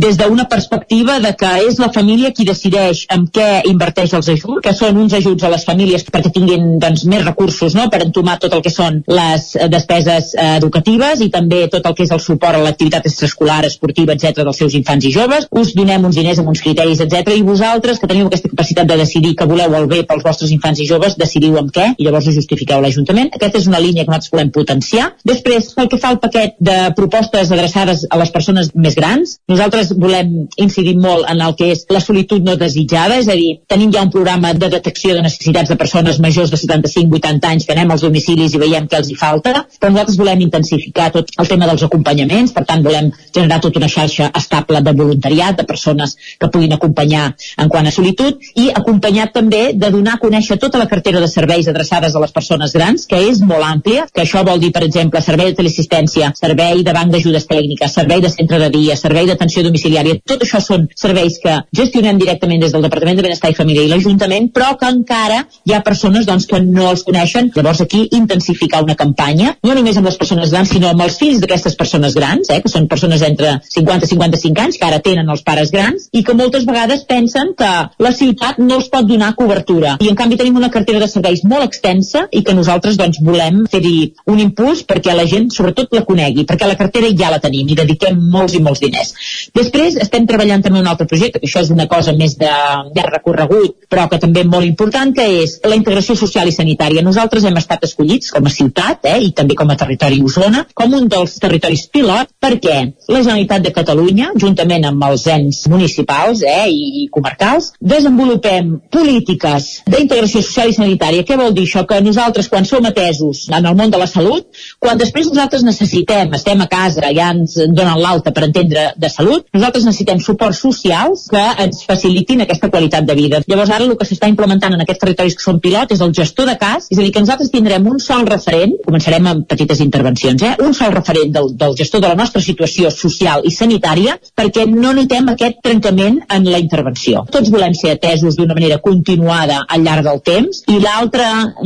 des 0.06 0.18
d'una 0.18 0.48
perspectiva 0.49 1.19
de 1.22 1.36
que 1.38 1.52
és 1.68 1.77
la 1.77 1.91
família 1.94 2.34
qui 2.34 2.48
decideix 2.49 3.03
en 3.14 3.27
què 3.30 3.61
inverteix 3.69 4.18
els 4.18 4.31
ajuts, 4.34 4.64
que 4.65 4.73
són 4.73 4.98
uns 4.98 5.14
ajuts 5.14 5.45
a 5.45 5.53
les 5.53 5.68
famílies 5.69 6.07
perquè 6.10 6.34
tinguin 6.34 6.80
doncs, 6.81 7.06
més 7.06 7.23
recursos 7.23 7.77
no? 7.77 7.86
per 7.94 8.02
entomar 8.07 8.40
tot 8.41 8.57
el 8.57 8.65
que 8.65 8.73
són 8.73 9.03
les 9.06 9.52
despeses 9.69 10.34
eh, 10.34 10.49
educatives 10.57 11.22
i 11.22 11.30
també 11.30 11.68
tot 11.69 11.86
el 11.86 11.94
que 11.94 12.10
és 12.10 12.18
el 12.18 12.26
suport 12.26 12.57
a 12.57 12.65
l'activitat 12.65 13.06
extraescolar, 13.06 13.61
esportiva, 13.69 14.18
etc 14.18 14.41
dels 14.41 14.65
seus 14.65 14.73
infants 14.73 15.06
i 15.06 15.14
joves. 15.14 15.45
Us 15.53 15.76
donem 15.77 15.98
uns 16.07 16.17
diners 16.19 16.39
amb 16.41 16.51
uns 16.51 16.61
criteris, 16.63 17.01
etc. 17.03 17.34
I 17.35 17.43
vosaltres, 17.47 17.99
que 17.99 18.07
teniu 18.09 18.27
aquesta 18.30 18.51
capacitat 18.51 18.89
de 18.89 18.97
decidir 19.01 19.35
que 19.35 19.47
voleu 19.49 19.76
el 19.77 19.88
bé 19.91 20.03
pels 20.07 20.23
vostres 20.26 20.53
infants 20.55 20.80
i 20.80 20.88
joves, 20.89 21.17
decidiu 21.19 21.57
amb 21.59 21.71
què 21.76 21.91
i 21.97 22.07
llavors 22.07 22.27
ho 22.30 22.35
justifiqueu 22.35 22.80
a 22.80 22.84
l'Ajuntament. 22.85 23.31
Aquesta 23.35 23.61
és 23.61 23.67
una 23.71 23.81
línia 23.84 24.05
que 24.05 24.11
nosaltres 24.11 24.34
volem 24.34 24.51
potenciar. 24.55 25.11
Després, 25.27 25.73
pel 25.77 25.89
que 25.91 25.99
fa 26.01 26.13
al 26.13 26.19
paquet 26.23 26.55
de 26.59 26.77
propostes 26.97 27.51
adreçades 27.51 28.05
a 28.09 28.19
les 28.21 28.31
persones 28.35 28.71
més 28.76 28.97
grans, 28.99 29.38
nosaltres 29.49 29.93
volem 29.97 30.47
incidir 30.57 30.95
molt 30.99 31.27
en 31.30 31.41
el 31.45 31.55
que 31.59 31.71
és 31.73 31.85
la 31.89 32.01
solitud 32.03 32.45
no 32.45 32.55
desitjada, 32.59 33.19
és 33.19 33.30
a 33.30 33.38
dir, 33.38 33.59
tenim 33.69 33.93
ja 33.95 34.03
un 34.05 34.13
programa 34.13 34.53
de 34.53 34.69
detecció 34.71 35.15
de 35.15 35.23
necessitats 35.26 35.71
de 35.71 35.77
persones 35.80 36.19
majors 36.23 36.53
de 36.53 36.59
75-80 36.61 37.51
anys 37.51 37.67
que 37.67 37.76
anem 37.76 37.91
als 37.91 38.05
domicilis 38.05 38.55
i 38.55 38.61
veiem 38.61 38.88
què 38.89 38.99
els 39.01 39.11
hi 39.11 39.17
falta, 39.19 39.65
però 39.80 39.91
nosaltres 39.93 40.19
volem 40.19 40.45
intensificar 40.47 41.09
tot 41.15 41.34
el 41.38 41.49
tema 41.51 41.67
dels 41.69 41.84
acompanyaments, 41.88 42.53
per 42.55 42.65
tant 42.69 42.85
volem 42.85 43.11
generar 43.35 43.59
tota 43.63 43.81
una 43.81 43.91
xarxa 43.91 44.31
estable 44.35 44.81
de 44.85 44.95
voluntariat, 45.03 45.57
de 45.59 45.67
persones 45.67 45.89
persones 45.90 46.16
que 46.40 46.48
puguin 46.48 46.74
acompanyar 46.74 47.36
en 47.57 47.70
quant 47.70 47.88
a 47.88 47.91
solitud 47.91 48.40
i 48.56 48.70
acompanyat 48.76 49.34
també 49.34 49.72
de 49.74 49.90
donar 49.91 50.18
a 50.18 50.22
conèixer 50.22 50.60
tota 50.60 50.80
la 50.80 50.88
cartera 50.88 51.20
de 51.20 51.28
serveis 51.28 51.68
adreçades 51.68 52.16
a 52.16 52.20
les 52.24 52.32
persones 52.32 52.74
grans, 52.74 53.06
que 53.10 53.18
és 53.30 53.41
molt 53.41 53.66
àmplia, 53.66 54.06
que 54.14 54.24
això 54.24 54.44
vol 54.45 54.60
dir, 54.60 54.72
per 54.76 54.84
exemple, 54.86 55.22
servei 55.22 55.52
de 55.52 55.60
teleassistència, 55.60 56.32
servei 56.38 56.84
de 56.84 56.94
banc 56.94 57.11
d'ajudes 57.14 57.48
tècniques, 57.49 57.94
servei 57.94 58.22
de 58.22 58.30
centre 58.30 58.60
de 58.60 58.70
dia, 58.74 58.98
servei 58.99 59.28
d'atenció 59.28 59.64
domiciliària, 59.66 60.20
tot 60.26 60.44
això 60.45 60.61
són 60.64 60.88
serveis 60.95 61.40
que 61.44 61.56
gestionem 61.76 62.20
directament 62.22 62.61
des 62.64 62.74
del 62.76 62.86
Departament 62.86 63.20
de 63.20 63.26
Benestar 63.26 63.52
i 63.52 63.57
Família 63.57 63.86
i 63.86 63.91
l'Ajuntament, 63.91 64.49
però 64.53 64.76
que 64.80 64.90
encara 64.90 65.44
hi 65.66 65.76
ha 65.76 65.82
persones 65.86 66.28
doncs, 66.30 66.48
que 66.49 66.61
no 66.64 66.90
els 66.91 67.03
coneixen. 67.07 67.52
Llavors 67.56 67.82
aquí 67.82 68.06
intensificar 68.16 68.84
una 68.86 68.95
campanya, 68.99 69.56
no 69.66 69.76
només 69.78 69.98
amb 69.98 70.10
les 70.10 70.18
persones 70.20 70.53
grans, 70.53 70.72
sinó 70.74 70.91
amb 70.91 71.03
els 71.06 71.18
fills 71.20 71.41
d'aquestes 71.41 71.78
persones 71.80 72.16
grans, 72.18 72.49
eh, 72.49 72.60
que 72.64 72.72
són 72.72 72.88
persones 72.91 73.24
entre 73.26 73.57
50 73.76 74.06
i 74.06 74.11
55 74.14 74.66
anys, 74.66 74.80
que 74.80 74.88
ara 74.88 75.02
tenen 75.03 75.30
els 75.30 75.44
pares 75.45 75.72
grans, 75.72 75.78
grans 75.80 76.10
i 76.11 76.23
que 76.27 76.35
moltes 76.38 76.68
vegades 76.69 77.06
pensen 77.10 77.53
que 77.57 77.72
la 78.06 78.14
ciutat 78.15 78.60
no 78.61 78.80
els 78.80 78.89
pot 78.93 79.07
donar 79.07 79.34
cobertura. 79.39 79.95
I 80.03 80.11
en 80.11 80.19
canvi 80.19 80.38
tenim 80.39 80.60
una 80.60 80.72
cartera 80.73 81.01
de 81.01 81.10
serveis 81.11 81.43
molt 81.47 81.65
extensa 81.65 82.26
i 82.31 82.43
que 82.45 82.56
nosaltres 82.57 82.99
doncs, 82.99 83.22
volem 83.26 83.64
fer-hi 83.72 84.14
un 84.30 84.41
impuls 84.43 84.84
perquè 84.89 85.15
la 85.15 85.27
gent 85.30 85.49
sobretot 85.56 85.93
la 85.95 86.06
conegui, 86.07 86.45
perquè 86.49 86.68
la 86.68 86.77
cartera 86.80 87.11
ja 87.19 87.31
la 87.34 87.41
tenim 87.43 87.69
i 87.69 87.77
dediquem 87.80 88.19
molts 88.34 88.56
i 88.57 88.64
molts 88.64 88.84
diners. 88.84 89.14
Després 89.56 89.97
estem 90.03 90.27
treballant 90.30 90.64
també 90.65 90.81
un 90.84 90.89
altre 90.91 91.07
projecte, 91.10 91.39
que 91.39 91.49
això 91.49 91.64
és 91.64 91.72
una 91.73 91.88
cosa 91.91 92.14
més 92.18 92.35
de, 92.39 92.51
de 92.95 93.06
recorregut, 93.07 93.77
però 93.89 94.07
que 94.11 94.19
també 94.22 94.43
molt 94.45 94.68
important, 94.68 95.14
que 95.15 95.26
és 95.43 95.57
la 95.65 95.77
integració 95.80 96.15
social 96.19 96.49
i 96.49 96.56
sanitària. 96.56 97.03
Nosaltres 97.06 97.45
hem 97.47 97.57
estat 97.61 97.85
escollits 97.88 98.34
com 98.35 98.45
a 98.45 98.53
ciutat 98.53 99.07
eh, 99.10 99.18
i 99.30 99.31
també 99.35 99.57
com 99.60 99.69
a 99.69 99.77
territori 99.80 100.22
Osona, 100.26 100.65
com 100.73 100.95
un 100.97 101.10
dels 101.11 101.38
territoris 101.41 101.88
pilot, 101.93 102.34
perquè 102.41 102.77
la 103.10 103.22
Generalitat 103.23 103.65
de 103.65 103.73
Catalunya, 103.76 104.34
juntament 104.39 104.88
amb 104.89 105.07
els 105.10 105.26
ens 105.31 105.65
municipals 105.70 106.44
eh, 106.44 106.68
i, 106.70 107.04
i 107.04 107.08
comarcals, 107.14 107.72
desenvolupem 107.80 108.76
polítiques 108.91 109.70
d'integració 109.88 110.41
social 110.46 110.72
i 110.72 110.78
sanitària. 110.78 111.26
Què 111.28 111.38
vol 111.40 111.54
dir 111.56 111.68
això? 111.68 111.86
Que 111.90 112.02
nosaltres, 112.04 112.50
quan 112.52 112.68
som 112.68 112.86
atesos 112.90 113.46
en 113.54 113.66
el 113.70 113.78
món 113.78 113.94
de 113.94 114.02
la 114.02 114.10
salut, 114.10 114.48
quan 114.82 115.00
després 115.00 115.30
nosaltres 115.30 115.64
necessitem, 115.68 116.34
estem 116.36 116.62
a 116.64 116.70
casa, 116.72 117.06
ja 117.16 117.32
ens 117.36 117.56
donen 117.68 118.02
l'alta 118.02 118.34
per 118.36 118.48
entendre 118.50 118.90
de 118.98 119.12
salut, 119.14 119.48
nosaltres 119.56 119.86
necessitem 119.88 120.22
suports 120.24 120.62
socials 120.66 121.28
que 121.32 121.46
ens 121.66 121.84
facilitin 121.88 122.44
aquesta 122.46 122.70
qualitat 122.74 123.08
de 123.08 123.16
vida. 123.18 123.44
Llavors 123.48 123.74
ara 123.76 123.86
el 123.86 123.98
que 124.00 124.08
s'està 124.08 124.30
implementant 124.32 124.76
en 124.76 124.84
aquests 124.84 125.04
territoris 125.04 125.38
que 125.38 125.46
són 125.46 125.62
pilot 125.64 125.94
és 125.96 126.04
el 126.06 126.14
gestor 126.16 126.50
de 126.50 126.58
cas, 126.62 126.90
és 126.90 126.98
a 126.98 127.04
dir, 127.04 127.12
que 127.14 127.24
nosaltres 127.24 127.52
tindrem 127.54 127.88
un 127.90 128.00
sol 128.04 128.26
referent, 128.30 128.76
començarem 128.86 129.30
amb 129.30 129.48
petites 129.50 129.82
intervencions, 129.86 130.44
eh? 130.44 130.56
un 130.66 130.76
sol 130.78 130.94
referent 130.96 131.34
del, 131.36 131.52
del 131.60 131.76
gestor 131.80 132.04
de 132.04 132.12
la 132.12 132.20
nostra 132.20 132.41
situació 132.44 132.91
social 132.94 133.46
i 133.46 133.54
sanitària, 133.54 134.18
perquè 134.38 134.66
no 134.70 134.94
notem 134.98 135.30
aquest 135.34 135.59
trencament 135.64 136.19
en 136.31 136.45
la 136.49 136.60
intervenció. 136.61 137.23
Tots 137.31 137.52
volem 137.53 137.73
ser 137.77 137.94
atesos 137.95 138.38
d'una 138.38 138.56
manera 138.57 138.80
continuada 138.84 139.64
al 139.68 139.84
llarg 139.86 140.06
del 140.07 140.22
temps 140.26 140.61
i 140.72 140.77
l'altre 140.81 141.26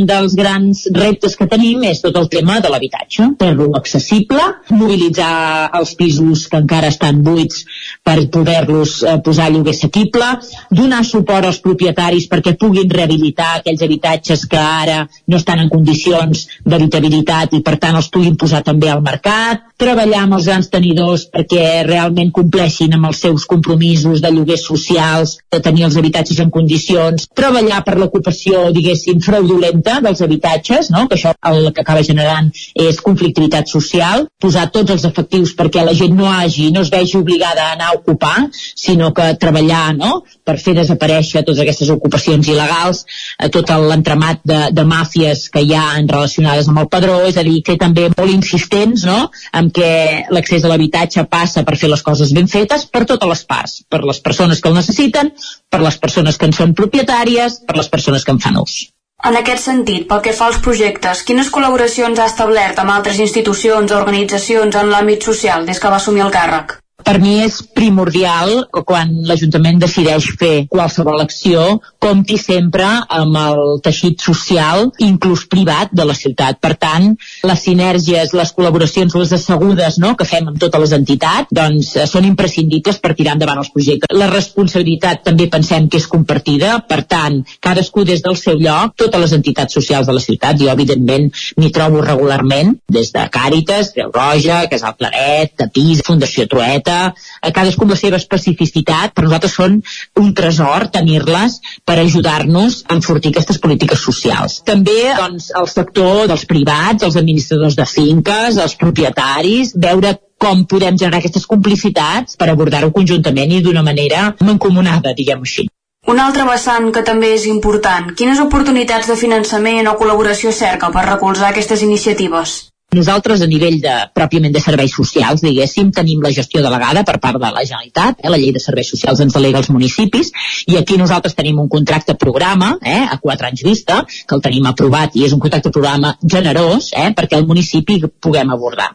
dels 0.09 0.35
grans 0.39 0.85
reptes 0.95 1.37
que 1.37 1.47
tenim 1.51 1.83
és 1.89 2.01
tot 2.03 2.17
el 2.19 2.29
tema 2.31 2.59
de 2.63 2.71
l'habitatge. 2.73 3.29
Fer-lo 3.39 3.69
accessible, 3.77 4.41
mobilitzar 4.71 5.69
els 5.79 5.93
pisos 5.99 6.47
que 6.49 6.61
encara 6.63 6.91
estan 6.93 7.21
buits 7.25 7.63
per 8.03 8.17
poder-los 8.33 8.95
eh, 9.03 9.17
posar 9.25 9.49
a 9.49 9.53
lloguer 9.53 9.75
assequible, 9.75 10.29
donar 10.71 11.03
suport 11.05 11.49
als 11.49 11.61
propietaris 11.63 12.27
perquè 12.31 12.55
puguin 12.59 12.89
rehabilitar 12.89 13.59
aquells 13.59 13.83
habitatges 13.85 14.47
que 14.49 14.59
ara 14.59 15.03
no 15.27 15.37
estan 15.37 15.63
en 15.63 15.71
condicions 15.73 16.47
d'habitabilitat 16.65 17.53
i 17.57 17.61
per 17.65 17.77
tant 17.81 17.99
els 17.99 18.09
puguin 18.13 18.37
posar 18.39 18.63
també 18.65 18.89
al 18.91 19.03
mercat, 19.05 19.69
treballar 19.79 20.23
amb 20.23 20.37
els 20.39 20.49
grans 20.49 20.69
tenidors 20.71 21.27
perquè 21.33 21.83
realment 21.87 22.31
compleixin 22.33 22.93
amb 22.95 23.11
els 23.11 23.21
seus 23.23 23.45
compromisos 23.49 23.82
de 24.23 24.31
lloguers 24.31 24.63
socials, 24.65 25.37
de 25.51 25.59
tenir 25.63 25.85
els 25.87 25.97
habitatges 25.99 26.39
en 26.43 26.51
condicions, 26.53 27.27
treballar 27.35 27.81
per 27.85 27.97
l'ocupació, 27.99 28.69
diguéssim, 28.75 29.19
fraudulenta 29.21 29.99
dels 30.03 30.21
habitatges, 30.25 30.89
no? 30.93 31.07
que 31.07 31.17
això 31.17 31.33
el 31.49 31.71
que 31.73 31.83
acaba 31.83 32.03
generant 32.05 32.49
és 32.73 33.01
conflictivitat 33.03 33.69
social, 33.71 34.27
posar 34.41 34.69
tots 34.71 34.93
els 34.95 35.05
efectius 35.09 35.53
perquè 35.57 35.83
la 35.83 35.95
gent 35.97 36.15
no 36.17 36.29
hagi, 36.31 36.69
no 36.71 36.81
es 36.81 36.91
vegi 36.93 37.17
obligada 37.19 37.67
a 37.67 37.75
anar 37.77 37.91
a 37.91 37.97
ocupar, 37.99 38.49
sinó 38.53 39.11
que 39.13 39.33
treballar 39.39 39.95
no? 39.97 40.23
per 40.43 40.57
fer 40.59 40.75
desaparèixer 40.77 41.43
totes 41.43 41.61
aquestes 41.63 41.91
ocupacions 41.93 42.47
il·legals, 42.47 43.03
eh, 43.39 43.49
tot 43.53 43.69
l'entramat 43.83 44.41
de, 44.47 44.59
de 44.75 44.85
màfies 44.87 45.47
que 45.53 45.63
hi 45.63 45.73
ha 45.75 45.85
relacionades 46.01 46.69
amb 46.69 46.83
el 46.83 46.89
padró, 46.91 47.19
és 47.27 47.37
a 47.37 47.45
dir, 47.45 47.61
que 47.65 47.77
també 47.79 48.09
molt 48.13 48.31
insistents 48.31 49.05
no? 49.07 49.29
en 49.53 49.69
què 49.73 49.91
l'accés 50.33 50.63
a 50.63 50.71
l'habitatge 50.71 51.25
passa 51.31 51.63
per 51.67 51.77
fer 51.79 51.91
les 51.91 52.03
coses 52.05 52.33
ben 52.35 52.49
fetes 52.51 52.85
per 52.85 53.05
totes 53.09 53.29
les 53.29 53.43
parts, 53.49 53.72
per 53.89 54.01
les 54.03 54.19
persones 54.25 54.61
que 54.61 54.69
el 54.71 54.77
necessiten, 54.79 55.31
per 55.69 55.81
les 55.83 55.97
persones 56.05 56.37
que 56.37 56.49
en 56.49 56.57
són 56.59 56.75
propietàries, 56.77 57.61
per 57.67 57.77
les 57.79 57.89
persones 57.95 58.25
que 58.25 58.35
en 58.35 58.43
fan 58.43 58.59
ús. 58.61 58.77
En 59.23 59.39
aquest 59.39 59.63
sentit, 59.63 60.05
pel 60.09 60.21
que 60.23 60.35
fa 60.35 60.49
als 60.51 60.59
projectes, 60.63 61.23
quines 61.23 61.49
col·laboracions 61.55 62.19
ha 62.19 62.27
establert 62.27 62.79
amb 62.83 62.91
altres 62.91 63.21
institucions 63.23 63.91
o 63.91 63.99
organitzacions 64.01 64.75
en 64.75 64.91
l'àmbit 64.91 65.23
social 65.31 65.65
des 65.69 65.79
que 65.79 65.91
va 65.93 66.01
assumir 66.01 66.25
el 66.25 66.33
càrrec? 66.33 66.82
Per 67.05 67.19
mi 67.21 67.35
és 67.43 67.59
primordial 67.75 68.65
que 68.73 68.83
quan 68.87 69.11
l'Ajuntament 69.27 69.81
decideix 69.81 70.29
fer 70.39 70.53
qualsevol 70.71 71.21
acció 71.23 71.63
compti 72.03 72.37
sempre 72.39 72.87
amb 73.07 73.37
el 73.39 73.61
teixit 73.83 74.21
social, 74.23 74.89
inclús 75.03 75.45
privat 75.51 75.93
de 75.95 76.05
la 76.07 76.15
ciutat. 76.17 76.59
Per 76.63 76.73
tant, 76.79 77.13
les 77.47 77.63
sinergies, 77.63 78.33
les 78.35 78.53
col·laboracions, 78.55 79.15
les 79.19 79.33
assegudes 79.37 79.99
no?, 80.03 80.13
que 80.19 80.27
fem 80.27 80.49
amb 80.51 80.59
totes 80.61 80.83
les 80.83 80.95
entitats, 80.99 81.51
doncs 81.53 81.93
eh, 81.95 82.07
són 82.09 82.27
imprescindibles 82.27 82.99
per 83.03 83.13
tirar 83.17 83.37
endavant 83.37 83.61
els 83.63 83.71
projectes. 83.73 84.11
La 84.13 84.29
responsabilitat 84.31 85.23
també 85.27 85.47
pensem 85.51 85.87
que 85.89 86.01
és 86.01 86.09
compartida, 86.11 86.75
per 86.89 87.01
tant, 87.09 87.39
cadascú 87.63 88.03
des 88.07 88.23
del 88.25 88.37
seu 88.39 88.59
lloc, 88.59 88.97
totes 88.99 89.25
les 89.25 89.35
entitats 89.39 89.79
socials 89.79 90.09
de 90.09 90.17
la 90.17 90.23
ciutat, 90.23 90.59
jo 90.59 90.71
evidentment 90.73 91.29
m'hi 91.59 91.71
trobo 91.75 92.03
regularment, 92.03 92.75
des 92.91 93.11
de 93.15 93.25
Càritas, 93.33 93.93
Creu 93.95 94.11
Roja, 94.13 94.63
Casal 94.71 94.97
Claret, 94.99 95.55
Tapís, 95.59 96.03
Fundació 96.05 96.47
Trueta, 96.51 96.92
a 96.93 97.51
cadascú 97.55 97.85
amb 97.85 97.95
la 97.95 97.99
seva 97.99 98.19
especificitat, 98.21 99.13
per 99.13 99.25
nosaltres 99.25 99.55
són 99.59 99.79
un 100.21 100.33
tresor 100.37 100.87
tenir-les 100.93 101.59
per 101.85 101.99
ajudar-nos 102.01 102.81
a 102.87 102.97
enfortir 102.97 103.33
aquestes 103.33 103.61
polítiques 103.63 104.03
socials. 104.03 104.59
També 104.67 104.99
doncs, 105.19 105.51
el 105.59 105.69
sector 105.71 106.25
dels 106.31 106.45
privats, 106.49 107.05
els 107.07 107.19
administradors 107.19 107.77
de 107.79 107.87
finques, 107.89 108.57
els 108.57 108.77
propietaris, 108.79 109.75
veure 109.87 110.17
com 110.43 110.65
podem 110.67 110.97
generar 110.99 111.21
aquestes 111.21 111.45
complicitats 111.47 112.35
per 112.39 112.49
abordar-ho 112.51 112.91
conjuntament 112.91 113.53
i 113.53 113.61
d'una 113.63 113.85
manera 113.85 114.33
mancomunada, 114.43 115.15
diguem-ho 115.15 115.47
així. 115.47 115.69
Un 116.11 116.19
altre 116.19 116.43
vessant 116.43 116.89
que 116.91 117.05
també 117.07 117.29
és 117.37 117.45
important, 117.47 118.09
quines 118.19 118.41
oportunitats 118.43 119.07
de 119.07 119.15
finançament 119.15 119.87
o 119.87 119.95
col·laboració 120.01 120.51
cerca 120.51 120.91
per 120.91 121.05
recolzar 121.07 121.53
aquestes 121.53 121.85
iniciatives? 121.87 122.57
Nosaltres, 122.93 123.41
a 123.41 123.49
nivell 123.49 123.79
de, 123.81 123.93
pròpiament 124.13 124.53
de 124.53 124.61
serveis 124.61 124.93
socials, 124.93 125.41
diguéssim, 125.41 125.89
tenim 125.95 126.21
la 126.21 126.31
gestió 126.35 126.61
delegada 126.61 127.03
per 127.07 127.17
part 127.23 127.39
de 127.41 127.49
la 127.49 127.63
Generalitat, 127.65 128.21
eh? 128.21 128.29
la 128.29 128.37
llei 128.37 128.53
de 128.53 128.61
serveis 128.61 128.91
socials 128.93 129.23
ens 129.23 129.33
delega 129.33 129.57
als 129.61 129.71
municipis, 129.73 130.31
i 130.69 130.77
aquí 130.77 130.97
nosaltres 131.01 131.35
tenim 131.37 131.59
un 131.63 131.69
contracte 131.71 132.15
programa, 132.19 132.75
eh? 132.81 133.01
a 133.09 133.17
quatre 133.21 133.49
anys 133.49 133.65
vista, 133.65 134.03
que 134.05 134.37
el 134.37 134.43
tenim 134.45 134.69
aprovat, 134.69 135.17
i 135.17 135.25
és 135.25 135.33
un 135.33 135.41
contracte 135.41 135.73
programa 135.73 136.15
generós, 136.21 136.91
eh? 136.93 137.09
perquè 137.17 137.39
el 137.39 137.47
municipi 137.49 137.99
puguem 138.21 138.53
abordar. 138.53 138.91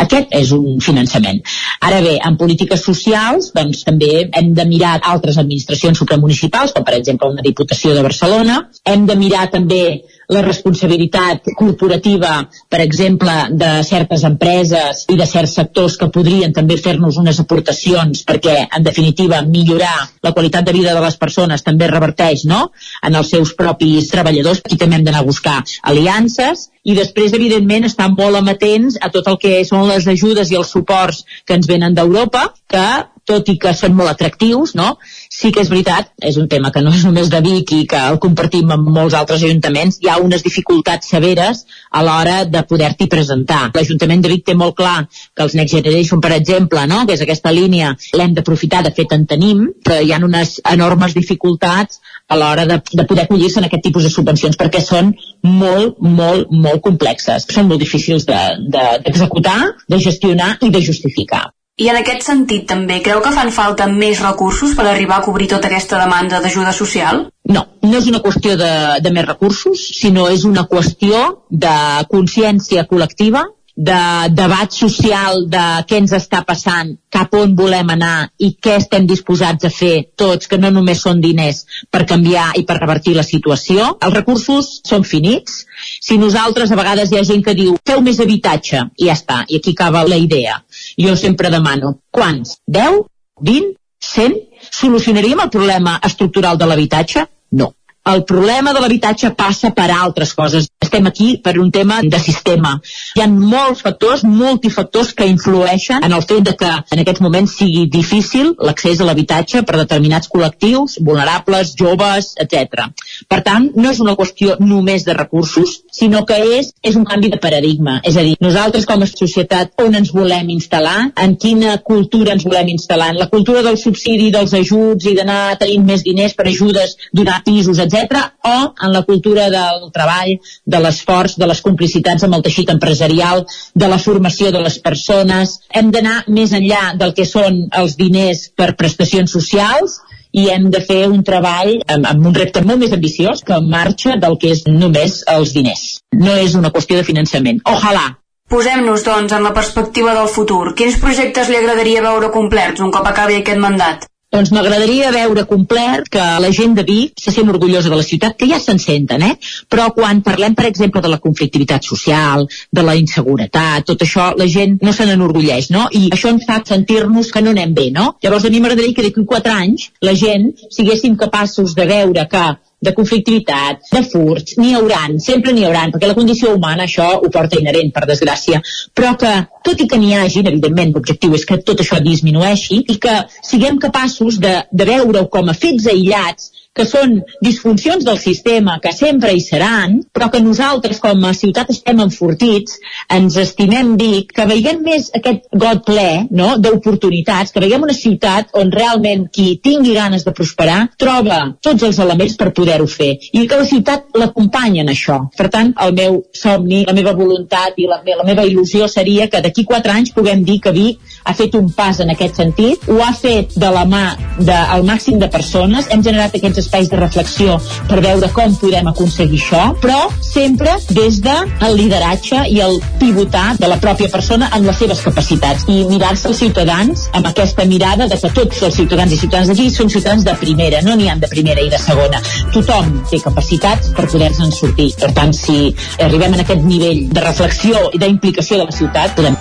Aquest 0.00 0.32
és 0.36 0.52
un 0.56 0.78
finançament. 0.80 1.40
Ara 1.84 2.00
bé, 2.04 2.14
en 2.24 2.36
polítiques 2.40 2.84
socials, 2.84 3.50
doncs 3.56 3.84
també 3.88 4.28
hem 4.28 4.54
de 4.56 4.64
mirar 4.68 4.94
altres 5.14 5.36
administracions 5.42 6.00
supramunicipals, 6.00 6.72
com 6.76 6.86
per 6.86 6.96
exemple 6.96 7.28
una 7.28 7.44
Diputació 7.44 7.92
de 7.96 8.04
Barcelona, 8.06 8.62
hem 8.84 9.04
de 9.08 9.16
mirar 9.20 9.48
també 9.52 9.82
la 10.30 10.42
responsabilitat 10.46 11.50
corporativa, 11.58 12.32
per 12.70 12.80
exemple, 12.84 13.32
de 13.50 13.70
certes 13.86 14.24
empreses 14.28 15.04
i 15.10 15.18
de 15.18 15.26
certs 15.26 15.56
sectors 15.58 15.96
que 16.00 16.10
podrien 16.14 16.54
també 16.56 16.78
fer-nos 16.78 17.18
unes 17.20 17.40
aportacions 17.42 18.22
perquè, 18.28 18.56
en 18.78 18.86
definitiva, 18.86 19.42
millorar 19.42 19.96
la 20.22 20.32
qualitat 20.36 20.66
de 20.66 20.76
vida 20.76 20.94
de 20.94 21.02
les 21.02 21.18
persones 21.18 21.66
també 21.66 21.90
reverteix 21.90 22.46
no? 22.46 22.68
en 23.02 23.18
els 23.18 23.30
seus 23.34 23.54
propis 23.58 24.10
treballadors. 24.12 24.62
Aquí 24.64 24.78
també 24.78 25.00
hem 25.00 25.06
d'anar 25.06 25.24
a 25.24 25.30
buscar 25.30 25.58
aliances 25.82 26.68
i 26.86 26.94
després, 26.96 27.34
evidentment, 27.36 27.84
estar 27.84 28.08
molt 28.14 28.38
amatents 28.38 28.96
a 29.02 29.10
tot 29.12 29.26
el 29.28 29.38
que 29.42 29.64
són 29.68 29.88
les 29.90 30.06
ajudes 30.08 30.50
i 30.50 30.56
els 30.60 30.70
suports 30.72 31.24
que 31.44 31.58
ens 31.58 31.68
venen 31.68 31.96
d'Europa, 31.96 32.52
que 32.70 32.86
tot 33.30 33.48
i 33.52 33.56
que 33.62 33.72
són 33.78 33.96
molt 33.98 34.12
atractius, 34.12 34.74
no? 34.78 34.96
sí 35.30 35.52
que 35.54 35.62
és 35.62 35.70
veritat, 35.70 36.10
és 36.26 36.36
un 36.40 36.48
tema 36.50 36.72
que 36.74 36.82
no 36.82 36.90
és 36.92 37.04
només 37.06 37.30
de 37.32 37.38
Vic 37.44 37.70
i 37.72 37.84
que 37.90 37.98
el 38.10 38.18
compartim 38.22 38.72
amb 38.74 38.88
molts 38.92 39.14
altres 39.16 39.44
ajuntaments, 39.46 40.00
hi 40.02 40.10
ha 40.10 40.18
unes 40.20 40.42
dificultats 40.44 41.12
severes 41.14 41.62
a 41.90 42.02
l'hora 42.04 42.40
de 42.44 42.62
poder-t'hi 42.66 43.06
presentar. 43.12 43.60
L'Ajuntament 43.74 44.24
de 44.24 44.32
Vic 44.32 44.44
té 44.48 44.56
molt 44.58 44.76
clar 44.80 44.96
que 45.08 45.46
els 45.46 45.54
Next 45.58 45.76
Generation, 45.78 46.20
per 46.20 46.32
exemple, 46.36 46.82
no? 46.90 47.04
que 47.06 47.14
és 47.14 47.22
aquesta 47.24 47.54
línia, 47.54 47.94
l'hem 48.18 48.34
d'aprofitar, 48.36 48.82
de 48.86 48.92
fet 48.96 49.14
en 49.16 49.26
tenim, 49.30 49.68
però 49.86 50.00
hi 50.02 50.12
ha 50.12 50.20
unes 50.26 50.58
enormes 50.72 51.14
dificultats 51.14 52.02
a 52.30 52.38
l'hora 52.38 52.66
de, 52.66 52.80
de 52.92 53.06
poder 53.06 53.24
acollir-se 53.24 53.62
en 53.62 53.68
aquest 53.70 53.86
tipus 53.86 54.06
de 54.06 54.12
subvencions 54.14 54.58
perquè 54.58 54.82
són 54.82 55.14
molt, 55.46 56.02
molt, 56.02 56.50
molt 56.50 56.82
complexes. 56.84 57.46
Són 57.54 57.70
molt 57.70 57.82
difícils 57.82 58.26
d'executar, 58.26 59.58
de, 59.62 59.72
de, 59.86 59.96
de 59.96 60.04
gestionar 60.10 60.52
i 60.66 60.74
de 60.74 60.84
justificar. 60.90 61.48
I 61.80 61.88
en 61.88 61.96
aquest 61.96 62.26
sentit 62.26 62.66
també, 62.68 62.98
creu 63.04 63.22
que 63.24 63.32
fan 63.32 63.52
falta 63.56 63.86
més 63.90 64.20
recursos 64.20 64.74
per 64.76 64.84
arribar 64.88 65.20
a 65.20 65.24
cobrir 65.24 65.48
tota 65.52 65.70
aquesta 65.70 66.00
demanda 66.02 66.40
d'ajuda 66.44 66.74
social? 66.76 67.22
No, 67.48 67.62
no 67.82 67.94
és 67.96 68.10
una 68.10 68.20
qüestió 68.24 68.56
de, 68.60 68.72
de 69.00 69.12
més 69.16 69.24
recursos, 69.24 69.86
sinó 70.00 70.28
és 70.28 70.44
una 70.44 70.66
qüestió 70.68 71.22
de 71.48 71.78
consciència 72.12 72.84
col·lectiva 72.90 73.46
de 73.80 74.28
debat 74.36 74.72
social 74.76 75.46
de 75.48 75.62
què 75.88 76.02
ens 76.02 76.12
està 76.12 76.42
passant, 76.44 76.90
cap 77.08 77.32
on 77.38 77.54
volem 77.56 77.88
anar 77.94 78.28
i 78.36 78.50
què 78.60 78.74
estem 78.76 79.06
disposats 79.08 79.64
a 79.64 79.70
fer 79.72 79.94
tots, 80.20 80.50
que 80.50 80.58
no 80.60 80.68
només 80.74 81.00
són 81.06 81.22
diners 81.24 81.62
per 81.90 82.04
canviar 82.10 82.50
i 82.60 82.66
per 82.68 82.76
revertir 82.76 83.14
la 83.16 83.24
situació. 83.24 83.94
Els 84.04 84.16
recursos 84.18 84.68
són 84.84 85.06
finits. 85.08 85.62
Si 86.04 86.18
nosaltres, 86.20 86.70
a 86.70 86.78
vegades 86.78 87.08
hi 87.08 87.20
ha 87.20 87.24
gent 87.24 87.44
que 87.46 87.56
diu 87.56 87.78
feu 87.86 88.04
més 88.04 88.20
habitatge, 88.20 88.84
i 89.00 89.08
ja 89.08 89.16
està, 89.16 89.40
i 89.48 89.62
aquí 89.62 89.72
acaba 89.72 90.04
la 90.04 90.20
idea. 90.20 90.60
Jo 91.00 91.16
sempre 91.16 91.50
demano, 91.50 91.94
quants? 92.10 92.58
10? 92.66 93.02
20? 93.40 93.76
100? 94.00 94.38
Solucionaríem 94.70 95.40
el 95.40 95.50
problema 95.50 95.98
estructural 96.04 96.58
de 96.60 96.66
l'habitatge? 96.68 97.26
No. 97.56 97.72
El 98.10 98.24
problema 98.24 98.72
de 98.74 98.80
l'habitatge 98.82 99.28
passa 99.38 99.68
per 99.70 99.86
altres 99.94 100.32
coses. 100.34 100.64
Estem 100.82 101.06
aquí 101.06 101.28
per 101.44 101.52
un 101.62 101.68
tema 101.70 102.00
de 102.02 102.18
sistema. 102.18 102.72
Hi 103.14 103.22
ha 103.22 103.26
molts 103.30 103.84
factors, 103.86 104.24
multifactors 104.26 105.12
que 105.14 105.28
influeixen 105.30 106.02
en 106.02 106.16
el 106.16 106.24
fet 106.26 106.42
de 106.48 106.54
que 106.58 106.70
en 106.96 107.02
aquests 107.02 107.22
moments 107.22 107.54
sigui 107.60 107.84
difícil 107.92 108.50
l'accés 108.66 108.98
a 108.98 109.06
l'habitatge 109.06 109.62
per 109.68 109.76
determinats 109.78 110.30
col·lectius, 110.32 110.96
vulnerables, 111.06 111.74
joves, 111.78 112.32
etc. 112.42 112.88
Per 113.30 113.40
tant, 113.46 113.68
no 113.76 113.92
és 113.94 114.00
una 114.02 114.16
qüestió 114.18 114.56
només 114.58 115.06
de 115.06 115.14
recursos, 115.14 115.76
sinó 116.00 116.24
que 116.26 116.40
és, 116.58 116.72
és 116.82 116.98
un 116.98 117.06
canvi 117.06 117.30
de 117.30 117.38
paradigma. 117.38 118.00
És 118.02 118.18
a 118.18 118.26
dir, 118.26 118.34
nosaltres 118.42 118.88
com 118.90 119.06
a 119.06 119.10
societat 119.12 119.86
on 119.86 120.00
ens 120.00 120.10
volem 120.16 120.50
instal·lar, 120.56 121.12
en 121.14 121.38
quina 121.38 121.76
cultura 121.92 122.34
ens 122.34 122.48
volem 122.48 122.74
instal·lar, 122.74 123.12
en 123.14 123.22
la 123.22 123.30
cultura 123.30 123.62
del 123.62 123.78
subsidi, 123.78 124.32
dels 124.34 124.56
ajuts 124.58 125.06
i 125.06 125.14
d'anar 125.20 125.40
tenint 125.62 125.86
més 125.86 126.02
diners 126.10 126.34
per 126.34 126.50
ajudes, 126.50 126.98
donar 127.14 127.42
pisos, 127.46 127.78
etc 127.78 127.99
etc 128.02 128.30
o 128.44 128.74
en 128.86 128.92
la 128.92 129.02
cultura 129.02 129.48
del 129.52 129.88
treball, 129.94 130.36
de 130.64 130.80
l'esforç, 130.80 131.36
de 131.40 131.48
les 131.50 131.60
complicitats 131.64 132.24
amb 132.24 132.38
el 132.38 132.44
teixit 132.46 132.70
empresarial, 132.72 133.44
de 133.74 133.88
la 133.88 133.98
formació 133.98 134.50
de 134.52 134.62
les 134.64 134.78
persones. 134.78 135.58
Hem 135.70 135.90
d'anar 135.94 136.22
més 136.28 136.54
enllà 136.56 136.94
del 137.00 137.14
que 137.16 137.28
són 137.28 137.66
els 137.82 137.96
diners 138.00 138.48
per 138.56 138.72
prestacions 138.80 139.30
socials 139.30 140.00
i 140.32 140.46
hem 140.50 140.70
de 140.70 140.80
fer 140.86 141.02
un 141.10 141.24
treball 141.26 141.76
amb, 141.90 142.06
amb 142.06 142.30
un 142.30 142.36
repte 142.36 142.62
molt 142.62 142.80
més 142.82 142.94
ambiciós 142.94 143.42
que 143.46 143.58
marxa 143.66 144.16
del 144.22 144.38
que 144.38 144.54
és 144.54 144.64
només 144.68 145.20
els 145.28 145.54
diners. 145.56 145.84
No 146.14 146.36
és 146.38 146.54
una 146.54 146.72
qüestió 146.74 147.00
de 147.00 147.06
finançament. 147.06 147.62
Ojalà 147.66 148.06
Posem-nos, 148.50 149.04
doncs, 149.06 149.30
en 149.30 149.44
la 149.46 149.52
perspectiva 149.54 150.10
del 150.16 150.26
futur. 150.26 150.72
Quins 150.74 150.96
projectes 150.98 151.46
li 151.52 151.58
agradaria 151.60 152.02
veure 152.02 152.32
complerts 152.34 152.82
un 152.82 152.90
cop 152.90 153.06
acabi 153.06 153.36
aquest 153.38 153.62
mandat? 153.62 154.09
Doncs 154.30 154.52
m'agradaria 154.54 155.08
veure 155.10 155.42
complert 155.50 156.06
que 156.14 156.24
la 156.42 156.50
gent 156.54 156.76
de 156.78 156.84
Vic 156.86 157.18
se 157.18 157.32
sent 157.34 157.48
orgullosa 157.50 157.90
de 157.90 157.96
la 157.98 158.04
ciutat, 158.06 158.36
que 158.38 158.46
ja 158.46 158.60
se'n 158.62 158.78
senten, 158.78 159.24
eh? 159.26 159.32
Però 159.66 159.88
quan 159.96 160.20
parlem, 160.22 160.54
per 160.54 160.68
exemple, 160.68 161.02
de 161.02 161.10
la 161.10 161.18
conflictivitat 161.24 161.88
social, 161.88 162.46
de 162.70 162.84
la 162.86 162.94
inseguretat, 163.00 163.88
tot 163.90 164.06
això, 164.06 164.28
la 164.38 164.46
gent 164.46 164.78
no 164.86 164.94
se 164.94 165.08
n'enorgulleix, 165.08 165.72
no? 165.74 165.88
I 165.90 166.12
això 166.14 166.30
ens 166.30 166.46
fa 166.46 166.60
sentir-nos 166.62 167.34
que 167.34 167.42
no 167.42 167.50
anem 167.56 167.74
bé, 167.74 167.90
no? 167.96 168.12
Llavors 168.22 168.46
a 168.46 168.54
mi 168.54 168.62
m'agradaria 168.62 168.94
que 168.94 169.08
d'aquí 169.08 169.26
quatre 169.34 169.56
anys 169.66 169.90
la 170.06 170.14
gent 170.14 170.52
siguéssim 170.78 171.18
capaços 171.18 171.74
de 171.74 171.90
veure 171.90 172.28
que 172.30 172.46
de 172.80 172.92
conflictivitat, 172.96 173.82
de 173.92 174.02
furts, 174.08 174.56
n'hi 174.60 174.72
hauran, 174.78 175.18
sempre 175.20 175.52
n'hi 175.52 175.66
hauran, 175.68 175.92
perquè 175.92 176.08
la 176.08 176.16
condició 176.16 176.54
humana 176.56 176.86
això 176.86 177.08
ho 177.18 177.32
porta 177.32 177.58
inherent, 177.60 177.92
per 177.92 178.06
desgràcia, 178.08 178.62
però 178.96 179.12
que, 179.20 179.32
tot 179.66 179.82
i 179.84 179.88
que 179.90 179.98
n'hi 180.00 180.14
hagi, 180.16 180.44
evidentment, 180.44 180.94
l'objectiu 180.96 181.36
és 181.36 181.44
que 181.48 181.60
tot 181.66 181.82
això 181.84 182.00
disminueixi 182.04 182.80
i 182.88 182.96
que 183.02 183.18
siguem 183.44 183.80
capaços 183.82 184.40
de, 184.40 184.54
de 184.72 184.88
veure-ho 184.88 185.28
com 185.32 185.52
a 185.52 185.56
fets 185.56 185.90
aïllats 185.92 186.50
que 186.80 186.86
són 186.88 187.18
disfuncions 187.44 188.06
del 188.06 188.18
sistema 188.20 188.78
que 188.80 188.92
sempre 188.96 189.34
hi 189.36 189.42
seran, 189.44 189.98
però 190.16 190.30
que 190.32 190.40
nosaltres 190.40 191.00
com 191.02 191.26
a 191.28 191.34
ciutat 191.36 191.68
estem 191.74 192.00
enfortits, 192.00 192.78
ens 193.12 193.36
estimem 193.42 193.92
Vic, 194.00 194.32
que 194.36 194.46
veiem 194.48 194.80
més 194.86 195.10
aquest 195.18 195.50
got 195.60 195.84
ple 195.84 196.08
no? 196.30 196.54
d'oportunitats, 196.62 197.52
que 197.52 197.60
veiem 197.60 197.84
una 197.84 197.96
ciutat 197.96 198.54
on 198.56 198.72
realment 198.72 199.26
qui 199.34 199.58
tingui 199.60 199.92
ganes 199.98 200.24
de 200.24 200.32
prosperar 200.36 200.78
troba 201.00 201.42
tots 201.60 201.84
els 201.84 202.00
elements 202.00 202.38
per 202.40 202.52
poder-ho 202.56 202.88
fer 202.88 203.10
i 203.32 203.44
que 203.44 203.60
la 203.60 203.68
ciutat 203.68 204.16
l'acompanya 204.16 204.84
en 204.86 204.94
això. 204.94 205.18
Per 205.36 205.50
tant, 205.52 205.74
el 205.84 205.92
meu 205.98 206.20
somni, 206.32 206.84
la 206.88 206.96
meva 206.96 207.12
voluntat 207.18 207.76
i 207.76 207.88
la, 207.90 208.00
la 208.06 208.26
meva 208.26 208.46
il·lusió 208.48 208.88
seria 208.88 209.28
que 209.28 209.42
d'aquí 209.44 209.66
quatre 209.68 209.92
anys 209.92 210.14
puguem 210.16 210.46
dir 210.48 210.60
que 210.64 210.72
Vic 210.72 211.09
ha 211.24 211.34
fet 211.34 211.54
un 211.58 211.70
pas 211.76 212.00
en 212.00 212.10
aquest 212.12 212.40
sentit, 212.40 212.86
ho 212.88 213.00
ha 213.04 213.12
fet 213.16 213.56
de 213.60 213.70
la 213.74 213.84
mà 213.88 214.04
del 214.38 214.84
màxim 214.88 215.18
de 215.20 215.28
persones, 215.32 215.88
hem 215.90 216.02
generat 216.02 216.34
aquests 216.36 216.62
espais 216.64 216.88
de 216.90 216.98
reflexió 217.00 217.58
per 217.88 218.00
veure 218.04 218.30
com 218.36 218.54
podem 218.60 218.88
aconseguir 218.90 219.40
això, 219.40 219.62
però 219.82 220.00
sempre 220.24 220.76
des 220.90 221.20
de 221.24 221.36
lideratge 221.76 222.44
i 222.48 222.60
el 222.64 222.78
pivotar 223.00 223.56
de 223.60 223.68
la 223.70 223.78
pròpia 223.82 224.10
persona 224.12 224.50
amb 224.56 224.66
les 224.68 224.80
seves 224.80 225.02
capacitats 225.04 225.66
i 225.68 225.82
mirar-se 225.90 226.28
els 226.30 226.40
ciutadans 226.42 227.08
amb 227.16 227.30
aquesta 227.30 227.66
mirada 227.68 228.08
de 228.10 228.18
que 228.20 228.32
tots 228.40 228.62
els 228.66 228.80
ciutadans 228.80 229.12
i 229.12 229.20
ciutadans 229.20 229.52
d'aquí 229.52 229.68
són 229.74 229.92
ciutadans 229.92 230.24
de 230.24 230.36
primera, 230.40 230.82
no 230.86 230.96
n'hi 230.96 231.10
han 231.12 231.20
de 231.20 231.30
primera 231.30 231.62
i 231.64 231.70
de 231.72 231.78
segona. 231.80 232.22
Tothom 232.54 233.00
té 233.10 233.20
capacitats 233.22 233.92
per 233.96 234.08
poder-se'n 234.10 234.52
sortir. 234.54 234.90
Per 235.00 235.12
tant, 235.16 235.32
si 235.36 235.74
arribem 236.00 236.34
a 236.34 236.42
aquest 236.44 236.66
nivell 236.66 237.06
de 237.12 237.24
reflexió 237.28 237.88
i 237.92 238.02
d'implicació 238.02 238.60
de 238.60 238.68
la 238.70 238.76
ciutat, 238.80 239.16
podem 239.16 239.38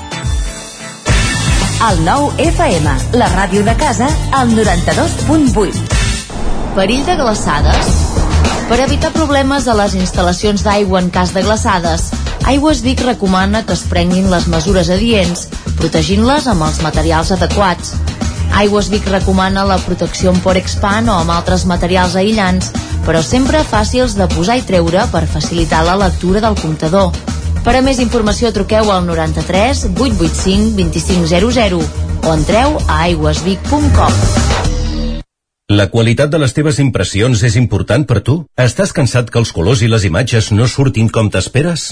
el 1.80 2.02
nou 2.04 2.26
FM, 2.36 2.92
la 3.16 3.28
ràdio 3.32 3.62
de 3.64 3.72
casa, 3.80 4.10
al 4.36 4.50
92.8. 4.52 5.78
Perill 6.76 7.06
de 7.08 7.16
glaçades? 7.16 7.94
Per 8.68 8.80
evitar 8.84 9.14
problemes 9.16 9.68
a 9.68 9.76
les 9.80 9.96
instal·lacions 9.96 10.66
d'aigua 10.66 11.00
en 11.00 11.08
cas 11.14 11.32
de 11.32 11.44
glaçades, 11.46 12.10
Aigües 12.52 12.84
Vic 12.84 13.06
recomana 13.08 13.64
que 13.64 13.78
es 13.78 13.86
prenguin 13.88 14.28
les 14.32 14.50
mesures 14.52 14.92
adients, 14.92 15.48
protegint-les 15.80 16.52
amb 16.52 16.68
els 16.68 16.82
materials 16.84 17.32
adequats. 17.38 17.96
Aigües 18.60 18.92
Vic 18.92 19.08
recomana 19.08 19.64
la 19.64 19.80
protecció 19.80 20.34
amb 20.34 20.44
Porexpan 20.44 21.08
o 21.08 21.16
amb 21.24 21.32
altres 21.32 21.64
materials 21.70 22.20
aïllants, 22.20 22.74
però 23.08 23.24
sempre 23.24 23.64
fàcils 23.64 24.20
de 24.20 24.28
posar 24.36 24.60
i 24.60 24.68
treure 24.68 25.08
per 25.14 25.28
facilitar 25.32 25.86
la 25.88 25.96
lectura 26.04 26.44
del 26.44 26.60
comptador. 26.60 27.39
Per 27.64 27.76
a 27.76 27.82
més 27.86 28.00
informació 28.00 28.54
truqueu 28.56 28.92
al 28.94 29.04
93 29.08 29.86
885 29.92 30.76
2500 30.80 31.90
o 32.26 32.34
entreu 32.34 32.78
a 32.88 33.02
aigüesvic.com. 33.10 34.16
La 35.70 35.86
qualitat 35.94 36.32
de 36.34 36.40
les 36.42 36.56
teves 36.58 36.80
impressions 36.82 37.44
és 37.46 37.60
important 37.60 38.08
per 38.10 38.24
tu? 38.26 38.40
Estàs 38.58 38.96
cansat 38.96 39.30
que 39.30 39.38
els 39.38 39.54
colors 39.54 39.84
i 39.86 39.92
les 39.92 40.08
imatges 40.10 40.50
no 40.56 40.66
surtin 40.66 41.12
com 41.14 41.30
t'esperes? 41.30 41.92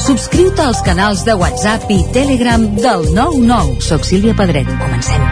Subscriu-te 0.00 0.62
als 0.64 0.78
canals 0.80 1.20
de 1.26 1.34
WhatsApp 1.36 1.90
i 1.92 1.98
Telegram 2.12 2.62
del 2.76 3.02
99. 3.12 3.82
Soc 3.84 4.06
Sílvia 4.08 4.32
Pedret. 4.32 4.68
Comencem. 4.80 5.26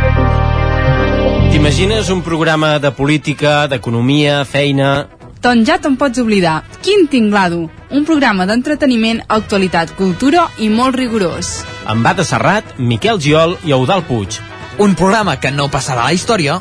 T'imagines 1.49 2.11
un 2.13 2.21
programa 2.23 2.75
de 2.79 2.91
política, 2.93 3.63
d'economia, 3.67 4.43
feina... 4.45 5.09
Doncs 5.41 5.71
ja 5.71 5.79
te'n 5.81 5.97
pots 5.97 6.21
oblidar. 6.21 6.61
Quin 6.85 7.07
tinglado! 7.09 7.65
Un 7.95 8.05
programa 8.05 8.45
d'entreteniment, 8.45 9.23
actualitat, 9.33 9.95
cultura 9.97 10.49
i 10.61 10.69
molt 10.69 10.99
rigorós. 11.01 11.63
Amb 11.89 12.05
Bata 12.05 12.27
Serrat, 12.27 12.77
Miquel 12.77 13.23
Giol 13.25 13.57
i 13.65 13.73
Eudal 13.73 14.05
Puig. 14.05 14.37
Un 14.85 14.99
programa 14.99 15.39
que 15.41 15.55
no 15.55 15.71
passarà 15.73 16.05
a 16.05 16.11
la 16.13 16.19
història 16.19 16.61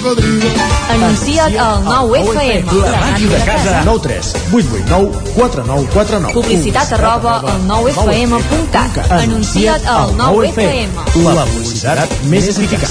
cocodrilo. 0.00 0.48
Anuncia't 0.90 1.56
al 1.58 1.84
9FM. 1.84 2.72
La 2.82 3.00
màquina 3.00 3.36
de 3.36 3.44
casa. 3.44 3.82
9 3.84 4.00
3 4.02 4.34
8 4.52 4.52
8 4.52 4.84
9 4.88 5.10
4 5.36 5.64
9 5.66 5.88
4 5.92 6.20
9. 6.20 6.32
Publicitat 6.34 6.92
arroba 6.92 7.40
al 7.40 7.60
9FM.cat. 7.68 9.10
Anuncia't 9.10 9.86
al 9.86 10.14
9FM. 10.16 10.88
La 11.24 11.44
publicitat 11.46 12.08
més 12.32 12.48
eficaç. 12.48 12.88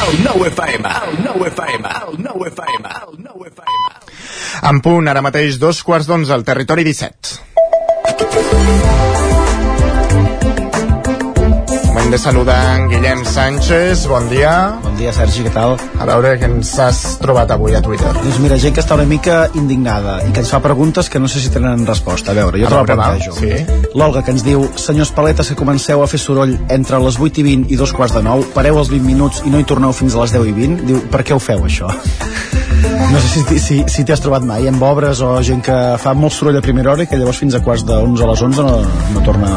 El 0.00 0.24
9 0.24 0.48
FM, 0.48 0.88
el 0.88 1.24
9 1.24 1.48
FM, 1.50 1.88
el 2.08 2.14
9 2.24 2.48
FM, 2.50 2.88
el 2.88 3.24
9 3.24 3.48
FM. 3.52 3.84
En 4.70 4.80
punt, 4.80 5.08
ara 5.08 5.22
mateix, 5.22 5.58
dos 5.58 5.82
quarts 5.86 6.06
d'onze 6.10 6.32
al 6.34 6.44
territori 6.44 6.84
17. 6.84 7.38
Moment 11.90 12.10
de 12.12 12.18
saludar 12.18 12.78
en 12.78 12.88
Guillem 12.88 13.24
Sánchez, 13.24 14.06
bon 14.06 14.28
dia. 14.30 14.78
Bon 14.82 14.94
dia, 14.96 15.10
Sergi, 15.12 15.42
què 15.42 15.50
tal? 15.52 15.72
A 15.98 16.06
veure 16.06 16.36
què 16.38 16.46
ens 16.46 16.70
has 16.78 17.00
trobat 17.20 17.50
avui 17.50 17.74
a 17.74 17.80
Twitter. 17.82 18.12
Doncs 18.14 18.38
mira, 18.42 18.58
gent 18.62 18.76
que 18.76 18.82
està 18.84 18.94
una 18.94 19.06
mica 19.10 19.40
indignada 19.58 20.20
i 20.22 20.30
que 20.30 20.40
ens 20.44 20.52
fa 20.54 20.60
preguntes 20.62 21.10
que 21.10 21.18
no 21.18 21.28
sé 21.28 21.42
si 21.42 21.50
tenen 21.50 21.82
resposta. 21.88 22.30
A 22.30 22.36
veure, 22.38 22.60
jo 22.62 22.68
A 22.68 22.70
te 22.70 22.76
la 22.76 22.84
plantejo. 22.86 23.34
sí. 23.34 23.50
L'Olga, 23.98 24.22
que 24.22 24.30
ens 24.30 24.44
diu 24.46 24.68
Senyors 24.78 25.10
paletes 25.16 25.50
que 25.50 25.58
comenceu 25.58 26.02
a 26.02 26.06
fer 26.06 26.20
soroll 26.22 26.54
entre 26.68 27.00
les 27.02 27.18
8 27.18 27.42
i 27.42 27.46
20 27.48 27.74
i 27.74 27.76
dos 27.80 27.92
quarts 27.92 28.14
de 28.14 28.22
9, 28.22 28.52
pareu 28.54 28.78
els 28.78 28.88
20 28.88 29.04
minuts 29.06 29.42
i 29.44 29.50
no 29.50 29.58
hi 29.58 29.64
torneu 29.66 29.92
fins 29.92 30.14
a 30.14 30.22
les 30.22 30.32
10 30.38 30.46
i 30.46 30.52
20. 30.52 30.86
Diu, 30.86 31.02
per 31.10 31.24
què 31.26 31.34
ho 31.34 31.42
feu, 31.42 31.66
això? 31.66 31.90
No 33.10 33.18
sé 33.18 33.28
si, 33.42 33.58
si, 33.58 33.84
si 33.90 34.04
t'hi 34.06 34.12
has 34.14 34.22
trobat 34.22 34.46
mai 34.46 34.68
amb 34.70 34.82
obres 34.86 35.20
o 35.26 35.34
gent 35.42 35.60
que 35.66 35.76
fa 35.98 36.14
molt 36.14 36.32
soroll 36.32 36.56
a 36.56 36.62
primera 36.62 36.92
hora 36.94 37.02
i 37.02 37.10
que 37.10 37.18
llavors 37.18 37.42
fins 37.42 37.58
a 37.58 37.60
quarts 37.60 37.82
de 37.84 37.98
11 37.98 38.24
a 38.24 38.30
les 38.30 38.42
11 38.46 38.62
no, 38.62 38.76
no 39.16 39.24
torna 39.26 39.50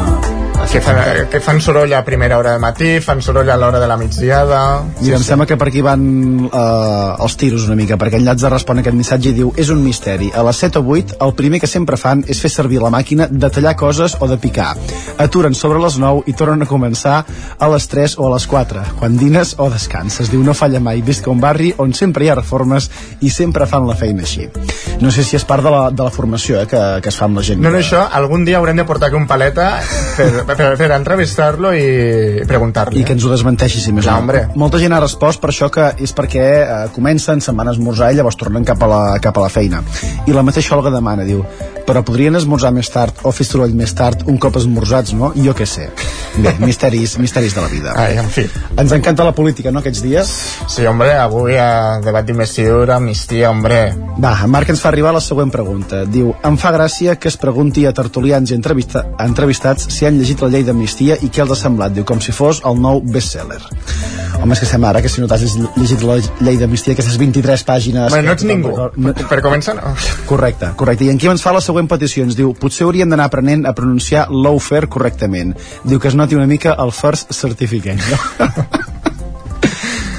Que 0.70 0.80
fan, 0.80 0.96
que 1.30 1.38
fan 1.38 1.60
soroll 1.62 1.92
a 1.94 2.02
primera 2.04 2.36
hora 2.38 2.52
de 2.56 2.58
matí, 2.58 2.88
fan 3.00 3.20
soroll 3.22 3.50
a 3.52 3.56
l'hora 3.56 3.78
de 3.78 3.86
la 3.86 3.96
migdiada... 3.96 4.82
Mira, 4.98 5.18
em 5.20 5.22
sembla 5.22 5.46
que 5.46 5.54
per 5.60 5.68
aquí 5.68 5.82
van 5.84 6.02
eh, 6.48 7.22
els 7.22 7.36
tiros 7.38 7.66
una 7.68 7.76
mica, 7.78 7.94
perquè 8.00 8.18
en 8.18 8.24
Llats 8.26 8.42
respon 8.50 8.80
aquest 8.82 8.96
missatge 8.98 9.30
i 9.30 9.36
diu 9.36 9.52
és 9.60 9.70
un 9.70 9.84
misteri. 9.84 10.32
A 10.34 10.42
les 10.42 10.58
7 10.64 10.80
o 10.80 10.96
8 10.96 11.20
el 11.22 11.34
primer 11.38 11.60
que 11.62 11.70
sempre 11.70 11.98
fan 12.00 12.24
és 12.26 12.40
fer 12.42 12.50
servir 12.50 12.80
la 12.82 12.90
màquina 12.90 13.28
de 13.30 13.50
tallar 13.54 13.76
coses 13.78 14.16
o 14.18 14.26
de 14.30 14.38
picar. 14.42 14.72
Aturen 15.22 15.54
sobre 15.54 15.78
les 15.84 16.00
9 16.02 16.24
i 16.26 16.34
tornen 16.34 16.66
a 16.66 16.70
començar 16.70 17.20
a 17.22 17.70
les 17.70 17.86
3 17.92 18.16
o 18.18 18.26
a 18.26 18.32
les 18.34 18.48
4, 18.50 18.82
quan 18.98 19.20
dines 19.20 19.54
o 19.62 19.68
descanses. 19.70 20.32
Diu, 20.32 20.42
no 20.42 20.56
falla 20.58 20.82
mai, 20.82 21.04
visc 21.06 21.28
a 21.28 21.34
un 21.34 21.44
barri 21.44 21.70
on 21.78 21.94
sempre 21.94 22.26
hi 22.26 22.32
ha 22.32 22.38
reformes 22.40 22.90
i 23.20 23.30
sempre 23.30 23.68
fan 23.70 23.86
la 23.86 23.94
feina 24.00 24.26
així. 24.26 24.48
No 25.04 25.14
sé 25.14 25.22
si 25.22 25.38
és 25.38 25.46
part 25.46 25.62
de 25.62 25.70
la, 25.70 25.84
de 25.94 26.02
la 26.02 26.10
formació 26.10 26.64
eh, 26.64 26.66
que, 26.66 26.82
que 27.04 27.14
es 27.14 27.20
fa 27.20 27.28
amb 27.28 27.38
la 27.38 27.46
gent. 27.46 27.62
No, 27.62 27.70
no, 27.70 27.78
això, 27.78 28.08
algun 28.10 28.48
dia 28.48 28.58
haurem 28.58 28.82
de 28.82 28.88
portar 28.88 29.12
aquí 29.12 29.20
un 29.20 29.28
paleta 29.30 29.70
per, 30.16 30.53
per, 30.58 30.70
per 30.80 30.90
entrevistar-lo 30.96 31.72
i 31.76 32.44
preguntar-li. 32.48 33.00
i 33.00 33.04
que 33.06 33.16
ens 33.16 33.24
ho 33.26 33.32
desmenteixi 33.32 33.82
si 33.82 33.94
més 33.94 34.08
no. 34.08 34.16
hombre. 34.18 34.46
Molta 34.60 34.80
gent 34.82 34.94
ha 34.96 35.02
respost 35.02 35.42
per 35.42 35.52
això 35.52 35.70
que 35.74 35.90
és 36.04 36.14
perquè 36.16 36.46
eh, 36.62 36.80
comencen, 36.94 37.42
se'n 37.44 37.56
van 37.58 37.70
a 37.70 37.76
esmorzar 37.76 38.12
i 38.12 38.18
llavors 38.18 38.38
tornen 38.40 38.66
cap 38.66 38.82
a, 38.82 38.90
la, 38.90 39.02
cap 39.24 39.38
a 39.38 39.46
la 39.46 39.52
feina. 39.52 39.82
I 40.26 40.36
la 40.36 40.44
mateixa 40.46 40.76
Olga 40.76 40.92
demana, 40.94 41.26
diu, 41.28 41.44
però 41.84 42.02
podrien 42.04 42.36
esmorzar 42.36 42.72
més 42.74 42.88
tard 42.92 43.20
o 43.24 43.32
fer 43.34 43.46
soroll 43.46 43.74
més 43.76 43.92
tard 43.96 44.24
un 44.30 44.38
cop 44.40 44.56
esmorzats, 44.60 45.14
no? 45.16 45.32
Jo 45.36 45.54
què 45.56 45.66
sé. 45.68 45.88
Bé, 46.40 46.54
misteris, 46.68 47.16
misteris 47.20 47.54
de 47.56 47.64
la 47.64 47.70
vida. 47.72 47.94
Ai, 48.00 48.16
en 48.20 48.30
fi. 48.32 48.46
Ens 48.80 48.94
encanta 48.96 49.26
la 49.26 49.34
política, 49.36 49.72
no, 49.72 49.82
aquests 49.84 50.02
dies? 50.04 50.32
Sí, 50.70 50.86
hombre, 50.88 51.12
avui 51.20 51.58
a 51.60 52.00
debat 52.04 52.26
d'investidura, 52.26 52.96
amnistia, 52.96 53.50
hombre. 53.50 53.82
Va, 54.18 54.34
Marc 54.50 54.72
ens 54.72 54.82
fa 54.82 54.90
arribar 54.92 55.14
la 55.14 55.22
següent 55.24 55.52
pregunta. 55.54 56.04
Diu, 56.08 56.32
em 56.44 56.58
fa 56.60 56.72
gràcia 56.74 57.18
que 57.20 57.30
es 57.30 57.38
pregunti 57.40 57.86
a 57.86 57.94
tertulians 57.96 58.50
i 58.50 58.58
entrevista, 58.58 59.04
entrevistats 59.22 59.90
si 59.92 60.08
han 60.08 60.18
llegit 60.20 60.40
la 60.44 60.52
llei 60.52 60.64
d'amnistia 60.66 61.18
i 61.24 61.30
què 61.32 61.42
els 61.44 61.54
ha 61.54 61.58
semblat. 61.58 61.94
Diu, 61.96 62.06
com 62.08 62.20
si 62.22 62.34
fos 62.36 62.60
el 62.68 62.78
nou 62.80 63.00
bestseller. 63.00 63.60
Home, 64.40 64.52
és 64.56 64.60
que 64.60 64.68
sembla 64.68 64.90
ara 64.92 65.02
que 65.02 65.08
si 65.08 65.22
no 65.22 65.28
t'has 65.30 65.44
llegit 65.78 66.02
la 66.04 66.18
llei 66.44 66.58
d'amnistia, 66.60 66.96
aquestes 66.96 67.16
23 67.20 67.64
pàgines... 67.64 68.10
Bueno, 68.12 68.28
no 68.28 68.34
que 68.34 68.42
ets 68.42 68.48
ningú. 68.48 68.74
No, 68.96 69.14
Per 69.30 69.40
començar, 69.44 69.76
no. 69.78 69.94
Correcte, 70.28 70.72
correcte. 70.80 71.06
I 71.06 71.12
en 71.14 71.20
Quim 71.22 71.34
ens 71.34 71.44
fa 71.44 71.54
la 71.54 71.62
següent 71.64 71.88
petició. 71.90 72.26
Ens 72.28 72.36
diu, 72.38 72.52
potser 72.58 72.86
hauríem 72.88 73.10
d'anar 73.10 73.30
aprenent 73.30 73.64
a 73.68 73.74
pronunciar 73.76 74.26
lawfare 74.32 74.90
correctament. 74.90 75.54
Diu 75.84 76.02
que 76.02 76.10
es 76.10 76.18
noti 76.18 76.36
una 76.36 76.50
mica 76.50 76.76
el 76.84 76.92
first 76.92 77.32
certificate. 77.32 78.02
No? 78.10 78.50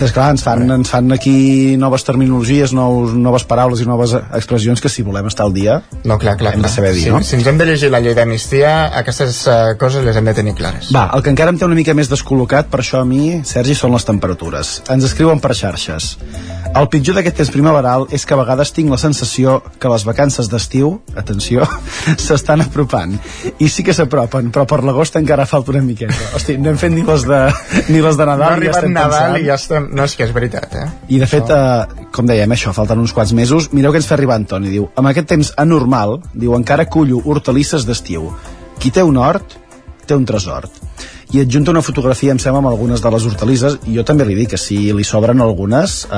És 0.04 0.12
clar, 0.12 0.28
ens 0.34 0.44
fan, 0.44 0.66
ens 0.76 0.90
fan 0.92 1.12
aquí 1.16 1.76
noves 1.80 2.04
terminologies, 2.04 2.74
nous, 2.76 3.14
noves 3.16 3.46
paraules 3.48 3.80
i 3.80 3.86
noves 3.88 4.12
expressions 4.36 4.82
que 4.84 4.90
si 4.92 5.06
volem 5.08 5.30
estar 5.30 5.46
al 5.48 5.54
dia 5.56 5.78
No, 6.04 6.18
clar, 6.20 6.36
clar. 6.38 6.54
hem 6.54 6.60
de 6.62 6.68
clar. 6.68 6.74
saber 6.74 6.92
dir, 6.98 7.06
si, 7.06 7.14
no? 7.14 7.22
si 7.24 7.38
ens 7.38 7.48
hem 7.48 7.58
de 7.58 7.66
llegir 7.70 7.90
la 7.94 8.02
llei 8.04 8.14
d'amnistia, 8.18 8.74
aquestes 9.00 9.40
uh, 9.48 9.54
coses 9.80 10.04
les 10.06 10.18
hem 10.20 10.28
de 10.28 10.34
tenir 10.36 10.56
clares. 10.58 10.92
Va, 10.96 11.08
el 11.16 11.24
que 11.24 11.32
encara 11.32 11.54
em 11.54 11.60
té 11.62 11.66
una 11.66 11.78
mica 11.80 11.96
més 11.96 12.12
descol·locat, 12.12 12.68
per 12.72 12.82
això 12.84 13.02
a 13.02 13.08
mi, 13.08 13.40
Sergi, 13.48 13.76
són 13.78 13.96
les 13.96 14.06
temperatures. 14.08 14.82
Ens 14.92 15.08
escriuen 15.08 15.40
per 15.40 15.56
xarxes. 15.56 16.16
El 16.76 16.90
pitjor 16.92 17.16
d'aquest 17.16 17.38
temps 17.40 17.52
primaveral 17.54 18.04
és 18.12 18.26
que 18.28 18.36
a 18.36 18.40
vegades 18.42 18.74
tinc 18.76 18.92
la 18.92 18.98
sensació 19.00 19.62
que 19.80 19.88
les 19.88 20.04
vacances 20.04 20.50
d'estiu, 20.52 20.98
atenció, 21.16 21.64
s'estan 22.26 22.66
apropant. 22.66 23.16
I 23.64 23.70
sí 23.72 23.86
que 23.88 23.96
s'apropen, 23.96 24.52
però 24.52 24.66
per 24.68 24.82
l'agost 24.84 25.16
encara 25.16 25.48
falta 25.48 25.72
una 25.72 25.84
miqueta. 25.86 26.34
Hosti, 26.36 26.58
no 26.60 26.74
hem 26.74 26.82
fet 26.82 26.92
ni 26.92 27.06
les 27.08 27.24
de, 27.30 27.40
ni 27.88 28.04
les 28.04 28.20
de 28.20 28.26
No 28.28 28.36
ha 28.36 28.36
Nadal, 28.36 28.50
ja 28.50 28.56
arribat 28.58 28.90
Nadal 28.92 29.16
pensant. 29.16 29.40
i 29.40 29.48
ja 29.48 29.56
estem... 29.56 29.85
No, 29.92 30.06
és 30.06 30.16
que 30.18 30.26
és 30.26 30.34
veritat, 30.36 30.76
eh? 30.76 30.86
I 31.16 31.20
de 31.22 31.28
fet, 31.30 31.50
eh, 31.52 32.08
com 32.16 32.28
dèiem, 32.28 32.52
això, 32.52 32.74
falten 32.76 33.02
uns 33.02 33.14
quants 33.14 33.34
mesos. 33.38 33.70
Mireu 33.74 33.94
que 33.94 34.02
ens 34.02 34.08
fa 34.10 34.16
arribar 34.18 34.38
Antoni, 34.40 34.72
diu, 34.74 34.90
amb 34.96 35.12
aquest 35.12 35.30
temps 35.32 35.54
anormal, 35.62 36.20
diu, 36.34 36.56
encara 36.58 36.88
cullo 36.90 37.22
hortalisses 37.26 37.86
d'estiu. 37.86 38.32
Qui 38.80 38.92
té 38.92 39.04
un 39.04 39.18
hort, 39.18 39.58
té 40.06 40.16
un 40.16 40.26
tresor. 40.26 40.70
I 41.34 41.40
adjunta 41.42 41.72
una 41.72 41.82
fotografia, 41.82 42.32
em 42.32 42.40
sembla, 42.40 42.60
amb 42.62 42.68
algunes 42.70 43.02
de 43.02 43.10
les 43.12 43.26
hortalisses 43.26 43.78
i 43.90 43.96
jo 43.98 44.04
també 44.06 44.26
li 44.28 44.36
dic 44.38 44.52
que 44.54 44.60
si 44.62 44.78
li 44.94 45.04
sobren 45.04 45.42
algunes 45.42 46.06
eh, 46.06 46.12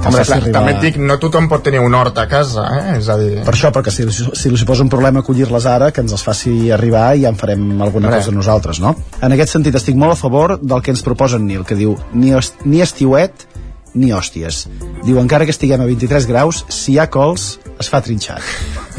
que 0.00 0.08
Home, 0.08 0.22
clar, 0.24 0.38
arribar... 0.38 0.52
també 0.56 0.72
et 0.74 0.80
dic, 0.82 0.96
no 0.98 1.18
tothom 1.22 1.48
pot 1.48 1.62
tenir 1.66 1.80
un 1.84 1.94
hort 1.94 2.18
a 2.18 2.26
casa, 2.28 2.64
eh? 2.78 2.96
És 2.98 3.08
a 3.12 3.18
dir... 3.20 3.42
Per 3.44 3.54
això, 3.54 3.70
perquè 3.74 3.92
si, 3.94 4.06
si 4.10 4.50
li 4.50 4.56
suposa 4.60 4.82
un 4.82 4.90
problema 4.92 5.22
collir-les 5.22 5.66
ara, 5.70 5.90
que 5.94 6.00
ens 6.04 6.12
els 6.16 6.24
faci 6.24 6.70
arribar 6.74 7.10
i 7.16 7.26
ja 7.26 7.32
en 7.34 7.36
farem 7.40 7.66
alguna 7.84 8.10
Res. 8.10 8.24
cosa 8.24 8.34
nosaltres, 8.36 8.80
no? 8.80 8.94
En 9.20 9.32
aquest 9.36 9.52
sentit 9.54 9.76
estic 9.76 9.94
molt 10.00 10.16
a 10.16 10.20
favor 10.20 10.56
del 10.60 10.82
que 10.82 10.90
ens 10.96 11.04
proposa 11.04 11.36
en 11.36 11.46
Nil, 11.46 11.64
que 11.68 11.76
diu 11.78 11.94
ni, 12.14 12.32
est- 12.32 12.64
ni 12.64 12.80
estiuet 12.84 13.46
ni 13.94 14.08
hòsties. 14.10 14.64
Diu, 15.04 15.20
encara 15.20 15.44
que 15.46 15.52
estiguem 15.54 15.78
a 15.80 15.86
23 15.86 16.24
graus, 16.26 16.64
si 16.72 16.96
hi 16.96 16.98
ha 16.98 17.06
cols, 17.12 17.60
es 17.78 17.86
fa 17.92 18.00
trinxat. 18.02 18.42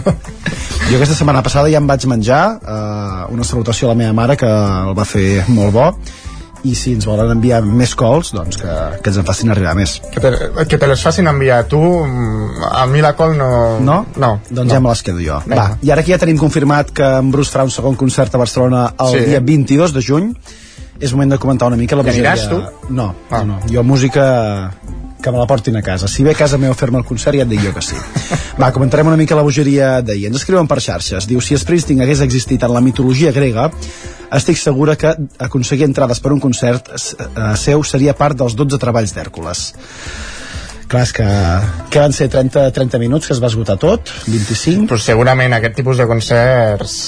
jo 0.90 0.98
aquesta 1.00 1.16
setmana 1.18 1.42
passada 1.46 1.70
ja 1.72 1.80
em 1.82 1.88
vaig 1.90 2.06
menjar 2.10 2.44
eh, 2.62 3.34
una 3.34 3.44
salutació 3.48 3.90
a 3.90 3.94
la 3.94 4.00
meva 4.04 4.14
mare 4.14 4.38
que 4.38 4.48
el 4.50 4.94
va 4.98 5.06
fer 5.08 5.44
molt 5.50 5.74
bo 5.74 5.88
i 6.66 6.74
si 6.78 6.96
ens 6.98 7.06
volen 7.06 7.30
enviar 7.30 7.60
més 7.66 7.92
cols 7.98 8.32
doncs 8.34 8.58
que, 8.58 8.76
que 9.02 9.12
ens 9.12 9.20
en 9.22 9.26
facin 9.28 9.52
arribar 9.54 9.76
més 9.78 10.00
Que 10.14 10.22
te, 10.24 10.32
que 10.70 10.80
te 10.82 10.88
les 10.90 11.02
facin 11.06 11.28
enviar 11.30 11.60
tu, 11.70 11.78
mm, 11.80 12.70
a 12.72 12.86
mi 12.90 13.04
la 13.06 13.12
col 13.18 13.36
no... 13.38 13.50
No? 13.86 14.00
No. 14.18 14.32
Doncs 14.50 14.66
no. 14.70 14.74
ja 14.74 14.80
me 14.82 14.90
les 14.90 15.04
quedo 15.06 15.22
jo. 15.22 15.38
Vinga. 15.46 15.60
Va, 15.62 15.78
I 15.86 15.92
ara 15.94 16.02
que 16.06 16.14
ja 16.16 16.18
tenim 16.22 16.40
confirmat 16.42 16.90
que 16.96 17.06
en 17.20 17.30
Bruce 17.34 17.54
farà 17.54 17.68
un 17.70 17.74
segon 17.74 17.94
concert 18.00 18.34
a 18.34 18.42
Barcelona 18.42 18.88
el 18.98 19.14
Sí. 19.14 19.26
dia 19.30 19.42
22 19.46 19.94
de 19.94 20.02
juny, 20.02 20.32
és 21.00 21.14
moment 21.14 21.36
de 21.36 21.38
comentar 21.38 21.68
una 21.70 21.78
mica 21.78 21.96
la 22.00 22.02
bogeria. 22.08 22.34
aniràs, 22.34 22.50
tu? 22.50 22.62
No, 22.94 23.12
Ah. 23.30 23.44
no, 23.44 23.60
no. 23.60 23.60
Jo 23.70 23.84
música 23.84 24.72
que 25.22 25.32
me 25.32 25.38
la 25.38 25.46
portin 25.46 25.76
a 25.78 25.82
casa. 25.84 26.08
Si 26.08 26.24
ve 26.24 26.32
a 26.32 26.36
casa 26.38 26.58
meva 26.58 26.74
a 26.74 26.78
fer-me 26.78 26.98
el 26.98 27.06
concert, 27.06 27.36
ja 27.38 27.44
et 27.44 27.50
dic 27.50 27.62
jo 27.62 27.74
que 27.74 27.82
sí. 27.82 27.96
Va, 28.56 28.70
comentarem 28.72 29.10
una 29.10 29.18
mica 29.20 29.36
la 29.36 29.44
bogeria 29.44 29.98
d'ahir. 30.00 30.30
Ens 30.30 30.40
escriuen 30.40 30.68
per 30.72 30.78
xarxes. 30.80 31.26
Diu, 31.28 31.42
si 31.44 31.58
Springsteen 31.60 32.00
hagués 32.06 32.22
existit 32.24 32.64
en 32.64 32.72
la 32.72 32.82
mitologia 32.84 33.34
grega, 33.36 33.68
estic 34.38 34.60
segura 34.62 34.96
que 34.96 35.12
aconseguir 35.44 35.90
entrades 35.90 36.24
per 36.24 36.32
un 36.32 36.40
concert 36.40 36.88
eh, 36.96 37.52
seu 37.60 37.84
seria 37.84 38.16
part 38.16 38.40
dels 38.40 38.56
12 38.56 38.80
treballs 38.80 39.12
d'Hèrcules. 39.16 39.66
Clar, 40.88 41.04
és 41.04 41.14
que, 41.18 41.28
que 41.92 42.00
van 42.00 42.16
ser 42.16 42.30
30, 42.32 42.70
30 42.72 43.02
minuts 43.02 43.28
que 43.28 43.36
es 43.36 43.44
va 43.44 43.52
esgotar 43.52 43.76
tot, 43.82 44.14
25. 44.30 44.88
Però 44.94 45.04
segurament 45.04 45.60
aquest 45.60 45.82
tipus 45.82 46.00
de 46.00 46.08
concerts... 46.08 47.00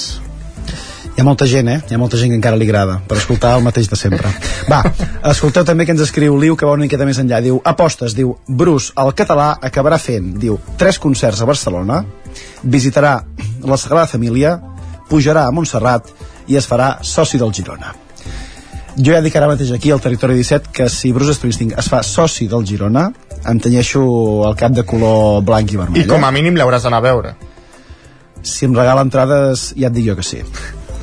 Hi 1.18 1.20
ha 1.20 1.24
molta 1.26 1.46
gent, 1.50 1.66
eh? 1.66 1.80
Hi 1.90 1.96
ha 1.96 1.98
molta 1.98 2.14
gent 2.14 2.30
que 2.30 2.36
encara 2.38 2.54
li 2.54 2.66
agrada 2.68 3.00
per 3.10 3.16
escoltar 3.18 3.56
el 3.58 3.64
mateix 3.66 3.88
de 3.90 3.96
sempre. 3.98 4.30
Va, 4.70 4.84
escolteu 5.32 5.64
també 5.66 5.82
que 5.82 5.90
ens 5.90 6.04
escriu 6.04 6.36
Liu, 6.38 6.54
que 6.54 6.62
va 6.62 6.76
una 6.76 6.86
miqueta 6.86 7.08
més 7.08 7.18
enllà. 7.18 7.40
Diu, 7.42 7.56
apostes, 7.66 8.14
diu, 8.14 8.36
Bruce, 8.46 8.92
el 9.02 9.10
català 9.18 9.48
acabarà 9.66 9.98
fent, 9.98 10.28
diu, 10.38 10.60
tres 10.78 11.02
concerts 11.02 11.42
a 11.42 11.50
Barcelona, 11.50 12.04
visitarà 12.62 13.16
la 13.66 13.80
Sagrada 13.82 14.06
Família, 14.14 14.54
pujarà 15.10 15.48
a 15.48 15.56
Montserrat 15.58 16.14
i 16.46 16.62
es 16.62 16.70
farà 16.70 16.92
soci 17.02 17.42
del 17.42 17.50
Girona. 17.50 17.90
Jo 18.94 19.10
ja 19.10 19.18
dic 19.18 19.34
ara 19.34 19.50
mateix 19.50 19.74
aquí 19.74 19.90
al 19.90 20.06
Territori 20.06 20.38
17 20.38 20.70
que 20.70 20.86
si 20.86 21.10
Bruce 21.10 21.34
Springsteen 21.34 21.74
es 21.82 21.90
fa 21.90 22.04
soci 22.06 22.46
del 22.46 22.62
Girona, 22.62 23.08
em 23.42 23.58
tenyeixo 23.58 24.06
el 24.46 24.54
cap 24.54 24.70
de 24.70 24.86
color 24.86 25.42
blanc 25.42 25.74
i 25.74 25.82
vermell. 25.82 26.06
I 26.06 26.14
com 26.14 26.22
a 26.22 26.30
eh? 26.30 26.38
mínim 26.38 26.62
l'hauràs 26.62 26.86
d'anar 26.86 27.02
a 27.02 27.10
veure. 27.10 27.38
Si 28.46 28.70
em 28.70 28.78
regala 28.84 29.02
entrades, 29.02 29.72
ja 29.74 29.90
et 29.90 29.98
dic 29.98 30.12
jo 30.12 30.14
que 30.14 30.22
sí. 30.22 30.46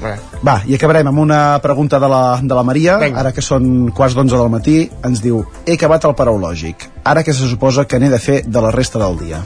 Bé. 0.06 0.40
Va, 0.46 0.60
i 0.70 0.78
acabarem 0.78 1.10
amb 1.10 1.22
una 1.24 1.42
pregunta 1.64 2.00
de 2.00 2.10
la, 2.12 2.24
de 2.42 2.58
la 2.58 2.64
Maria, 2.64 2.98
Venga. 3.02 3.24
ara 3.24 3.34
que 3.36 3.44
són 3.46 3.90
quarts 3.96 4.16
d'onze 4.18 4.38
del 4.38 4.52
matí, 4.54 4.78
ens 5.08 5.22
diu, 5.24 5.44
he 5.66 5.78
acabat 5.80 6.06
el 6.06 6.16
paraulògic, 6.18 6.90
ara 7.04 7.24
que 7.26 7.34
se 7.34 7.50
suposa 7.50 7.88
que 7.90 8.00
n'he 8.02 8.12
de 8.14 8.22
fer 8.22 8.42
de 8.46 8.62
la 8.62 8.74
resta 8.76 9.02
del 9.02 9.18
dia. 9.22 9.42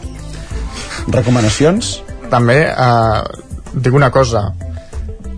Recomanacions? 1.08 2.00
També, 2.30 2.60
eh, 2.70 3.22
dic 3.74 3.96
una 3.96 4.12
cosa, 4.12 4.50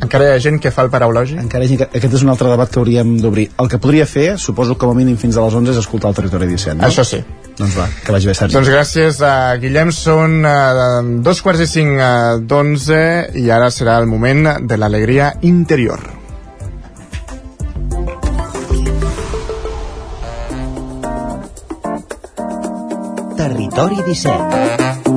encara 0.01 0.25
hi 0.25 0.33
ha 0.33 0.39
gent 0.41 0.57
que 0.61 0.71
fa 0.73 0.83
el 0.87 0.89
paraulògic? 0.93 1.39
Encara 1.43 1.65
hi 1.65 1.77
ha, 1.77 1.87
aquest 1.87 2.17
és 2.17 2.25
un 2.25 2.33
altre 2.33 2.49
debat 2.49 2.69
que 2.71 2.81
hauríem 2.81 3.13
d'obrir. 3.21 3.51
El 3.61 3.69
que 3.69 3.77
podria 3.81 4.07
fer, 4.09 4.31
suposo 4.41 4.73
que 4.73 4.81
com 4.85 4.95
a 4.95 4.97
mínim 4.97 5.17
fins 5.21 5.37
a 5.37 5.45
les 5.45 5.57
11 5.61 5.75
és 5.75 5.81
escoltar 5.83 6.09
el 6.09 6.17
Territori 6.17 6.49
17, 6.49 6.79
no? 6.79 6.87
Això 6.89 7.05
sí. 7.05 7.21
Doncs 7.57 7.75
va, 7.77 7.87
que 8.05 8.13
vagi 8.15 8.29
bé, 8.29 8.35
Sergi. 8.37 8.55
Doncs 8.55 8.71
gràcies, 8.71 9.19
uh, 9.21 9.57
Guillem. 9.61 9.91
Són 9.95 10.39
uh, 10.47 11.01
dos 11.25 11.43
quarts 11.45 11.65
i 11.65 11.69
cinc 11.69 11.99
uh, 11.99 12.39
d'onze 12.41 13.01
i 13.37 13.49
ara 13.51 13.69
serà 13.73 13.99
el 14.01 14.09
moment 14.09 14.47
de 14.67 14.79
l'alegria 14.79 15.33
interior. 15.41 16.01
Territori 23.41 24.03
17 24.07 25.10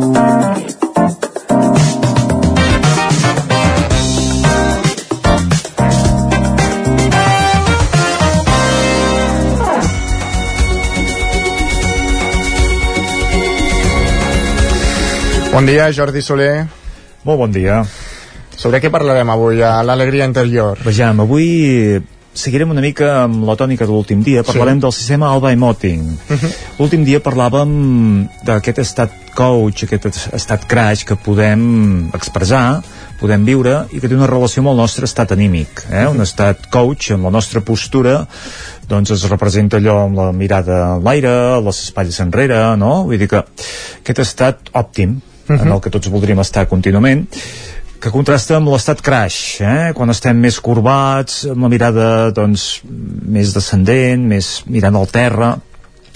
Bon 15.54 15.62
dia, 15.62 15.84
Jordi 15.94 16.18
Soler. 16.18 16.66
Molt 17.22 17.38
bon 17.38 17.52
dia. 17.54 17.76
Sobre 18.58 18.80
què 18.82 18.88
parlarem 18.90 19.28
avui 19.30 19.60
a 19.62 19.84
l'alegria 19.86 20.26
interior? 20.26 20.80
Vejam, 20.82 21.20
avui 21.22 22.00
seguirem 22.34 22.72
una 22.74 22.82
mica 22.82 23.12
amb 23.20 23.44
la 23.46 23.54
tònica 23.54 23.86
de 23.86 23.92
l'últim 23.94 24.24
dia. 24.26 24.42
Parlarem 24.42 24.80
sí. 24.80 24.82
del 24.82 24.94
sistema 24.96 25.28
Alba 25.30 25.52
Emoting. 25.54 26.08
Uh 26.10 26.34
-huh. 26.34 26.50
L'últim 26.80 27.04
dia 27.04 27.22
parlàvem 27.22 28.26
d'aquest 28.42 28.78
estat 28.82 29.12
coach, 29.36 29.84
aquest 29.84 30.34
estat 30.34 30.66
crash 30.66 31.04
que 31.04 31.14
podem 31.14 32.10
expressar, 32.12 32.82
podem 33.20 33.44
viure 33.44 33.86
i 33.92 34.00
que 34.00 34.08
té 34.08 34.14
una 34.14 34.26
relació 34.26 34.60
amb 34.60 34.70
el 34.70 34.76
nostre 34.76 35.04
estat 35.04 35.30
anímic. 35.30 35.86
Eh? 35.88 36.08
Un 36.08 36.20
estat 36.20 36.66
coach, 36.68 37.12
amb 37.12 37.24
la 37.24 37.30
nostra 37.30 37.60
postura, 37.60 38.26
doncs 38.88 39.10
es 39.10 39.28
representa 39.30 39.76
allò 39.76 40.04
amb 40.04 40.16
la 40.16 40.32
mirada 40.32 40.96
en 40.96 41.04
l'aire, 41.04 41.60
les 41.60 41.84
espatlles 41.84 42.18
enrere, 42.20 42.76
no? 42.76 43.04
Vull 43.04 43.18
dir 43.18 43.28
que 43.28 43.44
aquest 44.02 44.18
estat 44.18 44.58
òptim, 44.72 45.20
uh 45.48 45.56
-huh. 45.56 45.62
en 45.62 45.72
el 45.72 45.80
que 45.80 45.90
tots 45.90 46.08
voldríem 46.08 46.40
estar 46.40 46.66
contínuament, 46.68 47.26
que 48.00 48.10
contrasta 48.10 48.56
amb 48.56 48.68
l'estat 48.68 49.00
crash, 49.00 49.60
eh? 49.60 49.92
quan 49.94 50.10
estem 50.10 50.36
més 50.36 50.60
corbats, 50.60 51.46
amb 51.48 51.62
la 51.62 51.68
mirada 51.68 52.30
doncs, 52.30 52.82
més 52.84 53.54
descendent, 53.54 54.26
més 54.28 54.62
mirant 54.66 54.96
al 54.96 55.06
terra, 55.06 55.58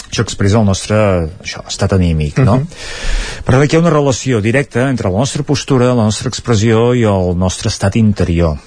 això 0.09 0.25
expressa 0.25 0.59
el 0.59 0.67
nostre 0.69 0.99
això, 1.43 1.63
estat 1.69 1.93
anímic, 1.93 2.39
no? 2.39 2.55
Uh 2.55 2.61
-huh. 2.61 3.43
Per 3.45 3.55
tant, 3.55 3.63
aquí 3.63 3.77
hi 3.77 3.79
ha 3.79 3.81
una 3.81 3.91
relació 3.91 4.41
directa 4.41 4.89
entre 4.89 5.11
la 5.11 5.19
nostra 5.19 5.43
postura, 5.43 5.95
la 5.95 6.05
nostra 6.05 6.29
expressió 6.29 6.95
i 6.95 7.05
el 7.05 7.37
nostre 7.37 7.69
estat 7.69 7.97
interior. 7.97 8.59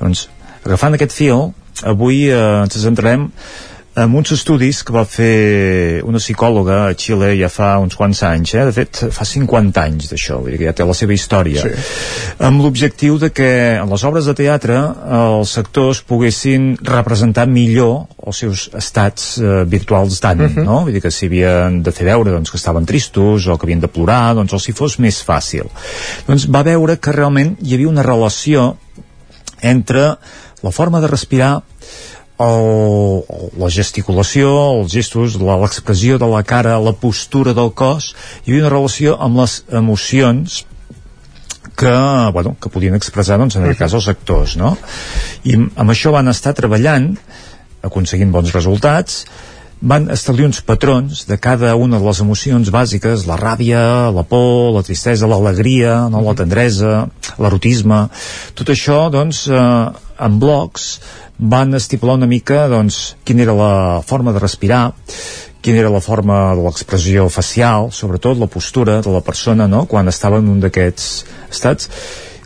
Doncs, 0.00 0.28
agafant 0.64 0.94
aquest 0.94 1.12
fil, 1.12 1.52
avui 1.82 2.28
eh, 2.30 2.62
ens 2.62 2.78
centrarem 2.78 3.30
amb 3.94 4.16
uns 4.16 4.30
estudis 4.32 4.78
que 4.88 4.92
va 4.94 5.02
fer 5.04 6.00
una 6.08 6.16
psicòloga 6.22 6.78
a 6.86 6.94
Xile 6.96 7.34
ja 7.36 7.50
fa 7.52 7.74
uns 7.82 7.92
quants 7.98 8.22
anys, 8.24 8.54
eh? 8.56 8.62
de 8.64 8.72
fet 8.72 9.00
fa 9.12 9.26
50 9.28 9.82
anys 9.82 10.08
d'això, 10.08 10.38
vull 10.40 10.54
dir 10.54 10.60
que 10.62 10.68
ja 10.70 10.72
té 10.78 10.86
la 10.88 10.94
seva 10.96 11.12
història 11.12 11.60
Sí. 11.60 11.72
amb 12.40 12.62
l'objectiu 12.64 13.18
de 13.20 13.28
que 13.36 13.50
en 13.82 13.90
les 13.92 14.04
obres 14.08 14.24
de 14.24 14.34
teatre 14.38 14.78
els 15.18 15.52
actors 15.60 16.00
poguessin 16.08 16.78
representar 16.80 17.44
millor 17.46 18.06
els 18.24 18.40
seus 18.40 18.70
estats 18.78 19.36
eh, 19.38 19.64
virtuals 19.68 20.20
d'ànim, 20.22 20.54
Mhm. 20.56 20.64
no? 20.64 20.84
Vull 20.84 20.92
dir 20.96 21.02
que 21.02 21.10
si 21.10 21.26
havien 21.26 21.82
de 21.82 21.92
fer 21.92 22.06
veure 22.06 22.30
doncs, 22.30 22.50
que 22.50 22.56
estaven 22.56 22.86
tristos 22.86 23.46
o 23.46 23.58
que 23.58 23.66
havien 23.66 23.80
de 23.80 23.88
plorar, 23.88 24.34
doncs 24.34 24.52
els 24.52 24.68
hi 24.68 24.72
fos 24.72 24.98
més 24.98 25.20
fàcil. 25.22 25.68
Doncs 26.26 26.48
va 26.48 26.62
veure 26.62 26.96
que 26.98 27.12
realment 27.12 27.56
hi 27.60 27.74
havia 27.74 27.88
una 27.88 28.02
relació 28.02 28.76
entre 29.60 30.16
la 30.62 30.70
forma 30.70 31.00
de 31.00 31.08
respirar 31.08 31.62
el, 32.40 33.22
la 33.60 33.68
gesticulació, 33.70 34.50
els 34.80 34.92
gestos, 34.94 35.36
la- 35.40 35.58
l'expressió 35.60 36.18
de 36.18 36.26
la 36.30 36.42
cara, 36.42 36.78
la 36.80 36.92
postura 36.92 37.52
del 37.54 37.72
cos, 37.76 38.14
hi 38.44 38.52
havia 38.52 38.64
una 38.66 38.74
relació 38.74 39.16
amb 39.20 39.38
les 39.42 39.64
emocions 39.70 40.64
que, 41.76 41.92
bueno, 42.32 42.56
que 42.60 42.68
podien 42.68 42.94
expressar 42.94 43.38
doncs, 43.40 43.56
en 43.56 43.64
aquest 43.64 43.78
cas 43.80 43.94
els 43.96 44.08
actors 44.10 44.56
no? 44.60 44.74
i 45.48 45.54
amb 45.56 45.90
això 45.90 46.12
van 46.12 46.28
estar 46.28 46.52
treballant 46.54 47.14
aconseguint 47.82 48.30
bons 48.34 48.52
resultats 48.54 49.22
van 49.80 50.04
establir 50.14 50.44
uns 50.46 50.60
patrons 50.62 51.24
de 51.26 51.38
cada 51.42 51.72
una 51.74 51.98
de 51.98 52.06
les 52.06 52.20
emocions 52.22 52.68
bàsiques, 52.70 53.24
la 53.26 53.34
ràbia, 53.40 54.12
la 54.14 54.22
por, 54.22 54.70
la 54.76 54.82
tristesa, 54.86 55.26
l'alegria, 55.26 56.08
no? 56.12 56.20
la 56.22 56.36
tendresa, 56.38 57.08
l'erotisme, 57.42 58.04
tot 58.54 58.70
això, 58.70 59.08
doncs, 59.10 59.48
eh, 59.50 60.11
en 60.18 60.38
blocs 60.42 61.00
van 61.38 61.74
estipular 61.74 62.16
una 62.20 62.28
mica, 62.30 62.66
doncs, 62.70 63.16
quina 63.24 63.42
era 63.42 63.54
la 63.56 64.02
forma 64.06 64.32
de 64.32 64.42
respirar, 64.42 64.92
quina 65.62 65.78
era 65.78 65.90
la 65.90 66.02
forma 66.02 66.54
de 66.56 66.64
l'expressió 66.66 67.28
facial, 67.30 67.90
sobretot 67.94 68.38
la 68.38 68.50
postura 68.50 69.00
de 69.02 69.12
la 69.14 69.22
persona, 69.22 69.68
no?, 69.70 69.86
quan 69.86 70.08
estava 70.10 70.38
en 70.42 70.48
un 70.50 70.60
d'aquests 70.62 71.08
estats. 71.50 71.88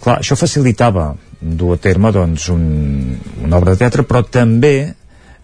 Clar, 0.02 0.20
això 0.20 0.36
facilitava 0.36 1.14
dur 1.40 1.74
a 1.74 1.80
terme, 1.80 2.12
doncs, 2.12 2.48
un, 2.52 3.16
una 3.44 3.58
obra 3.58 3.74
de 3.74 3.82
teatre, 3.84 4.04
però 4.08 4.22
també 4.22 4.94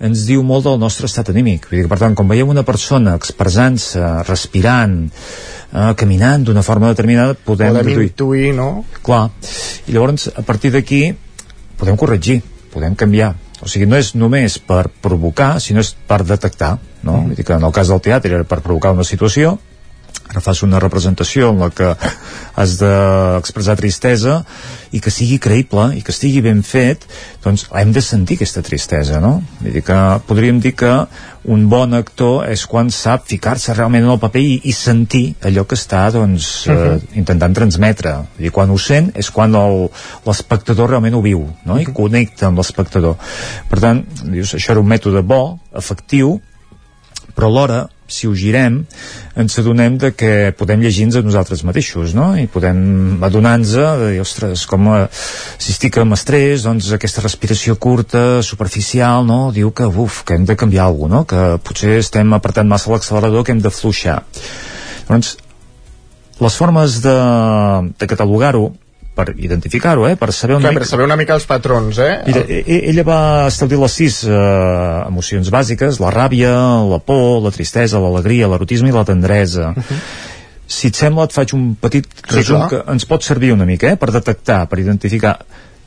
ens 0.03 0.25
diu 0.27 0.43
molt 0.43 0.67
del 0.67 0.81
nostre 0.83 1.07
estat 1.07 1.31
anímic. 1.31 1.69
Vull 1.71 1.79
dir 1.79 1.87
que, 1.87 1.91
per 1.93 2.01
tant, 2.01 2.15
quan 2.19 2.29
veiem 2.31 2.51
una 2.51 2.65
persona 2.67 3.15
expressant-se, 3.19 4.03
respirant, 4.27 4.97
eh, 5.73 5.93
caminant 5.99 6.45
d'una 6.49 6.65
forma 6.67 6.91
determinada, 6.91 7.37
podem, 7.39 7.71
Podem 7.77 7.87
deduir. 7.93 8.09
intuir, 8.11 8.55
no? 8.57 8.85
Clar. 9.03 9.29
I 9.87 9.95
llavors, 9.95 10.29
a 10.35 10.43
partir 10.43 10.73
d'aquí, 10.75 11.05
podem 11.83 11.99
corregir, 11.99 12.41
podem 12.73 12.95
canviar. 12.95 13.35
o 13.63 13.69
sigui, 13.71 13.87
no 13.87 13.95
és 13.95 14.09
només 14.19 14.57
per 14.59 14.89
provocar, 15.03 15.61
sinó 15.63 15.79
és 15.85 15.93
per 15.95 16.25
detectar, 16.27 16.73
no? 17.03 17.13
Mm. 17.13 17.27
Vull 17.29 17.37
dir 17.39 17.45
que 17.47 17.55
en 17.55 17.63
el 17.63 17.75
cas 17.75 17.93
del 17.93 18.01
teatre 18.03 18.35
era 18.35 18.47
per 18.49 18.59
provocar 18.59 18.91
una 18.91 19.05
situació, 19.07 19.53
ara 20.33 20.41
fas 20.41 20.63
una 20.65 20.81
representació 20.81 21.51
en 21.53 21.61
la 21.61 21.69
que 21.71 21.91
has 22.57 22.79
d'expressar 22.81 23.77
tristesa 23.77 24.39
i 24.93 25.01
que 25.01 25.13
sigui 25.13 25.39
creïble 25.41 25.91
i 25.97 26.03
que 26.05 26.13
estigui 26.13 26.41
ben 26.45 26.63
fet, 26.65 27.05
doncs 27.45 27.67
hem 27.77 27.93
de 27.93 28.03
sentir 28.05 28.39
aquesta 28.39 28.63
tristesa, 28.65 29.21
no? 29.21 29.39
Vull 29.61 29.77
dir 29.77 29.85
que 29.85 29.99
podríem 30.29 30.61
dir 30.65 30.73
que 30.77 30.93
un 31.53 31.67
bon 31.69 31.97
actor 31.99 32.47
és 32.49 32.65
quan 32.71 32.91
sap 32.95 33.27
ficar-se 33.29 33.75
realment 33.75 34.07
en 34.07 34.13
el 34.15 34.21
paper 34.23 34.43
i, 34.47 34.55
i 34.71 34.75
sentir 34.77 35.25
allò 35.49 35.65
que 35.69 35.77
està 35.77 36.05
doncs, 36.15 36.67
uh 36.67 36.73
-huh. 36.73 36.95
eh, 36.97 37.19
intentant 37.19 37.55
transmetre. 37.55 38.15
Dir, 38.39 38.53
quan 38.53 38.71
ho 38.71 38.79
sent 38.79 39.11
és 39.15 39.31
quan 39.31 39.53
l'espectador 39.53 40.91
realment 40.91 41.15
ho 41.15 41.23
viu 41.23 41.41
no? 41.65 41.75
Uh 41.75 41.79
-huh. 41.79 41.83
i 41.83 41.93
connecta 41.93 42.47
amb 42.47 42.59
l'espectador. 42.59 43.17
Per 43.69 43.81
tant, 43.81 44.05
dius, 44.25 44.55
això 44.55 44.71
era 44.71 44.81
un 44.81 44.87
mètode 44.87 45.23
bo, 45.23 45.59
efectiu, 45.75 46.41
però 47.37 47.51
alhora 47.51 47.87
si 48.13 48.29
ho 48.29 48.35
girem, 48.37 48.83
ens 49.41 49.57
adonem 49.59 49.97
de 49.97 50.11
que 50.13 50.53
podem 50.59 50.83
llegir-nos 50.85 51.17
a 51.17 51.23
nosaltres 51.25 51.63
mateixos, 51.65 52.13
no? 52.15 52.33
I 52.37 52.45
podem 52.51 53.23
adonar-nos 53.25 53.73
de 53.73 54.11
dir, 54.13 54.21
ostres, 54.21 54.67
com 54.69 54.91
a, 54.93 54.99
si 55.13 55.73
estic 55.73 55.97
amb 56.03 56.17
estrès, 56.19 56.67
doncs 56.69 56.91
aquesta 56.93 57.25
respiració 57.25 57.79
curta, 57.81 58.43
superficial, 58.45 59.25
no? 59.27 59.47
Diu 59.55 59.73
que, 59.73 59.89
uf, 59.89 60.23
que 60.29 60.37
hem 60.37 60.45
de 60.49 60.59
canviar 60.59 60.91
alguna 60.91 61.23
no? 61.23 61.25
Que 61.29 61.57
potser 61.65 61.99
estem 62.01 62.37
apretant 62.37 62.69
massa 62.69 62.93
l'accelerador, 62.93 63.45
que 63.45 63.53
hem 63.53 63.65
de 63.65 63.73
fluixar. 63.73 64.23
Doncs, 65.09 65.35
les 66.43 66.55
formes 66.57 67.01
de, 67.05 67.17
de 67.99 68.09
catalogar-ho 68.09 68.71
per 69.15 69.35
identificar-ho, 69.37 70.07
eh? 70.09 70.17
per 70.17 70.33
saber 70.33 70.57
una 70.57 70.65
Clar, 70.65 70.73
mica... 70.73 70.81
per 70.81 70.89
saber 70.89 71.05
una 71.05 71.17
mica 71.21 71.35
els 71.37 71.45
patrons, 71.49 71.99
eh? 72.01 72.13
Mira, 72.27 72.45
e, 72.49 72.63
e 72.65 72.79
ella 72.91 73.05
va 73.05 73.21
establir 73.51 73.79
les 73.83 73.97
sis 73.99 74.23
eh, 74.25 74.37
emocions 75.05 75.51
bàsiques, 75.53 75.99
la 76.01 76.13
ràbia, 76.15 76.53
la 76.89 76.99
por, 77.05 77.43
la 77.45 77.53
tristesa, 77.53 78.01
l'alegria, 78.01 78.49
l'erotisme 78.49 78.89
i 78.89 78.95
la 78.97 79.05
tendresa. 79.09 79.75
Uh 79.77 79.83
-huh. 79.83 79.99
Si 80.67 80.89
et 80.89 80.97
sembla, 80.97 81.25
et 81.25 81.33
faig 81.33 81.53
un 81.53 81.75
petit 81.77 82.07
resum 82.31 82.63
sí, 82.63 82.69
que 82.71 82.85
ens 82.89 83.05
pot 83.05 83.23
servir 83.23 83.53
una 83.53 83.67
mica, 83.67 83.91
eh? 83.91 83.97
per 83.97 84.11
detectar, 84.11 84.67
per 84.69 84.79
identificar, 84.79 85.39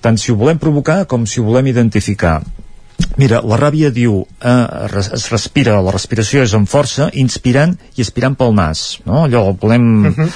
tant 0.02 0.18
si 0.18 0.31
ho 0.31 0.35
volem 0.35 0.57
provocar 0.57 1.06
com 1.06 1.26
si 1.26 1.39
ho 1.39 1.43
volem 1.43 1.68
identificar. 1.68 2.43
Mira, 3.18 3.41
la 3.41 3.57
ràbia 3.57 3.89
diu, 3.89 4.27
eh, 4.41 4.68
es 5.14 5.31
respira, 5.31 5.81
la 5.81 5.91
respiració 5.91 6.43
és 6.43 6.53
amb 6.53 6.68
força, 6.68 7.10
inspirant 7.14 7.77
i 7.95 8.02
expirant 8.02 8.35
pel 8.35 8.53
nas, 8.53 8.99
no? 9.06 9.23
Allò, 9.23 9.52
volem... 9.60 10.06
Uh 10.06 10.15
-huh 10.15 10.30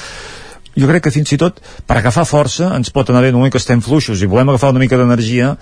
jo 0.80 0.89
crec 0.89 1.06
que 1.07 1.14
fins 1.14 1.34
i 1.35 1.39
tot 1.41 1.60
per 1.88 1.99
agafar 1.99 2.26
força 2.30 2.72
ens 2.77 2.91
pot 2.95 3.10
anar 3.10 3.23
bé 3.26 3.31
en 3.31 3.38
un 3.38 3.43
moment 3.43 3.53
que 3.53 3.61
estem 3.61 3.81
fluixos 3.85 4.23
i 4.23 4.30
volem 4.30 4.53
agafar 4.53 4.72
una 4.73 4.84
mica 4.84 4.97
d'energia 4.99 5.53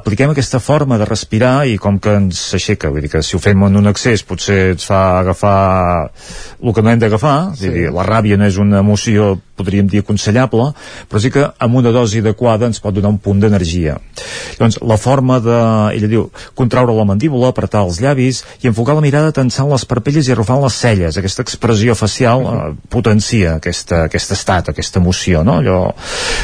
apliquem 0.00 0.32
aquesta 0.32 0.60
forma 0.62 0.98
de 1.00 1.08
respirar 1.08 1.66
i 1.68 1.76
com 1.78 1.98
que 1.98 2.16
ens 2.20 2.40
s'aixeca, 2.52 2.90
vull 2.90 3.04
dir 3.04 3.12
que 3.12 3.22
si 3.26 3.36
ho 3.36 3.42
fem 3.42 3.66
en 3.66 3.80
un 3.82 3.90
excés 3.90 4.24
potser 4.26 4.60
ens 4.74 4.86
fa 4.88 5.20
agafar 5.20 6.10
el 6.62 6.74
que 6.74 6.82
no 6.82 6.90
hem 6.92 7.02
d'agafar 7.02 7.38
sí. 7.56 7.68
dir, 7.68 7.88
la 7.94 8.06
ràbia 8.06 8.38
no 8.40 8.48
és 8.48 8.58
una 8.60 8.84
emoció 8.84 9.36
podríem 9.60 9.88
dir 9.90 10.02
aconsellable, 10.04 10.70
però 11.08 11.20
sí 11.20 11.30
que 11.32 11.44
amb 11.60 11.78
una 11.80 11.92
dosi 11.94 12.22
adequada 12.24 12.68
ens 12.70 12.80
pot 12.82 12.96
donar 12.96 13.12
un 13.12 13.20
punt 13.22 13.40
d'energia. 13.42 13.98
Llavors, 14.56 14.80
la 14.92 14.98
forma 15.00 15.38
de, 15.44 15.58
ella 15.96 16.10
diu, 16.10 16.26
contraure 16.58 16.94
la 16.96 17.06
mandíbula, 17.08 17.50
apretar 17.52 17.84
els 17.86 18.00
llavis 18.02 18.42
i 18.62 18.70
enfocar 18.70 18.96
la 18.96 19.04
mirada 19.04 19.32
tensant 19.36 19.70
les 19.70 19.86
parpelles 19.88 20.28
i 20.28 20.34
arrufant 20.34 20.60
les 20.64 20.76
celles. 20.76 21.16
Aquesta 21.20 21.44
expressió 21.46 21.96
facial 21.98 22.44
eh, 22.44 22.58
potencia 22.92 23.56
aquesta, 23.60 24.04
aquest 24.08 24.34
estat, 24.36 24.59
aquesta 24.68 25.00
emoció, 25.00 25.40
no? 25.46 25.56
Allò, 25.62 25.94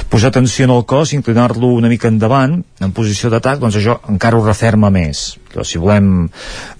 posar 0.08 0.32
atenció 0.32 0.64
en 0.64 0.72
el 0.74 0.84
cos, 0.88 1.12
inclinar-lo 1.12 1.74
una 1.76 1.92
mica 1.92 2.08
endavant, 2.08 2.56
en 2.80 2.96
posició 2.96 3.30
d'atac, 3.30 3.60
doncs 3.60 3.76
això 3.76 4.00
encara 4.08 4.40
ho 4.40 4.46
referma 4.46 4.90
més. 4.90 5.36
Però 5.52 5.64
si 5.64 5.78
volem 5.78 6.30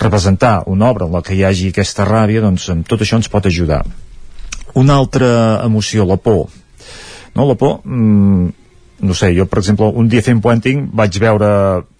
representar 0.00 0.62
una 0.72 0.88
obra 0.88 1.06
en 1.06 1.12
la 1.12 1.22
que 1.22 1.36
hi 1.36 1.44
hagi 1.44 1.70
aquesta 1.74 2.08
ràbia, 2.08 2.40
doncs 2.40 2.70
amb 2.72 2.88
tot 2.88 3.04
això 3.04 3.20
ens 3.20 3.28
pot 3.28 3.46
ajudar 3.46 3.84
una 4.76 4.94
altra 4.94 5.62
emoció, 5.64 6.04
la 6.04 6.16
por. 6.16 6.48
No, 7.34 7.46
la 7.48 7.54
por, 7.56 7.80
mmm, 7.84 8.48
no 9.00 9.14
sé, 9.14 9.32
jo 9.36 9.44
per 9.48 9.60
exemple 9.60 9.88
un 10.00 10.08
dia 10.08 10.24
fent 10.24 10.40
puenting 10.44 10.86
vaig 10.96 11.18
veure 11.20 11.48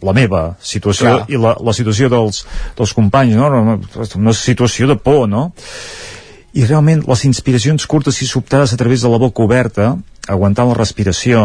la 0.05 0.15
meva 0.17 0.43
situació 0.65 1.07
Clar. 1.11 1.25
i 1.29 1.41
la, 1.41 1.53
la 1.61 1.75
situació 1.77 2.09
dels, 2.13 2.45
dels 2.79 2.95
companys 2.97 3.37
no? 3.37 3.77
una 4.17 4.33
situació 4.37 4.89
de 4.89 4.97
por 4.97 5.27
no? 5.29 5.51
I 6.57 6.65
realment 6.65 7.05
les 7.05 7.25
inspiracions 7.29 7.85
curtes 7.91 8.23
i 8.25 8.29
sobtades 8.29 8.73
a 8.73 8.79
través 8.81 9.05
de 9.05 9.11
la 9.13 9.21
boca 9.21 9.45
oberta 9.45 9.95
aguantant 10.27 10.71
la 10.71 10.77
respiració 10.79 11.43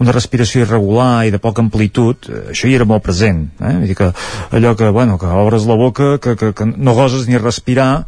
una 0.00 0.14
respiració 0.16 0.64
irregular 0.64 1.26
i 1.28 1.32
de 1.34 1.40
poca 1.42 1.62
amplitud 1.62 2.28
eh, 2.28 2.42
això 2.54 2.68
hi 2.68 2.76
era 2.78 2.88
molt 2.88 3.04
present 3.06 3.46
eh? 3.60 3.74
Vull 3.76 3.88
dir 3.90 3.96
que 3.98 4.10
allò 4.56 4.74
que, 4.78 4.88
bueno, 4.90 5.18
que 5.20 5.28
obres 5.44 5.66
la 5.68 5.76
boca 5.78 6.16
que, 6.18 6.36
que, 6.40 6.52
que 6.56 6.68
no 6.70 6.96
goses 6.96 7.28
ni 7.28 7.38
respirar 7.38 8.06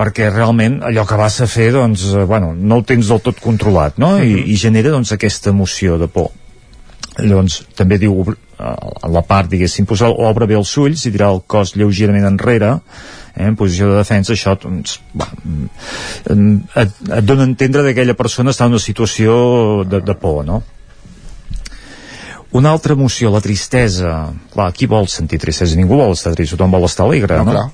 perquè 0.00 0.30
realment 0.32 0.80
allò 0.86 1.04
que 1.08 1.18
vas 1.20 1.40
a 1.40 1.48
fer 1.50 1.70
doncs, 1.76 2.04
eh, 2.12 2.26
bueno, 2.28 2.52
no 2.54 2.80
ho 2.80 2.86
tens 2.86 3.08
del 3.08 3.24
tot 3.24 3.40
controlat 3.40 3.98
no? 3.98 4.18
I, 4.20 4.44
i 4.52 4.60
genera 4.60 4.92
doncs, 4.92 5.14
aquesta 5.16 5.50
emoció 5.54 5.98
de 6.00 6.10
por 6.12 6.30
llavors 7.18 7.62
també 7.76 7.98
diu 8.00 8.20
a 8.22 8.34
eh, 8.36 8.92
la 9.16 9.24
part 9.26 9.50
diguéssim 9.50 9.88
posar 9.88 10.12
obre 10.12 10.48
bé 10.50 10.60
els 10.60 10.76
ulls 10.76 11.06
i 11.06 11.14
tirar 11.14 11.32
el 11.34 11.42
cos 11.48 11.74
lleugerament 11.76 12.28
enrere 12.28 12.76
eh, 13.34 13.46
en 13.46 13.56
posició 13.56 13.90
de 13.90 14.00
defensa 14.00 14.34
això 14.34 14.56
doncs, 14.60 15.00
bueno, 15.12 15.68
mm, 16.34 16.58
et, 16.82 17.00
et 17.20 17.24
dona 17.24 17.46
a 17.46 17.50
entendre 17.50 17.84
que 17.86 17.94
aquella 17.94 18.18
persona 18.18 18.54
està 18.54 18.66
en 18.66 18.76
una 18.76 18.82
situació 18.82 19.84
de, 19.84 20.02
de 20.04 20.14
por 20.18 20.44
no? 20.44 20.62
Una 22.52 22.72
altra 22.74 22.96
emoció, 22.96 23.30
la 23.30 23.38
tristesa. 23.38 24.32
Clar, 24.50 24.72
qui 24.74 24.88
vol 24.90 25.06
sentir 25.06 25.38
tristesa? 25.38 25.76
Ningú 25.78 25.94
vol 26.00 26.16
estar 26.16 26.32
trist, 26.34 26.56
tothom 26.56 26.72
vol 26.74 26.86
estar 26.88 27.04
alegre, 27.06 27.36
no? 27.46 27.52
no? 27.54 27.68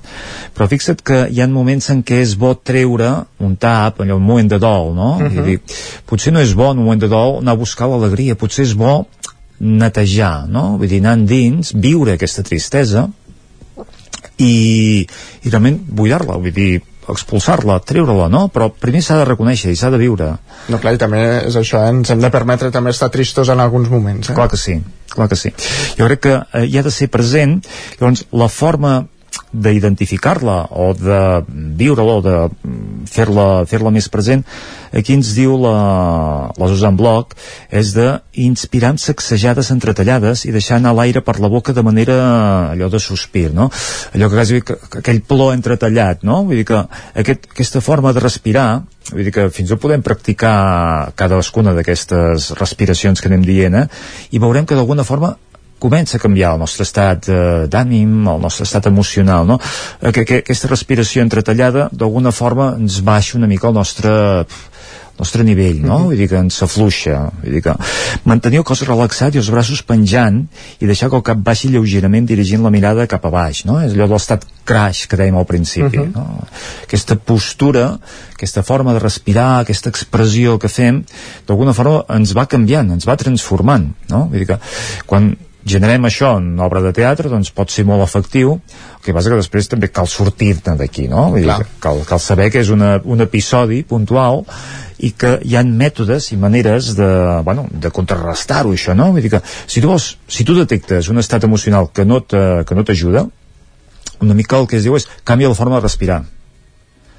Però 0.53 0.67
fixa't 0.69 1.01
que 1.01 1.23
hi 1.33 1.41
ha 1.41 1.47
moments 1.49 1.89
en 1.89 2.03
què 2.05 2.19
és 2.21 2.35
bo 2.37 2.51
treure 2.61 3.09
un 3.41 3.55
tap, 3.57 4.03
allò, 4.03 4.19
un 4.21 4.27
moment 4.27 4.51
de 4.53 4.59
dol, 4.61 4.93
no? 4.93 5.15
Uh 5.17 5.25
-huh. 5.25 5.45
dir, 5.45 5.59
potser 6.05 6.33
no 6.33 6.39
és 6.39 6.53
bo 6.53 6.69
en 6.71 6.77
un 6.77 6.83
moment 6.85 7.01
de 7.01 7.09
dol 7.09 7.39
anar 7.39 7.53
a 7.53 7.61
buscar 7.63 7.89
l'alegria, 7.89 8.35
potser 8.35 8.65
és 8.65 8.75
bo 8.75 9.07
netejar, 9.59 10.47
no? 10.47 10.77
Vull 10.77 10.87
dir, 10.87 10.99
anar 10.99 11.17
endins, 11.17 11.73
viure 11.73 12.13
aquesta 12.13 12.43
tristesa 12.43 13.09
i, 14.43 15.07
i 15.43 15.49
realment 15.49 15.79
buidar-la, 15.97 16.37
vull 16.41 16.53
dir, 16.53 16.77
expulsar-la, 17.07 17.79
treure-la, 17.87 18.27
no? 18.31 18.47
Però 18.53 18.69
primer 18.73 19.01
s'ha 19.05 19.19
de 19.21 19.27
reconèixer 19.29 19.71
i 19.71 19.79
s'ha 19.79 19.91
de 19.93 19.99
viure. 20.01 20.29
No, 20.71 20.79
clar, 20.83 20.95
i 20.97 21.01
també 21.01 21.21
és 21.47 21.55
això, 21.59 21.81
eh? 21.85 21.93
ens 21.95 22.11
hem 22.11 22.23
de 22.23 22.31
permetre 22.33 22.71
també 22.73 22.91
estar 22.93 23.09
tristos 23.13 23.51
en 23.53 23.63
alguns 23.63 23.91
moments. 23.93 24.29
Eh? 24.29 24.35
Clar 24.37 24.49
que 24.51 24.59
sí, 24.59 24.79
clar 25.13 25.29
que 25.31 25.39
sí. 25.39 25.53
Jo 25.99 26.09
crec 26.09 26.25
que 26.27 26.35
eh, 26.35 26.65
hi 26.67 26.79
ha 26.79 26.85
de 26.85 26.93
ser 26.93 27.09
present, 27.13 27.61
llavors 27.99 28.25
la 28.35 28.49
forma 28.51 28.97
d'identificar-la 29.53 30.57
o 30.75 30.91
de 30.97 31.19
viure-la 31.79 32.17
o 32.19 32.23
de 32.23 32.35
fer-la 33.07 33.47
fer, 33.69 33.79
més 33.87 34.09
present 34.11 34.43
aquí 34.91 35.15
ens 35.15 35.31
diu 35.37 35.55
la, 35.61 36.51
la 36.51 36.67
Susan 36.67 36.97
Bloch 36.99 37.31
és 37.71 37.93
de 37.95 38.07
inspirar 38.43 38.91
amb 38.93 39.01
sacsejades 39.01 39.71
entretallades 39.71 40.43
i 40.45 40.51
deixar 40.51 40.81
anar 40.81 40.93
l'aire 40.97 41.23
per 41.23 41.37
la 41.39 41.51
boca 41.51 41.73
de 41.73 41.83
manera 41.85 42.17
allò 42.73 42.91
de 42.91 42.99
sospir 42.99 43.53
no? 43.55 43.69
allò 44.13 44.27
que 44.27 44.35
quasi 44.35 44.61
que, 44.61 44.75
que 44.75 44.99
aquell 44.99 45.23
plor 45.23 45.55
entretallat 45.55 46.27
no? 46.27 46.43
vull 46.43 46.59
dir 46.59 46.67
que 46.67 46.83
aquest, 47.15 47.47
aquesta 47.55 47.81
forma 47.81 48.11
de 48.13 48.23
respirar 48.23 48.67
vull 49.13 49.23
dir 49.23 49.35
que 49.35 49.49
fins 49.49 49.71
i 49.71 49.75
tot 49.75 49.85
podem 49.87 50.03
practicar 50.03 51.13
cadascuna 51.15 51.75
d'aquestes 51.77 52.51
respiracions 52.59 53.23
que 53.23 53.31
anem 53.31 53.47
dient 53.47 53.79
eh? 53.79 53.87
i 54.35 54.43
veurem 54.43 54.67
que 54.67 54.75
d'alguna 54.75 55.07
forma 55.07 55.37
comença 55.79 56.17
a 56.17 56.21
canviar 56.21 56.55
el 56.55 56.61
nostre 56.63 56.85
estat 56.87 57.29
eh, 57.29 57.67
d'ànim, 57.71 58.15
el 58.27 58.41
nostre 58.41 58.65
estat 58.67 58.89
emocional, 58.89 59.47
no? 59.47 59.59
Eh, 60.01 60.11
que, 60.11 60.25
que 60.25 60.41
aquesta 60.43 60.71
respiració 60.71 61.25
entretallada 61.25 61.89
d'alguna 61.91 62.31
forma 62.31 62.73
ens 62.77 63.01
baixa 63.05 63.37
una 63.37 63.49
mica 63.49 63.69
el 63.69 63.77
nostre 63.77 64.13
nostre 65.17 65.43
nivell, 65.43 65.79
no? 65.81 65.97
Vull 66.05 66.19
dir 66.19 66.27
que 66.29 66.37
ens 66.37 66.59
afluixa. 66.61 67.17
Vull 67.41 67.55
dir 67.57 67.63
que 67.65 67.73
mantenir 68.29 68.61
el 68.61 68.65
cos 68.67 68.83
relaxat 68.85 69.35
i 69.35 69.41
els 69.41 69.49
braços 69.53 69.81
penjant 69.85 70.43
i 70.79 70.89
deixar 70.89 71.09
que 71.09 71.17
el 71.17 71.25
cap 71.25 71.41
baixi 71.43 71.71
lleugerament 71.73 72.27
dirigint 72.29 72.61
la 72.65 72.71
mirada 72.73 73.07
cap 73.09 73.25
a 73.25 73.31
baix, 73.33 73.63
no? 73.65 73.79
És 73.81 73.95
allò 73.95 74.05
de 74.05 74.13
l'estat 74.13 74.45
crash 74.67 75.07
que 75.09 75.17
dèiem 75.17 75.37
al 75.39 75.49
principi, 75.49 75.97
uh 75.97 76.05
-huh. 76.05 76.13
no? 76.13 76.45
Aquesta 76.83 77.15
postura, 77.15 77.97
aquesta 78.33 78.63
forma 78.63 78.93
de 78.93 78.99
respirar, 78.99 79.59
aquesta 79.61 79.89
expressió 79.89 80.59
que 80.59 80.69
fem, 80.69 81.03
d'alguna 81.47 81.73
forma 81.73 82.03
ens 82.09 82.35
va 82.37 82.45
canviant, 82.45 82.91
ens 82.91 83.07
va 83.07 83.17
transformant, 83.17 83.93
no? 84.09 84.27
Vull 84.29 84.39
dir 84.39 84.47
que 84.47 84.59
quan 85.05 85.35
generem 85.67 86.07
això 86.07 86.33
en 86.39 86.59
obra 86.63 86.81
de 86.85 86.93
teatre 86.95 87.29
doncs 87.31 87.51
pot 87.55 87.71
ser 87.73 87.85
molt 87.87 88.03
efectiu 88.05 88.55
el 88.57 89.01
que 89.05 89.15
passa 89.15 89.31
que 89.31 89.39
després 89.39 89.69
també 89.71 89.89
cal 89.93 90.09
sortir-ne 90.09 90.77
d'aquí 90.79 91.07
no? 91.11 91.29
Vull 91.33 91.47
dir, 91.47 91.57
cal, 91.83 92.03
cal 92.07 92.21
saber 92.23 92.49
que 92.53 92.63
és 92.63 92.71
una, 92.73 92.97
un 93.03 93.23
episodi 93.25 93.83
puntual 93.87 94.43
i 95.03 95.11
que 95.13 95.35
hi 95.45 95.57
han 95.59 95.75
mètodes 95.77 96.31
i 96.33 96.39
maneres 96.41 96.93
de, 96.97 97.09
bueno, 97.45 97.67
de 97.69 97.91
contrarrestar-ho 97.93 98.73
això, 98.73 98.95
no? 98.97 99.11
Vull 99.13 99.25
dir 99.25 99.35
que 99.35 99.43
si 99.45 99.83
tu, 99.83 99.91
vols, 99.91 100.15
si 100.27 100.47
tu 100.47 100.57
detectes 100.57 101.11
un 101.13 101.21
estat 101.21 101.45
emocional 101.45 101.91
que 101.93 102.07
no 102.07 102.23
t'ajuda 102.23 103.27
una 104.21 104.33
mica 104.33 104.57
el 104.57 104.65
que 104.65 104.79
es 104.79 104.87
diu 104.87 104.97
és 104.97 105.05
canvia 105.23 105.51
la 105.51 105.57
forma 105.57 105.77
de 105.77 105.85
respirar 105.85 106.23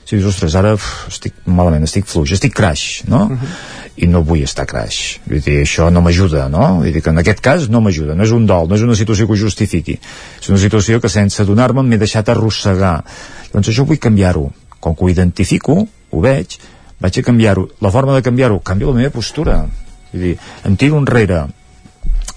si 0.09 0.17
dius, 0.17 0.31
ostres, 0.31 0.55
ara 0.57 0.73
uf, 0.73 0.85
estic 1.11 1.35
malament, 1.45 1.83
estic 1.85 2.07
fluix, 2.09 2.33
estic 2.33 2.55
crash, 2.57 3.03
no? 3.13 3.27
Uh 3.27 3.37
-huh. 3.37 3.57
i 3.97 4.07
no 4.07 4.23
vull 4.23 4.43
estar 4.43 4.65
crash 4.65 5.19
vull 5.27 5.43
dir, 5.43 5.59
això 5.65 5.91
no 5.93 6.01
m'ajuda, 6.01 6.49
no? 6.49 6.77
vull 6.77 6.93
dir 6.93 7.03
que 7.03 7.11
en 7.11 7.19
aquest 7.19 7.41
cas 7.41 7.69
no 7.69 7.81
m'ajuda, 7.81 8.15
no 8.15 8.23
és 8.23 8.31
un 8.31 8.47
dol 8.47 8.69
no 8.69 8.75
és 8.75 8.83
una 8.83 8.95
situació 8.95 9.27
que 9.27 9.33
ho 9.33 9.37
justifiqui, 9.37 9.99
és 10.41 10.49
una 10.49 10.59
situació 10.59 11.01
que 11.01 11.09
sense 11.09 11.43
adonar-me'n 11.43 11.87
m'he 11.87 11.99
deixat 11.99 12.29
arrossegar 12.29 13.05
doncs 13.53 13.69
això 13.69 13.85
vull 13.85 13.99
canviar-ho 13.99 14.51
com 14.81 14.95
que 14.95 15.05
ho 15.05 15.09
identifico, 15.09 15.87
ho 16.11 16.21
veig 16.21 16.59
vaig 17.01 17.19
a 17.19 17.23
canviar-ho, 17.23 17.69
la 17.81 17.91
forma 17.91 18.15
de 18.15 18.23
canviar-ho 18.23 18.61
canvio 18.61 18.89
la 18.91 19.01
meva 19.01 19.11
postura 19.11 19.69
vull 20.13 20.23
dir, 20.23 20.39
em 20.65 20.77
tiro 20.77 20.97
enrere 20.97 21.49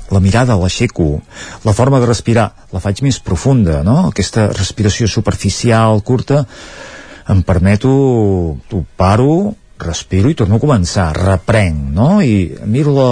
la 0.09 0.19
mirada 0.19 0.57
l'aixeco, 0.57 1.21
la 1.63 1.73
forma 1.73 1.99
de 1.99 2.05
respirar 2.05 2.51
la 2.73 2.79
faig 2.79 3.01
més 3.01 3.19
profunda, 3.19 3.81
no? 3.83 4.09
Aquesta 4.09 4.47
respiració 4.51 5.07
superficial, 5.07 6.01
curta, 6.01 6.45
em 7.29 7.41
permeto, 7.45 7.89
ho 8.57 8.83
paro, 8.97 9.53
respiro 9.81 10.29
i 10.29 10.37
torno 10.37 10.57
a 10.57 10.61
començar, 10.61 11.09
reprenc, 11.17 11.89
no? 11.95 12.21
I 12.21 12.53
miro 12.69 12.93
la, 12.95 13.11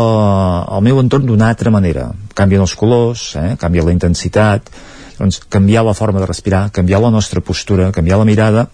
el 0.77 0.85
meu 0.85 1.01
entorn 1.01 1.27
d'una 1.27 1.49
altra 1.49 1.73
manera. 1.73 2.09
Canvien 2.37 2.63
els 2.65 2.75
colors, 2.77 3.33
eh? 3.41 3.53
canvia 3.59 3.85
la 3.85 3.95
intensitat, 3.95 4.69
doncs 5.19 5.41
canviar 5.51 5.83
la 5.85 5.97
forma 5.97 6.21
de 6.21 6.29
respirar, 6.29 6.69
canviar 6.71 7.01
la 7.03 7.13
nostra 7.13 7.41
postura, 7.41 7.91
canviar 7.95 8.21
la 8.21 8.27
mirada, 8.29 8.67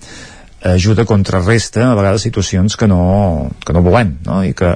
ajuda 0.66 1.06
contrarresta 1.06 1.92
a 1.92 1.96
vegades 1.96 2.24
situacions 2.26 2.76
que 2.76 2.88
no, 2.88 3.52
que 3.66 3.74
no 3.74 3.84
volem 3.86 4.16
no? 4.26 4.42
i 4.44 4.54
que 4.58 4.72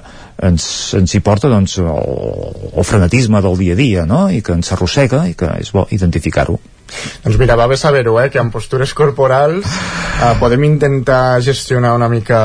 ens, 0.46 0.94
ens 0.94 1.16
hi 1.16 1.22
porta 1.26 1.50
doncs, 1.50 1.80
el, 1.82 2.68
el 2.76 2.86
frenetisme 2.86 3.42
del 3.42 3.58
dia 3.58 3.74
a 3.74 3.80
dia 3.80 4.06
no? 4.06 4.28
i 4.30 4.44
que 4.46 4.54
ens 4.54 4.70
arrossega 4.76 5.26
i 5.32 5.34
que 5.40 5.50
és 5.58 5.74
bo 5.74 5.88
identificar-ho 5.90 6.60
doncs 7.24 7.38
mira, 7.40 7.58
va 7.60 7.68
bé 7.70 7.78
saber-ho, 7.80 8.16
eh, 8.22 8.30
que 8.34 8.40
amb 8.42 8.54
postures 8.54 8.94
corporals 8.98 9.68
eh, 9.68 10.34
podem 10.42 10.66
intentar 10.68 11.40
gestionar 11.46 11.94
una 11.98 12.10
mica... 12.12 12.40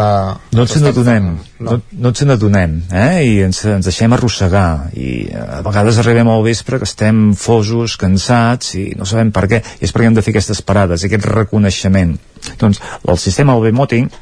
No 0.54 0.66
ens 0.66 0.76
n'adonem, 0.82 1.30
no. 1.60 1.76
no, 1.76 1.78
no 2.04 2.12
ens 2.12 2.24
n'adonem, 2.28 2.76
eh, 2.92 3.22
i 3.26 3.32
ens, 3.46 3.64
ens 3.70 3.88
deixem 3.90 4.12
arrossegar, 4.16 4.90
i 4.94 5.30
eh, 5.30 5.46
a 5.58 5.62
vegades 5.66 6.00
arribem 6.02 6.30
al 6.30 6.44
vespre 6.46 6.80
que 6.82 6.88
estem 6.88 7.32
fosos, 7.38 7.98
cansats, 8.00 8.74
i 8.80 8.86
no 8.98 9.08
sabem 9.08 9.32
per 9.34 9.48
què, 9.50 9.62
i 9.80 9.88
és 9.88 9.94
perquè 9.94 10.10
hem 10.10 10.18
de 10.18 10.24
fer 10.26 10.34
aquestes 10.36 10.62
parades, 10.66 11.06
aquest 11.06 11.26
reconeixement. 11.30 12.16
Doncs 12.60 12.82
el 13.08 13.18
sistema 13.18 13.56
del 13.56 13.70
Bemoting 13.70 14.12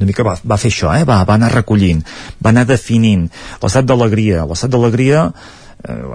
una 0.00 0.08
mica 0.08 0.24
va, 0.24 0.32
va 0.48 0.56
fer 0.56 0.70
això, 0.72 0.88
eh? 0.96 1.04
va, 1.04 1.18
va 1.28 1.36
anar 1.36 1.50
recollint, 1.52 2.00
va 2.40 2.54
anar 2.54 2.64
definint 2.64 3.26
l'estat 3.60 3.84
d'alegria. 3.84 4.46
L'estat 4.48 4.72
d'alegria 4.72 5.26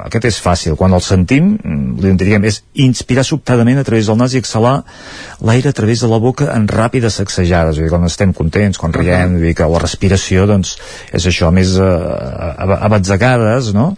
aquest 0.05 0.27
és 0.29 0.37
fàcil, 0.41 0.75
quan 0.77 0.93
el 0.93 1.01
sentim 1.01 1.55
mm, 1.57 2.15
diríem, 2.19 2.45
és 2.45 2.61
inspirar 2.85 3.23
sobtadament 3.25 3.79
a 3.81 3.85
través 3.87 4.09
del 4.09 4.19
nas 4.19 4.35
i 4.35 4.41
exhalar 4.41 4.75
l'aire 5.41 5.71
a 5.71 5.77
través 5.77 6.03
de 6.03 6.09
la 6.11 6.19
boca 6.21 6.51
en 6.53 6.67
ràpides 6.69 7.17
sacsejades 7.19 7.79
dir, 7.81 7.89
quan 7.89 8.05
estem 8.05 8.33
contents, 8.33 8.77
quan 8.77 8.93
riem 8.93 9.39
dir 9.41 9.55
que 9.57 9.69
la 9.69 9.81
respiració 9.81 10.45
doncs, 10.49 10.75
és 11.11 11.25
això 11.25 11.49
més 11.55 11.77
eh, 11.81 11.85
a, 11.85 12.89
batzegades 12.93 13.73
no? 13.73 13.95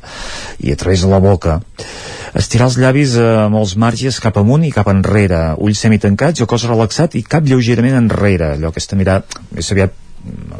i 0.63 0.71
a 0.71 0.79
través 0.79 1.03
de 1.03 1.11
la 1.11 1.19
boca 1.23 1.59
estirar 2.37 2.69
els 2.69 2.79
llavis 2.79 3.17
eh, 3.19 3.27
amb 3.43 3.59
els 3.59 3.75
marges 3.75 4.21
cap 4.23 4.39
amunt 4.39 4.63
i 4.67 4.73
cap 4.75 4.87
enrere 4.91 5.41
ulls 5.63 5.83
semitancats 5.83 6.39
i 6.39 6.47
el 6.47 6.51
cos 6.51 6.67
relaxat 6.69 7.19
i 7.19 7.25
cap 7.27 7.43
lleugerament 7.47 7.97
enrere 7.99 8.53
allò 8.55 8.71
que 8.71 8.83
està 8.83 8.99
mirat 8.99 9.39
més 9.51 9.71
aviat 9.75 10.03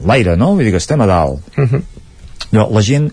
l'aire, 0.08 0.36
no? 0.40 0.54
Vull 0.56 0.68
dir 0.68 0.76
que 0.76 0.82
estem 0.84 1.02
a 1.02 1.08
dalt. 1.10 1.44
Uh 1.58 1.66
-huh. 1.66 1.82
No, 2.56 2.70
la 2.72 2.84
gent 2.86 3.12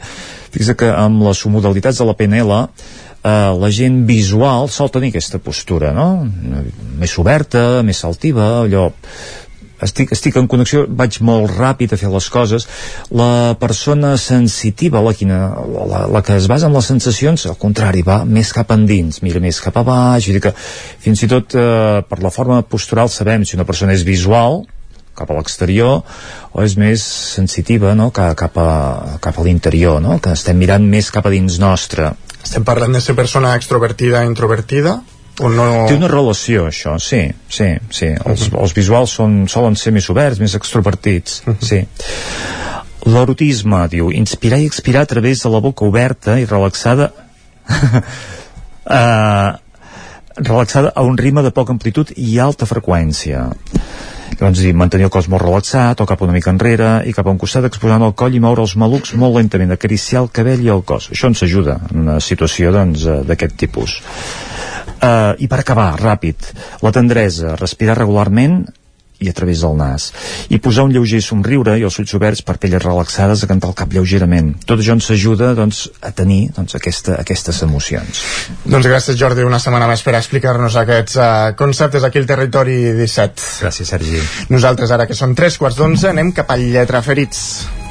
Fixa 0.55 0.77
que 0.79 0.87
amb 0.87 1.25
les 1.27 1.41
modalitats 1.51 1.99
de 1.99 2.05
la 2.07 2.15
PNL 2.15 2.53
eh, 2.55 3.31
la 3.59 3.71
gent 3.75 4.05
visual 4.07 4.69
sol 4.71 4.93
tenir 4.95 5.11
aquesta 5.11 5.41
postura, 5.43 5.91
no? 5.97 6.29
Més 7.01 7.17
oberta, 7.19 7.83
més 7.83 8.05
saltiva, 8.05 8.61
allò 8.63 8.91
estic, 9.85 10.13
estic 10.15 10.39
en 10.39 10.47
connexió, 10.51 10.85
vaig 10.89 11.19
molt 11.27 11.51
ràpid 11.59 11.93
a 11.93 11.99
fer 12.01 12.11
les 12.13 12.29
coses. 12.33 12.69
La 13.11 13.57
persona 13.61 14.15
sensitiva, 14.21 15.03
la, 15.05 15.15
quina, 15.17 15.41
la, 15.91 16.05
la 16.15 16.23
que 16.25 16.39
es 16.39 16.49
basa 16.51 16.71
en 16.71 16.77
les 16.77 16.91
sensacions, 16.93 17.49
al 17.51 17.59
contrari, 17.61 18.05
va 18.07 18.23
més 18.25 18.53
cap 18.55 18.71
endins, 18.77 19.21
mira 19.27 19.43
més 19.43 19.61
cap 19.65 19.77
a 19.81 19.85
baix, 19.87 20.29
vull 20.29 20.39
dir 20.39 20.45
que 20.47 20.55
fins 21.05 21.27
i 21.27 21.31
tot 21.35 21.59
eh, 21.59 22.05
per 22.09 22.23
la 22.23 22.33
forma 22.35 22.63
postural 22.63 23.11
sabem 23.13 23.45
si 23.45 23.59
una 23.59 23.69
persona 23.69 23.97
és 23.97 24.07
visual, 24.07 24.63
cap 25.15 25.31
a 25.31 25.39
l'exterior 25.39 26.03
o 26.53 26.63
és 26.63 26.77
més 26.81 27.03
sensitiva 27.39 27.95
no? 27.95 28.11
cap, 28.11 28.37
cap 28.37 28.59
a, 28.59 28.71
cap 29.21 29.39
a 29.39 29.47
l'interior 29.47 30.03
no? 30.03 30.19
que 30.19 30.35
estem 30.35 30.59
mirant 30.59 30.85
més 30.85 31.11
cap 31.15 31.27
a 31.27 31.33
dins 31.35 31.59
nostre 31.63 32.13
estem 32.45 32.65
parlant 32.67 32.93
de 32.93 33.01
ser 33.01 33.17
persona 33.17 33.55
extrovertida 33.57 34.25
introvertida 34.29 35.01
o 35.43 35.49
no... 35.51 35.65
Té 35.89 35.97
una 35.99 36.09
relació, 36.11 36.69
això, 36.71 36.95
sí, 37.03 37.25
sí, 37.51 37.73
sí. 37.91 38.07
Els, 38.07 38.47
uh 38.47 38.53
-huh. 38.53 38.61
els 38.63 38.75
visuals 38.75 39.11
són, 39.11 39.49
solen 39.49 39.77
ser 39.77 39.93
més 39.93 40.09
oberts, 40.11 40.39
més 40.39 40.55
extrovertits, 40.55 41.43
uh 41.47 41.55
-huh. 41.55 41.59
sí. 41.61 41.87
L'erotisme, 43.07 43.89
diu, 43.89 44.13
inspirar 44.13 44.59
i 44.61 44.67
expirar 44.67 45.03
a 45.03 45.07
través 45.07 45.43
de 45.43 45.51
la 45.51 45.61
boca 45.61 45.85
oberta 45.85 46.39
i 46.39 46.45
relaxada 46.45 47.13
uh, 48.87 49.59
relaxada 50.37 50.93
a 50.95 51.03
un 51.03 51.19
ritme 51.19 51.43
de 51.43 51.51
poca 51.51 51.73
amplitud 51.73 52.11
i 52.17 52.39
alta 52.39 52.67
freqüència 52.67 53.53
doncs 54.39 54.61
dir, 54.63 54.75
mantenir 54.77 55.09
el 55.09 55.13
cos 55.15 55.29
molt 55.33 55.43
relaxat 55.45 56.01
o 56.01 56.07
cap 56.09 56.23
una 56.25 56.35
mica 56.35 56.53
enrere 56.53 56.91
i 57.09 57.15
cap 57.17 57.27
a 57.27 57.33
un 57.35 57.41
costat 57.41 57.67
exposant 57.69 58.03
el 58.07 58.15
coll 58.19 58.35
i 58.37 58.43
moure 58.43 58.65
els 58.65 58.77
malucs 58.81 59.15
molt 59.21 59.39
lentament, 59.39 59.75
acariciar 59.75 60.25
el 60.25 60.31
cabell 60.35 60.65
i 60.65 60.73
el 60.75 60.85
cos. 60.87 61.11
Això 61.15 61.31
ens 61.31 61.45
ajuda 61.47 61.79
en 61.91 62.05
una 62.05 62.21
situació 62.21 62.73
doncs, 62.75 63.07
eh, 63.07 63.21
d'aquest 63.29 63.59
tipus. 63.61 63.99
Uh, 65.05 65.35
i 65.43 65.49
per 65.51 65.59
acabar, 65.61 65.91
ràpid 66.01 66.47
la 66.85 66.93
tendresa, 66.95 67.59
respirar 67.61 67.99
regularment 67.99 68.63
i 69.21 69.31
a 69.31 69.35
través 69.37 69.63
del 69.65 69.77
nas. 69.79 70.11
I 70.51 70.59
posar 70.63 70.87
un 70.89 70.95
lleuger 70.95 71.21
somriure 71.25 71.77
i 71.79 71.85
els 71.87 71.99
ulls 72.03 72.15
oberts 72.19 72.43
per 72.47 72.57
pelles 72.63 72.83
relaxades 72.83 73.45
a 73.45 73.51
cantar 73.51 73.71
el 73.71 73.79
cap 73.79 73.93
lleugerament. 73.95 74.55
Tot 74.67 74.83
això 74.83 74.97
ens 74.97 75.11
ajuda 75.15 75.53
doncs, 75.59 75.85
a 76.03 76.11
tenir 76.17 76.49
doncs, 76.57 76.77
aquesta, 76.79 77.19
aquestes 77.23 77.63
emocions. 77.67 78.25
Doncs 78.65 78.91
gràcies 78.91 79.19
Jordi. 79.21 79.47
Una 79.47 79.63
setmana 79.63 79.89
més 79.91 80.03
per 80.05 80.17
explicar-nos 80.19 80.77
aquests 80.81 81.17
uh, 81.21 81.31
conceptes 81.59 82.05
aquí 82.05 82.23
al 82.23 82.29
Territori 82.29 82.77
17 82.99 83.65
Gràcies 83.65 83.95
Sergi. 83.95 84.21
Nosaltres 84.53 84.93
ara 84.95 85.09
que 85.09 85.17
són 85.19 85.37
tres 85.39 85.59
quarts 85.61 85.79
d'onze 85.79 86.11
anem 86.11 86.35
cap 86.37 86.51
al 86.55 86.69
Lletra 86.75 87.03
Ferits 87.05 87.84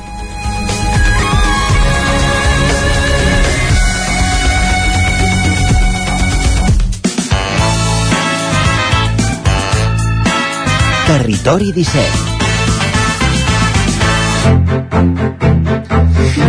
Territori 11.24 11.72
17 11.72 12.12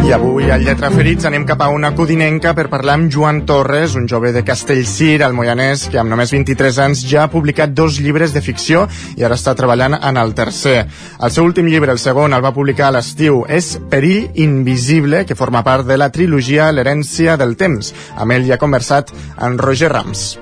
I 0.03 0.11
avui 0.11 0.51
al 0.51 0.65
Lletra 0.67 0.91
Ferits 0.91 1.29
anem 1.31 1.45
cap 1.47 1.61
a 1.63 1.69
una 1.71 1.93
codinenca 1.95 2.57
per 2.59 2.67
parlar 2.73 2.97
amb 2.99 3.07
Joan 3.07 3.47
Torres, 3.47 3.95
un 3.95 4.09
jove 4.11 4.33
de 4.35 4.43
Castellcir, 4.43 5.23
al 5.23 5.31
Moianès, 5.39 5.87
que 5.93 6.01
amb 6.03 6.11
només 6.11 6.35
23 6.35 6.81
anys 6.89 7.05
ja 7.07 7.23
ha 7.23 7.31
publicat 7.31 7.71
dos 7.71 8.01
llibres 8.03 8.35
de 8.35 8.43
ficció 8.43 8.89
i 9.15 9.23
ara 9.23 9.39
està 9.39 9.55
treballant 9.55 9.95
en 9.95 10.19
el 10.19 10.35
tercer. 10.35 10.91
El 11.23 11.31
seu 11.31 11.47
últim 11.47 11.71
llibre, 11.71 11.95
el 11.95 12.03
segon, 12.03 12.35
el 12.35 12.43
va 12.43 12.51
publicar 12.57 12.91
a 12.91 12.97
l'estiu. 12.99 13.47
És 13.47 13.79
Perill 13.95 14.27
Invisible, 14.43 15.23
que 15.23 15.39
forma 15.39 15.63
part 15.63 15.87
de 15.87 16.03
la 16.03 16.11
trilogia 16.11 16.73
L'herència 16.75 17.39
del 17.39 17.55
temps. 17.55 17.95
Amb 18.19 18.35
ell 18.35 18.51
ja 18.51 18.59
ha 18.59 18.65
conversat 18.67 19.15
en 19.39 19.55
Roger 19.55 19.95
Rams. 19.95 20.33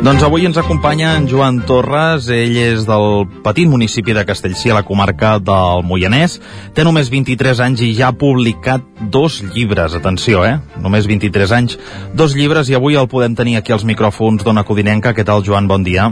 Doncs 0.00 0.22
avui 0.24 0.46
ens 0.48 0.56
acompanya 0.56 1.10
en 1.18 1.26
Joan 1.28 1.58
Torres, 1.68 2.30
ell 2.32 2.56
és 2.56 2.86
del 2.88 3.26
petit 3.44 3.68
municipi 3.68 4.14
de 4.16 4.24
Castellcí, 4.24 4.70
a 4.72 4.78
la 4.78 4.84
comarca 4.86 5.34
del 5.42 5.84
Moianès. 5.84 6.38
Té 6.72 6.86
només 6.86 7.10
23 7.12 7.60
anys 7.66 7.82
i 7.84 7.90
ja 7.98 8.08
ha 8.08 8.16
publicat 8.16 8.86
dos 9.12 9.40
llibres, 9.42 9.94
atenció, 9.98 10.40
eh? 10.48 10.56
Només 10.80 11.08
23 11.10 11.52
anys, 11.52 11.76
dos 12.16 12.32
llibres 12.38 12.70
i 12.72 12.78
avui 12.78 12.96
el 12.96 13.10
podem 13.12 13.36
tenir 13.36 13.58
aquí 13.60 13.76
als 13.76 13.84
micròfons 13.84 14.46
d'Ona 14.46 14.64
Codinenca. 14.64 15.12
Què 15.12 15.26
tal, 15.28 15.44
Joan? 15.44 15.68
Bon 15.68 15.84
dia. 15.84 16.08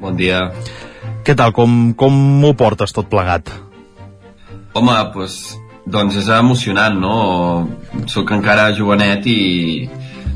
Bon 0.00 0.16
dia. 0.16 0.46
Què 1.20 1.36
tal? 1.36 1.52
Com, 1.52 1.92
com 1.92 2.14
m'ho 2.40 2.54
portes 2.56 2.96
tot 2.96 3.10
plegat? 3.12 3.52
Home, 4.72 4.96
pues, 5.12 5.36
doncs 5.84 6.16
és 6.16 6.30
emocionant, 6.32 6.96
no? 6.96 7.68
Soc 8.08 8.32
encara 8.32 8.70
jovenet 8.76 9.28
i, 9.28 9.40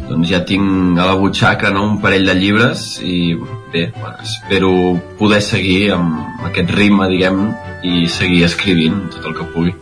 doncs 0.09 0.31
ja 0.31 0.43
tinc 0.47 0.99
a 0.99 1.09
la 1.09 1.17
butxaca 1.19 1.73
no, 1.75 1.87
un 1.95 2.01
parell 2.03 2.27
de 2.29 2.35
llibres 2.39 2.85
i 3.03 3.35
bé, 3.73 3.91
bueno, 3.97 4.17
espero 4.23 4.73
poder 5.19 5.41
seguir 5.43 5.93
amb 5.97 6.45
aquest 6.47 6.71
ritme, 6.77 7.09
diguem, 7.11 7.47
i 7.85 8.07
seguir 8.09 8.45
escrivint 8.47 9.11
tot 9.13 9.27
el 9.29 9.35
que 9.37 9.47
pugui. 9.53 9.75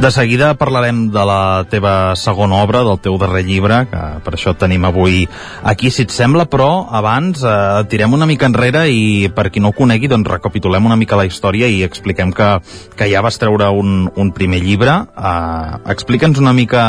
De 0.00 0.10
seguida 0.12 0.52
parlarem 0.58 1.06
de 1.12 1.22
la 1.26 1.64
teva 1.70 2.14
segona 2.16 2.60
obra, 2.64 2.82
del 2.86 3.00
teu 3.04 3.16
darrer 3.20 3.42
llibre, 3.46 3.82
que 3.90 4.02
per 4.24 4.34
això 4.36 4.54
tenim 4.58 4.84
avui 4.88 5.26
aquí, 5.62 5.90
si 5.92 6.04
et 6.06 6.14
sembla, 6.14 6.46
però 6.50 6.86
abans 7.00 7.44
eh, 7.44 7.82
tirem 7.92 8.16
una 8.16 8.28
mica 8.28 8.48
enrere 8.48 8.86
i 8.92 9.30
per 9.34 9.48
qui 9.50 9.62
no 9.62 9.72
ho 9.72 9.76
conegui, 9.76 10.10
doncs 10.10 10.28
recapitulem 10.30 10.88
una 10.88 10.98
mica 11.00 11.18
la 11.20 11.28
història 11.28 11.68
i 11.68 11.82
expliquem 11.86 12.32
que, 12.36 12.52
que 12.96 13.10
ja 13.12 13.24
vas 13.24 13.40
treure 13.40 13.70
un, 13.72 14.08
un 14.16 14.32
primer 14.36 14.62
llibre. 14.64 15.02
Eh, 15.16 15.76
Explica'ns 15.94 16.40
una 16.40 16.56
mica 16.56 16.82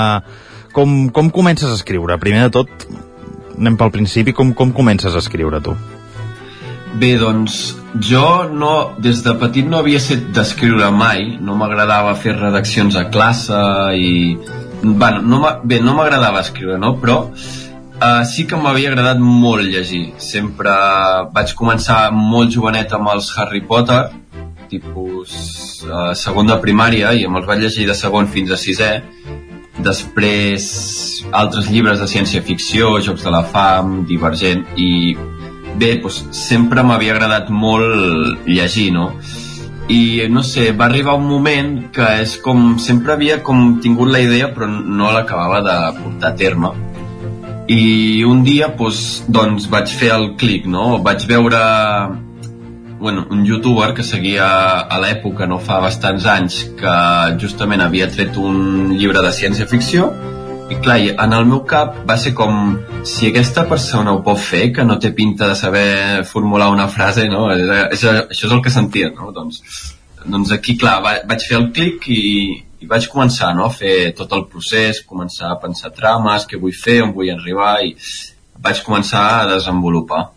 com, 0.76 1.10
com 1.14 1.30
comences 1.30 1.70
a 1.70 1.78
escriure? 1.78 2.18
Primer 2.22 2.48
de 2.48 2.54
tot, 2.60 2.86
anem 3.58 3.78
pel 3.80 3.92
principi, 3.94 4.34
com, 4.36 4.54
com 4.58 4.74
comences 4.76 5.16
a 5.16 5.22
escriure 5.24 5.62
tu? 5.64 5.76
Bé, 7.00 7.14
doncs, 7.16 7.78
jo 8.04 8.50
no, 8.52 8.72
des 9.00 9.22
de 9.24 9.34
petit 9.40 9.68
no 9.68 9.80
havia 9.80 10.00
set 10.04 10.26
d'escriure 10.36 10.90
mai, 10.92 11.38
no 11.40 11.56
m'agradava 11.60 12.18
fer 12.20 12.36
redaccions 12.40 12.98
a 13.00 13.08
classe 13.14 13.60
i... 13.96 14.16
Bueno, 14.82 15.22
no 15.22 15.40
bé, 15.64 15.78
no 15.80 15.94
m'agradava 15.96 16.42
escriure, 16.42 16.80
no? 16.82 16.96
Però 17.00 17.18
uh, 17.30 18.24
sí 18.28 18.48
que 18.50 18.60
m'havia 18.60 18.92
agradat 18.92 19.22
molt 19.22 19.64
llegir. 19.64 20.08
Sempre 20.20 20.74
vaig 21.36 21.54
començar 21.56 22.08
molt 22.16 22.52
jovenet 22.52 22.92
amb 22.98 23.14
els 23.14 23.30
Harry 23.38 23.62
Potter, 23.70 24.02
tipus 24.72 25.36
uh, 25.86 26.12
segon 26.18 26.50
de 26.50 26.58
primària, 26.64 27.14
i 27.14 27.28
me'ls 27.30 27.48
vaig 27.48 27.62
llegir 27.64 27.88
de 27.88 27.96
segon 27.96 28.28
fins 28.34 28.52
a 28.52 28.60
sisè. 28.60 28.92
Després, 29.80 30.66
altres 31.32 31.70
llibres 31.72 32.02
de 32.02 32.08
ciència-ficció, 32.12 32.98
Jocs 33.00 33.24
de 33.24 33.32
la 33.32 33.44
Fam, 33.48 34.02
Divergent, 34.10 34.66
i 34.76 35.16
bé, 35.80 35.96
doncs, 36.04 36.26
sempre 36.36 36.84
m'havia 36.84 37.16
agradat 37.16 37.50
molt 37.50 38.46
llegir, 38.50 38.92
no? 38.98 39.12
I, 39.92 40.28
no 40.32 40.44
sé, 40.44 40.70
va 40.78 40.86
arribar 40.86 41.18
un 41.20 41.28
moment 41.28 41.72
que 41.96 42.06
és 42.22 42.38
com... 42.44 42.78
Sempre 42.80 43.16
havia 43.16 43.42
com 43.44 43.80
tingut 43.84 44.12
la 44.12 44.22
idea, 44.24 44.52
però 44.54 44.70
no 44.70 45.12
l'acabava 45.12 45.62
de 45.66 45.78
portar 46.00 46.32
a 46.32 46.38
terme. 46.40 46.72
I 47.72 48.24
un 48.28 48.44
dia, 48.44 48.70
doncs, 48.78 49.24
doncs 49.28 49.68
vaig 49.72 49.92
fer 49.96 50.12
el 50.16 50.34
clic, 50.40 50.68
no? 50.68 50.98
Vaig 51.04 51.26
veure 51.28 51.60
bueno, 53.02 53.26
un 53.32 53.44
youtuber 53.44 53.96
que 53.98 54.04
seguia 54.06 54.48
a 54.86 55.00
l'època, 55.02 55.48
no 55.50 55.58
fa 55.60 55.80
bastants 55.82 56.28
anys, 56.30 56.60
que 56.78 56.94
justament 57.42 57.82
havia 57.82 58.08
tret 58.14 58.38
un 58.38 58.94
llibre 58.94 59.24
de 59.26 59.32
ciència-ficció 59.34 60.12
i 60.72 60.78
clar, 60.80 61.00
en 61.20 61.34
el 61.36 61.48
meu 61.50 61.64
cap 61.68 61.98
va 62.08 62.16
ser 62.22 62.32
com 62.38 62.78
si 63.04 63.28
aquesta 63.28 63.66
persona 63.68 64.14
ho 64.14 64.22
pot 64.24 64.40
fer, 64.40 64.70
que 64.76 64.86
no 64.88 65.00
té 65.02 65.12
pinta 65.18 65.50
de 65.50 65.56
saber 65.60 66.24
formular 66.30 66.70
una 66.72 66.88
frase, 66.88 67.26
no? 67.28 67.48
Això, 67.52 68.14
això 68.30 68.48
és 68.48 68.54
el 68.56 68.62
que 68.64 68.72
sentia, 68.72 69.10
no? 69.18 69.34
Doncs, 69.36 69.60
doncs 70.24 70.54
aquí, 70.56 70.78
clar, 70.80 71.00
va, 71.04 71.16
vaig 71.28 71.44
fer 71.50 71.58
el 71.58 71.72
clic 71.76 72.08
i, 72.14 72.22
i 72.86 72.88
vaig 72.88 73.10
començar 73.12 73.52
no? 73.58 73.66
a 73.68 73.74
fer 73.74 74.14
tot 74.18 74.32
el 74.38 74.46
procés, 74.54 75.02
començar 75.10 75.52
a 75.52 75.60
pensar 75.60 75.92
trames, 75.98 76.48
què 76.48 76.62
vull 76.62 76.78
fer, 76.78 77.02
on 77.04 77.12
vull 77.18 77.34
arribar 77.34 77.80
i 77.84 77.96
vaig 78.62 78.86
començar 78.86 79.26
a 79.42 79.50
desenvolupar. 79.56 80.30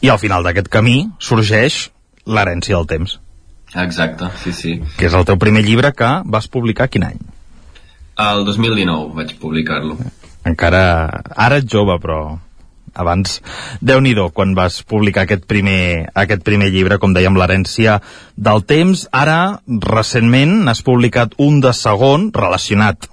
I 0.00 0.08
al 0.08 0.22
final 0.22 0.46
d'aquest 0.46 0.70
camí 0.72 1.00
sorgeix 1.18 1.88
l'herència 2.26 2.76
del 2.76 2.88
temps. 2.90 3.18
Exacte, 3.74 4.28
sí, 4.42 4.52
sí. 4.52 4.74
Que 4.98 5.08
és 5.08 5.14
el 5.18 5.26
teu 5.26 5.38
primer 5.40 5.64
llibre 5.66 5.90
que 5.96 6.10
vas 6.30 6.46
publicar 6.48 6.88
quin 6.88 7.08
any? 7.08 7.20
El 8.22 8.44
2019 8.46 9.14
vaig 9.18 9.34
publicar-lo. 9.42 9.98
Encara... 10.46 10.84
Ara 11.34 11.58
ets 11.58 11.72
jove, 11.72 11.96
però 12.02 12.36
abans, 12.94 13.40
déu 13.82 14.00
nhi 14.00 14.14
quan 14.32 14.54
vas 14.54 14.82
publicar 14.86 15.24
aquest 15.24 15.46
primer, 15.50 16.10
aquest 16.14 16.44
primer 16.46 16.70
llibre, 16.70 16.98
com 17.02 17.14
dèiem, 17.14 17.34
l'herència 17.34 18.00
del 18.36 18.62
temps. 18.62 19.08
Ara, 19.10 19.60
recentment, 19.66 20.62
n'has 20.64 20.82
publicat 20.82 21.34
un 21.38 21.60
de 21.60 21.72
segon 21.72 22.30
relacionat, 22.32 23.08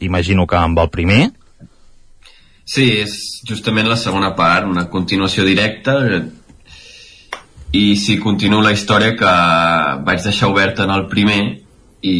imagino 0.00 0.46
que 0.46 0.56
amb 0.56 0.78
el 0.78 0.88
primer. 0.88 1.30
Sí, 2.64 2.86
és 3.02 3.42
justament 3.48 3.88
la 3.90 3.98
segona 3.98 4.32
part, 4.38 4.64
una 4.70 4.88
continuació 4.88 5.44
directa 5.44 5.98
i 7.72 7.96
sí, 7.96 8.18
continuo 8.18 8.62
la 8.62 8.72
història 8.74 9.14
que 9.18 9.32
vaig 10.06 10.22
deixar 10.24 10.50
oberta 10.50 10.84
en 10.86 10.94
el 10.94 11.06
primer 11.10 11.40
i 12.02 12.16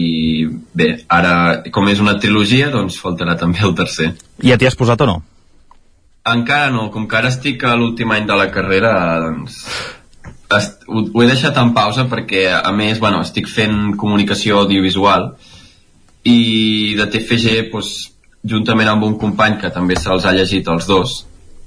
bé, 0.77 0.90
ara 1.09 1.62
com 1.72 1.89
és 1.89 2.02
una 2.02 2.18
trilogia 2.20 2.68
doncs 2.70 3.01
faltarà 3.01 3.36
també 3.40 3.64
el 3.64 3.74
tercer 3.74 4.12
ja 4.44 4.59
t'hi 4.60 4.68
has 4.68 4.77
posat 4.78 5.01
o 5.02 5.09
no? 5.09 5.16
encara 6.31 6.70
no, 6.70 6.90
com 6.93 7.09
que 7.09 7.16
ara 7.16 7.32
estic 7.32 7.64
a 7.64 7.74
l'últim 7.74 8.12
any 8.12 8.28
de 8.28 8.36
la 8.36 8.51
carrera 8.52 8.93
doncs 9.24 9.64
est, 10.56 10.85
ho, 10.86 11.06
ho 11.14 11.22
he 11.22 11.31
deixat 11.31 11.56
en 11.62 11.72
pausa 11.74 12.06
perquè 12.10 12.44
a 12.52 12.72
més, 12.77 13.01
bueno, 13.01 13.22
estic 13.24 13.48
fent 13.48 13.97
comunicació 13.98 14.60
audiovisual 14.64 15.32
i 16.28 16.94
de 16.98 17.06
TFG 17.06 17.70
doncs, 17.72 17.94
juntament 18.44 18.89
amb 18.89 19.05
un 19.05 19.18
company 19.20 19.59
que 19.60 19.72
també 19.72 19.97
se'ls 19.97 20.24
ha 20.24 20.36
llegit 20.36 20.68
els 20.72 20.86
dos 20.89 21.20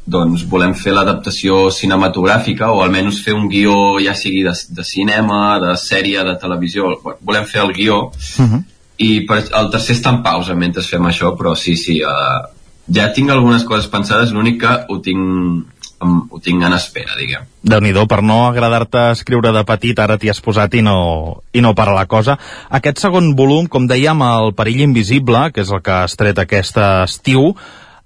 doncs 0.05 0.43
volem 0.51 0.73
fer 0.75 0.91
l'adaptació 0.91 1.69
cinematogràfica 1.71 2.71
o 2.71 2.81
almenys 2.83 3.21
fer 3.23 3.33
un 3.33 3.47
guió 3.49 3.99
ja 4.03 4.13
sigui 4.15 4.43
de, 4.43 4.51
de 4.51 4.83
cinema, 4.83 5.59
de 5.63 5.77
sèrie, 5.79 6.23
de 6.27 6.35
televisió 6.41 6.91
volem 7.21 7.45
fer 7.45 7.61
el 7.63 7.73
guió 7.73 8.11
Uh 8.39 8.45
-huh. 8.45 8.63
i 8.97 9.21
per, 9.27 9.43
el 9.59 9.69
tercer 9.71 9.95
està 9.95 10.09
en 10.09 10.23
pausa 10.23 10.53
mentre 10.55 10.83
fem 10.83 11.01
això 11.05 11.35
però 11.37 11.55
sí, 11.55 11.75
sí 11.77 12.01
uh, 12.03 12.47
ja 12.93 13.13
tinc 13.13 13.29
algunes 13.29 13.63
coses 13.63 13.87
pensades 13.87 14.31
l'únic 14.31 14.59
que 14.59 14.85
ho 14.89 14.99
tinc, 14.99 15.65
em- 16.01 16.23
ho 16.29 16.39
tinc 16.39 16.63
en 16.63 16.73
espera 16.73 17.15
diguem 17.17 17.43
déu 17.63 17.79
nhi 17.79 17.93
per 18.07 18.21
no 18.21 18.47
agradar-te 18.47 19.11
escriure 19.11 19.51
de 19.53 19.63
petit, 19.63 19.99
ara 19.99 20.17
t'hi 20.17 20.29
has 20.29 20.41
posat 20.41 20.73
i 20.73 20.81
no, 20.81 21.41
i 21.53 21.61
no 21.61 21.73
para 21.73 21.93
la 21.93 22.05
cosa. 22.05 22.37
Aquest 22.69 22.99
segon 22.99 23.35
volum, 23.35 23.67
com 23.67 23.87
dèiem, 23.87 24.21
El 24.21 24.53
perill 24.53 24.81
invisible, 24.81 25.51
que 25.53 25.61
és 25.61 25.71
el 25.71 25.81
que 25.81 25.91
has 25.91 26.15
tret 26.15 26.37
aquest 26.39 26.77
estiu, 26.77 27.55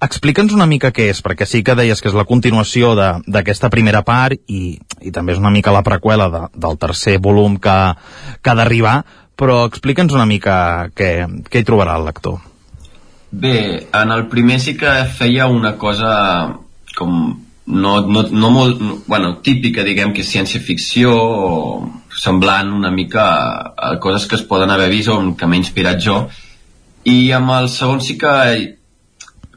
explica'ns 0.04 0.54
una 0.54 0.68
mica 0.70 0.92
què 0.94 1.08
és, 1.12 1.22
perquè 1.26 1.48
sí 1.50 1.64
que 1.66 1.76
deies 1.78 2.02
que 2.02 2.12
és 2.12 2.18
la 2.18 2.28
continuació 2.30 2.94
d'aquesta 2.98 3.72
primera 3.74 4.04
part 4.06 4.38
i, 4.48 4.78
i 5.02 5.14
també 5.14 5.34
és 5.34 5.42
una 5.42 5.54
mica 5.54 5.74
la 5.74 5.86
preqüela 5.86 6.30
de, 6.34 6.44
del 6.54 6.78
tercer 6.78 7.18
volum 7.24 7.58
que, 7.62 7.78
que 8.42 8.52
ha 8.52 8.58
d'arribar, 8.58 9.00
però 9.38 9.64
explica'ns 9.70 10.14
una 10.14 10.28
mica 10.30 10.90
què, 10.94 11.12
què 11.50 11.62
hi 11.62 11.68
trobarà 11.68 11.98
el 11.98 12.08
lector. 12.10 12.40
Bé, 13.32 13.58
en 13.94 14.14
el 14.14 14.28
primer 14.32 14.62
sí 14.64 14.78
que 14.80 14.94
feia 15.18 15.50
una 15.52 15.76
cosa 15.78 16.14
com 16.98 17.18
no, 17.68 18.00
no, 18.08 18.24
no 18.32 18.50
molt, 18.50 18.80
no, 18.80 19.02
bueno, 19.06 19.38
típica, 19.44 19.84
diguem, 19.84 20.14
que 20.16 20.24
ciència-ficció 20.24 21.12
o 21.12 21.90
semblant 22.16 22.72
una 22.72 22.94
mica 22.96 23.26
a, 23.28 23.72
a 23.76 23.98
coses 24.00 24.26
que 24.30 24.38
es 24.40 24.46
poden 24.48 24.72
haver 24.72 24.88
vist 24.94 25.12
o 25.12 25.20
que 25.36 25.50
m'he 25.50 25.60
inspirat 25.60 26.00
jo. 26.02 26.22
I 27.04 27.34
amb 27.36 27.52
el 27.58 27.68
segon 27.72 28.00
sí 28.04 28.16
que 28.20 28.77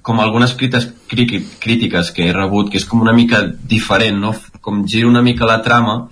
com 0.02 0.20
algunes 0.20 0.54
crítiques, 0.54 0.88
crí- 1.08 1.44
crítiques 1.60 2.10
que 2.10 2.28
he 2.28 2.32
rebut, 2.32 2.70
que 2.70 2.78
és 2.80 2.84
com 2.88 3.00
una 3.02 3.12
mica 3.12 3.42
diferent, 3.68 4.18
no? 4.18 4.34
Com 4.60 4.84
giro 4.88 5.08
una 5.08 5.22
mica 5.22 5.46
la 5.48 5.60
trama 5.62 6.08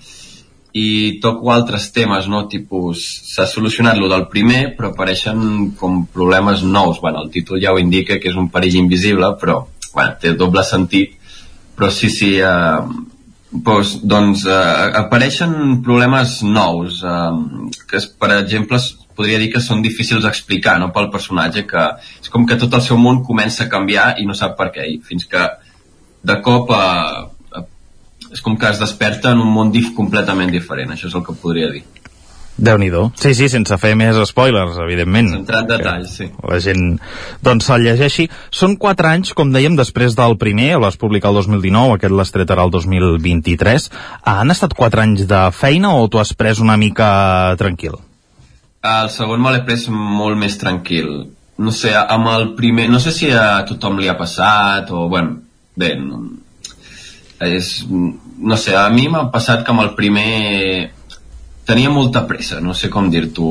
i 0.79 1.19
toco 1.23 1.51
altres 1.51 1.89
temes, 1.93 2.29
no? 2.29 2.45
Tipus, 2.49 3.01
s'ha 3.33 3.47
solucionat 3.49 3.97
lo 3.99 4.09
del 4.13 4.27
primer, 4.29 4.75
però 4.77 4.93
apareixen 4.93 5.73
com 5.81 6.05
problemes 6.13 6.63
nous. 6.63 7.01
Bueno, 7.01 7.23
el 7.25 7.31
títol 7.35 7.61
ja 7.63 7.73
ho 7.73 7.79
indica, 7.81 8.19
que 8.21 8.29
és 8.29 8.37
un 8.37 8.51
perill 8.53 8.77
invisible, 8.85 9.33
però, 9.41 9.63
bueno, 9.95 10.17
té 10.21 10.35
doble 10.37 10.63
sentit. 10.65 11.17
Però 11.79 11.89
sí, 11.95 12.11
sí, 12.11 12.35
eh, 12.39 12.79
doncs, 13.51 13.97
doncs 14.05 14.45
eh, 14.47 14.93
apareixen 15.01 15.81
problemes 15.83 16.43
nous, 16.45 17.01
eh, 17.03 17.75
que, 17.89 18.03
per 18.21 18.33
exemple, 18.43 18.79
podria 19.19 19.41
dir 19.43 19.51
que 19.51 19.63
són 19.65 19.83
difícils 19.83 20.23
d'explicar 20.23 20.79
no, 20.79 20.93
pel 20.95 21.11
personatge, 21.15 21.67
que 21.67 21.89
és 22.23 22.31
com 22.31 22.47
que 22.47 22.59
tot 22.61 22.79
el 22.79 22.85
seu 22.87 23.01
món 23.01 23.25
comença 23.27 23.67
a 23.67 23.73
canviar 23.73 24.13
i 24.23 24.29
no 24.29 24.39
sap 24.39 24.55
per 24.61 24.71
què, 24.77 24.87
i 24.87 25.01
fins 25.03 25.27
que 25.27 25.43
de 26.29 26.41
cop 26.45 26.71
eh, 26.75 27.59
eh, 27.59 27.65
és 28.33 28.43
com 28.45 28.59
que 28.59 28.71
es 28.71 28.83
desperta 28.83 29.35
en 29.35 29.43
un 29.43 29.55
món 29.55 29.75
dif 29.75 29.95
completament 29.97 30.55
diferent, 30.55 30.95
això 30.95 31.11
és 31.11 31.19
el 31.19 31.27
que 31.27 31.39
podria 31.43 31.73
dir. 31.75 31.85
déu 32.59 32.79
nhi 32.79 32.89
Sí, 33.15 33.35
sí, 33.35 33.49
sense 33.49 33.77
fer 33.79 33.95
més 33.95 34.17
spoilers, 34.31 34.79
evidentment. 34.83 35.29
Entrar 35.35 35.61
en 35.63 35.69
detalls, 35.69 36.17
sí. 36.17 36.27
la 36.43 36.59
gent 36.59 36.99
doncs 37.43 37.67
se'l 37.67 37.87
llegeixi. 37.87 38.29
Són 38.51 38.77
4 38.77 39.09
anys, 39.09 39.33
com 39.33 39.53
dèiem, 39.53 39.77
després 39.77 40.15
del 40.19 40.37
primer, 40.39 40.73
el 40.75 40.83
vas 40.83 40.97
publicar 40.97 41.31
el 41.31 41.39
2019, 41.43 41.95
aquest 41.95 42.15
l'has 42.15 42.35
tret 42.35 42.51
ara 42.51 42.67
el 42.67 42.75
2023. 42.75 43.91
Han 44.25 44.51
estat 44.51 44.75
4 44.75 45.07
anys 45.07 45.27
de 45.31 45.47
feina 45.55 45.95
o 45.95 46.09
t'ho 46.09 46.19
has 46.19 46.35
pres 46.35 46.59
una 46.59 46.77
mica 46.77 47.55
tranquil? 47.59 47.99
El 48.87 49.11
segon 49.11 49.43
me 49.43 49.51
l'he 49.53 49.65
pres 49.67 49.89
molt 49.91 50.39
més 50.39 50.57
tranquil. 50.59 51.09
No 51.59 51.73
sé, 51.75 51.95
amb 51.99 52.31
el 52.31 52.53
primer... 52.59 52.87
No 52.91 53.01
sé 53.03 53.11
si 53.15 53.31
a 53.35 53.65
tothom 53.67 53.99
li 53.99 54.09
ha 54.09 54.19
passat 54.19 54.93
o... 54.95 55.09
Bueno, 55.11 55.41
bé, 55.75 55.97
no, 55.99 56.21
és, 57.43 57.73
no 57.89 58.57
sé, 58.57 58.77
a 58.79 58.87
mi 58.95 59.09
m'ha 59.11 59.27
passat 59.35 59.65
que 59.67 59.75
amb 59.75 59.83
el 59.83 59.93
primer 59.99 60.93
tenia 61.69 61.91
molta 61.91 62.25
pressa, 62.31 62.61
no 62.65 62.75
sé 62.75 62.91
com 62.91 63.11
dir-t'ho. 63.11 63.51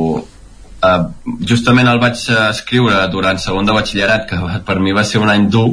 Uh, 0.78 1.36
justament 1.50 1.90
el 1.90 2.00
vaig 2.00 2.20
escriure 2.38 3.02
durant 3.12 3.40
segon 3.42 3.68
de 3.68 3.76
batxillerat, 3.76 4.28
que 4.30 4.40
per 4.68 4.80
mi 4.80 4.96
va 4.96 5.04
ser 5.08 5.20
un 5.24 5.34
any 5.34 5.50
dur. 5.52 5.70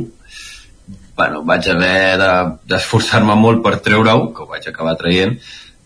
Bueno, 1.14 1.44
vaig 1.47 1.68
haver 1.70 2.18
de- 2.18 2.56
d'esforçar-me 2.72 3.39
molt 3.39 3.62
per 3.62 3.78
treure-ho, 3.78 4.32
que 4.35 4.43
ho 4.43 4.51
vaig 4.51 4.66
acabar 4.66 4.97
traient, 4.98 5.39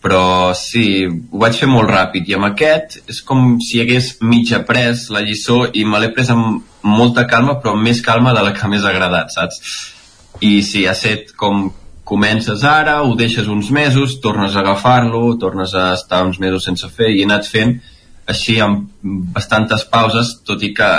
però 0.03 0.53
sí, 0.55 1.03
ho 1.05 1.41
vaig 1.41 1.57
fer 1.59 1.67
molt 1.67 1.91
ràpid 1.91 2.29
i 2.29 2.35
amb 2.37 2.47
aquest 2.47 2.99
és 3.11 3.19
com 3.27 3.57
si 3.63 3.81
hagués 3.81 4.13
mig 4.23 4.53
après 4.55 5.09
la 5.11 5.23
lliçó 5.25 5.65
i 5.75 5.83
me 5.83 5.99
l'he 5.99 6.13
pres 6.15 6.31
amb 6.31 6.63
molta 6.87 7.25
calma 7.27 7.57
però 7.59 7.75
amb 7.75 7.83
més 7.89 7.99
calma 8.05 8.33
de 8.35 8.43
la 8.45 8.53
que 8.55 8.71
m'és 8.71 8.87
agradat, 8.87 9.33
saps? 9.35 9.59
I 10.45 10.61
sí, 10.63 10.85
ha 10.87 10.95
set 10.95 11.33
com 11.35 11.67
comences 12.09 12.63
ara, 12.65 13.01
ho 13.03 13.13
deixes 13.19 13.47
uns 13.51 13.69
mesos, 13.75 14.17
tornes 14.23 14.55
a 14.55 14.63
agafar-lo, 14.63 15.35
tornes 15.37 15.75
a 15.75 15.91
estar 15.93 16.23
uns 16.25 16.39
mesos 16.39 16.65
sense 16.65 16.87
fer 16.95 17.11
i 17.11 17.19
he 17.21 17.27
anat 17.27 17.49
fent 17.51 17.75
així 18.29 18.59
amb 18.61 18.87
bastantes 19.35 19.83
pauses, 19.89 20.37
tot 20.45 20.63
i 20.63 20.71
que 20.77 20.89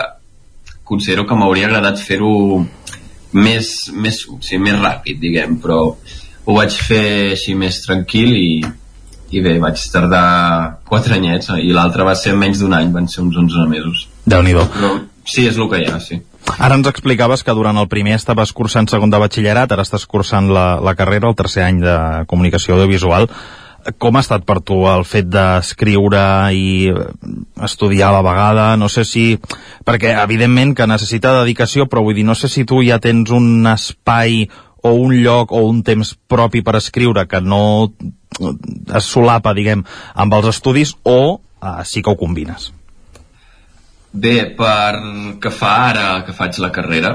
considero 0.84 1.24
que 1.26 1.38
m'hauria 1.38 1.68
agradat 1.70 2.02
fer-ho 2.02 2.32
més, 3.32 3.70
més, 3.94 4.24
o 4.26 4.40
sigui, 4.42 4.64
més 4.66 4.78
ràpid, 4.80 5.20
diguem, 5.22 5.56
però 5.62 5.80
ho 5.90 6.56
vaig 6.56 6.74
fer 6.74 7.30
així 7.36 7.54
més 7.58 7.78
tranquil 7.84 8.34
i, 8.34 8.50
i 9.30 9.42
bé, 9.44 9.58
vaig 9.62 9.82
tardar 9.92 10.80
4 10.90 11.16
anyets 11.16 11.52
i 11.62 11.70
l'altre 11.74 12.06
va 12.06 12.16
ser 12.18 12.34
menys 12.38 12.62
d'un 12.62 12.74
any, 12.74 12.90
van 12.94 13.06
ser 13.08 13.22
uns 13.22 13.36
11 13.36 13.68
mesos. 13.70 14.08
déu 14.26 14.42
nhi 14.42 14.54
Però 14.54 14.90
sí, 15.24 15.46
és 15.46 15.56
el 15.56 15.70
que 15.70 15.78
hi 15.78 15.86
ha, 15.86 16.00
sí. 16.00 16.20
Ara 16.58 16.74
ens 16.74 16.88
explicaves 16.88 17.44
que 17.44 17.54
durant 17.54 17.78
el 17.78 17.88
primer 17.88 18.16
estaves 18.16 18.52
cursant 18.52 18.88
segon 18.90 19.10
de 19.10 19.20
batxillerat, 19.22 19.70
ara 19.70 19.86
estàs 19.86 20.06
cursant 20.06 20.50
la, 20.50 20.80
la 20.82 20.94
carrera, 20.98 21.28
el 21.28 21.36
tercer 21.38 21.62
any 21.62 21.80
de 21.84 21.96
comunicació 22.26 22.74
audiovisual. 22.74 23.28
Com 24.02 24.16
ha 24.16 24.20
estat 24.20 24.42
per 24.44 24.58
tu 24.66 24.82
el 24.90 25.06
fet 25.08 25.28
d'escriure 25.30 26.22
i 26.52 26.90
estudiar 27.64 28.10
a 28.10 28.18
la 28.18 28.24
vegada? 28.26 28.64
No 28.76 28.90
sé 28.92 29.06
si... 29.08 29.38
Perquè, 29.86 30.16
evidentment, 30.20 30.74
que 30.76 30.88
necessita 30.90 31.38
dedicació, 31.38 31.86
però 31.88 32.02
vull 32.04 32.18
dir, 32.18 32.26
no 32.28 32.36
sé 32.36 32.50
si 32.52 32.66
tu 32.68 32.82
ja 32.84 32.98
tens 33.00 33.30
un 33.32 33.64
espai 33.70 34.42
o 34.82 34.92
un 34.96 35.14
lloc 35.22 35.52
o 35.52 35.62
un 35.68 35.82
temps 35.84 36.12
propi 36.28 36.64
per 36.64 36.76
escriure 36.76 37.26
que 37.28 37.40
no 37.40 37.92
es 38.38 39.08
solapa, 39.08 39.54
diguem, 39.56 39.84
amb 40.14 40.36
els 40.38 40.50
estudis 40.54 40.94
o 41.02 41.20
uh, 41.38 41.80
sí 41.84 42.02
que 42.02 42.12
ho 42.12 42.18
combines? 42.20 42.70
Bé, 44.12 44.36
per 44.58 45.38
que 45.42 45.52
fa 45.54 45.74
ara 45.90 46.06
que 46.26 46.34
faig 46.34 46.58
la 46.62 46.72
carrera, 46.74 47.14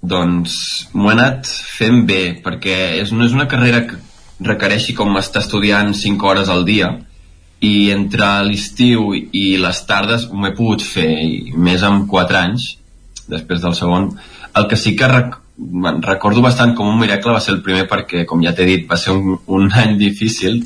doncs 0.00 0.56
m'ho 0.92 1.10
he 1.10 1.14
anat 1.16 1.48
fent 1.48 2.02
bé, 2.08 2.22
perquè 2.44 2.76
és, 3.00 3.12
no 3.12 3.24
és 3.24 3.36
una 3.36 3.48
carrera 3.48 3.84
que 3.88 4.00
requereixi 4.44 4.96
com 4.96 5.16
estar 5.20 5.42
estudiant 5.44 5.94
5 5.96 6.28
hores 6.28 6.52
al 6.52 6.66
dia, 6.68 6.90
i 7.60 7.90
entre 7.92 8.28
l'estiu 8.46 9.12
i 9.14 9.56
les 9.60 9.82
tardes 9.88 10.26
m'ho 10.32 10.48
he 10.48 10.56
pogut 10.56 10.84
fer, 10.84 11.10
i 11.20 11.52
més 11.56 11.84
amb 11.84 12.06
4 12.08 12.40
anys, 12.40 12.70
després 13.28 13.60
del 13.64 13.76
segon. 13.76 14.10
El 14.56 14.68
que 14.68 14.78
sí 14.80 14.96
que 14.96 15.08
recordo 16.06 16.42
bastant 16.42 16.74
com 16.76 16.88
un 16.88 16.98
miracle 17.00 17.32
va 17.32 17.40
ser 17.40 17.54
el 17.56 17.62
primer 17.64 17.86
perquè, 17.88 18.24
com 18.26 18.42
ja 18.44 18.52
t'he 18.56 18.66
dit, 18.68 18.86
va 18.90 18.98
ser 19.00 19.14
un, 19.16 19.38
un 19.46 19.68
any 19.82 19.96
difícil, 20.00 20.62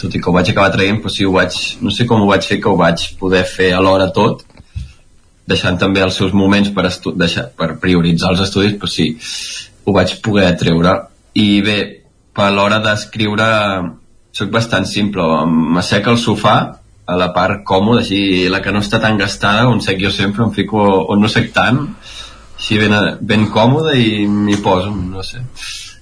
tot 0.00 0.14
i 0.14 0.20
que 0.20 0.30
ho 0.30 0.34
vaig 0.34 0.50
acabar 0.50 0.72
traient, 0.74 1.00
però 1.02 1.12
sí 1.12 1.26
ho 1.26 1.32
vaig, 1.36 1.56
no 1.80 1.92
sé 1.94 2.06
com 2.10 2.22
ho 2.22 2.28
vaig 2.30 2.46
fer, 2.46 2.60
que 2.60 2.70
ho 2.70 2.76
vaig 2.80 3.06
poder 3.20 3.44
fer 3.48 3.72
alhora 3.74 4.10
tot, 4.14 4.44
deixant 5.46 5.76
també 5.78 6.02
els 6.02 6.16
seus 6.16 6.32
moments 6.32 6.70
per, 6.74 6.88
deixar, 7.20 7.48
per 7.56 7.74
prioritzar 7.80 8.32
els 8.32 8.46
estudis, 8.46 8.78
però 8.80 8.90
sí, 8.90 9.10
ho 9.84 9.92
vaig 9.92 10.16
poder 10.24 10.54
treure. 10.60 10.94
I 11.36 11.60
bé, 11.64 11.78
per 12.34 12.50
l'hora 12.54 12.80
d'escriure 12.82 13.46
sóc 14.34 14.50
bastant 14.50 14.86
simple, 14.88 15.22
m'assec 15.46 16.08
al 16.10 16.18
sofà, 16.18 16.56
a 17.04 17.16
la 17.20 17.28
part 17.36 17.62
còmoda, 17.68 18.00
així 18.00 18.48
la 18.48 18.62
que 18.64 18.72
no 18.72 18.80
està 18.80 18.98
tan 19.02 19.18
gastada, 19.20 19.68
on 19.68 19.82
sec 19.84 20.00
jo 20.00 20.10
sempre, 20.10 20.46
em 20.46 20.54
fico 20.56 20.80
on 21.12 21.20
no 21.20 21.28
sec 21.28 21.52
tant, 21.54 21.82
així 22.64 22.78
ben, 22.80 22.94
ben 23.20 23.50
còmode 23.52 23.92
i 24.00 24.24
m'hi 24.24 24.56
poso, 24.64 24.88
no 24.88 25.20
sé, 25.20 25.42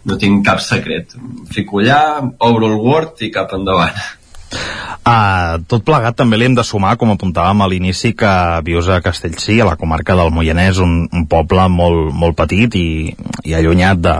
no 0.06 0.14
tinc 0.14 0.44
cap 0.46 0.60
secret. 0.62 1.16
Fico 1.50 1.80
allà, 1.82 2.22
obro 2.38 2.68
el 2.70 2.76
Word 2.78 3.24
i 3.26 3.32
cap 3.34 3.50
endavant. 3.56 3.98
Uh, 5.02 5.58
tot 5.66 5.82
plegat 5.82 6.14
també 6.14 6.38
li 6.38 6.46
hem 6.46 6.54
de 6.54 6.62
sumar, 6.62 6.94
com 7.00 7.10
apuntàvem 7.10 7.64
a 7.64 7.66
l'inici, 7.66 8.12
que 8.14 8.30
vius 8.62 8.86
a 8.86 9.00
Castellcí, 9.02 9.58
a 9.58 9.66
la 9.72 9.76
comarca 9.80 10.14
del 10.14 10.30
Moianès, 10.30 10.78
un, 10.78 11.08
un 11.10 11.26
poble 11.26 11.66
molt, 11.66 12.12
molt 12.14 12.38
petit 12.38 12.78
i, 12.78 12.88
i 13.42 13.58
allunyat 13.58 13.98
de, 13.98 14.16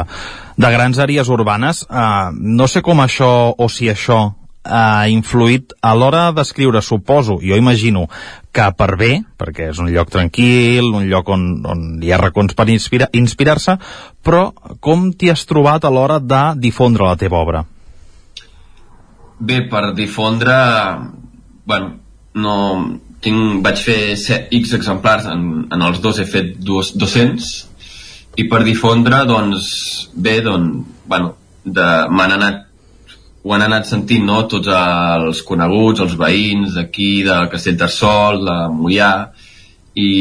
de 0.58 0.74
grans 0.74 0.98
àrees 0.98 1.30
urbanes. 1.30 1.86
Uh, 1.86 2.34
no 2.34 2.66
sé 2.66 2.82
com 2.82 3.06
això, 3.06 3.30
o 3.54 3.70
si 3.70 3.92
això 3.92 4.32
ha 4.62 5.08
influït 5.10 5.72
a 5.82 5.94
l'hora 5.98 6.30
d'escriure, 6.32 6.82
suposo, 6.82 7.38
jo 7.42 7.56
imagino 7.58 8.06
que 8.54 8.66
per 8.78 8.96
bé, 9.00 9.10
perquè 9.38 9.70
és 9.72 9.80
un 9.82 9.90
lloc 9.90 10.12
tranquil, 10.12 10.92
un 10.94 11.08
lloc 11.10 11.32
on, 11.34 11.46
on 11.66 11.84
hi 12.02 12.12
ha 12.12 12.20
racons 12.20 12.54
per 12.54 12.68
inspira, 12.70 13.08
inspirar-se, 13.12 13.78
però 14.22 14.50
com 14.80 15.10
t'hi 15.12 15.32
has 15.32 15.44
trobat 15.50 15.84
a 15.84 15.90
l'hora 15.90 16.20
de 16.20 16.42
difondre 16.60 17.08
la 17.08 17.18
teva 17.18 17.40
obra? 17.42 17.64
Bé, 19.42 19.64
per 19.66 19.90
difondre, 19.98 20.54
bueno, 21.66 21.96
no, 22.38 22.56
tinc, 23.24 23.62
vaig 23.64 23.82
fer 23.82 23.98
X 24.14 24.74
exemplars, 24.78 25.26
en, 25.26 25.66
en 25.72 25.86
els 25.88 25.98
dos 26.04 26.20
he 26.22 26.28
fet 26.28 26.54
dos, 26.62 26.92
200, 26.94 27.52
i 28.38 28.46
per 28.48 28.62
difondre, 28.64 29.24
doncs, 29.28 29.72
bé, 30.14 30.38
doncs, 30.44 30.86
bueno, 31.10 31.34
m'han 31.64 32.36
anat 32.38 32.68
ho 33.42 33.54
han 33.54 33.64
anat 33.66 33.88
sentint 33.90 34.26
no? 34.26 34.42
tots 34.50 34.70
els 34.70 35.42
coneguts, 35.46 36.02
els 36.04 36.14
veïns 36.18 36.76
d'aquí, 36.76 37.24
de 37.26 37.38
Castellterçol, 37.50 38.44
de 38.46 38.58
Mollà, 38.74 39.14
i 39.98 40.12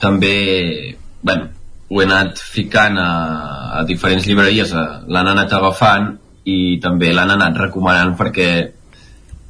també, 0.00 0.36
bueno, 1.22 1.48
ho 1.90 2.00
he 2.00 2.06
anat 2.06 2.38
ficant 2.38 2.98
a, 3.00 3.12
a 3.80 3.86
diferents 3.88 4.28
llibreries, 4.28 4.74
l'han 5.10 5.32
anat 5.32 5.56
agafant 5.56 6.12
i 6.50 6.78
també 6.82 7.10
l'han 7.12 7.32
anat 7.34 7.56
recomanant 7.58 8.14
perquè 8.18 8.50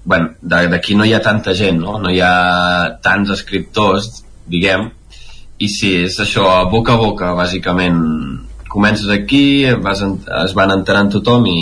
bueno, 0.05 0.31
d'aquí 0.41 0.97
no 0.97 1.05
hi 1.05 1.13
ha 1.13 1.21
tanta 1.23 1.53
gent, 1.55 1.83
no? 1.83 1.99
no 2.01 2.11
hi 2.11 2.23
ha 2.25 2.97
tants 3.05 3.35
escriptors, 3.35 4.23
diguem, 4.49 4.89
i 5.61 5.69
si 5.69 5.93
és 6.07 6.17
això, 6.23 6.47
boca 6.73 6.97
a 6.97 7.01
boca, 7.03 7.35
bàsicament, 7.37 7.99
comences 8.71 9.11
aquí, 9.13 9.67
vas, 9.85 10.01
es 10.01 10.57
van 10.57 10.73
enterant 10.73 11.13
tothom 11.13 11.45
i 11.51 11.61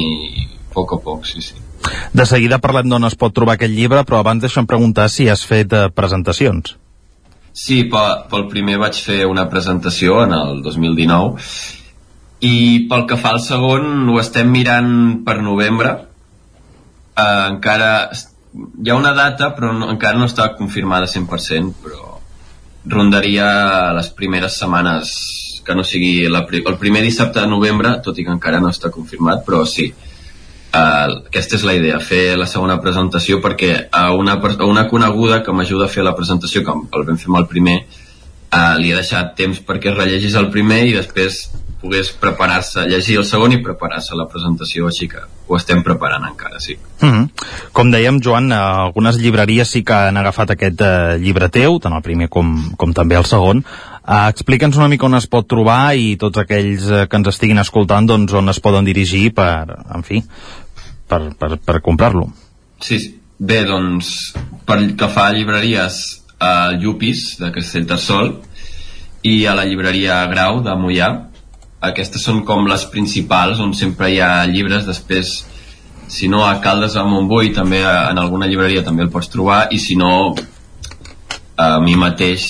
poc 0.78 0.94
a 0.96 1.00
poc, 1.05 1.26
sí, 1.26 1.42
sí. 1.44 1.59
De 2.14 2.26
seguida 2.26 2.60
parlem 2.62 2.88
d'on 2.90 3.06
es 3.09 3.16
pot 3.18 3.34
trobar 3.34 3.59
aquest 3.59 3.74
llibre, 3.74 4.05
però 4.06 4.22
abans 4.22 4.42
deixa'm 4.44 4.66
preguntar 4.70 5.09
si 5.12 5.28
has 5.28 5.44
fet 5.46 5.74
eh, 5.74 5.88
presentacions. 5.94 6.76
Sí, 7.59 7.82
pel 7.90 8.46
primer 8.52 8.78
vaig 8.78 8.98
fer 9.02 9.24
una 9.26 9.48
presentació 9.50 10.22
en 10.22 10.34
el 10.36 10.62
2019 10.62 11.42
i 12.46 12.86
pel 12.90 13.06
que 13.10 13.18
fa 13.18 13.32
al 13.34 13.40
segon 13.42 14.06
ho 14.12 14.18
estem 14.20 14.50
mirant 14.55 14.90
per 15.26 15.40
novembre 15.42 15.90
eh, 17.18 17.46
encara 17.48 17.90
hi 18.14 18.90
ha 18.90 18.98
una 18.98 19.12
data 19.16 19.50
però 19.56 19.72
no, 19.74 19.88
encara 19.90 20.18
no 20.20 20.28
està 20.30 20.52
confirmada 20.59 21.10
100% 21.10 21.82
però 21.82 22.18
rondaria 22.94 23.48
les 23.96 24.12
primeres 24.14 24.60
setmanes 24.60 25.10
que 25.66 25.74
no 25.74 25.84
sigui 25.84 26.28
la, 26.30 26.44
el 26.46 26.78
primer 26.80 27.02
dissabte 27.02 27.42
de 27.42 27.50
novembre 27.50 27.98
tot 28.05 28.18
i 28.18 28.24
que 28.24 28.34
encara 28.36 28.62
no 28.62 28.70
està 28.70 28.92
confirmat 28.94 29.42
però 29.46 29.64
sí, 29.66 29.90
Uh, 30.78 31.22
aquesta 31.26 31.56
és 31.59 31.64
la 31.66 31.74
idea, 31.74 31.98
fer 31.98 32.36
la 32.38 32.46
segona 32.46 32.76
presentació 32.82 33.40
perquè 33.42 33.88
a 33.90 34.12
una, 34.14 34.36
a 34.38 34.66
una 34.68 34.84
coneguda 34.90 35.40
que 35.42 35.55
m'ajuda 35.55 35.88
a 35.88 35.90
fer 35.90 36.05
la 36.06 36.14
presentació, 36.14 36.62
que 36.62 36.74
el 36.74 37.06
vam 37.09 37.18
fer 37.18 37.32
amb 37.32 37.40
el 37.40 37.48
primer, 37.50 37.78
uh, 38.52 38.76
li 38.78 38.92
he 38.92 38.98
deixat 38.98 39.34
temps 39.38 39.59
perquè 39.66 39.94
rellegís 39.96 40.36
el 40.38 40.52
primer 40.55 40.84
i 40.86 40.94
després 40.94 41.48
pogués 41.78 42.10
preparar-se, 42.18 42.84
llegir 42.90 43.18
el 43.20 43.26
segon 43.26 43.55
i 43.55 43.60
preparar-se 43.62 44.16
la 44.18 44.26
presentació, 44.30 44.88
així 44.88 45.06
que 45.10 45.20
ho 45.22 45.56
estem 45.56 45.84
preparant 45.86 46.26
encara, 46.26 46.59
sí. 46.60 46.76
Mm 47.00 47.10
-hmm. 47.10 47.28
Com 47.72 47.90
dèiem, 47.90 48.20
Joan, 48.22 48.52
algunes 48.52 49.18
llibreries 49.18 49.68
sí 49.70 49.84
que 49.84 49.94
han 49.94 50.16
agafat 50.16 50.50
aquest 50.50 50.80
uh, 50.80 51.16
llibre 51.18 51.48
teu, 51.48 51.78
tant 51.78 51.94
el 51.94 52.02
primer 52.02 52.28
com, 52.28 52.74
com 52.76 52.92
també 52.92 53.16
el 53.16 53.24
segon. 53.24 53.64
Uh, 54.09 54.28
Explica'ns 54.28 54.76
una 54.76 54.88
mica 54.88 55.06
on 55.06 55.14
es 55.14 55.26
pot 55.26 55.46
trobar 55.46 55.94
i 55.94 56.16
tots 56.16 56.38
aquells 56.38 56.90
uh, 56.90 57.06
que 57.06 57.16
ens 57.16 57.28
estiguin 57.28 57.59
escoltant, 57.59 58.06
doncs 58.06 58.32
on 58.32 58.48
es 58.48 58.60
poden 58.60 58.84
dirigir 58.84 59.34
per, 59.34 59.76
en 59.94 60.02
fi, 60.02 60.24
per, 61.09 61.22
per, 61.39 61.56
per 61.64 61.80
comprar-lo. 61.85 62.28
Sí, 62.85 63.01
bé, 63.39 63.62
doncs, 63.68 64.12
per 64.68 64.80
que 64.98 65.09
fa 65.12 65.30
llibreries 65.35 66.02
a 66.39 66.70
Llupis, 66.78 67.39
de 67.40 67.51
Castellterçol, 67.55 68.36
i 69.26 69.40
a 69.51 69.56
la 69.59 69.66
llibreria 69.66 70.20
Grau, 70.30 70.60
de 70.62 70.76
Mollà, 70.78 71.10
aquestes 71.80 72.24
són 72.24 72.43
com 72.47 72.66
les 72.66 72.85
principals 72.90 73.60
on 73.62 73.74
sempre 73.74 74.10
hi 74.10 74.18
ha 74.22 74.47
llibres 74.51 74.86
després 74.86 75.36
si 76.10 76.26
no 76.28 76.43
a 76.47 76.56
Caldes 76.64 76.97
a 76.97 77.05
Montbui 77.06 77.52
també 77.55 77.82
en 77.85 78.18
alguna 78.18 78.48
llibreria 78.51 78.82
també 78.82 79.05
el 79.05 79.12
pots 79.12 79.30
trobar 79.30 79.68
i 79.70 79.78
si 79.78 79.94
no 79.94 80.35
a 81.59 81.68
mi 81.85 81.94
mateix 82.01 82.48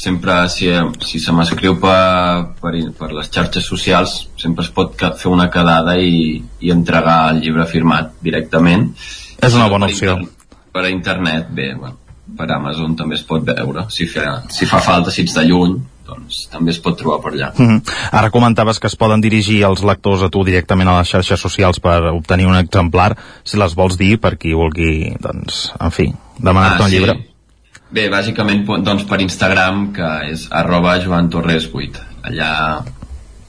sempre 0.00 0.36
si, 0.48 0.70
si 1.04 1.20
se 1.20 1.32
m'escriu 1.36 1.76
per, 1.82 2.56
per, 2.60 2.74
per 2.98 3.10
les 3.12 3.30
xarxes 3.32 3.66
socials 3.72 4.16
sempre 4.40 4.64
es 4.64 4.72
pot 4.74 4.96
fer 4.96 5.30
una 5.30 5.50
quedada 5.52 5.96
i, 6.00 6.40
i 6.60 6.72
entregar 6.72 7.18
el 7.34 7.42
llibre 7.44 7.66
firmat 7.68 8.14
directament 8.24 8.90
és 9.40 9.56
una 9.56 9.68
bona 9.72 9.90
opció 9.90 10.16
per 10.72 10.86
a 10.86 10.92
internet 10.92 11.50
bé, 11.52 11.72
bueno, 11.74 11.98
per 12.38 12.48
Amazon 12.54 12.96
també 12.96 13.18
es 13.18 13.24
pot 13.26 13.44
veure 13.44 13.88
si 13.92 14.08
fa, 14.08 14.42
si 14.48 14.68
fa 14.70 14.80
falta, 14.84 15.12
si 15.12 15.26
ets 15.26 15.36
de 15.36 15.48
lluny 15.50 15.78
doncs 16.10 16.44
també 16.50 16.72
es 16.74 16.80
pot 16.82 16.96
trobar 16.98 17.20
per 17.22 17.30
allà. 17.32 17.52
Mm 17.54 17.68
-hmm. 17.68 17.92
Ara 18.10 18.30
comentaves 18.30 18.80
que 18.80 18.88
es 18.88 18.96
poden 18.96 19.20
dirigir 19.20 19.62
els 19.62 19.82
lectors 19.82 20.22
a 20.22 20.28
tu 20.28 20.44
directament 20.44 20.88
a 20.88 20.98
les 20.98 21.08
xarxes 21.08 21.40
socials 21.40 21.80
per 21.80 22.02
obtenir 22.10 22.46
un 22.46 22.56
exemplar, 22.56 23.16
si 23.44 23.56
les 23.56 23.74
vols 23.74 23.96
dir 23.96 24.18
per 24.18 24.36
qui 24.36 24.52
vulgui, 24.52 25.14
doncs, 25.20 25.72
en 25.80 25.90
fi, 25.90 26.12
demanar-te 26.38 26.82
ah, 26.82 26.84
un 26.84 26.90
sí. 26.90 26.96
llibre. 26.96 27.29
Bé, 27.90 28.04
bàsicament 28.06 28.62
doncs, 28.86 29.02
per 29.10 29.18
Instagram, 29.18 29.88
que 29.94 30.08
és 30.30 30.46
arroba 30.54 30.94
Joan 31.02 31.26
Torres 31.30 31.66
8. 31.74 32.04
Allà, 32.30 32.50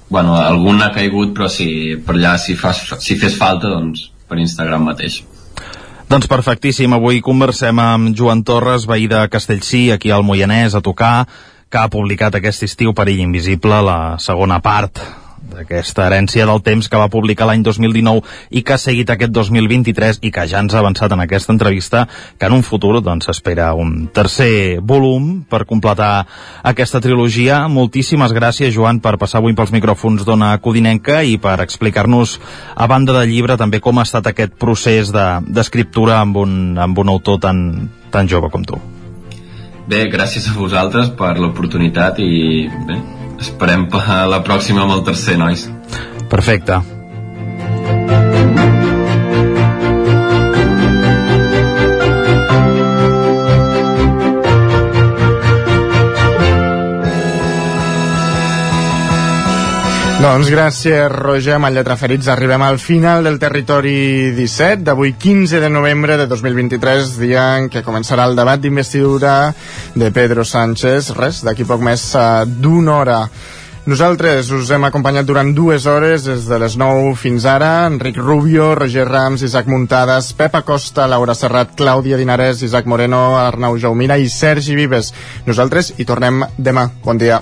bueno, 0.10 0.34
algun 0.34 0.82
ha 0.82 0.90
caigut, 0.96 1.36
però 1.38 1.50
si 1.52 1.68
per 2.02 2.16
allà 2.18 2.34
si, 2.42 2.58
fas, 2.58 2.82
si 3.06 3.20
fes 3.22 3.38
falta, 3.38 3.70
doncs 3.70 4.08
per 4.28 4.42
Instagram 4.42 4.90
mateix. 4.90 5.22
Doncs 6.10 6.28
perfectíssim, 6.28 6.92
avui 6.98 7.22
conversem 7.22 7.78
amb 7.80 8.18
Joan 8.18 8.42
Torres, 8.44 8.90
veí 8.90 9.06
de 9.08 9.22
Castellcí, 9.30 9.92
aquí 9.94 10.10
al 10.10 10.26
Moianès, 10.26 10.74
a 10.74 10.82
tocar, 10.82 11.28
que 11.70 11.78
ha 11.78 11.92
publicat 11.94 12.36
aquest 12.36 12.66
estiu 12.66 12.98
Perill 12.98 13.22
Invisible, 13.30 13.78
la 13.86 14.00
segona 14.20 14.58
part 14.60 15.00
aquesta 15.60 16.06
herència 16.08 16.46
del 16.48 16.62
temps 16.66 16.88
que 16.90 17.00
va 17.00 17.10
publicar 17.12 17.48
l'any 17.50 17.64
2019 17.66 18.22
i 18.52 18.64
que 18.64 18.76
ha 18.76 18.82
seguit 18.82 19.10
aquest 19.10 19.34
2023 19.36 20.22
i 20.28 20.32
que 20.32 20.46
ja 20.48 20.62
ens 20.64 20.76
ha 20.76 20.80
avançat 20.80 21.12
en 21.12 21.24
aquesta 21.24 21.54
entrevista 21.54 22.06
que 22.38 22.48
en 22.50 22.58
un 22.58 22.64
futur 22.64 23.02
doncs 23.02 23.28
s'espera 23.30 23.74
un 23.74 24.08
tercer 24.14 24.80
volum 24.82 25.44
per 25.50 25.66
completar 25.66 26.26
aquesta 26.64 27.02
trilogia. 27.02 27.68
Moltíssimes 27.68 28.34
gràcies, 28.34 28.74
Joan, 28.76 29.02
per 29.04 29.18
passar 29.22 29.42
avui 29.42 29.56
pels 29.58 29.74
micròfons 29.76 30.26
d'Ona 30.28 30.54
Codinenca 30.64 31.22
i 31.24 31.38
per 31.42 31.60
explicar-nos, 31.62 32.40
a 32.76 32.88
banda 32.88 33.16
del 33.20 33.30
llibre, 33.32 33.58
també 33.58 33.80
com 33.80 34.00
ha 34.00 34.08
estat 34.08 34.32
aquest 34.32 34.58
procés 34.60 35.12
d'escriptura 35.12 36.18
de, 36.18 36.24
amb, 36.26 36.42
un, 36.42 36.58
amb 36.80 36.98
un 36.98 37.14
autor 37.14 37.40
tan, 37.44 37.90
tan 38.12 38.28
jove 38.28 38.52
com 38.52 38.66
tu. 38.66 38.80
Bé, 39.92 40.06
gràcies 40.12 40.46
a 40.48 40.54
vosaltres 40.56 41.10
per 41.18 41.34
l'oportunitat 41.40 42.20
i 42.22 42.68
bé, 42.88 43.00
esperem 43.42 43.88
per 43.92 44.06
la 44.30 44.42
pròxima 44.46 44.86
amb 44.86 44.98
el 45.00 45.06
tercer, 45.12 45.38
nois. 45.42 45.68
Perfecte. 46.32 47.01
Doncs 60.22 60.52
gràcies, 60.54 61.08
Roger, 61.10 61.56
amb 61.56 61.66
el 61.66 61.80
Lletraferits 61.80 62.28
arribem 62.30 62.62
al 62.62 62.78
final 62.78 63.26
del 63.26 63.40
territori 63.42 64.30
17 64.38 64.84
d'avui 64.86 65.16
15 65.18 65.58
de 65.64 65.70
novembre 65.74 66.14
de 66.20 66.28
2023, 66.30 67.16
dia 67.18 67.46
en 67.58 67.72
què 67.74 67.82
començarà 67.82 68.28
el 68.30 68.36
debat 68.38 68.62
d'investidura 68.62 69.32
de 69.96 70.12
Pedro 70.14 70.46
Sánchez. 70.46 71.10
Res, 71.18 71.40
d'aquí 71.42 71.66
poc 71.66 71.82
més 71.82 72.04
uh, 72.14 72.44
d'una 72.46 72.94
hora. 73.00 73.16
Nosaltres 73.90 74.52
us 74.54 74.70
hem 74.70 74.86
acompanyat 74.86 75.26
durant 75.26 75.50
dues 75.58 75.88
hores, 75.90 76.28
des 76.30 76.46
de 76.46 76.60
les 76.62 76.76
9 76.78 77.16
fins 77.18 77.48
ara, 77.50 77.88
Enric 77.90 78.20
Rubio, 78.22 78.76
Roger 78.78 79.08
Rams, 79.10 79.42
Isaac 79.48 79.72
Muntades, 79.74 80.36
Pep 80.38 80.60
Acosta, 80.60 81.08
Laura 81.10 81.34
Serrat, 81.34 81.74
Clàudia 81.80 82.20
Dinarès, 82.22 82.62
Isaac 82.62 82.86
Moreno, 82.86 83.40
Arnau 83.42 83.80
Jaumira 83.82 84.20
i 84.22 84.30
Sergi 84.30 84.78
Vives. 84.78 85.16
Nosaltres 85.50 85.96
hi 85.98 86.06
tornem 86.06 86.44
demà. 86.62 86.92
Bon 87.02 87.18
dia. 87.18 87.42